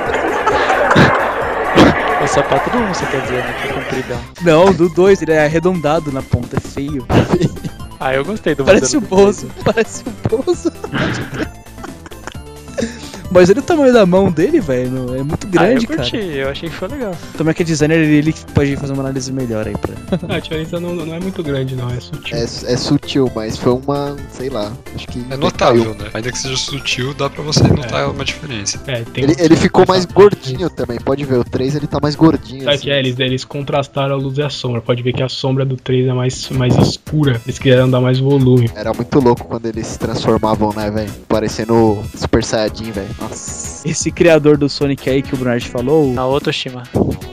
O 2.22 2.26
sapato 2.26 2.68
do 2.68 2.76
1, 2.76 2.88
você 2.88 3.06
quer 3.06 3.22
dizer, 3.22 3.42
né? 3.42 3.54
Que 3.62 3.68
é 3.68 3.72
compridão. 3.72 4.20
Não, 4.42 4.72
do 4.74 4.90
2, 4.90 5.22
ele 5.22 5.32
é 5.32 5.46
arredondado 5.46 6.12
na 6.12 6.20
ponta, 6.20 6.58
é 6.58 6.60
feio. 6.60 7.04
Ah, 7.98 8.14
eu 8.14 8.24
gostei 8.24 8.54
do 8.54 8.64
Parece 8.64 8.96
o 8.98 9.00
Bozo, 9.00 9.50
parece 9.64 10.04
o 10.06 10.36
Bozo. 10.36 10.70
Mas 13.30 13.48
olha 13.48 13.60
o 13.60 13.62
tamanho 13.62 13.92
da 13.92 14.04
mão 14.04 14.30
dele, 14.30 14.60
velho. 14.60 15.14
É 15.14 15.22
muito 15.22 15.46
Ah, 15.56 15.68
eu 15.68 15.74
grande, 15.74 15.86
curti, 15.86 16.10
cara. 16.12 16.24
eu 16.24 16.48
achei 16.50 16.68
que 16.68 16.74
foi 16.74 16.88
legal. 16.88 17.12
Também 17.36 17.54
que 17.54 17.62
é 17.62 17.64
designer, 17.64 17.98
ele 17.98 18.34
pode 18.54 18.76
fazer 18.76 18.92
uma 18.92 19.02
análise 19.02 19.32
melhor 19.32 19.66
aí 19.68 19.76
pra. 19.76 19.94
Ah, 20.28 20.34
a 20.36 20.40
diferença 20.40 20.80
não, 20.80 20.94
não 20.94 21.14
é 21.14 21.20
muito 21.20 21.42
grande, 21.42 21.76
não, 21.76 21.88
é 21.90 22.00
sutil. 22.00 22.36
É, 22.36 22.42
é 22.42 22.46
sutil, 22.76 23.30
mas 23.34 23.56
foi 23.56 23.72
uma, 23.72 24.16
sei 24.32 24.48
lá, 24.50 24.72
acho 24.94 25.06
que. 25.06 25.24
É 25.30 25.36
notável, 25.36 25.94
né? 25.94 26.10
Ainda 26.12 26.32
que 26.32 26.38
seja 26.38 26.56
sutil, 26.56 27.14
dá 27.14 27.30
pra 27.30 27.42
você 27.42 27.62
notar 27.62 28.02
É. 28.02 28.06
uma 28.06 28.24
diferença. 28.24 28.80
É, 28.86 29.02
tem 29.02 29.24
Ele, 29.24 29.36
ele 29.38 29.56
ficou 29.56 29.84
mais 29.86 30.04
gordinho 30.04 30.68
também, 30.68 30.98
pode 30.98 31.24
ver. 31.24 31.38
O 31.38 31.44
3 31.44 31.76
ele 31.76 31.86
tá 31.86 31.98
mais 32.02 32.16
gordinho. 32.16 32.64
Sabe 32.64 32.74
assim. 32.74 32.84
que 32.84 32.90
é, 32.90 32.98
eles, 32.98 33.18
eles 33.18 33.44
contrastaram 33.44 34.14
a 34.14 34.18
luz 34.18 34.38
e 34.38 34.42
a 34.42 34.50
sombra. 34.50 34.80
Pode 34.80 35.02
ver 35.02 35.12
que 35.12 35.22
a 35.22 35.28
sombra 35.28 35.64
do 35.64 35.76
3 35.76 36.08
é 36.08 36.12
mais, 36.12 36.48
mais 36.50 36.76
escura. 36.76 37.40
Eles 37.46 37.58
quiseram 37.58 37.88
dar 37.88 38.00
mais 38.00 38.18
volume. 38.18 38.68
Era 38.74 38.92
muito 38.92 39.20
louco 39.20 39.44
quando 39.44 39.66
eles 39.66 39.86
se 39.86 39.98
transformavam, 39.98 40.72
né, 40.74 40.90
velho? 40.90 41.10
Parecendo 41.28 42.02
Super 42.16 42.42
Saiyajin, 42.42 42.90
velho. 42.90 43.19
Nossa. 43.20 43.69
Esse 43.84 44.10
criador 44.10 44.56
do 44.56 44.68
Sonic 44.68 45.08
aí 45.08 45.22
que 45.22 45.34
o 45.34 45.36
Bernard 45.36 45.68
falou, 45.68 46.12
Na 46.12 46.26
Otoshima. 46.26 46.82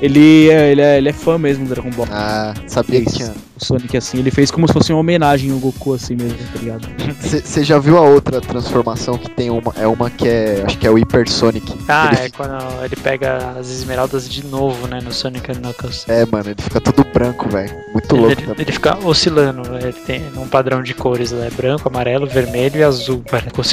ele 0.01 0.49
é, 0.49 0.71
ele, 0.71 0.81
é, 0.81 0.97
ele 0.97 1.09
é 1.09 1.13
fã 1.13 1.37
mesmo 1.37 1.65
do 1.65 1.73
Dragon 1.73 1.89
Ball. 1.91 2.07
Ah, 2.11 2.53
sabia 2.67 3.01
que 3.01 3.11
tinha. 3.11 3.33
O 3.59 3.65
Sonic 3.65 3.97
assim, 3.97 4.19
ele 4.19 4.29
fez 4.29 4.51
como 4.51 4.67
se 4.67 4.73
fosse 4.73 4.91
uma 4.93 4.99
homenagem 4.99 5.51
ao 5.51 5.57
Goku 5.57 5.93
assim 5.93 6.15
mesmo, 6.15 6.37
tá 6.53 6.59
ligado? 6.59 6.87
Você 7.19 7.63
já 7.63 7.79
viu 7.79 7.97
a 7.97 8.01
outra 8.01 8.39
transformação 8.39 9.17
que 9.17 9.29
tem 9.31 9.49
uma? 9.49 9.73
É 9.75 9.87
uma 9.87 10.09
que 10.11 10.27
é. 10.27 10.63
Acho 10.65 10.77
que 10.77 10.85
é 10.85 10.91
o 10.91 10.95
Hyper 10.95 11.27
Sonic. 11.27 11.73
Ah, 11.87 12.11
ele 12.13 12.21
é 12.27 12.29
quando 12.29 12.83
ele 12.83 12.95
pega 12.95 13.55
as 13.59 13.69
esmeraldas 13.69 14.29
de 14.29 14.45
novo, 14.45 14.87
né? 14.87 14.99
No 15.03 15.11
Sonic 15.11 15.51
Knuckles. 15.53 16.05
É, 16.07 16.25
mano, 16.25 16.51
ele 16.51 16.61
fica 16.61 16.79
tudo 16.79 17.03
branco, 17.11 17.49
velho. 17.49 17.73
Muito 17.93 18.15
louco 18.15 18.41
Ele, 18.41 18.61
ele 18.61 18.71
fica 18.71 18.97
oscilando, 19.03 19.67
né? 19.69 19.79
ele 19.81 19.93
tem 19.93 20.21
um 20.37 20.47
padrão 20.47 20.83
de 20.83 20.93
cores 20.93 21.31
lá, 21.31 21.45
é 21.45 21.49
branco, 21.49 21.87
amarelo, 21.87 22.27
vermelho 22.27 22.77
e 22.79 22.83
azul, 22.83 23.23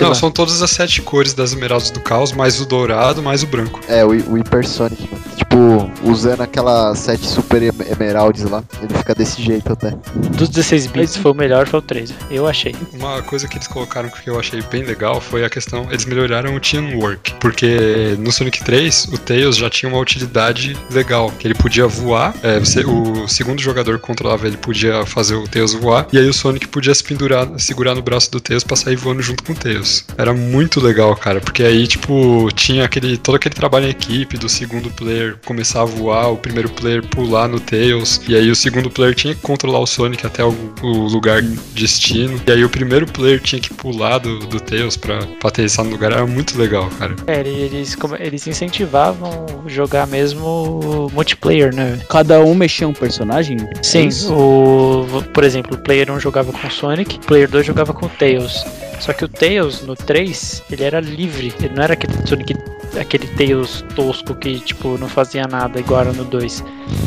Não, 0.01 0.14
são 0.14 0.31
todas 0.31 0.62
as 0.62 0.70
sete 0.70 1.03
cores 1.03 1.35
das 1.35 1.51
Esmeraldas 1.51 1.91
do 1.91 2.01
Caos, 2.01 2.33
mais 2.33 2.61
o 2.61 2.64
dourado, 2.67 3.23
mais 3.23 3.43
o 3.43 3.47
branco. 3.47 3.81
É, 3.89 4.05
o, 4.05 4.09
o 4.09 4.35
Hyper 4.35 4.67
Sonic, 4.67 5.09
mano. 5.11 5.44
Tipo, 5.55 5.89
usando 6.11 6.41
aquelas 6.41 6.99
sete 6.99 7.25
Super 7.29 7.63
em- 7.63 7.71
Emeralds 7.93 8.43
lá, 8.43 8.65
ele 8.83 8.93
fica 8.93 9.15
desse 9.15 9.41
jeito 9.41 9.73
até. 9.73 9.93
Dos 10.37 10.49
16 10.49 10.89
bits 10.89 11.17
foi 11.17 11.31
o 11.31 11.35
melhor, 11.35 11.69
foi 11.69 11.79
o 11.79 11.83
3, 11.83 12.13
eu 12.29 12.49
achei. 12.49 12.75
Uma 12.93 13.23
coisa 13.23 13.47
que 13.47 13.57
eles 13.57 13.69
colocaram 13.69 14.09
que 14.11 14.29
eu 14.29 14.37
achei 14.39 14.61
bem 14.63 14.83
legal 14.83 15.21
foi 15.21 15.45
a 15.45 15.49
questão, 15.49 15.87
eles 15.93 16.07
melhoraram 16.07 16.57
o 16.57 16.61
teamwork, 16.61 17.35
porque 17.35 18.17
no 18.19 18.33
Sonic 18.33 18.65
3 18.65 19.05
o 19.13 19.19
Tails 19.19 19.57
já 19.57 19.71
tinha 19.71 19.89
uma 19.89 20.01
utilidade 20.01 20.77
legal, 20.91 21.31
que 21.39 21.47
ele 21.47 21.55
podia 21.55 21.87
voar, 21.87 22.35
é, 22.43 22.59
você, 22.59 22.81
o 22.85 23.29
segundo 23.29 23.63
jogador 23.63 24.01
que 24.01 24.07
controlava 24.07 24.49
ele 24.49 24.57
podia 24.57 25.07
fazer 25.07 25.37
o 25.37 25.47
Tails 25.47 25.73
voar, 25.73 26.09
e 26.13 26.19
aí 26.19 26.29
o 26.29 26.35
Sonic 26.35 26.67
podia 26.67 26.93
se 26.97 27.05
pendurar, 27.05 27.49
segurar 27.59 27.95
no 27.95 28.03
braço 28.03 28.29
do 28.29 28.41
Tails 28.41 28.65
pra 28.65 28.75
sair 28.75 28.97
voando 28.97 29.23
junto 29.23 29.45
com 29.45 29.53
o 29.53 29.57
Tails. 29.57 30.05
Era 30.19 30.35
muito 30.35 30.81
legal, 30.81 31.15
cara, 31.15 31.41
porque 31.41 31.63
aí 31.63 31.87
tipo 31.87 32.49
tinha 32.57 32.85
aquele 32.85 33.17
todo 33.17 33.37
aquele 33.37 33.55
trabalho 33.55 33.87
em 33.87 33.91
equipe 33.91 34.37
do 34.37 34.49
segundo 34.49 34.91
player 34.91 35.37
começar 35.45 35.83
a 35.83 35.85
voar, 35.85 36.31
o 36.33 36.37
primeiro 36.37 36.69
player 36.71 37.07
pular 37.07 37.49
no 37.49 37.61
Tails, 37.61 38.21
e 38.29 38.35
aí 38.35 38.51
o 38.51 38.57
segundo 38.57 38.91
player 38.91 39.15
tinha 39.15 39.35
que 39.35 39.41
controlar 39.41 39.79
o 39.81 39.87
Sonic 39.87 40.27
até 40.27 40.45
o, 40.45 40.55
o 40.83 40.89
lugar 41.09 41.43
destino, 41.43 42.41
e 42.47 42.51
aí 42.53 42.65
o 42.65 42.69
primeiro 42.69 43.07
player 43.07 43.41
tinha 43.41 43.61
que 43.61 43.73
pular 43.73 44.19
do, 44.19 44.39
do 44.41 44.61
Tails 44.61 44.97
pra, 44.97 45.19
pra 45.41 45.49
aterrissar 45.49 45.85
no 45.85 45.91
lugar, 45.93 46.12
era 46.12 46.27
muito 46.27 46.59
legal, 46.59 46.89
cara. 46.99 47.15
É, 47.27 47.41
eles, 47.41 47.95
como- 47.95 48.16
eles 48.16 48.47
incentivavam 48.47 49.47
jogar 49.66 50.07
mesmo 50.07 51.09
multiplayer, 51.12 51.75
né? 51.75 51.99
Cada 52.09 52.41
um 52.41 52.55
mexia 52.55 52.87
um 52.89 52.93
personagem? 52.93 53.57
É 53.79 53.83
Sim, 53.83 54.09
isso? 54.09 54.33
o, 54.35 55.07
por 55.33 55.45
exemplo, 55.45 55.77
o 55.77 55.81
Player 55.81 56.11
1 56.11 56.21
jogava 56.21 56.53
com 56.53 56.66
o 56.66 56.71
Sonic, 56.71 57.16
o 57.16 57.21
Player 57.21 57.49
2 57.49 57.66
jogava 57.66 57.93
com 57.93 58.07
o 58.07 58.09
Tails. 58.09 58.65
Só 59.05 59.12
que 59.12 59.22
o 59.22 59.28
Tails, 59.28 59.82
no 59.82 59.94
3, 59.94 60.62
ele 60.70 60.82
era 60.82 60.98
livre. 60.98 61.52
Ele 61.60 61.74
não 61.74 61.82
era 61.82 61.93
aquele 61.93 62.26
Sonic, 62.26 62.56
aquele 62.98 63.26
Tails 63.26 63.85
tosco 63.94 64.35
que, 64.35 64.59
tipo, 64.60 64.97
não 64.97 65.09
fazia 65.09 65.47
nada 65.47 65.78
igual 65.78 66.01
era 66.01 66.12
no 66.14 66.24
2. 66.24 66.64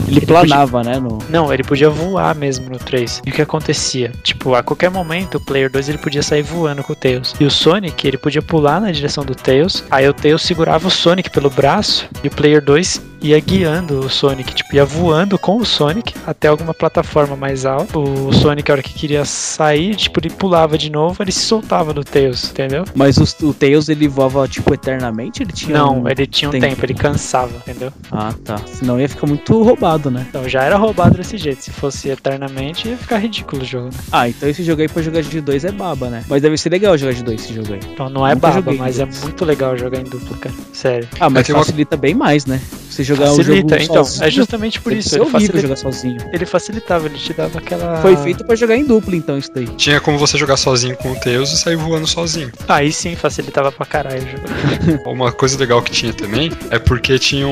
Ele 0.08 0.22
planava, 0.22 0.84
né? 0.84 1.00
No... 1.00 1.18
Não, 1.28 1.52
ele 1.52 1.64
podia 1.64 1.90
voar 1.90 2.36
mesmo 2.36 2.70
no 2.70 2.78
3. 2.78 3.24
E 3.26 3.32
o 3.32 3.34
que 3.34 3.42
acontecia? 3.42 4.12
Tipo, 4.22 4.54
a 4.54 4.62
qualquer 4.62 4.92
momento 4.92 5.40
o 5.40 5.42
Player 5.44 5.72
2 5.72 5.90
ele 5.90 5.98
podia 5.98 6.22
sair 6.22 6.44
voando 6.44 6.84
com 6.84 6.94
o 6.94 6.96
Tails. 6.96 7.34
E 7.40 7.46
o 7.46 7.50
Sonic, 7.50 8.08
ele 8.08 8.18
podia 8.20 8.44
pular 8.44 8.80
na 8.80 8.92
direção 8.92 9.26
do 9.26 9.34
Tails. 9.34 9.84
Aí 9.90 10.08
o 10.08 10.14
Tails 10.14 10.44
segurava 10.44 10.88
o 10.88 10.92
Sonic 10.92 11.32
pelo 11.32 11.50
braço 11.50 12.08
e 12.24 12.28
o 12.28 12.32
Player 12.32 12.64
2 12.64 13.02
ia 13.22 13.40
guiando 13.40 14.00
o 14.00 14.10
Sonic, 14.10 14.54
tipo, 14.54 14.76
ia 14.76 14.86
voando 14.86 15.40
com 15.40 15.58
o 15.58 15.66
Sonic 15.66 16.14
até 16.26 16.48
alguma 16.48 16.74
plataforma 16.74 17.36
mais 17.36 17.66
alta. 17.66 17.98
O 17.98 18.32
Sonic, 18.32 18.70
a 18.70 18.76
hora 18.76 18.84
que 18.84 18.94
queria 18.94 19.26
sair, 19.26 19.96
tipo, 19.96 20.20
ele 20.20 20.30
pulava 20.30 20.78
de 20.78 20.92
novo, 20.92 21.22
ele 21.22 21.32
se 21.32 21.42
soltava 21.42 21.87
do 21.94 22.04
Tails, 22.04 22.50
entendeu? 22.52 22.84
Mas 22.96 23.18
os- 23.18 23.36
o 23.42 23.54
Tails 23.54 23.90
ele 23.90 24.08
voava, 24.08 24.48
tipo, 24.48 24.74
eternamente? 24.74 25.44
Ele 25.44 25.52
tinha. 25.52 25.78
Não, 25.78 26.02
um... 26.04 26.10
ele 26.10 26.26
tinha 26.28 26.50
um 26.50 26.52
tempo. 26.52 26.66
tempo, 26.68 26.86
ele 26.86 26.94
cansava, 26.94 27.52
entendeu? 27.58 27.92
Ah, 28.12 28.34
tá. 28.44 28.58
Senão 28.66 29.00
ia 29.00 29.08
ficar 29.10 29.28
muito 29.28 29.62
roubado, 29.64 30.10
né? 30.12 30.26
Então 30.30 30.48
já 30.48 30.64
era 30.64 30.78
roubado 30.78 31.18
desse 31.18 31.38
jeito. 31.38 31.64
Se 31.64 31.72
fosse 31.72 32.10
eternamente, 32.10 32.88
ia 32.90 32.98
ficar 32.98 33.18
ridículo 33.18 33.62
o 33.62 33.66
jogo, 33.66 33.86
né? 33.86 34.00
Ah, 34.12 34.30
então 34.30 34.48
esse 34.50 34.64
jogo 34.64 34.82
aí 34.82 34.88
pra 34.88 35.02
jogar 35.02 35.22
de 35.22 35.42
dois 35.42 35.66
é 35.66 35.72
baba, 35.72 36.10
né? 36.10 36.24
Mas 36.28 36.42
deve 36.42 36.58
ser 36.58 36.70
legal 36.70 36.98
jogar 36.98 37.14
de 37.14 37.24
dois 37.24 37.44
esse 37.44 37.54
jogo 37.54 37.74
aí. 37.74 37.80
Então 37.94 38.10
não 38.10 38.26
é 38.28 38.34
Nunca 38.36 38.50
baba, 38.52 38.74
mas 38.74 39.00
é 39.00 39.06
muito 39.06 39.44
legal 39.46 39.78
jogar 39.78 40.00
em 40.00 40.04
dupla, 40.04 40.38
cara. 40.38 40.56
Sério. 40.74 41.08
Ah, 41.20 41.30
mas 41.30 41.48
uma- 41.50 41.60
facilita 41.60 41.98
bem 41.98 42.14
mais, 42.14 42.46
né? 42.46 42.62
Você 42.90 43.04
jogar 43.04 43.28
Facilita, 43.28 43.76
o 43.76 43.80
jogo 43.80 43.84
então. 43.84 44.04
sozinho, 44.06 44.24
É 44.28 44.32
justamente 44.32 44.82
por 44.82 44.92
isso. 44.94 45.16
Ele, 45.16 45.26
facilita- 45.26 45.60
jogar 45.62 45.76
sozinho. 45.76 46.18
ele 46.34 46.46
facilitava, 46.46 47.06
ele 47.06 47.18
te 47.18 47.34
dava 47.34 47.60
aquela. 47.60 47.98
Foi 48.02 48.16
feito 48.18 48.44
pra 48.46 48.56
jogar 48.56 48.76
em 48.76 48.84
dupla, 48.86 49.16
então, 49.16 49.38
isso 49.38 49.52
daí. 49.54 49.68
Tinha 49.68 50.00
como 50.00 50.18
você 50.18 50.38
jogar 50.38 50.58
sozinho 50.58 50.96
com 50.98 51.12
o 51.12 51.16
Tails 51.20 51.52
e 51.52 51.58
sair 51.68 51.76
voando 51.76 52.08
sozinho. 52.08 52.52
Aí 52.68 52.92
sim 52.92 53.16
facilitava 53.16 53.72
pra 53.72 53.86
caralho 53.86 54.24
o 54.24 54.28
jogo. 54.28 55.04
Uma 55.12 55.32
coisa 55.32 55.58
legal 55.60 55.82
que 55.82 55.92
tinha 55.92 56.14
também 56.14 56.52
é 56.72 56.80
porque 56.80 57.20
tinham 57.20 57.52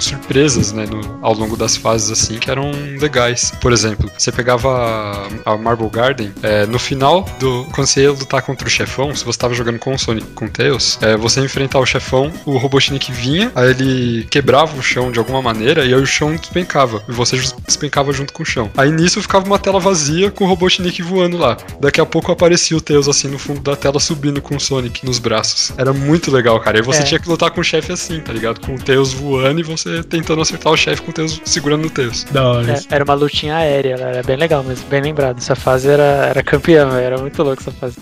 surpresas, 0.00 0.72
né, 0.72 0.86
no- 0.86 1.18
ao 1.22 1.34
longo 1.34 1.56
das 1.56 1.76
fases 1.76 2.10
assim, 2.10 2.38
que 2.38 2.50
eram 2.50 2.70
legais. 2.98 3.52
Por 3.60 3.72
exemplo, 3.72 4.10
você 4.16 4.32
pegava 4.32 5.28
a, 5.44 5.56
Marble 5.56 5.88
Garden, 5.90 6.32
é, 6.42 6.66
no 6.66 6.78
final 6.78 7.26
do. 7.38 7.66
Quando 7.72 7.86
você 7.86 8.02
ia 8.02 8.10
lutar 8.12 8.42
contra 8.42 8.66
o 8.66 8.70
chefão, 8.70 9.14
se 9.14 9.24
você 9.24 9.38
tava 9.38 9.54
jogando 9.54 9.78
com 9.78 9.94
o 9.94 9.98
Sonic 9.98 10.26
com 10.34 10.46
o 10.46 10.48
Tails, 10.48 10.98
é, 11.02 11.16
você 11.16 11.40
ia 11.40 11.46
enfrentar 11.46 11.78
o 11.78 11.86
chefão, 11.86 12.32
o 12.46 12.56
Robotnik 12.56 13.12
vinha, 13.12 13.52
aí 13.54 13.70
ele 13.70 14.24
quebrava 14.30 14.76
o 14.76 14.82
chão 14.82 15.12
de 15.12 15.18
alguma 15.18 15.42
maneira 15.42 15.84
e 15.84 15.94
aí 15.94 16.00
o 16.00 16.06
chão 16.06 16.34
despencava. 16.36 17.02
E 17.08 17.12
você 17.12 17.36
despencava 17.66 18.12
junto 18.12 18.32
com 18.32 18.42
o 18.42 18.46
chão. 18.46 18.70
Aí 18.76 18.90
nisso 18.90 19.20
ficava 19.20 19.44
uma 19.46 19.58
tela 19.58 19.78
vazia 19.78 20.30
com 20.30 20.44
o 20.44 20.48
Robotnik 20.48 21.02
voando 21.02 21.36
lá. 21.36 21.56
Daqui 21.80 22.00
a 22.00 22.06
pouco 22.06 22.32
aparecia 22.32 22.76
o 22.76 22.80
Tails 22.80 23.08
assim 23.08 23.28
no 23.28 23.38
fundo 23.42 23.60
da 23.60 23.74
tela 23.76 23.98
subindo 24.00 24.40
com 24.40 24.56
o 24.56 24.60
Sonic 24.60 25.04
nos 25.04 25.18
braços. 25.18 25.72
Era 25.76 25.92
muito 25.92 26.30
legal, 26.30 26.58
cara. 26.60 26.78
E 26.78 26.82
você 26.82 27.00
É. 27.00 27.04
tinha 27.04 27.20
que 27.20 27.28
lutar 27.28 27.50
com 27.50 27.60
o 27.60 27.64
chefe 27.64 27.92
assim, 27.92 28.20
tá 28.20 28.32
ligado? 28.32 28.60
Com 28.60 28.74
o 28.74 28.78
Tails 28.78 29.12
voando 29.12 29.60
e 29.60 29.62
você 29.62 30.02
tentando 30.02 30.40
acertar 30.40 30.72
o 30.72 30.76
chefe 30.76 31.02
com 31.02 31.10
o 31.10 31.14
Tails 31.14 31.40
segurando 31.44 31.82
no 31.82 31.90
Tails. 31.90 32.24
Da 32.30 32.48
hora. 32.48 32.72
É, 32.72 32.80
era 32.94 33.04
uma 33.04 33.14
lutinha 33.14 33.56
aérea, 33.56 33.94
era 33.94 34.22
bem 34.22 34.36
legal 34.36 34.62
mesmo, 34.62 34.86
bem 34.88 35.02
lembrado. 35.02 35.38
Essa 35.38 35.54
fase 35.56 35.88
era, 35.88 36.02
era 36.30 36.42
campeã, 36.42 36.88
era 36.98 37.18
muito 37.18 37.42
louco 37.42 37.60
essa 37.60 37.72
fase. 37.72 37.96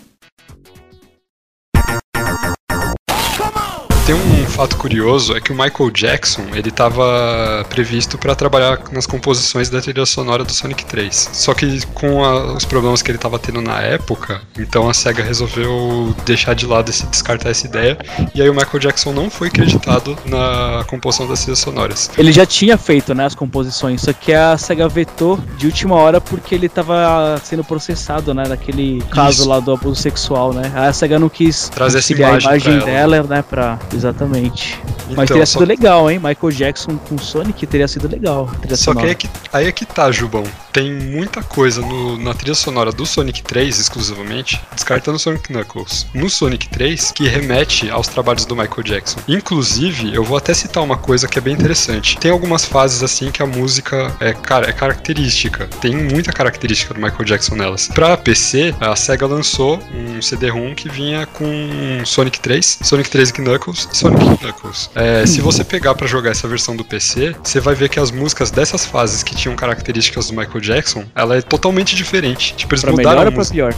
Tem 4.11 4.19
um 4.19 4.45
fato 4.47 4.77
curioso, 4.77 5.37
é 5.37 5.41
que 5.41 5.53
o 5.53 5.55
Michael 5.55 5.89
Jackson, 5.93 6.43
ele 6.53 6.73
tava 6.73 7.65
previsto 7.69 8.19
pra 8.19 8.35
trabalhar 8.35 8.81
nas 8.91 9.07
composições 9.07 9.70
da 9.70 9.81
trilha 9.81 10.05
sonora 10.05 10.43
do 10.43 10.53
Sonic 10.53 10.85
3. 10.85 11.31
Só 11.32 11.55
que 11.55 11.87
com 11.95 12.24
a- 12.24 12.55
os 12.55 12.65
problemas 12.65 13.03
que 13.03 13.11
ele 13.12 13.19
tava 13.19 13.39
tendo 13.39 13.62
na 13.62 13.78
época, 13.81 14.41
então 14.59 14.91
a 14.91 14.95
SEGA 14.95 15.23
resolveu 15.23 16.12
deixar 16.27 16.55
de 16.55 16.66
lado 16.66 16.91
esse 16.91 17.07
descartar 17.07 17.51
essa 17.51 17.65
ideia, 17.69 17.97
e 18.35 18.43
aí 18.43 18.51
o 18.51 18.53
Michael 18.53 18.81
Jackson 18.81 19.12
não 19.12 19.31
foi 19.31 19.49
creditado 19.49 20.19
na 20.27 20.85
composição 20.89 21.28
das 21.28 21.43
trilhas 21.43 21.61
sonoras. 21.61 22.11
Ele 22.19 22.32
já 22.32 22.45
tinha 22.45 22.77
feito, 22.77 23.15
né, 23.15 23.27
as 23.27 23.37
composições, 23.37 24.01
só 24.03 24.12
que 24.12 24.32
a 24.35 24.59
SEGA 24.59 24.89
vetou 24.89 25.39
de 25.57 25.66
última 25.66 25.95
hora 25.95 26.20
porque 26.20 26.53
ele 26.53 26.69
tava 26.69 27.41
sendo 27.45 27.62
processado, 27.62 28.35
né, 28.35 28.43
naquele 28.49 29.05
caso 29.12 29.43
Isso. 29.43 29.49
lá 29.49 29.61
do 29.61 29.70
abuso 29.70 30.03
sexual, 30.03 30.53
né? 30.53 30.73
A 30.74 30.93
SEGA 30.93 31.16
não 31.16 31.28
quis 31.28 31.69
Trazer 31.69 31.99
essa 31.99 32.12
imagem 32.12 32.49
a 32.51 32.57
imagem 32.57 32.78
dela, 32.81 33.23
né, 33.23 33.45
pra... 33.49 33.78
Exatamente. 34.01 34.79
Mas 35.09 35.11
Então, 35.13 35.27
teria 35.27 35.47
só- 35.47 35.59
sido 35.59 35.69
legal, 35.69 36.11
hein? 36.11 36.19
Michael 36.19 36.53
Jackson 36.53 36.97
com 36.97 37.19
Sonic 37.19 37.67
teria 37.67 37.87
sido 37.89 38.09
legal. 38.09 38.49
a 38.51 38.55
trilha 38.57 38.77
Só 38.77 38.93
que 38.93 39.01
sonora. 39.01 39.07
aí 39.07 39.11
é 39.11 39.15
que, 39.15 39.29
aí 39.53 39.67
é 39.67 39.73
que 39.73 39.85
tá, 39.85 40.11
Jubão. 40.11 40.45
Tem 40.73 40.91
muita 40.93 41.43
coisa 41.43 41.81
no- 41.83 42.17
na 42.17 42.33
trilha 42.33 42.55
sonora 42.55 42.93
do 42.93 43.05
Sonic 43.05 43.43
3, 43.43 43.79
exclusivamente, 43.79 44.61
descartando 44.75 45.19
Sonic 45.19 45.53
Knuckles, 45.53 46.07
no 46.15 46.31
Sonic 46.31 46.69
3, 46.69 47.11
que 47.13 47.27
remete 47.29 47.91
aos 47.91 48.09
trabalhos 48.09 48.45
do 48.47 48.55
Michael 48.57 48.83
Jackson. 48.85 49.19
Inclusive, 49.29 50.15
eu 50.15 50.23
vou 50.25 50.37
até 50.39 50.55
citar 50.55 50.83
uma 50.83 50.97
coisa 50.97 51.27
que 51.27 51.39
é 51.39 51.43
bem 51.43 51.55
interessante. 51.55 52.17
Tem 52.19 52.31
algumas 52.31 52.65
fases 52.65 53.03
assim 53.03 53.31
que 53.31 53.43
a 53.43 53.47
música 53.47 54.15
é, 54.21 54.33
cara, 54.33 54.69
é 54.71 54.73
característica. 54.73 55.67
Tem 55.81 55.95
muita 55.95 56.33
característica 56.33 56.95
do 56.95 57.01
Michael 57.01 57.25
Jackson 57.25 57.57
nelas. 57.57 57.89
Pra 57.89 58.17
PC, 58.17 58.75
a 58.81 58.95
SEGA 58.95 59.27
lançou 59.27 59.81
um 59.93 60.23
CD-ROM 60.23 60.75
que 60.75 60.89
vinha 60.89 61.27
com 61.27 62.01
Sonic 62.05 62.39
3, 62.41 62.79
Sonic 62.83 63.11
3 63.11 63.33
Knuckles 63.33 63.89
e 63.90 63.90
Sonic 63.93 64.25
Knuckles. 64.43 64.91
É, 64.95 65.27
se 65.27 65.41
você 65.41 65.65
pegar 65.65 65.95
pra 65.95 66.07
jogar 66.07 66.31
essa 66.31 66.47
versão 66.49 66.77
do 66.77 66.85
PC, 66.85 67.35
você 67.43 67.61
vai 67.61 67.75
ver 67.75 67.89
que 67.89 67.99
as 67.99 68.11
músicas 68.11 68.51
dessas 68.51 68.87
fases 68.87 69.23
que 69.23 69.35
tinham 69.35 69.57
características 69.57 70.29
do 70.29 70.37
Michael 70.37 70.61
Jackson, 70.61 71.05
ela 71.15 71.37
é 71.37 71.43
totalmente 71.43 71.95
diferente. 71.95 72.55
Tipo, 72.55 72.75
eles 72.75 72.83
Pra 72.83 72.93
mudaram 72.93 73.19
melhor 73.19 73.27
ou 73.27 73.33
pra 73.33 73.45
pior? 73.45 73.75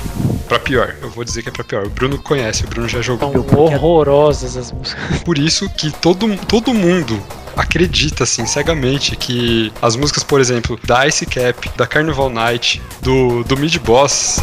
Pra 0.49 0.59
pior. 0.59 0.97
Eu 1.01 1.11
vou 1.11 1.25
dizer 1.25 1.43
que 1.43 1.49
é 1.49 1.53
pra 1.53 1.65
pior. 1.65 1.87
O 1.87 1.91
Bruno 1.91 2.19
conhece, 2.19 2.65
o 2.65 2.69
Bruno 2.69 2.89
já 2.89 3.01
jogou. 3.01 3.33
São 3.33 3.57
horrorosas 3.65 4.57
as 4.57 4.73
músicas. 4.73 4.97
Por 5.25 5.39
isso 5.39 5.69
que 5.71 5.91
todo, 5.91 6.37
todo 6.47 6.75
mundo 6.75 7.21
acredita 7.57 8.25
assim 8.25 8.47
cegamente 8.47 9.17
que 9.17 9.73
as 9.81 9.95
músicas, 9.97 10.23
por 10.23 10.41
exemplo, 10.41 10.79
da 10.85 11.07
Ice 11.07 11.27
Cap, 11.27 11.71
da 11.77 11.87
Carnival 11.87 12.31
Night, 12.31 12.83
do, 13.03 13.45
do 13.45 13.57
Mid 13.57 13.77
Boss. 13.79 14.41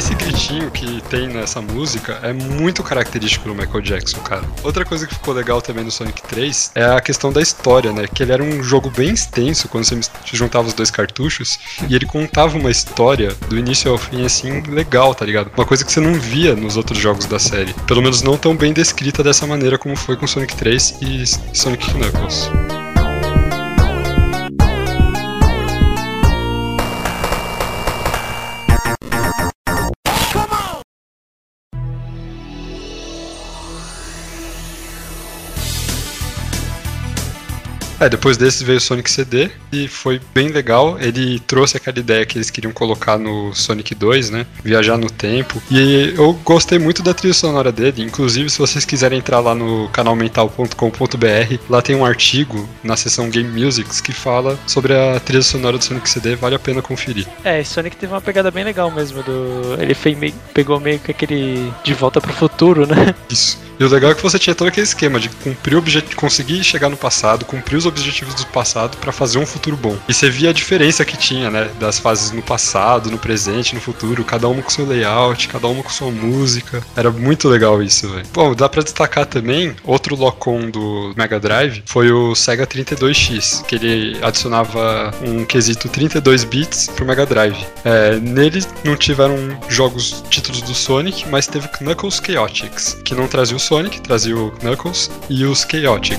Esse 0.00 0.14
gritinho 0.14 0.70
que 0.70 1.02
tem 1.10 1.28
nessa 1.28 1.60
música 1.60 2.18
é 2.22 2.32
muito 2.32 2.82
característico 2.82 3.46
do 3.46 3.54
Michael 3.54 3.82
Jackson, 3.82 4.18
cara. 4.20 4.42
Outra 4.64 4.82
coisa 4.82 5.06
que 5.06 5.14
ficou 5.14 5.34
legal 5.34 5.60
também 5.60 5.84
no 5.84 5.90
Sonic 5.90 6.22
3 6.22 6.72
é 6.74 6.86
a 6.86 7.02
questão 7.02 7.30
da 7.30 7.42
história, 7.42 7.92
né? 7.92 8.06
Que 8.06 8.22
ele 8.22 8.32
era 8.32 8.42
um 8.42 8.62
jogo 8.62 8.88
bem 8.88 9.10
extenso 9.10 9.68
quando 9.68 9.84
você 9.84 10.00
juntava 10.32 10.66
os 10.66 10.72
dois 10.72 10.90
cartuchos 10.90 11.58
e 11.86 11.94
ele 11.94 12.06
contava 12.06 12.56
uma 12.56 12.70
história 12.70 13.36
do 13.50 13.58
início 13.58 13.90
ao 13.90 13.98
fim, 13.98 14.24
assim, 14.24 14.62
legal, 14.62 15.14
tá 15.14 15.26
ligado? 15.26 15.52
Uma 15.54 15.66
coisa 15.66 15.84
que 15.84 15.92
você 15.92 16.00
não 16.00 16.14
via 16.14 16.56
nos 16.56 16.78
outros 16.78 16.98
jogos 16.98 17.26
da 17.26 17.38
série. 17.38 17.74
Pelo 17.86 18.00
menos 18.00 18.22
não 18.22 18.38
tão 18.38 18.56
bem 18.56 18.72
descrita 18.72 19.22
dessa 19.22 19.46
maneira 19.46 19.76
como 19.76 19.94
foi 19.94 20.16
com 20.16 20.26
Sonic 20.26 20.56
3 20.56 20.96
e 21.02 21.24
Sonic 21.52 21.92
Knuckles. 21.92 22.48
É, 38.00 38.08
depois 38.08 38.36
desses 38.38 38.62
veio 38.62 38.78
o 38.78 38.80
Sonic 38.80 39.10
CD 39.10 39.50
e 39.70 39.86
foi 39.86 40.20
bem 40.34 40.48
legal. 40.48 40.98
Ele 41.00 41.38
trouxe 41.40 41.76
aquela 41.76 41.98
ideia 41.98 42.24
que 42.24 42.38
eles 42.38 42.50
queriam 42.50 42.72
colocar 42.72 43.18
no 43.18 43.54
Sonic 43.54 43.94
2, 43.94 44.30
né? 44.30 44.46
Viajar 44.64 44.96
no 44.96 45.10
tempo. 45.10 45.62
E 45.70 46.14
eu 46.16 46.32
gostei 46.44 46.78
muito 46.78 47.02
da 47.02 47.12
trilha 47.12 47.34
sonora 47.34 47.70
dele. 47.70 48.02
Inclusive, 48.02 48.48
se 48.48 48.58
vocês 48.58 48.84
quiserem 48.86 49.18
entrar 49.18 49.40
lá 49.40 49.54
no 49.54 49.88
canalmental.com.br, 49.92 51.58
lá 51.68 51.82
tem 51.82 51.94
um 51.96 52.04
artigo 52.04 52.68
na 52.82 52.96
seção 52.96 53.28
Game 53.30 53.48
Musics 53.48 54.00
que 54.00 54.12
fala 54.12 54.58
sobre 54.66 54.94
a 54.96 55.20
trilha 55.20 55.42
sonora 55.42 55.76
do 55.78 55.84
Sonic 55.84 56.08
CD. 56.08 56.36
Vale 56.36 56.54
a 56.54 56.58
pena 56.58 56.80
conferir. 56.82 57.26
É, 57.44 57.62
Sonic 57.62 57.96
teve 57.96 58.12
uma 58.12 58.20
pegada 58.20 58.50
bem 58.50 58.64
legal 58.64 58.90
mesmo 58.90 59.22
do. 59.22 59.76
Ele 59.78 59.94
meio- 60.16 60.34
pegou 60.54 60.80
meio 60.80 60.98
que 60.98 61.10
aquele 61.10 61.72
de 61.84 61.94
volta 61.94 62.20
pro 62.20 62.32
futuro, 62.32 62.86
né? 62.86 63.14
Isso. 63.28 63.58
E 63.80 63.84
o 63.84 63.88
legal 63.88 64.10
é 64.10 64.14
que 64.14 64.22
você 64.22 64.38
tinha 64.38 64.54
todo 64.54 64.68
aquele 64.68 64.84
esquema 64.86 65.18
de 65.18 65.30
cumprir 65.30 65.74
obje- 65.78 66.02
conseguir 66.14 66.62
chegar 66.62 66.90
no 66.90 66.98
passado, 66.98 67.46
cumprir 67.46 67.78
os 67.78 67.86
objetivos 67.86 68.34
do 68.34 68.46
passado 68.48 68.98
pra 68.98 69.10
fazer 69.10 69.38
um 69.38 69.46
futuro 69.46 69.74
bom. 69.74 69.96
E 70.06 70.12
você 70.12 70.28
via 70.28 70.50
a 70.50 70.52
diferença 70.52 71.02
que 71.02 71.16
tinha, 71.16 71.50
né, 71.50 71.70
das 71.80 71.98
fases 71.98 72.30
no 72.30 72.42
passado, 72.42 73.10
no 73.10 73.16
presente, 73.16 73.74
no 73.74 73.80
futuro, 73.80 74.22
cada 74.22 74.46
uma 74.48 74.60
com 74.62 74.68
seu 74.68 74.84
layout, 74.86 75.48
cada 75.48 75.66
uma 75.66 75.82
com 75.82 75.88
sua 75.88 76.10
música. 76.10 76.82
Era 76.94 77.10
muito 77.10 77.48
legal 77.48 77.82
isso, 77.82 78.06
velho. 78.10 78.26
Bom, 78.34 78.54
dá 78.54 78.68
pra 78.68 78.82
destacar 78.82 79.24
também 79.24 79.74
outro 79.82 80.14
lock-on 80.14 80.68
do 80.68 81.14
Mega 81.16 81.40
Drive 81.40 81.82
foi 81.86 82.12
o 82.12 82.34
Sega 82.34 82.66
32X, 82.66 83.64
que 83.64 83.76
ele 83.76 84.18
adicionava 84.22 85.10
um 85.22 85.42
quesito 85.46 85.88
32 85.88 86.44
bits 86.44 86.88
pro 86.94 87.06
Mega 87.06 87.24
Drive. 87.24 87.56
É, 87.82 88.16
nele 88.16 88.62
não 88.84 88.94
tiveram 88.94 89.36
jogos 89.70 90.22
títulos 90.28 90.60
do 90.60 90.74
Sonic, 90.74 91.26
mas 91.30 91.46
teve 91.46 91.66
Knuckles 91.68 92.20
Chaotix, 92.22 92.98
que 93.02 93.14
não 93.14 93.26
trazia 93.26 93.56
o 93.56 93.60
Sonic, 93.70 94.00
trazia 94.00 94.36
o 94.36 94.50
Knuckles 94.50 95.08
e 95.30 95.44
os 95.44 95.60
Chaotix. 95.60 96.18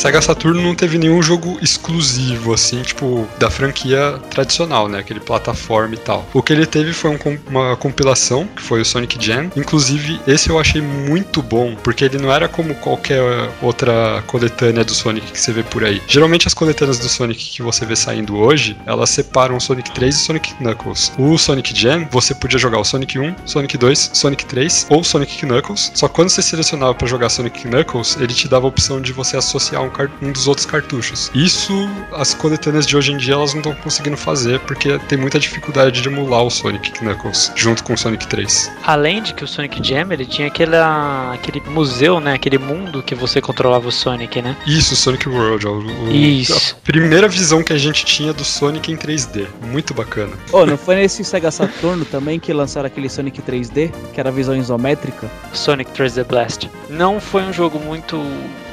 Sega 0.00 0.22
Saturn 0.22 0.62
não 0.62 0.74
teve 0.74 0.96
nenhum 0.96 1.22
jogo 1.22 1.58
exclusivo, 1.60 2.54
assim, 2.54 2.80
tipo, 2.80 3.28
da 3.38 3.50
franquia 3.50 4.18
tradicional, 4.30 4.88
né? 4.88 4.98
Aquele 4.98 5.20
plataforma 5.20 5.94
e 5.94 5.98
tal. 5.98 6.26
O 6.32 6.42
que 6.42 6.54
ele 6.54 6.64
teve 6.64 6.94
foi 6.94 7.10
um 7.10 7.18
uma 7.46 7.76
compilação, 7.76 8.46
que 8.46 8.62
foi 8.62 8.80
o 8.80 8.84
Sonic 8.84 9.22
Jam. 9.22 9.50
Inclusive, 9.54 10.18
esse 10.26 10.48
eu 10.48 10.58
achei 10.58 10.80
muito 10.80 11.42
bom, 11.42 11.76
porque 11.76 12.02
ele 12.02 12.16
não 12.16 12.32
era 12.32 12.48
como 12.48 12.74
qualquer 12.76 13.20
outra 13.60 14.24
coletânea 14.26 14.82
do 14.84 14.94
Sonic 14.94 15.32
que 15.32 15.38
você 15.38 15.52
vê 15.52 15.62
por 15.62 15.84
aí. 15.84 16.00
Geralmente 16.06 16.48
as 16.48 16.54
coletâneas 16.54 16.98
do 16.98 17.08
Sonic 17.08 17.50
que 17.50 17.62
você 17.62 17.84
vê 17.84 17.94
saindo 17.94 18.38
hoje, 18.38 18.78
elas 18.86 19.10
separam 19.10 19.60
Sonic 19.60 19.90
3 19.90 20.14
e 20.14 20.18
Sonic 20.18 20.54
Knuckles. 20.54 21.12
O 21.18 21.36
Sonic 21.36 21.78
Jam, 21.78 22.08
você 22.10 22.34
podia 22.34 22.58
jogar 22.58 22.78
o 22.78 22.84
Sonic 22.84 23.18
1, 23.18 23.34
Sonic 23.44 23.76
2, 23.76 24.12
Sonic 24.14 24.46
3 24.46 24.86
ou 24.88 25.04
Sonic 25.04 25.44
Knuckles. 25.44 25.92
Só 25.94 26.08
que 26.08 26.14
quando 26.14 26.30
você 26.30 26.40
selecionava 26.40 26.94
pra 26.94 27.06
jogar 27.06 27.28
Sonic 27.28 27.68
Knuckles, 27.68 28.16
ele 28.18 28.32
te 28.32 28.48
dava 28.48 28.64
a 28.64 28.68
opção 28.70 28.98
de 28.98 29.12
você 29.12 29.36
associar 29.36 29.82
um, 29.82 29.89
car- 29.90 30.10
um 30.22 30.32
dos 30.32 30.46
outros 30.48 30.66
cartuchos. 30.66 31.30
Isso 31.34 31.88
as 32.12 32.34
coletâneas 32.34 32.86
de 32.86 32.96
hoje 32.96 33.12
em 33.12 33.16
dia 33.16 33.34
elas 33.34 33.52
não 33.52 33.60
estão 33.60 33.74
conseguindo 33.74 34.16
fazer 34.16 34.58
porque 34.60 34.98
tem 35.08 35.18
muita 35.18 35.38
dificuldade 35.38 36.00
de 36.00 36.08
emular 36.08 36.42
o 36.42 36.50
Sonic 36.50 36.92
Knuckles 36.92 37.52
junto 37.54 37.82
com 37.84 37.94
o 37.94 37.98
Sonic 37.98 38.26
3. 38.26 38.70
Além 38.84 39.22
de 39.22 39.34
que 39.34 39.44
o 39.44 39.48
Sonic 39.48 39.80
Jam, 39.86 40.12
ele 40.12 40.26
tinha 40.26 40.48
aquela, 40.48 41.32
aquele 41.34 41.60
museu, 41.68 42.20
né? 42.20 42.34
Aquele 42.34 42.58
mundo 42.58 43.02
que 43.02 43.14
você 43.14 43.40
controlava 43.40 43.88
o 43.88 43.92
Sonic, 43.92 44.40
né? 44.42 44.56
Isso, 44.66 44.94
Sonic 44.96 45.28
World. 45.28 45.66
ó, 45.66 45.72
o- 45.72 46.10
Isso. 46.10 46.76
A 46.80 46.84
primeira 46.84 47.28
visão 47.28 47.62
que 47.62 47.72
a 47.72 47.78
gente 47.78 48.04
tinha 48.04 48.32
do 48.32 48.44
Sonic 48.44 48.90
em 48.92 48.96
3D. 48.96 49.46
Muito 49.62 49.92
bacana. 49.94 50.32
Ô, 50.52 50.64
não 50.66 50.76
foi 50.76 50.96
nesse 50.96 51.24
Sega 51.24 51.50
Saturno 51.50 52.04
também 52.04 52.38
que 52.38 52.52
lançaram 52.52 52.86
aquele 52.86 53.08
Sonic 53.08 53.40
3D, 53.42 53.90
que 54.12 54.20
era 54.20 54.28
a 54.28 54.32
visão 54.32 54.54
isométrica? 54.56 55.30
Sonic 55.52 55.90
3D 55.92 56.24
Blast. 56.24 56.68
Não 56.88 57.20
foi 57.20 57.42
um 57.42 57.52
jogo 57.52 57.78
muito 57.78 58.20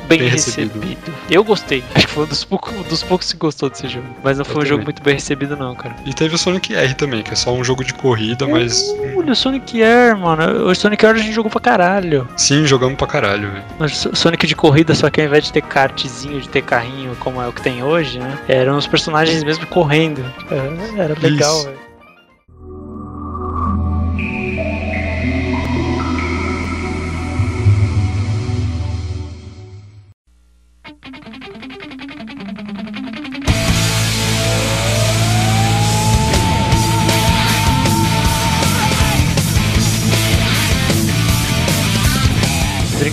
bem, 0.07 0.27
recebido. 0.27 0.79
recebido. 0.79 1.13
Eu 1.29 1.43
gostei. 1.43 1.83
Acho 1.93 2.07
que 2.07 2.13
foi 2.13 2.23
um 2.23 2.27
dos, 2.27 2.43
poucos, 2.43 2.73
dos 2.87 3.03
poucos 3.03 3.31
que 3.31 3.37
gostou 3.37 3.69
desse 3.69 3.87
jogo. 3.87 4.07
Mas 4.23 4.37
não 4.37 4.45
foi 4.45 4.53
um 4.53 4.57
também. 4.57 4.69
jogo 4.69 4.83
muito 4.83 5.01
bem 5.03 5.13
recebido, 5.15 5.55
não, 5.55 5.75
cara. 5.75 5.95
E 6.05 6.13
teve 6.13 6.35
o 6.35 6.37
Sonic 6.37 6.75
R 6.75 6.93
também, 6.95 7.23
que 7.23 7.31
é 7.33 7.35
só 7.35 7.53
um 7.53 7.63
jogo 7.63 7.83
de 7.83 7.93
corrida, 7.93 8.47
mas. 8.47 8.83
Olha, 9.15 9.31
o 9.31 9.35
Sonic 9.35 9.81
Air, 9.81 10.17
mano. 10.17 10.67
O 10.69 10.75
Sonic 10.75 11.05
Air 11.05 11.15
a 11.15 11.19
gente 11.19 11.33
jogou 11.33 11.51
pra 11.51 11.59
caralho. 11.61 12.27
Sim, 12.37 12.65
jogamos 12.65 12.95
pra 12.97 13.07
caralho, 13.07 13.51
velho. 13.51 13.63
Mas 13.79 14.05
o 14.05 14.15
Sonic 14.15 14.47
de 14.47 14.55
corrida, 14.55 14.95
só 14.95 15.09
que 15.09 15.21
ao 15.21 15.27
invés 15.27 15.45
de 15.45 15.53
ter 15.53 15.61
kartzinho, 15.61 16.39
de 16.41 16.49
ter 16.49 16.61
carrinho, 16.61 17.15
como 17.19 17.41
é 17.41 17.47
o 17.47 17.53
que 17.53 17.61
tem 17.61 17.83
hoje, 17.83 18.19
né? 18.19 18.37
Eram 18.47 18.77
os 18.77 18.87
personagens 18.87 19.43
mesmo 19.43 19.65
correndo. 19.67 20.23
É, 20.51 21.01
Era 21.01 21.15
legal, 21.19 21.63
velho. 21.63 21.86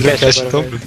Dreamcast 0.04 0.40
agora, 0.42 0.64
também. 0.68 0.80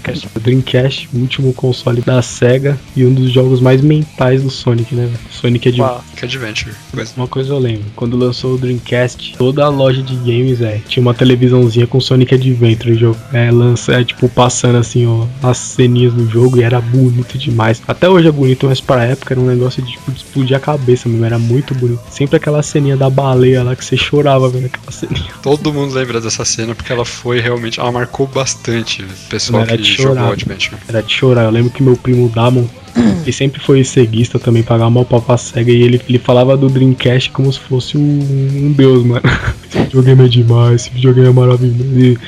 Dreamcast. 0.00 0.28
O 0.34 0.40
Dreamcast, 0.40 1.08
o 1.12 1.18
último 1.18 1.52
console 1.52 2.00
da 2.00 2.20
SEGA 2.22 2.78
e 2.96 3.04
um 3.04 3.12
dos 3.12 3.30
jogos 3.30 3.60
mais 3.60 3.80
mentais 3.80 4.42
do 4.42 4.50
Sonic, 4.50 4.94
né? 4.94 5.06
velho? 5.06 5.18
Sonic 5.30 5.80
Uau. 5.80 6.04
Que 6.16 6.24
Adventure. 6.24 6.74
Uma 7.16 7.28
coisa 7.28 7.52
eu 7.52 7.58
lembro, 7.58 7.84
quando 7.94 8.16
lançou 8.16 8.54
o 8.54 8.58
Dreamcast, 8.58 9.34
toda 9.36 9.64
a 9.64 9.68
loja 9.68 10.02
de 10.02 10.14
games, 10.16 10.60
é, 10.60 10.80
tinha 10.88 11.02
uma 11.02 11.14
televisãozinha 11.14 11.86
com 11.86 12.00
Sonic 12.00 12.34
Adventure 12.34 12.94
jogo. 12.94 13.18
É, 13.32 13.50
lança, 13.50 13.92
é, 13.92 14.04
tipo, 14.04 14.28
passando 14.28 14.78
assim, 14.78 15.06
ó, 15.06 15.26
as 15.42 15.58
ceninhas 15.58 16.12
do 16.12 16.28
jogo 16.28 16.58
e 16.58 16.62
era 16.62 16.80
bonito 16.80 17.38
demais. 17.38 17.82
Até 17.86 18.08
hoje 18.08 18.28
é 18.28 18.32
bonito, 18.32 18.66
mas 18.66 18.80
pra 18.80 19.04
época 19.04 19.34
era 19.34 19.40
um 19.40 19.46
negócio 19.46 19.82
de, 19.82 19.92
tipo, 19.92 20.10
de 20.10 20.18
explodir 20.18 20.56
a 20.56 20.60
cabeça 20.60 21.08
mesmo, 21.08 21.24
era 21.24 21.38
muito 21.38 21.74
bonito. 21.74 22.00
Sempre 22.10 22.36
aquela 22.36 22.62
ceninha 22.62 22.96
da 22.96 23.08
baleia 23.08 23.62
lá 23.62 23.76
que 23.76 23.84
você 23.84 23.96
chorava 23.96 24.48
vendo 24.48 24.66
aquela 24.66 24.90
ceninha. 24.92 25.30
todo 25.42 25.72
mundo 25.72 25.94
lembra 25.94 26.20
dessa 26.20 26.44
cena 26.44 26.74
porque 26.74 26.92
ela 26.92 27.04
foi 27.04 27.40
realmente. 27.40 27.80
Ela 27.80 27.92
marcou 27.92 28.26
bastante 28.26 29.02
o 29.02 29.28
pessoal 29.28 29.62
Era 29.62 29.76
que 29.76 29.89
chorar. 29.96 30.32
Adventure. 30.32 30.76
Era 30.88 31.02
de 31.02 31.12
chorar. 31.12 31.44
Eu 31.44 31.50
lembro 31.50 31.70
que 31.70 31.82
meu 31.82 31.96
primo 31.96 32.28
Damon, 32.28 32.66
que 33.24 33.32
sempre 33.32 33.60
foi 33.60 33.84
ceguista 33.84 34.38
também, 34.38 34.62
pagava 34.62 34.90
mal 34.90 35.04
pau 35.04 35.20
pra 35.20 35.36
SEGA, 35.36 35.70
e 35.70 35.82
ele, 35.82 36.00
ele 36.08 36.18
falava 36.18 36.56
do 36.56 36.68
Dreamcast 36.68 37.30
como 37.30 37.52
se 37.52 37.58
fosse 37.60 37.96
um, 37.96 38.00
um 38.00 38.72
deus, 38.72 39.04
mano. 39.04 39.22
Esse 39.70 39.78
videogame 39.84 40.24
é 40.24 40.28
demais, 40.28 40.74
esse 40.82 40.90
videogame 40.90 41.28
é 41.28 41.32
maravilhoso. 41.32 41.84
E, 41.96 42.18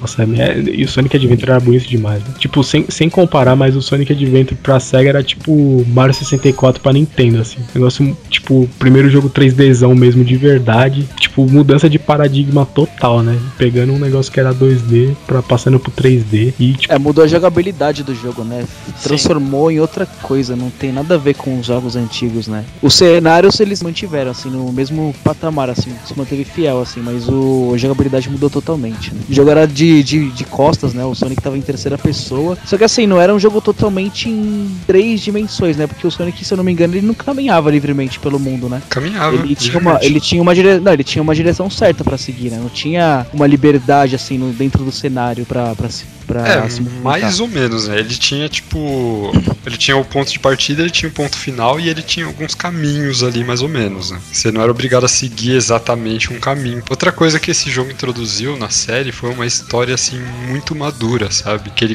nossa, 0.00 0.22
é- 0.22 0.62
e 0.72 0.84
o 0.84 0.88
Sonic 0.88 1.16
Adventure 1.16 1.50
era 1.50 1.58
bonito 1.58 1.88
demais. 1.88 2.22
né? 2.22 2.28
Tipo, 2.38 2.62
sem, 2.62 2.84
sem 2.88 3.10
comparar, 3.10 3.56
mas 3.56 3.74
o 3.74 3.82
Sonic 3.82 4.12
Adventure 4.12 4.54
pra 4.62 4.78
SEGA 4.78 5.08
era 5.08 5.22
tipo 5.22 5.84
Mario 5.88 6.14
64 6.14 6.80
pra 6.80 6.92
Nintendo, 6.92 7.40
assim. 7.40 7.58
Negócio, 7.74 8.16
tipo, 8.30 8.68
primeiro 8.78 9.10
jogo 9.10 9.28
3Dzão 9.28 9.96
mesmo 9.96 10.22
de 10.24 10.36
verdade. 10.36 11.08
Tipo, 11.18 11.44
mudança 11.50 11.90
de 11.90 11.98
paradigma 11.98 12.64
total, 12.64 13.20
né? 13.20 13.36
Pegando 13.58 13.92
um 13.92 13.98
negócio 13.98 14.30
que 14.32 14.38
era 14.38 14.54
2D 14.54 15.10
pra 15.26 15.42
passando 15.42 15.80
pro 15.80 15.90
3D. 15.90 16.54
E, 16.56 16.72
tipo, 16.74 16.92
É, 16.94 16.98
mudou 17.00 17.24
a 17.24 17.26
jogabilidade 17.26 18.04
do 18.04 18.14
jogo, 18.14 18.44
né? 18.44 18.64
Transformou 19.02 19.72
em 19.72 19.80
outra 19.80 20.06
coisa, 20.22 20.54
não 20.56 20.70
tem 20.70 20.92
nada 20.92 21.14
a 21.14 21.18
ver 21.18 21.34
com 21.34 21.58
os 21.58 21.66
jogos 21.66 21.96
antigos, 21.96 22.46
né? 22.46 22.64
Os 22.80 22.94
cenários 22.94 23.58
eles 23.60 23.82
mantiveram, 23.82 24.30
assim, 24.30 24.50
no 24.50 24.72
mesmo 24.72 25.14
patamar, 25.24 25.70
assim, 25.70 25.92
se 26.06 26.16
manteve 26.16 26.44
fiel, 26.44 26.80
assim, 26.80 27.00
mas 27.00 27.28
o, 27.28 27.72
a 27.74 27.78
jogabilidade 27.78 28.28
mudou 28.30 28.50
totalmente. 28.50 29.12
Né? 29.14 29.20
O 29.28 29.32
jogo 29.34 29.50
era 29.50 29.66
de, 29.66 30.02
de, 30.02 30.30
de 30.30 30.44
costas, 30.44 30.94
né? 30.94 31.04
O 31.04 31.14
Sonic 31.14 31.42
tava 31.42 31.56
em 31.56 31.62
terceira 31.62 31.96
pessoa. 31.98 32.56
Só 32.64 32.76
que 32.76 32.84
assim, 32.84 33.06
não 33.06 33.20
era 33.20 33.34
um 33.34 33.38
jogo 33.38 33.60
totalmente 33.60 34.28
em 34.28 34.70
três 34.86 35.20
dimensões, 35.20 35.76
né? 35.76 35.86
Porque 35.86 36.06
o 36.06 36.10
Sonic, 36.10 36.44
se 36.44 36.52
eu 36.52 36.56
não 36.56 36.64
me 36.64 36.72
engano, 36.72 36.94
ele 36.94 37.06
não 37.06 37.14
caminhava 37.14 37.70
livremente 37.70 38.18
pelo 38.18 38.38
mundo, 38.38 38.68
né? 38.68 38.82
Caminhava. 38.88 39.36
Ele 39.36 39.54
tinha, 39.54 39.78
uma, 39.78 39.98
ele 40.02 40.20
tinha 40.20 40.42
uma 40.42 40.54
dire... 40.54 40.78
não, 40.80 40.92
ele 40.92 41.04
tinha 41.04 41.22
uma 41.22 41.34
direção 41.34 41.68
certa 41.70 42.04
pra 42.04 42.16
seguir, 42.18 42.50
né? 42.50 42.58
Não 42.60 42.68
tinha 42.68 43.26
uma 43.32 43.46
liberdade 43.46 44.14
assim 44.14 44.38
no, 44.38 44.52
dentro 44.52 44.84
do 44.84 44.92
cenário 44.92 45.44
pra, 45.44 45.74
se- 45.88 46.04
pra 46.32 46.48
É, 46.48 46.68
se 46.68 46.80
movimentar. 46.80 47.02
mais 47.02 47.40
ou 47.40 47.48
menos, 47.48 47.88
né? 47.88 47.98
Ele 47.98 48.14
tinha, 48.14 48.48
tipo. 48.48 49.32
Ele 49.64 49.76
tinha 49.76 49.96
o 49.96 50.04
ponto 50.04 50.30
de 50.32 50.38
partida, 50.38 50.82
ele 50.82 50.90
tinha 50.90 51.08
o 51.08 51.12
ponto 51.12 51.36
final 51.36 51.78
e 51.78 51.88
ele 51.88 52.02
tinha 52.02 52.26
alguns 52.26 52.54
caminhos 52.54 53.22
ali, 53.22 53.44
mais 53.44 53.62
ou 53.62 53.68
menos, 53.68 54.10
né? 54.10 54.20
Você 54.32 54.50
não 54.50 54.60
era 54.62 54.70
obrigado 54.70 55.04
a 55.04 55.08
seguir 55.08 55.52
exatamente 55.52 56.32
um 56.32 56.40
caminho. 56.40 56.82
Outra 56.90 57.12
coisa 57.12 57.38
que 57.38 57.50
esse 57.50 57.70
jogo 57.70 57.90
introduziu 57.90 58.56
na 58.56 58.70
série 58.70 59.12
foi 59.12 59.30
uma 59.30 59.46
história, 59.46 59.94
assim, 59.94 60.20
muito 60.48 60.74
madura, 60.74 61.30
sabe? 61.30 61.70
Que 61.70 61.84
ele 61.84 61.94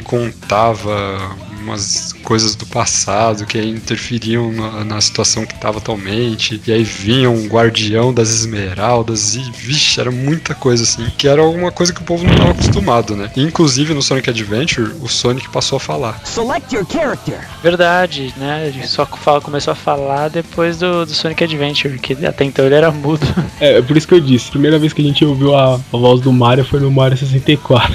contava 0.52 1.36
umas 1.60 2.14
coisas 2.22 2.54
do 2.54 2.64
passado 2.66 3.44
que 3.44 3.58
aí 3.58 3.68
interferiam 3.70 4.50
na, 4.52 4.84
na 4.84 5.00
situação 5.00 5.44
que 5.44 5.54
estava 5.54 5.78
atualmente. 5.78 6.60
E 6.66 6.72
aí 6.72 6.82
vinha 6.82 7.28
um 7.30 7.46
guardião 7.46 8.12
das 8.14 8.30
esmeraldas 8.30 9.34
e, 9.34 9.40
vixe, 9.52 10.00
era 10.00 10.10
muita 10.10 10.54
coisa 10.54 10.82
assim. 10.84 11.06
Que 11.18 11.28
era 11.28 11.42
alguma 11.42 11.70
coisa 11.70 11.92
que 11.92 12.00
o 12.00 12.04
povo 12.04 12.24
não 12.24 12.32
estava 12.32 12.50
acostumado, 12.52 13.14
né? 13.16 13.30
E, 13.36 13.42
inclusive 13.42 13.92
no 13.92 14.02
Sonic 14.02 14.27
Adventure, 14.28 14.92
o 15.02 15.08
Sonic 15.08 15.48
passou 15.50 15.76
a 15.76 15.80
falar. 15.80 16.20
Select 16.24 16.74
your 16.74 16.86
character. 16.86 17.38
Verdade, 17.62 18.32
né? 18.36 18.68
Ele 18.68 18.86
só 18.86 19.04
fala- 19.06 19.40
começou 19.40 19.72
a 19.72 19.74
falar 19.74 20.28
depois 20.28 20.78
do, 20.78 21.04
do 21.06 21.12
Sonic 21.14 21.44
Adventure, 21.44 21.98
que 21.98 22.12
até 22.26 22.44
então 22.44 22.64
ele 22.66 22.74
era 22.74 22.90
mudo. 22.90 23.26
É, 23.60 23.78
é 23.78 23.82
por 23.82 23.96
isso 23.96 24.06
que 24.06 24.14
eu 24.14 24.20
disse, 24.20 24.48
a 24.48 24.52
primeira 24.52 24.78
vez 24.78 24.92
que 24.92 25.02
a 25.02 25.04
gente 25.04 25.24
ouviu 25.24 25.54
a, 25.56 25.74
a 25.74 25.78
voz 25.96 26.20
do 26.20 26.32
Mario 26.32 26.64
foi 26.64 26.78
no 26.78 26.90
Mario 26.90 27.16
64. 27.18 27.92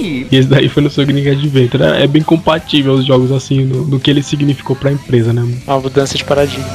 E 0.00 0.26
esse 0.32 0.48
daí 0.48 0.68
foi 0.68 0.82
no 0.82 0.90
Sonic 0.90 1.28
Adventure. 1.28 1.82
É, 1.82 2.04
é 2.04 2.06
bem 2.06 2.22
compatível 2.22 2.94
os 2.94 3.04
jogos 3.04 3.30
assim, 3.30 3.64
no, 3.64 3.84
no 3.84 4.00
que 4.00 4.10
ele 4.10 4.22
significou 4.22 4.74
pra 4.74 4.90
empresa, 4.90 5.32
né? 5.32 5.46
Uma 5.66 5.80
mudança 5.80 6.16
de 6.16 6.24
paradigma. 6.24 6.66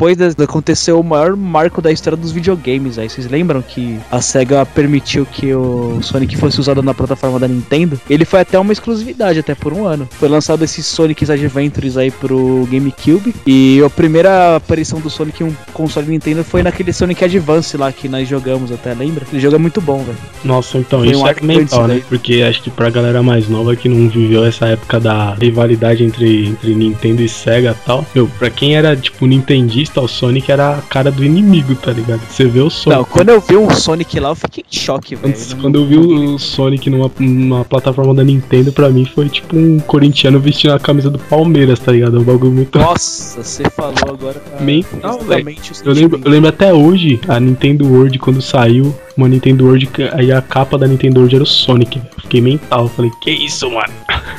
Depois 0.00 0.16
de- 0.16 0.42
aconteceu 0.42 0.98
o 0.98 1.04
maior 1.04 1.36
marco 1.36 1.82
da 1.82 1.92
história 1.92 2.16
dos 2.16 2.32
videogames. 2.32 2.98
Aí 2.98 3.06
vocês 3.06 3.28
lembram 3.28 3.60
que 3.60 3.98
a 4.10 4.22
Sega 4.22 4.64
permitiu 4.64 5.26
que 5.26 5.52
o 5.52 5.98
Sonic 6.00 6.38
fosse 6.38 6.58
usado 6.58 6.82
na 6.82 6.94
plataforma 6.94 7.38
da 7.38 7.46
Nintendo? 7.46 8.00
Ele 8.08 8.24
foi 8.24 8.40
até 8.40 8.58
uma 8.58 8.72
exclusividade, 8.72 9.38
até 9.40 9.54
por 9.54 9.74
um 9.74 9.84
ano. 9.84 10.08
Foi 10.12 10.26
lançado 10.26 10.64
esse 10.64 10.82
Sonic 10.82 11.30
Adventures 11.30 11.98
aí 11.98 12.10
pro 12.10 12.66
GameCube. 12.70 13.34
E 13.46 13.82
a 13.84 13.90
primeira 13.90 14.56
aparição 14.56 15.00
do 15.00 15.10
Sonic 15.10 15.42
em 15.42 15.48
um 15.48 15.54
console 15.74 16.08
Nintendo 16.08 16.42
foi 16.42 16.62
naquele 16.62 16.94
Sonic 16.94 17.22
Advance 17.22 17.76
lá 17.76 17.92
que 17.92 18.08
nós 18.08 18.26
jogamos 18.26 18.72
até, 18.72 18.94
lembra? 18.94 19.24
Aquele 19.24 19.42
jogo 19.42 19.56
é 19.56 19.58
muito 19.58 19.82
bom, 19.82 19.98
velho. 20.02 20.16
Nossa, 20.42 20.78
então, 20.78 21.00
Foi 21.00 21.10
isso 21.10 21.22
um 21.22 21.28
é 21.28 21.36
mental, 21.42 21.86
né? 21.86 22.00
Porque 22.08 22.42
acho 22.42 22.62
que 22.62 22.70
pra 22.70 22.88
galera 22.88 23.22
mais 23.22 23.50
nova 23.50 23.76
que 23.76 23.86
não 23.86 24.08
viveu 24.08 24.46
essa 24.46 24.66
época 24.66 24.98
da 24.98 25.34
rivalidade 25.34 26.02
entre, 26.02 26.46
entre 26.46 26.74
Nintendo 26.74 27.20
e 27.20 27.28
Sega 27.28 27.76
e 27.78 27.86
tal, 27.86 28.06
meu, 28.14 28.26
pra 28.38 28.48
quem 28.48 28.76
era, 28.76 28.96
tipo, 28.96 29.26
nintendista, 29.26 29.89
o 29.98 30.06
Sonic 30.06 30.52
era 30.52 30.78
a 30.78 30.82
cara 30.82 31.10
do 31.10 31.24
inimigo, 31.24 31.74
tá 31.74 31.92
ligado? 31.92 32.20
Você 32.28 32.44
vê 32.44 32.60
o 32.60 32.70
Sonic. 32.70 32.98
Não, 32.98 33.04
quando 33.04 33.30
eu 33.30 33.40
vi 33.40 33.56
um 33.56 33.70
Sonic 33.70 34.20
lá, 34.20 34.28
eu 34.28 34.34
fiquei 34.34 34.64
em 34.70 34.76
choque, 34.76 35.16
velho. 35.16 35.28
Antes, 35.28 35.54
quando 35.54 35.76
eu 35.76 35.86
vi 35.86 35.96
o 35.96 36.38
Sonic 36.38 36.90
numa, 36.90 37.10
numa 37.18 37.64
plataforma 37.64 38.14
da 38.14 38.22
Nintendo, 38.22 38.72
pra 38.72 38.90
mim 38.90 39.04
foi 39.04 39.28
tipo 39.28 39.56
um 39.56 39.80
corintiano 39.80 40.38
vestindo 40.38 40.74
a 40.74 40.78
camisa 40.78 41.10
do 41.10 41.18
Palmeiras, 41.18 41.78
tá 41.78 41.92
ligado? 41.92 42.16
É 42.18 42.20
um 42.20 42.24
bagulho 42.24 42.52
muito. 42.52 42.78
Nossa, 42.78 43.42
você 43.42 43.64
falou 43.70 43.94
agora. 44.06 44.42
Mental, 44.60 45.20
exatamente 45.20 45.72
o 45.72 45.74
Eu 45.84 45.92
lembro, 45.94 46.20
eu 46.24 46.30
lembro 46.30 46.48
até 46.48 46.72
hoje, 46.72 47.20
a 47.26 47.40
Nintendo 47.40 47.86
World, 47.86 48.18
quando 48.18 48.42
saiu, 48.42 48.94
uma 49.16 49.28
Nintendo 49.28 49.64
World, 49.66 49.88
aí 50.12 50.32
a 50.32 50.40
capa 50.40 50.78
da 50.78 50.86
Nintendo 50.86 51.18
World 51.20 51.34
era 51.34 51.44
o 51.44 51.46
Sonic. 51.46 52.00
Fiquei 52.22 52.40
mental, 52.40 52.88
falei, 52.88 53.10
que 53.20 53.30
isso, 53.30 53.68
mano? 53.70 53.92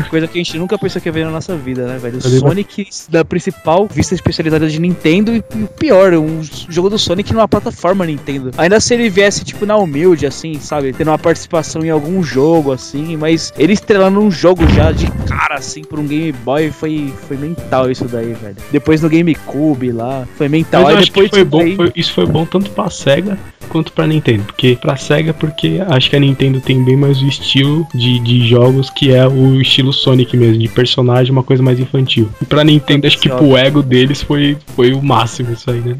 Coisa 0.10 0.28
que 0.28 0.40
a 0.40 0.44
gente 0.44 0.58
nunca 0.58 0.78
pensou 0.78 1.02
que 1.02 1.10
ia 1.10 1.12
ver 1.12 1.26
na 1.26 1.32
nossa 1.32 1.56
vida, 1.56 1.86
né, 1.86 1.98
velho? 1.98 2.18
O 2.18 2.22
Sonic 2.22 2.88
da 3.10 3.24
principal 3.26 3.88
vista 3.88 4.16
especializada 4.16 4.68
de 4.68 4.80
Nintendo 4.80 5.34
e 5.36 5.40
o 5.56 5.68
pior, 5.68 6.14
um 6.14 6.42
jogo 6.70 6.90
do 6.90 6.98
Sonic 6.98 7.34
numa 7.34 7.48
plataforma 7.48 8.06
Nintendo. 8.06 8.52
Ainda 8.58 8.80
se 8.80 8.94
ele 8.94 9.10
viesse, 9.10 9.44
tipo, 9.44 9.66
na 9.66 9.76
humilde, 9.78 10.26
assim, 10.26 10.60
sabe? 10.60 10.94
Tendo 10.94 11.10
uma 11.10 11.20
participação 11.20 11.84
em 11.84 11.90
algum 11.90 12.24
jogo, 12.24 12.72
assim, 12.72 13.18
mas 13.18 13.54
ele 13.58 13.74
estrelando 13.74 14.20
um 14.22 14.32
jogo 14.32 14.66
já 14.70 14.92
de 14.92 15.10
cara, 15.28 15.56
assim, 15.56 15.84
por 15.84 16.00
um 16.00 16.08
Game 16.08 16.32
Boy, 16.32 16.72
foi, 16.72 17.14
foi 17.28 17.38
mental 17.38 17.92
isso 17.92 18.06
daí, 18.06 18.34
velho. 18.34 18.56
Depois 18.72 19.02
no 19.02 19.10
GameCube 19.10 19.92
lá, 19.92 20.26
foi 20.38 20.48
mental. 20.48 20.84
Mas 20.84 20.92
eu 20.92 20.98
Aí 20.98 21.04
acho 21.04 21.12
que 21.12 21.28
foi 21.30 21.44
bom, 21.44 21.60
daí- 21.60 21.76
foi- 21.76 21.92
isso 21.96 22.14
foi 22.14 22.26
bom 22.26 22.46
tanto 22.46 22.70
pra 22.72 22.90
SEGA 22.90 23.38
quanto 23.72 23.94
pra 23.94 24.06
Nintendo. 24.06 24.44
Porque 24.44 24.78
pra 24.80 24.98
SEGA, 24.98 25.34
porque 25.34 25.82
acho 25.88 26.10
que 26.10 26.16
a 26.16 26.20
Nintendo 26.20 26.60
tem 26.60 26.84
bem 26.84 26.98
mais 26.98 27.22
o 27.22 27.28
estilo 27.28 27.88
de, 27.94 28.20
de 28.20 28.48
jogos 28.48 28.90
que 28.90 29.12
é 29.12 29.26
o 29.28 29.62
estilo 29.62 29.94
Sonic 29.94 30.36
mesmo, 30.36 30.60
de 30.60 30.68
personagem, 30.68 31.32
uma 31.32 31.44
coisa 31.44 31.64
mais 31.64 31.80
infantil. 31.80 32.30
E 32.42 32.46
pra 32.46 32.64
Nintendo, 32.64 33.08
acho 33.08 33.18
que 33.18 33.30
pro 33.30 33.58
ego 33.58 33.82
deles 33.82 34.22
foi, 34.22 34.58
foi 34.76 34.94
o 34.94 35.02
máximo 35.02 35.54
isso 35.54 35.72
aí, 35.72 35.80
né? 35.80 35.96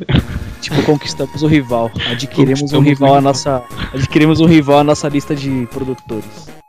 Tipo, 0.62 0.84
conquistamos 0.84 1.42
o 1.42 1.48
rival. 1.48 1.90
Adquirimos 2.12 2.72
um 2.74 2.82
rival 2.82 3.14
o 3.14 3.16
à 3.16 3.22
nossa. 3.22 3.64
Adquirimos 3.94 4.40
um 4.40 4.46
rival 4.46 4.80
à 4.80 4.84
nossa 4.84 5.10
lista 5.10 5.36
de 5.36 5.68
produtores. 5.72 6.61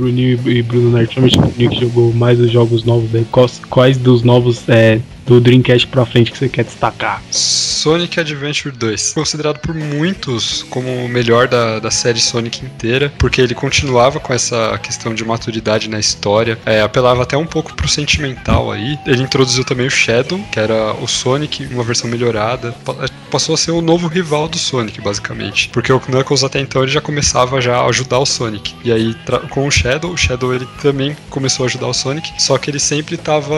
Bruninho 0.00 0.40
e 0.48 0.62
Bruno 0.62 0.90
Nerd, 0.90 1.14
principalmente 1.14 1.38
o 1.38 1.52
Bruninho 1.52 1.70
que 1.70 1.80
jogou 1.80 2.12
mais 2.12 2.40
os 2.40 2.50
jogos 2.50 2.84
novos 2.84 3.14
aí, 3.14 3.26
quais, 3.30 3.60
quais 3.68 3.98
dos 3.98 4.22
novos 4.22 4.66
é, 4.68 5.00
do 5.30 5.40
Dreamcast 5.40 5.86
pra 5.86 6.04
frente 6.04 6.32
que 6.32 6.38
você 6.38 6.48
quer 6.48 6.64
destacar? 6.64 7.22
Sonic 7.30 8.18
Adventure 8.18 8.74
2. 8.74 9.12
Considerado 9.14 9.58
por 9.60 9.74
muitos 9.74 10.62
como 10.64 10.88
o 11.04 11.08
melhor 11.08 11.46
da, 11.48 11.78
da 11.78 11.90
série 11.90 12.20
Sonic 12.20 12.64
inteira, 12.64 13.12
porque 13.18 13.40
ele 13.40 13.54
continuava 13.54 14.18
com 14.20 14.32
essa 14.34 14.78
questão 14.82 15.14
de 15.14 15.24
maturidade 15.24 15.88
na 15.88 15.98
história, 15.98 16.58
é, 16.66 16.80
apelava 16.80 17.22
até 17.22 17.36
um 17.36 17.46
pouco 17.46 17.74
pro 17.74 17.88
sentimental 17.88 18.70
aí. 18.72 18.98
Ele 19.06 19.22
introduziu 19.22 19.64
também 19.64 19.86
o 19.86 19.90
Shadow, 19.90 20.38
que 20.52 20.58
era 20.58 20.92
o 20.94 21.06
Sonic, 21.06 21.66
uma 21.72 21.84
versão 21.84 22.08
melhorada. 22.10 22.72
Pa- 22.84 22.94
Passou 23.30 23.54
a 23.54 23.58
ser 23.58 23.70
o 23.70 23.80
novo 23.80 24.08
rival 24.08 24.48
do 24.48 24.58
Sonic, 24.58 25.00
basicamente. 25.00 25.68
Porque 25.68 25.92
o 25.92 26.00
Knuckles 26.00 26.42
até 26.42 26.58
então 26.58 26.82
ele 26.82 26.90
já 26.90 27.00
começava 27.00 27.60
já 27.60 27.76
a 27.76 27.86
ajudar 27.86 28.18
o 28.18 28.26
Sonic. 28.26 28.74
E 28.82 28.90
aí, 28.90 29.14
com 29.50 29.68
o 29.68 29.70
Shadow, 29.70 30.10
o 30.12 30.16
Shadow 30.16 30.52
ele 30.52 30.66
também 30.82 31.16
começou 31.30 31.62
a 31.64 31.68
ajudar 31.68 31.86
o 31.86 31.94
Sonic, 31.94 32.28
só 32.42 32.58
que 32.58 32.68
ele 32.68 32.80
sempre 32.80 33.16
tava 33.16 33.54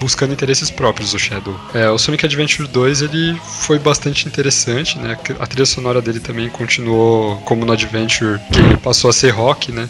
buscando 0.00 0.32
interesses 0.32 0.70
próprios, 0.70 0.91
o 1.00 1.18
Shadow. 1.18 1.58
É, 1.74 1.88
o 1.88 1.98
Sonic 1.98 2.24
Adventure 2.26 2.68
2 2.68 3.02
ele 3.02 3.40
foi 3.44 3.78
bastante 3.78 4.26
interessante, 4.26 4.98
né? 4.98 5.16
A 5.38 5.46
trilha 5.46 5.66
sonora 5.66 6.00
dele 6.02 6.20
também 6.20 6.48
continuou 6.48 7.36
como 7.38 7.64
no 7.64 7.72
Adventure, 7.72 8.38
que 8.52 8.76
passou 8.78 9.10
a 9.10 9.12
ser 9.12 9.30
rock, 9.30 9.72
né? 9.72 9.88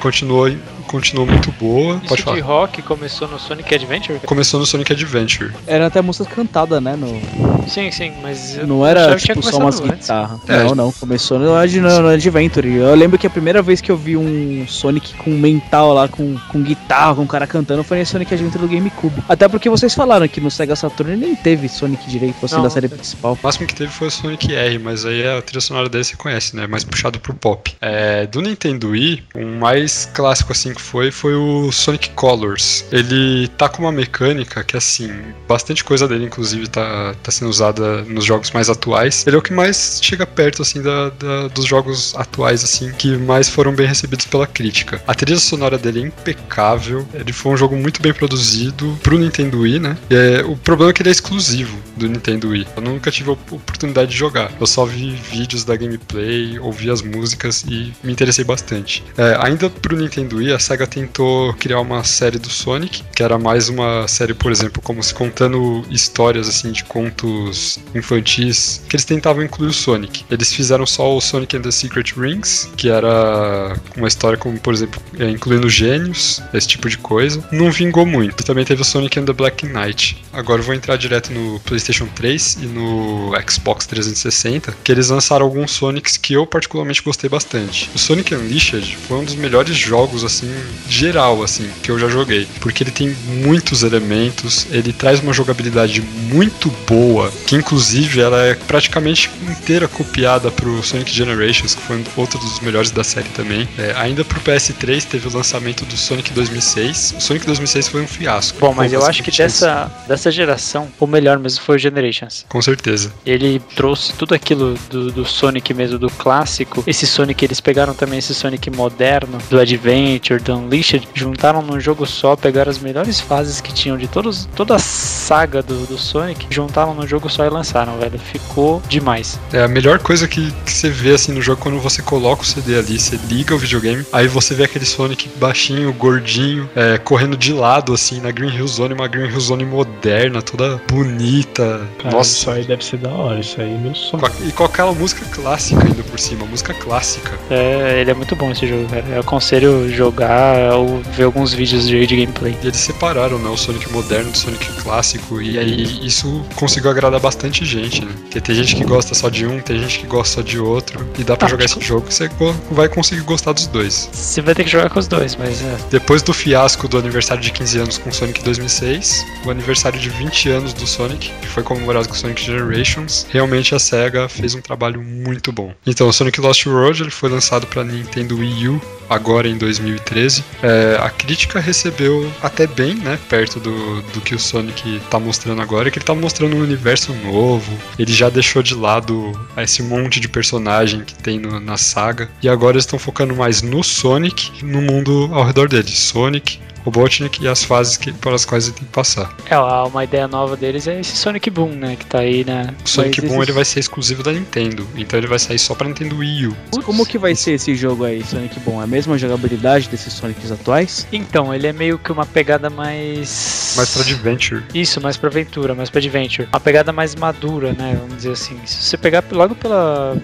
Continuou, 0.00 0.48
continuou 0.82 1.26
muito 1.26 1.50
boa. 1.52 1.96
Isso 1.96 2.08
Pode 2.08 2.20
de 2.20 2.24
falar. 2.24 2.40
rock 2.42 2.82
começou 2.82 3.28
no 3.28 3.38
Sonic 3.38 3.74
Adventure? 3.74 4.18
Começou 4.20 4.60
no 4.60 4.66
Sonic 4.66 4.92
Adventure. 4.92 5.52
Era 5.66 5.86
até 5.86 6.00
música 6.00 6.24
cantada, 6.34 6.80
né? 6.80 6.96
No, 6.96 7.20
Sim, 7.68 7.90
sim, 7.90 8.12
mas 8.22 8.56
não 8.66 8.86
era 8.86 9.14
tipo 9.16 9.42
só 9.42 9.58
umas 9.58 9.80
guitarras. 9.80 10.40
É. 10.48 10.64
Não, 10.64 10.74
não. 10.74 10.92
Começou 10.92 11.38
no, 11.38 11.46
no, 11.46 12.00
no 12.02 12.08
Adventure. 12.08 12.68
Eu 12.74 12.94
lembro 12.94 13.18
que 13.18 13.26
a 13.26 13.30
primeira 13.30 13.62
vez 13.62 13.80
que 13.80 13.90
eu 13.90 13.96
vi 13.96 14.16
um 14.16 14.66
Sonic 14.66 15.14
com 15.14 15.30
mental 15.30 15.92
lá, 15.92 16.08
com, 16.08 16.36
com 16.50 16.62
guitarra, 16.62 17.14
com 17.14 17.22
um 17.22 17.26
cara 17.26 17.46
cantando, 17.46 17.82
foi 17.84 18.00
em 18.00 18.04
Sonic 18.04 18.34
Adventure 18.34 18.66
do 18.66 18.68
GameCube. 18.68 19.22
Até 19.28 19.48
porque 19.48 19.68
vocês 19.68 19.94
falaram 19.94 20.26
que 20.28 20.40
no 20.40 20.50
Sega 20.50 20.76
Saturn 20.76 21.16
nem 21.16 21.34
teve 21.34 21.68
Sonic 21.68 22.08
direito, 22.08 22.44
assim, 22.44 22.56
Não. 22.56 22.62
da 22.62 22.70
série 22.70 22.88
principal. 22.88 23.34
O 23.34 23.38
máximo 23.42 23.66
que 23.66 23.74
teve 23.74 23.90
foi 23.90 24.08
o 24.08 24.10
Sonic 24.10 24.54
R, 24.54 24.78
mas 24.78 25.04
aí 25.04 25.26
a 25.26 25.40
trilha 25.40 25.60
sonora 25.60 25.88
dele 25.88 26.04
você 26.04 26.16
conhece, 26.16 26.56
né? 26.56 26.66
Mais 26.66 26.84
puxado 26.84 27.18
pro 27.20 27.34
pop. 27.34 27.74
É, 27.80 28.26
do 28.26 28.40
Nintendo 28.40 28.90
Wii, 28.90 29.24
o 29.34 29.46
mais 29.58 30.08
clássico 30.12 30.52
assim 30.52 30.71
que 30.74 30.80
foi, 30.82 31.10
foi 31.10 31.34
o 31.34 31.70
Sonic 31.72 32.10
Colors. 32.10 32.84
Ele 32.92 33.48
tá 33.58 33.68
com 33.68 33.82
uma 33.82 33.92
mecânica 33.92 34.62
que, 34.64 34.76
assim, 34.76 35.10
bastante 35.48 35.84
coisa 35.84 36.06
dele, 36.08 36.24
inclusive, 36.24 36.68
tá, 36.68 37.14
tá 37.22 37.30
sendo 37.30 37.48
usada 37.48 38.02
nos 38.04 38.24
jogos 38.24 38.50
mais 38.50 38.68
atuais. 38.70 39.24
Ele 39.26 39.36
é 39.36 39.38
o 39.38 39.42
que 39.42 39.52
mais 39.52 40.00
chega 40.02 40.26
perto, 40.26 40.62
assim, 40.62 40.82
da, 40.82 41.10
da- 41.10 41.48
dos 41.48 41.64
jogos 41.66 42.14
atuais, 42.16 42.64
assim, 42.64 42.92
que 42.92 43.16
mais 43.16 43.48
foram 43.48 43.74
bem 43.74 43.86
recebidos 43.86 44.26
pela 44.26 44.46
crítica. 44.46 45.02
A 45.06 45.14
trilha 45.14 45.38
sonora 45.38 45.78
dele 45.78 46.00
é 46.00 46.06
impecável. 46.06 47.06
Ele 47.14 47.32
foi 47.32 47.52
um 47.52 47.56
jogo 47.56 47.76
muito 47.76 48.00
bem 48.02 48.12
produzido 48.12 48.98
pro 49.02 49.18
Nintendo 49.18 49.60
Wii, 49.60 49.78
né? 49.78 49.96
E, 50.10 50.14
é, 50.14 50.44
o 50.44 50.56
problema 50.56 50.90
é 50.90 50.94
que 50.94 51.02
ele 51.02 51.08
é 51.08 51.12
exclusivo 51.12 51.76
do 51.96 52.08
Nintendo 52.08 52.48
Wii. 52.48 52.66
Eu 52.76 52.82
nunca 52.82 53.10
tive 53.10 53.30
a 53.30 53.32
oportunidade 53.32 54.10
de 54.10 54.16
jogar. 54.16 54.50
Eu 54.60 54.66
só 54.66 54.84
vi 54.84 55.10
vídeos 55.30 55.64
da 55.64 55.76
gameplay, 55.76 56.58
ouvi 56.58 56.90
as 56.90 57.02
músicas 57.02 57.64
e 57.68 57.92
me 58.02 58.12
interessei 58.12 58.44
bastante. 58.44 59.02
É, 59.16 59.36
ainda 59.40 59.68
pro 59.70 59.96
Nintendo 59.96 60.36
Wii, 60.36 60.52
a 60.52 60.58
SEGA 60.62 60.86
tentou 60.86 61.52
criar 61.54 61.80
uma 61.80 62.04
série 62.04 62.38
do 62.38 62.48
Sonic, 62.48 63.02
que 63.14 63.22
era 63.22 63.36
mais 63.36 63.68
uma 63.68 64.06
série, 64.06 64.32
por 64.32 64.52
exemplo, 64.52 64.80
como 64.80 65.02
se 65.02 65.12
contando 65.12 65.84
histórias 65.90 66.48
assim 66.48 66.70
de 66.70 66.84
contos 66.84 67.80
infantis, 67.94 68.82
que 68.88 68.94
eles 68.94 69.04
tentavam 69.04 69.42
incluir 69.42 69.68
o 69.68 69.72
Sonic. 69.72 70.24
Eles 70.30 70.52
fizeram 70.52 70.86
só 70.86 71.16
o 71.16 71.20
Sonic 71.20 71.56
and 71.56 71.62
the 71.62 71.70
Secret 71.70 72.14
Rings, 72.16 72.70
que 72.76 72.88
era 72.88 73.76
uma 73.96 74.06
história 74.06 74.38
como, 74.38 74.58
por 74.58 74.72
exemplo, 74.72 75.02
é, 75.18 75.28
incluindo 75.28 75.68
gênios, 75.68 76.40
esse 76.54 76.68
tipo 76.68 76.88
de 76.88 76.96
coisa. 76.96 77.44
Não 77.50 77.70
vingou 77.70 78.06
muito. 78.06 78.44
Também 78.44 78.64
teve 78.64 78.82
o 78.82 78.84
Sonic 78.84 79.18
and 79.18 79.24
the 79.24 79.32
Black 79.32 79.66
Knight. 79.66 80.22
Agora 80.32 80.60
eu 80.60 80.64
vou 80.64 80.74
entrar 80.74 80.96
direto 80.96 81.32
no 81.32 81.58
PlayStation 81.60 82.06
3 82.14 82.58
e 82.62 82.66
no 82.66 83.32
Xbox 83.48 83.86
360, 83.86 84.76
que 84.84 84.92
eles 84.92 85.08
lançaram 85.08 85.44
alguns 85.44 85.72
Sonics 85.72 86.16
que 86.16 86.34
eu 86.34 86.46
particularmente 86.46 87.02
gostei 87.02 87.28
bastante. 87.28 87.90
O 87.94 87.98
Sonic 87.98 88.34
Unleashed 88.34 88.96
foi 89.08 89.18
um 89.18 89.24
dos 89.24 89.34
melhores 89.34 89.76
jogos 89.76 90.24
assim 90.24 90.51
geral 90.88 91.42
assim 91.42 91.70
que 91.82 91.90
eu 91.90 91.98
já 91.98 92.08
joguei, 92.08 92.46
porque 92.60 92.82
ele 92.82 92.90
tem 92.90 93.14
muitos 93.26 93.82
elementos, 93.82 94.66
ele 94.70 94.92
traz 94.92 95.20
uma 95.20 95.32
jogabilidade 95.32 96.02
muito 96.02 96.70
boa, 96.86 97.32
que 97.46 97.56
inclusive 97.56 98.20
ela 98.20 98.42
é 98.44 98.54
praticamente 98.54 99.30
inteira 99.48 99.88
copiada 99.88 100.50
pro 100.50 100.82
Sonic 100.82 101.12
Generations, 101.12 101.74
que 101.74 101.82
foi 101.82 102.02
outro 102.16 102.38
dos 102.38 102.60
melhores 102.60 102.90
da 102.90 103.04
série 103.04 103.28
também. 103.30 103.68
É, 103.78 103.94
ainda 103.96 104.24
pro 104.24 104.40
PS3 104.40 105.04
teve 105.04 105.28
o 105.28 105.32
lançamento 105.32 105.84
do 105.84 105.96
Sonic 105.96 106.32
2006. 106.32 107.14
O 107.18 107.20
Sonic 107.20 107.46
2006 107.46 107.88
foi 107.88 108.02
um 108.02 108.06
fiasco. 108.06 108.58
Bom, 108.58 108.74
mas 108.74 108.92
eu 108.92 109.04
acho 109.04 109.22
que 109.22 109.30
dessa, 109.30 109.90
dessa 110.06 110.30
geração, 110.30 110.88
o 110.98 111.06
melhor 111.06 111.38
mesmo 111.38 111.62
foi 111.62 111.76
o 111.76 111.78
Generations. 111.78 112.44
Com 112.48 112.60
certeza. 112.60 113.12
Ele 113.24 113.60
trouxe 113.74 114.12
tudo 114.14 114.34
aquilo 114.34 114.74
do, 114.90 115.10
do 115.10 115.24
Sonic 115.24 115.72
mesmo, 115.74 115.98
do 115.98 116.10
clássico. 116.10 116.82
Esse 116.86 117.06
Sonic, 117.06 117.44
eles 117.44 117.60
pegaram 117.60 117.94
também 117.94 118.18
esse 118.18 118.34
Sonic 118.34 118.70
moderno, 118.70 119.38
do 119.50 119.58
Adventure, 119.58 120.41
do 120.42 120.54
Unleashed, 120.56 121.08
juntaram 121.14 121.62
num 121.62 121.80
jogo 121.80 122.06
só, 122.06 122.36
pegaram 122.36 122.70
as 122.70 122.78
melhores 122.78 123.20
fases 123.20 123.60
que 123.60 123.72
tinham 123.72 123.96
de 123.96 124.06
todos, 124.08 124.48
toda 124.54 124.76
a 124.76 124.78
saga 124.78 125.62
do, 125.62 125.86
do 125.86 125.96
Sonic, 125.98 126.46
juntaram 126.50 126.94
no 126.94 127.06
jogo 127.06 127.28
só 127.28 127.44
e 127.44 127.48
lançaram, 127.48 127.98
velho. 127.98 128.18
Ficou 128.18 128.82
demais. 128.88 129.38
É 129.52 129.62
a 129.62 129.68
melhor 129.68 129.98
coisa 129.98 130.26
que, 130.28 130.50
que 130.64 130.72
você 130.72 130.90
vê 130.90 131.14
assim 131.14 131.32
no 131.32 131.40
jogo 131.40 131.60
quando 131.60 131.78
você 131.78 132.02
coloca 132.02 132.42
o 132.42 132.44
CD 132.44 132.78
ali, 132.78 132.98
você 132.98 133.18
liga 133.28 133.54
o 133.54 133.58
videogame, 133.58 134.04
aí 134.12 134.26
você 134.26 134.54
vê 134.54 134.64
aquele 134.64 134.84
Sonic 134.84 135.28
baixinho, 135.36 135.92
gordinho, 135.92 136.68
é, 136.74 136.98
correndo 136.98 137.36
de 137.36 137.52
lado 137.52 137.92
assim 137.92 138.20
na 138.20 138.30
Green 138.30 138.54
Hill 138.54 138.68
Zone, 138.68 138.94
uma 138.94 139.08
Green 139.08 139.28
Hill 139.28 139.40
Zone 139.40 139.64
moderna, 139.64 140.42
toda 140.42 140.80
bonita. 140.88 141.86
Cara, 141.98 142.16
Nossa, 142.16 142.30
isso 142.30 142.50
aí 142.50 142.64
deve 142.64 142.84
ser 142.84 142.98
da 142.98 143.10
hora, 143.10 143.40
isso 143.40 143.60
aí 143.60 143.72
é 143.72 143.78
meu 143.78 143.94
sonho. 143.94 144.22
E 144.46 144.52
com 144.52 144.64
aquela 144.64 144.92
música 144.92 145.24
clássica 145.26 145.84
ainda 145.84 146.02
por 146.02 146.18
cima, 146.18 146.44
música 146.46 146.74
clássica. 146.74 147.38
É, 147.50 148.00
ele 148.00 148.10
é 148.10 148.14
muito 148.14 148.34
bom 148.34 148.50
esse 148.50 148.66
jogo, 148.66 148.88
cara. 148.88 149.04
Eu 149.08 149.20
aconselho 149.20 149.88
jogar 149.90 150.31
ou 150.74 151.00
ver 151.16 151.24
alguns 151.24 151.52
vídeos 151.52 151.86
de, 151.86 152.06
de 152.06 152.16
gameplay. 152.16 152.56
E 152.62 152.66
eles 152.66 152.78
separaram, 152.80 153.38
né, 153.38 153.48
o 153.48 153.56
Sonic 153.56 153.90
moderno 153.90 154.30
do 154.30 154.38
Sonic 154.38 154.72
clássico, 154.82 155.40
e 155.40 155.58
aí 155.58 156.06
isso 156.06 156.44
conseguiu 156.54 156.90
agradar 156.90 157.20
bastante 157.20 157.64
gente, 157.64 158.04
né? 158.04 158.12
Porque 158.22 158.40
tem 158.40 158.54
gente 158.54 158.74
que 158.76 158.84
gosta 158.84 159.14
só 159.14 159.28
de 159.28 159.46
um, 159.46 159.60
tem 159.60 159.78
gente 159.78 160.00
que 160.00 160.06
gosta 160.06 160.36
só 160.36 160.42
de 160.42 160.58
outro, 160.58 161.06
e 161.18 161.24
dá 161.24 161.36
pra 161.36 161.46
Ah, 161.46 161.50
jogar 161.50 161.64
esse 161.64 161.80
jogo 161.80 162.06
você 162.10 162.30
vai 162.70 162.88
conseguir 162.88 163.22
gostar 163.22 163.52
dos 163.52 163.66
dois. 163.66 164.08
Você 164.12 164.40
vai 164.40 164.54
ter 164.54 164.64
que 164.64 164.70
jogar 164.70 164.90
com 164.90 164.98
os 164.98 165.06
dois, 165.06 165.36
mas 165.36 165.62
é. 165.62 165.76
Depois 165.90 166.22
do 166.22 166.32
fiasco 166.32 166.88
do 166.88 166.98
aniversário 166.98 167.42
de 167.42 167.50
15 167.50 167.78
anos 167.78 167.98
com 167.98 168.10
Sonic 168.12 168.42
2006, 168.42 169.24
o 169.44 169.50
aniversário 169.50 169.98
de 169.98 170.08
20 170.08 170.48
anos 170.50 170.72
do 170.72 170.86
Sonic, 170.86 171.30
que 171.40 171.48
foi 171.48 171.62
comemorado 171.62 172.08
com 172.08 172.14
Sonic 172.14 172.42
Generations, 172.44 173.26
realmente 173.30 173.74
a 173.74 173.78
SEGA 173.78 174.28
fez 174.28 174.54
um 174.54 174.60
trabalho 174.60 175.02
muito 175.02 175.52
bom. 175.52 175.72
Então, 175.86 176.08
o 176.08 176.12
Sonic 176.12 176.40
Lost 176.40 176.66
World 176.66 177.02
ele 177.02 177.10
foi 177.10 177.28
lançado 177.28 177.66
para 177.66 177.84
Nintendo 177.84 178.38
Wii 178.38 178.68
U 178.68 178.80
agora 179.08 179.48
em 179.48 179.56
2013. 179.58 180.21
É, 180.62 180.96
a 181.00 181.10
crítica 181.10 181.58
recebeu 181.60 182.30
até 182.42 182.66
bem, 182.66 182.94
né, 182.94 183.18
perto 183.28 183.58
do, 183.60 184.02
do 184.02 184.20
que 184.20 184.34
o 184.34 184.38
Sonic 184.38 185.00
tá 185.10 185.18
mostrando 185.18 185.60
agora, 185.62 185.90
que 185.90 185.98
ele 185.98 186.04
tá 186.04 186.14
mostrando 186.14 186.56
um 186.56 186.60
universo 186.62 187.12
novo. 187.14 187.72
Ele 187.98 188.12
já 188.12 188.28
deixou 188.28 188.62
de 188.62 188.74
lado 188.74 189.32
esse 189.56 189.82
monte 189.82 190.20
de 190.20 190.28
personagem 190.28 191.00
que 191.04 191.14
tem 191.14 191.38
no- 191.38 191.60
na 191.60 191.76
saga 191.76 192.28
e 192.42 192.48
agora 192.48 192.74
eles 192.74 192.84
estão 192.84 192.98
focando 192.98 193.34
mais 193.34 193.62
no 193.62 193.82
Sonic, 193.82 194.64
no 194.64 194.80
mundo 194.82 195.28
ao 195.32 195.44
redor 195.44 195.68
dele, 195.68 195.90
Sonic, 195.90 196.58
Robotnik 196.84 197.42
e 197.42 197.48
as 197.48 197.62
fases 197.64 197.96
que, 197.96 198.12
pelas 198.12 198.44
quais 198.44 198.64
ele 198.66 198.74
tem 198.74 198.84
que 198.84 198.92
passar. 198.92 199.34
É, 199.48 199.56
uma 199.58 200.04
ideia 200.04 200.26
nova 200.28 200.56
deles 200.56 200.86
é 200.86 201.00
esse 201.00 201.16
Sonic 201.16 201.48
Boom, 201.50 201.70
né? 201.72 201.96
Que 201.96 202.06
tá 202.06 202.20
aí, 202.20 202.44
né? 202.44 202.74
O 202.84 202.88
Sonic 202.88 203.20
Mas 203.22 203.30
Boom 203.30 203.42
ele 203.42 203.52
vai 203.52 203.64
ser 203.64 203.80
exclusivo 203.80 204.22
da 204.22 204.32
Nintendo, 204.32 204.86
então 204.96 205.18
ele 205.18 205.26
vai 205.26 205.38
sair 205.38 205.58
só 205.58 205.74
pra 205.74 205.86
Nintendo 205.86 206.16
Wii 206.16 206.46
U. 206.48 206.56
Como 206.84 207.06
que 207.06 207.18
vai 207.18 207.34
ser 207.34 207.52
esse 207.52 207.74
jogo 207.74 208.04
aí, 208.04 208.24
Sonic 208.24 208.58
Bom? 208.60 208.80
É 208.80 208.84
a 208.84 208.86
mesma 208.86 209.16
jogabilidade 209.18 209.88
desses 209.88 210.12
Sonics 210.12 210.50
atuais? 210.50 211.06
Então, 211.12 211.54
ele 211.54 211.66
é 211.66 211.72
meio 211.72 211.98
que 211.98 212.10
uma 212.10 212.26
pegada 212.26 212.68
mais. 212.68 213.74
Mais 213.76 213.90
pra 213.92 214.02
Adventure. 214.02 214.62
Isso, 214.74 215.00
mais 215.00 215.16
pra 215.16 215.28
aventura, 215.28 215.74
mais 215.74 215.88
pra 215.90 215.98
adventure. 215.98 216.48
Uma 216.52 216.60
pegada 216.60 216.92
mais 216.92 217.14
madura, 217.14 217.72
né? 217.72 217.96
Vamos 218.00 218.16
dizer 218.16 218.32
assim. 218.32 218.58
Se 218.66 218.82
você 218.84 218.96
pegar 218.96 219.22
logo 219.30 219.54
pela, 219.54 220.16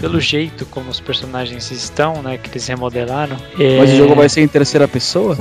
pelo 0.00 0.20
jeito 0.20 0.64
como 0.66 0.90
os 0.90 1.00
personagens 1.00 1.70
estão, 1.70 2.22
né? 2.22 2.38
Que 2.38 2.50
eles 2.50 2.66
remodelaram. 2.66 3.36
é- 3.58 3.78
Mas 3.78 3.90
o 3.92 3.96
jogo 3.96 4.14
vai 4.14 4.28
ser 4.28 4.40
em 4.42 4.48
terceira 4.48 4.88
pessoa? 4.88 5.36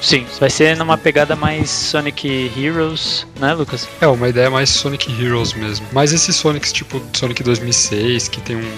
Sim, 0.00 0.26
vai 0.40 0.50
ser 0.50 0.76
numa 0.76 0.96
pegada 0.98 1.36
mais 1.36 1.70
Sonic 1.70 2.50
Heroes, 2.56 3.26
né, 3.38 3.52
Lucas? 3.54 3.88
É, 4.00 4.06
uma 4.06 4.28
ideia 4.28 4.50
mais 4.50 4.70
Sonic 4.70 5.10
Heroes 5.22 5.52
mesmo. 5.52 5.86
Mas 5.92 6.12
esses 6.12 6.34
Sonics 6.36 6.72
tipo 6.72 7.00
Sonic 7.12 7.42
2006, 7.42 8.28
que 8.28 8.40
tem 8.40 8.56
um 8.56 8.72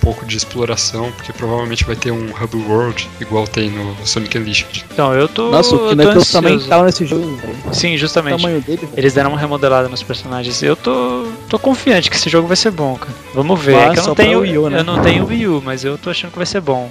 pouco 0.00 0.26
de 0.26 0.36
exploração, 0.36 1.10
porque 1.12 1.32
provavelmente 1.32 1.82
vai 1.84 1.96
ter 1.96 2.10
um 2.10 2.26
Hub 2.30 2.56
World, 2.68 3.08
igual 3.20 3.46
tem 3.48 3.70
no 3.70 3.96
Sonic 4.06 4.36
Unleashed. 4.36 4.84
Então, 4.92 5.14
eu 5.14 5.26
tô. 5.26 5.50
Nossa, 5.50 5.74
o 5.74 5.90
eu 5.90 5.96
tô 5.96 6.02
Knuckles 6.02 6.30
também 6.30 6.54
ansioso. 6.56 6.68
tá 6.68 6.82
nesse 6.82 7.06
jogo, 7.06 7.36
velho. 7.36 7.54
Sim, 7.72 7.94
O 7.94 7.98
justamente. 7.98 8.42
tamanho 8.42 8.60
dele. 8.60 8.86
Eles 8.96 9.14
deram 9.14 9.30
uma 9.30 9.38
remodelada 9.38 9.88
nos 9.88 10.02
personagens. 10.02 10.62
Eu 10.62 10.76
tô, 10.76 11.26
tô 11.48 11.58
confiante 11.58 12.10
que 12.10 12.16
esse 12.16 12.28
jogo 12.28 12.46
vai 12.46 12.56
ser 12.56 12.70
bom, 12.70 12.96
cara. 12.96 13.12
Vamos 13.32 13.58
ver. 13.58 13.76
Mas 13.76 13.90
É 13.90 13.94
que 13.94 14.00
eu 14.00 14.06
não 14.08 14.14
tenho 14.14 14.40
Wii 14.40 14.58
U, 14.58 14.68
né? 14.70 14.80
eu 14.80 14.84
não 14.84 15.00
tenho 15.00 15.26
Wii 15.26 15.48
U, 15.48 15.62
mas 15.64 15.84
eu 15.84 15.96
tô 15.96 16.10
achando 16.10 16.32
que 16.32 16.36
vai 16.36 16.46
ser 16.46 16.60
bom. 16.60 16.90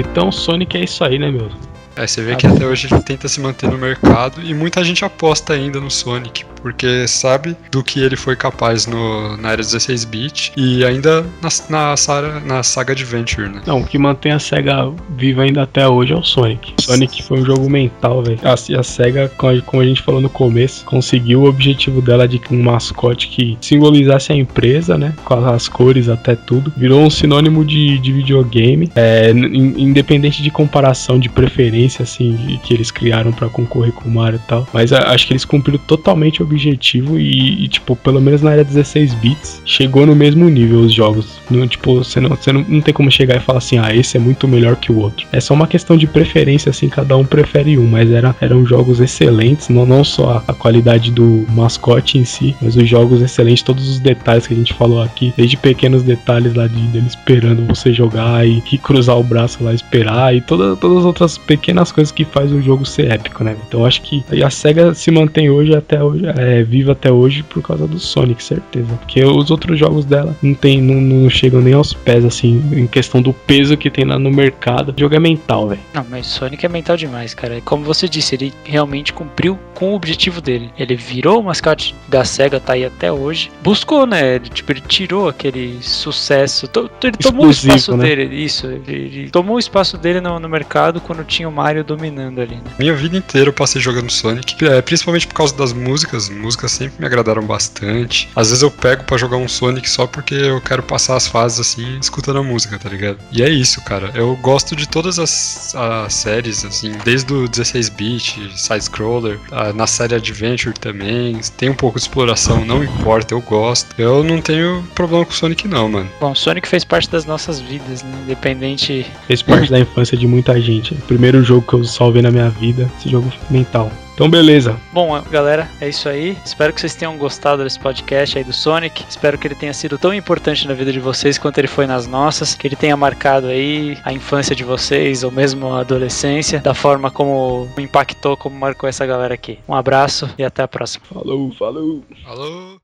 Então 0.00 0.32
Sonic 0.32 0.76
é 0.76 0.84
isso 0.84 1.04
aí, 1.04 1.18
né, 1.18 1.30
meu? 1.30 1.48
Aí 1.96 2.08
você 2.08 2.22
vê 2.22 2.36
que 2.36 2.46
até 2.46 2.66
hoje 2.66 2.88
ele 2.90 3.02
tenta 3.02 3.28
se 3.28 3.40
manter 3.40 3.70
no 3.70 3.78
mercado 3.78 4.40
e 4.42 4.52
muita 4.54 4.82
gente 4.82 5.04
aposta 5.04 5.52
ainda 5.52 5.80
no 5.80 5.90
Sonic, 5.90 6.44
porque 6.62 7.06
sabe 7.06 7.56
do 7.70 7.82
que 7.82 8.00
ele 8.00 8.16
foi 8.16 8.34
capaz 8.36 8.86
no, 8.86 9.36
na 9.36 9.52
era 9.52 9.62
16-bit 9.62 10.52
e 10.56 10.84
ainda 10.84 11.22
na, 11.42 11.48
na, 11.70 11.96
saga, 11.96 12.40
na 12.40 12.62
saga 12.62 12.92
Adventure, 12.92 13.48
né? 13.48 13.62
Não, 13.66 13.80
o 13.80 13.86
que 13.86 13.98
mantém 13.98 14.32
a 14.32 14.38
SEGA 14.38 14.90
viva 15.16 15.42
ainda 15.42 15.62
até 15.62 15.86
hoje 15.88 16.12
é 16.12 16.16
o 16.16 16.22
Sonic. 16.22 16.74
Sonic 16.80 17.22
foi 17.22 17.40
um 17.40 17.44
jogo 17.44 17.68
mental, 17.70 18.22
velho. 18.22 18.38
A, 18.42 18.52
a 18.54 18.82
SEGA, 18.82 19.30
como 19.36 19.82
a- 19.82 19.84
gente 19.84 20.00
falou 20.02 20.20
no 20.20 20.30
começo, 20.30 20.84
conseguiu 20.86 21.42
o 21.42 21.48
objetivo 21.48 22.00
dela 22.00 22.26
de 22.26 22.40
um 22.50 22.62
mascote 22.62 23.28
que 23.28 23.56
simbolizasse 23.60 24.32
a 24.32 24.36
empresa, 24.36 24.96
né? 24.96 25.14
Com 25.24 25.34
as 25.46 25.68
cores 25.68 26.08
até 26.08 26.34
tudo. 26.34 26.72
Virou 26.76 27.02
um 27.02 27.10
sinônimo 27.10 27.64
de, 27.64 27.98
de 27.98 28.12
videogame. 28.12 28.90
É, 28.94 29.30
in- 29.30 29.74
independente 29.76 30.42
de 30.42 30.50
comparação, 30.50 31.18
de 31.18 31.28
preferência, 31.28 31.83
assim, 32.02 32.58
que 32.62 32.72
eles 32.74 32.90
criaram 32.90 33.32
pra 33.32 33.48
concorrer 33.48 33.92
com 33.92 34.08
o 34.08 34.12
Mario 34.12 34.40
e 34.42 34.48
tal. 34.48 34.66
Mas 34.72 34.92
a- 34.92 35.10
acho 35.12 35.26
que 35.26 35.32
eles 35.32 35.44
cumpriram 35.44 35.78
totalmente 35.86 36.42
o 36.42 36.44
objetivo 36.46 37.18
e, 37.18 37.64
e, 37.64 37.68
tipo, 37.68 37.96
pelo 37.96 38.20
menos 38.20 38.42
na 38.42 38.52
era 38.52 38.64
16 38.64 39.14
bits, 39.14 39.62
chegou 39.64 40.06
no 40.06 40.14
mesmo 40.14 40.48
nível 40.48 40.80
os 40.80 40.92
jogos. 40.92 41.40
Não, 41.50 41.66
tipo, 41.66 41.96
você 41.96 42.20
não, 42.20 42.30
você 42.30 42.52
não, 42.52 42.64
não 42.68 42.80
tem 42.80 42.94
como 42.94 43.10
chegar 43.10 43.36
e 43.36 43.40
falar 43.40 43.58
assim, 43.58 43.78
ah, 43.78 43.94
esse 43.94 44.16
é 44.16 44.20
muito 44.20 44.46
melhor 44.48 44.76
que 44.76 44.90
o 44.92 44.98
outro. 44.98 45.26
É 45.32 45.40
só 45.40 45.54
uma 45.54 45.66
questão 45.66 45.96
de 45.96 46.06
preferência, 46.06 46.70
assim, 46.70 46.88
cada 46.88 47.16
um 47.16 47.24
prefere 47.24 47.76
um, 47.78 47.86
mas 47.86 48.10
era, 48.10 48.34
eram 48.40 48.64
jogos 48.64 49.00
excelentes, 49.00 49.68
não, 49.68 49.84
não 49.86 50.04
só 50.04 50.42
a, 50.46 50.52
a 50.52 50.54
qualidade 50.54 51.10
do 51.10 51.44
mascote 51.50 52.18
em 52.18 52.24
si, 52.24 52.54
mas 52.60 52.76
os 52.76 52.88
jogos 52.88 53.20
excelentes, 53.22 53.62
todos 53.62 53.88
os 53.88 53.98
detalhes 53.98 54.46
que 54.46 54.54
a 54.54 54.56
gente 54.56 54.72
falou 54.74 55.02
aqui, 55.02 55.32
desde 55.36 55.56
pequenos 55.56 56.02
detalhes 56.02 56.54
lá 56.54 56.66
de 56.66 56.74
dele 56.84 57.06
esperando 57.06 57.66
você 57.66 57.92
jogar 57.92 58.46
e, 58.46 58.62
e 58.70 58.78
cruzar 58.78 59.18
o 59.18 59.22
braço 59.22 59.62
lá 59.64 59.72
esperar 59.72 60.34
e 60.34 60.40
toda, 60.40 60.76
todas 60.76 60.98
as 60.98 61.04
outras 61.04 61.38
pequenas 61.38 61.73
coisas 61.92 62.12
que 62.12 62.24
faz 62.24 62.52
o 62.52 62.60
jogo 62.60 62.84
ser 62.84 63.10
épico, 63.10 63.42
né? 63.44 63.56
Então 63.66 63.84
acho 63.84 64.02
que 64.02 64.24
a 64.42 64.50
SEGA 64.50 64.94
se 64.94 65.10
mantém 65.10 65.50
hoje 65.50 65.74
até 65.74 66.02
hoje, 66.02 66.24
é, 66.26 66.62
viva 66.62 66.92
até 66.92 67.10
hoje 67.10 67.42
por 67.42 67.62
causa 67.62 67.86
do 67.86 67.98
Sonic, 67.98 68.42
certeza. 68.42 68.94
Porque 68.96 69.24
os 69.24 69.50
outros 69.50 69.78
jogos 69.78 70.04
dela 70.04 70.36
não 70.42 70.54
tem, 70.54 70.80
não, 70.80 71.00
não 71.00 71.30
chegam 71.30 71.60
nem 71.60 71.74
aos 71.74 71.92
pés, 71.92 72.24
assim, 72.24 72.62
em 72.72 72.86
questão 72.86 73.20
do 73.20 73.32
peso 73.32 73.76
que 73.76 73.90
tem 73.90 74.04
lá 74.04 74.18
no 74.18 74.30
mercado. 74.30 74.94
O 74.96 75.00
jogo 75.00 75.14
é 75.14 75.20
mental, 75.20 75.68
velho. 75.68 75.80
Não, 75.92 76.04
mas 76.08 76.26
Sonic 76.26 76.64
é 76.64 76.68
mental 76.68 76.96
demais, 76.96 77.34
cara. 77.34 77.60
Como 77.64 77.84
você 77.84 78.08
disse, 78.08 78.34
ele 78.34 78.52
realmente 78.64 79.12
cumpriu 79.12 79.58
com 79.74 79.92
o 79.92 79.94
objetivo 79.94 80.40
dele. 80.40 80.70
Ele 80.78 80.94
virou 80.96 81.40
o 81.40 81.44
mascote 81.44 81.94
da 82.08 82.24
SEGA, 82.24 82.60
tá 82.60 82.74
aí 82.74 82.84
até 82.84 83.10
hoje. 83.10 83.50
Buscou, 83.62 84.06
né? 84.06 84.36
Ele, 84.36 84.48
tipo, 84.48 84.72
ele 84.72 84.80
tirou 84.80 85.28
aquele 85.28 85.78
sucesso. 85.82 86.68
Ele 87.02 87.16
tomou 87.16 87.46
o 87.46 87.50
espaço 87.50 87.96
né? 87.96 88.04
dele. 88.04 88.34
Isso, 88.34 88.66
ele, 88.66 88.82
ele 88.86 89.30
tomou 89.30 89.56
o 89.56 89.58
espaço 89.58 89.98
dele 89.98 90.20
no, 90.20 90.38
no 90.38 90.48
mercado 90.48 91.00
quando 91.00 91.24
tinha 91.24 91.48
o 91.48 91.52
Mario 91.64 91.82
dominando 91.82 92.42
ali, 92.42 92.56
né? 92.56 92.62
Minha 92.78 92.94
vida 92.94 93.16
inteira 93.16 93.48
eu 93.48 93.52
passei 93.52 93.80
jogando 93.80 94.10
Sonic, 94.10 94.62
é, 94.66 94.82
principalmente 94.82 95.26
por 95.26 95.32
causa 95.32 95.56
das 95.56 95.72
músicas. 95.72 96.28
Músicas 96.28 96.72
sempre 96.72 96.96
me 96.98 97.06
agradaram 97.06 97.42
bastante. 97.42 98.28
Às 98.36 98.48
vezes 98.48 98.62
eu 98.62 98.70
pego 98.70 99.04
pra 99.04 99.16
jogar 99.16 99.38
um 99.38 99.48
Sonic 99.48 99.88
só 99.88 100.06
porque 100.06 100.34
eu 100.34 100.60
quero 100.60 100.82
passar 100.82 101.16
as 101.16 101.26
fases 101.26 101.58
assim, 101.58 101.98
escutando 101.98 102.40
a 102.40 102.42
música, 102.42 102.78
tá 102.78 102.90
ligado? 102.90 103.16
E 103.32 103.42
é 103.42 103.48
isso, 103.48 103.82
cara. 103.82 104.10
Eu 104.14 104.36
gosto 104.36 104.76
de 104.76 104.86
todas 104.86 105.18
as, 105.18 105.74
as 105.74 106.12
séries, 106.12 106.66
assim, 106.66 106.92
desde 107.02 107.32
o 107.32 107.48
16-bit, 107.48 108.52
side-scroller, 108.60 109.40
na 109.74 109.86
série 109.86 110.14
Adventure 110.14 110.74
também. 110.78 111.40
Tem 111.56 111.70
um 111.70 111.74
pouco 111.74 111.98
de 111.98 112.04
exploração, 112.04 112.62
não 112.66 112.84
importa, 112.84 113.32
eu 113.32 113.40
gosto. 113.40 113.94
Eu 113.96 114.22
não 114.22 114.42
tenho 114.42 114.84
problema 114.94 115.24
com 115.24 115.32
Sonic, 115.32 115.66
não, 115.66 115.88
mano. 115.88 116.10
Bom, 116.20 116.34
Sonic 116.34 116.68
fez 116.68 116.84
parte 116.84 117.08
das 117.08 117.24
nossas 117.24 117.58
vidas, 117.58 118.02
né? 118.02 118.12
Independente. 118.24 119.06
Fez 119.26 119.40
parte 119.40 119.70
da 119.70 119.80
infância 119.80 120.14
de 120.14 120.26
muita 120.26 120.60
gente. 120.60 120.92
O 120.92 121.00
primeiro 121.06 121.42
jogo 121.42 121.53
que 121.62 121.74
eu 121.74 121.84
salvei 121.84 122.22
na 122.22 122.30
minha 122.30 122.48
vida, 122.50 122.90
esse 122.98 123.08
jogo 123.08 123.30
mental. 123.50 123.90
Então, 124.14 124.30
beleza. 124.30 124.76
Bom, 124.92 125.20
galera, 125.22 125.68
é 125.80 125.88
isso 125.88 126.08
aí. 126.08 126.38
Espero 126.44 126.72
que 126.72 126.80
vocês 126.80 126.94
tenham 126.94 127.18
gostado 127.18 127.64
desse 127.64 127.80
podcast 127.80 128.38
aí 128.38 128.44
do 128.44 128.52
Sonic. 128.52 129.04
Espero 129.08 129.36
que 129.36 129.48
ele 129.48 129.56
tenha 129.56 129.74
sido 129.74 129.98
tão 129.98 130.14
importante 130.14 130.68
na 130.68 130.74
vida 130.74 130.92
de 130.92 131.00
vocês 131.00 131.36
quanto 131.36 131.58
ele 131.58 131.66
foi 131.66 131.84
nas 131.84 132.06
nossas. 132.06 132.54
Que 132.54 132.68
ele 132.68 132.76
tenha 132.76 132.96
marcado 132.96 133.48
aí 133.48 133.98
a 134.04 134.12
infância 134.12 134.54
de 134.54 134.62
vocês, 134.62 135.24
ou 135.24 135.32
mesmo 135.32 135.72
a 135.72 135.80
adolescência, 135.80 136.60
da 136.60 136.74
forma 136.74 137.10
como 137.10 137.68
impactou, 137.76 138.36
como 138.36 138.56
marcou 138.56 138.88
essa 138.88 139.04
galera 139.04 139.34
aqui. 139.34 139.58
Um 139.68 139.74
abraço 139.74 140.30
e 140.38 140.44
até 140.44 140.62
a 140.62 140.68
próxima. 140.68 141.04
Falou, 141.12 141.50
falou. 141.52 142.04
Alô? 142.24 142.76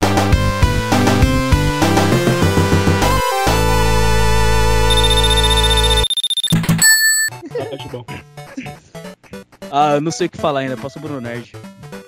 Acho 7.72 7.88
bom. 7.88 8.04
Ah, 9.70 9.94
eu 9.94 10.00
não 10.00 10.10
sei 10.10 10.26
o 10.26 10.30
que 10.30 10.36
falar 10.36 10.60
ainda, 10.60 10.76
passa 10.76 10.98
o 10.98 11.02
Bruno 11.02 11.20
Nerd. 11.20 11.52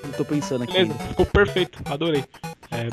Não 0.05 0.13
tô 0.13 0.25
pensando 0.25 0.65
aqui. 0.65 0.73
Beleza, 0.73 0.93
ainda. 0.93 1.05
ficou 1.05 1.27
perfeito. 1.27 1.79
Adorei. 1.87 2.25
É, 2.71 2.89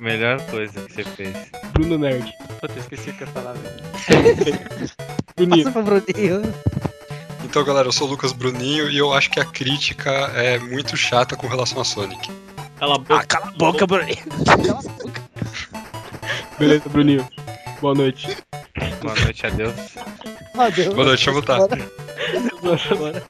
Melhor 0.00 0.40
coisa 0.46 0.80
que 0.80 0.92
você 0.92 1.04
fez. 1.04 1.36
Bruno 1.72 1.98
Nerd. 1.98 2.32
Puta, 2.60 2.78
esqueci 2.78 3.10
o 3.10 3.14
que 3.14 3.24
eu 3.24 3.26
ia 3.26 3.32
falar, 3.32 3.52
velho. 3.54 4.90
Bruninho. 5.36 5.64
Passa 5.64 5.82
pro 5.82 6.00
Bruninho. 6.00 6.54
Então, 7.44 7.64
galera, 7.64 7.88
eu 7.88 7.92
sou 7.92 8.06
o 8.06 8.10
Lucas 8.10 8.32
Bruninho 8.32 8.88
e 8.88 8.96
eu 8.96 9.12
acho 9.12 9.30
que 9.30 9.40
a 9.40 9.44
crítica 9.44 10.10
é 10.10 10.58
muito 10.58 10.96
chata 10.96 11.36
com 11.36 11.46
relação 11.46 11.80
a 11.80 11.84
Sonic. 11.84 12.30
Cala 12.78 12.94
a 12.94 12.98
boca. 12.98 13.16
Ah, 13.16 13.24
cala 13.24 13.48
a 13.48 13.52
boca, 13.52 13.86
Bruninho. 13.86 14.24
Beleza, 16.58 16.88
Bruninho. 16.88 17.28
Boa 17.80 17.94
noite. 17.94 18.36
Boa 19.02 19.14
noite, 19.16 19.46
adeus. 19.46 19.74
Adeus. 20.66 20.94
Boa 20.94 21.06
noite, 21.06 21.24
deixa 21.24 21.30
eu 21.30 21.34
voltar. 21.34 21.58
Bora. 22.62 23.22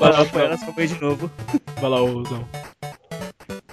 Lá, 0.00 0.22
Vai 0.24 0.48
lá, 0.48 0.56
sua 0.56 0.72
vez 0.72 0.90
de 0.90 1.00
novo. 1.00 1.30
Vai 1.80 1.90
lá, 1.90 1.98
Zão. 2.28 2.48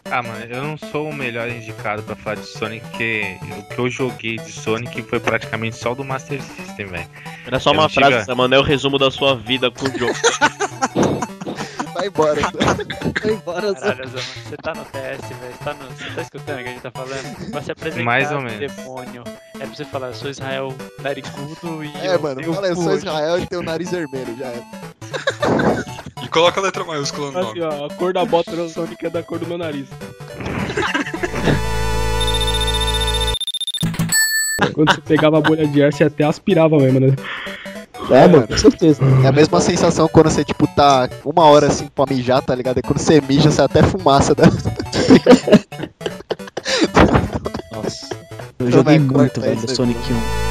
Ah, 0.09 0.23
mano, 0.23 0.45
eu 0.45 0.63
não 0.63 0.77
sou 0.77 1.09
o 1.09 1.13
melhor 1.13 1.49
indicado 1.49 2.01
pra 2.03 2.15
falar 2.15 2.35
de 2.35 2.45
Sonic, 2.45 2.85
porque 2.87 3.37
o 3.57 3.63
que 3.63 3.79
eu 3.79 3.89
joguei 3.89 4.37
de 4.37 4.51
Sonic 4.51 5.01
foi 5.03 5.19
praticamente 5.19 5.75
só 5.75 5.91
o 5.91 5.95
do 5.95 6.05
Master 6.05 6.41
System, 6.41 6.85
velho. 6.87 7.07
Era 7.45 7.59
só 7.59 7.71
Eu 7.71 7.79
uma 7.79 7.89
tive 7.89 8.05
frase, 8.05 8.33
mano. 8.33 8.55
É 8.55 8.59
o 8.59 8.63
resumo 8.63 8.97
da 8.97 9.11
sua 9.11 9.35
vida 9.35 9.69
com 9.69 9.85
o 9.85 9.97
jogo. 9.97 10.13
Vai 12.13 12.17
embora. 12.33 12.41
Vai 13.21 13.31
embora. 13.33 13.73
Caralho, 13.75 14.07
Zama, 14.09 14.21
você 14.21 14.57
tá 14.57 14.73
no 14.73 14.85
TS, 14.85 15.29
velho. 15.29 15.53
Você 15.53 15.63
tá, 15.63 15.73
no... 15.73 15.85
você 15.89 16.09
tá 16.15 16.21
escutando 16.21 16.59
o 16.59 16.63
que 16.63 16.69
a 16.69 16.71
gente 16.71 16.81
tá 16.81 16.91
falando? 16.91 17.51
Pra 17.51 17.61
se 17.61 17.71
apresentar, 17.71 18.03
Mais 18.05 18.31
ou 18.31 18.41
menos. 18.41 18.73
demônio. 18.73 19.23
É 19.55 19.59
pra 19.59 19.67
você 19.67 19.85
falar, 19.85 20.07
eu 20.07 20.13
sou 20.13 20.29
Israel 20.29 20.73
narigudo 21.01 21.83
e. 21.83 21.93
É, 21.97 22.15
eu 22.15 22.21
mano, 22.21 22.53
fala, 22.53 22.67
eu 22.67 22.75
sou. 22.75 22.95
Israel 22.95 23.39
e 23.39 23.45
tenho 23.47 23.61
o 23.61 23.65
nariz 23.65 23.91
vermelho, 23.91 24.35
já 24.37 24.47
é. 24.47 24.63
E 26.23 26.27
coloca 26.29 26.59
a 26.59 26.63
letra 26.63 26.83
maiúscula 26.83 27.31
no 27.31 27.39
Assim, 27.39 27.59
nome. 27.59 27.75
ó, 27.81 27.85
a 27.85 27.93
cor 27.93 28.11
da 28.11 28.25
bota 28.25 28.51
do 28.55 28.67
Sonic 28.67 29.05
é 29.05 29.09
da 29.09 29.21
cor 29.23 29.39
do 29.39 29.47
meu 29.47 29.57
nariz. 29.57 29.87
Quando 34.73 34.93
você 34.93 35.01
pegava 35.01 35.37
a 35.37 35.41
bolha 35.41 35.67
de 35.67 35.83
ar, 35.83 35.93
você 35.93 36.03
até 36.03 36.23
aspirava 36.23 36.77
mesmo, 36.77 36.99
né? 36.99 37.07
É, 38.09 38.27
mano, 38.27 38.47
com 38.47 38.57
certeza. 38.57 39.01
É 39.23 39.27
a 39.27 39.31
mesma 39.31 39.59
sensação 39.59 40.07
quando 40.07 40.29
você, 40.29 40.43
tipo, 40.43 40.65
tá 40.67 41.09
uma 41.25 41.45
hora 41.45 41.67
assim 41.67 41.87
pra 41.87 42.05
mijar, 42.09 42.41
tá 42.41 42.55
ligado? 42.55 42.79
E 42.79 42.81
quando 42.81 42.99
você 42.99 43.21
mija, 43.21 43.51
você 43.51 43.61
até 43.61 43.83
fumaça 43.83 44.33
da. 44.33 44.45
Nossa. 47.71 48.09
Eu 48.59 48.71
joguei 48.71 48.97
Como 48.99 49.11
é 49.11 49.17
muito, 49.17 49.41
velho, 49.41 49.59
do 49.59 49.75
Sonic 49.75 49.99
1. 50.13 50.47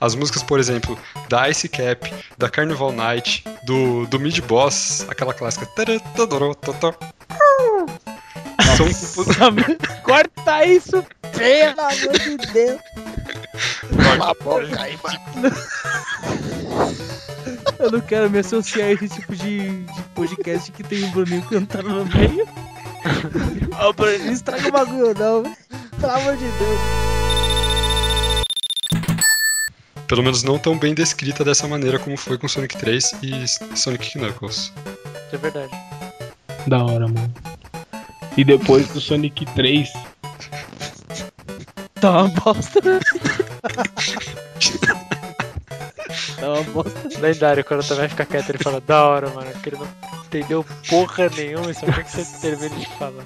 As 0.00 0.14
músicas, 0.14 0.44
por 0.44 0.60
exemplo, 0.60 0.96
da 1.28 1.48
Ice 1.48 1.68
Cap, 1.68 2.14
da 2.36 2.48
Carnival 2.48 2.92
Night, 2.92 3.42
do, 3.64 4.06
do 4.06 4.20
Mid 4.20 4.38
Boss, 4.42 5.04
aquela 5.08 5.34
clássica. 5.34 5.66
São 8.76 8.86
Corta 10.04 10.64
isso, 10.64 11.04
pelo 11.36 11.80
amor 11.80 12.18
de 12.18 12.36
Deus. 12.52 12.80
Cala 14.02 14.30
a 14.30 14.34
boca 14.34 14.80
aí, 14.80 14.98
mano. 15.02 15.56
Eu 17.78 17.92
não 17.92 18.00
quero 18.00 18.28
me 18.28 18.38
associar 18.38 18.88
a 18.88 18.92
esse 18.92 19.08
tipo 19.08 19.36
de, 19.36 19.84
de 19.84 20.02
podcast 20.14 20.72
que 20.72 20.82
tem 20.82 21.04
o 21.04 21.10
Bruninho 21.10 21.42
cantando 21.42 21.88
no 21.88 22.04
meio. 22.06 22.46
Ô, 23.86 23.92
Bruninho, 23.92 24.26
não 24.26 24.32
estraga 24.32 24.68
o 24.68 24.72
bagulho, 24.72 25.14
não, 25.14 25.42
velho. 25.42 25.56
Pelo 26.00 26.12
amor 26.12 26.36
de 26.36 26.44
Deus. 26.44 26.80
pelo 30.08 30.22
menos 30.22 30.42
não 30.42 30.58
tão 30.58 30.76
bem 30.78 30.94
descrita 30.94 31.44
dessa 31.44 31.68
maneira 31.68 31.98
como 31.98 32.16
foi 32.16 32.38
com 32.38 32.48
Sonic 32.48 32.78
3 32.78 33.16
e 33.22 33.46
Sonic 33.76 34.18
Knuckles. 34.18 34.72
Isso 35.26 35.34
é 35.34 35.36
verdade. 35.36 35.70
Da 36.66 36.82
hora, 36.82 37.06
mano. 37.06 37.32
E 38.36 38.42
depois 38.42 38.88
do 38.88 39.00
Sonic 39.00 39.44
3, 39.54 39.92
Tá 42.00 42.22
uma 42.22 42.28
bosta. 42.28 42.80
uma 46.42 46.62
bosta. 46.64 47.20
Lendário, 47.20 47.64
quando 47.64 47.86
também 47.86 48.08
fica 48.08 48.24
quieto, 48.24 48.50
ele 48.50 48.58
fala, 48.58 48.80
da 48.80 49.04
hora, 49.04 49.28
mano, 49.30 49.50
porque 49.52 49.70
ele 49.70 49.78
não 49.78 49.88
entendeu 50.26 50.64
porra 50.88 51.28
nenhuma, 51.30 51.72
só 51.74 51.86
quer 51.86 52.04
que 52.04 52.10
você 52.10 52.40
termine 52.40 52.80
de 52.80 52.86
falar. 52.96 53.24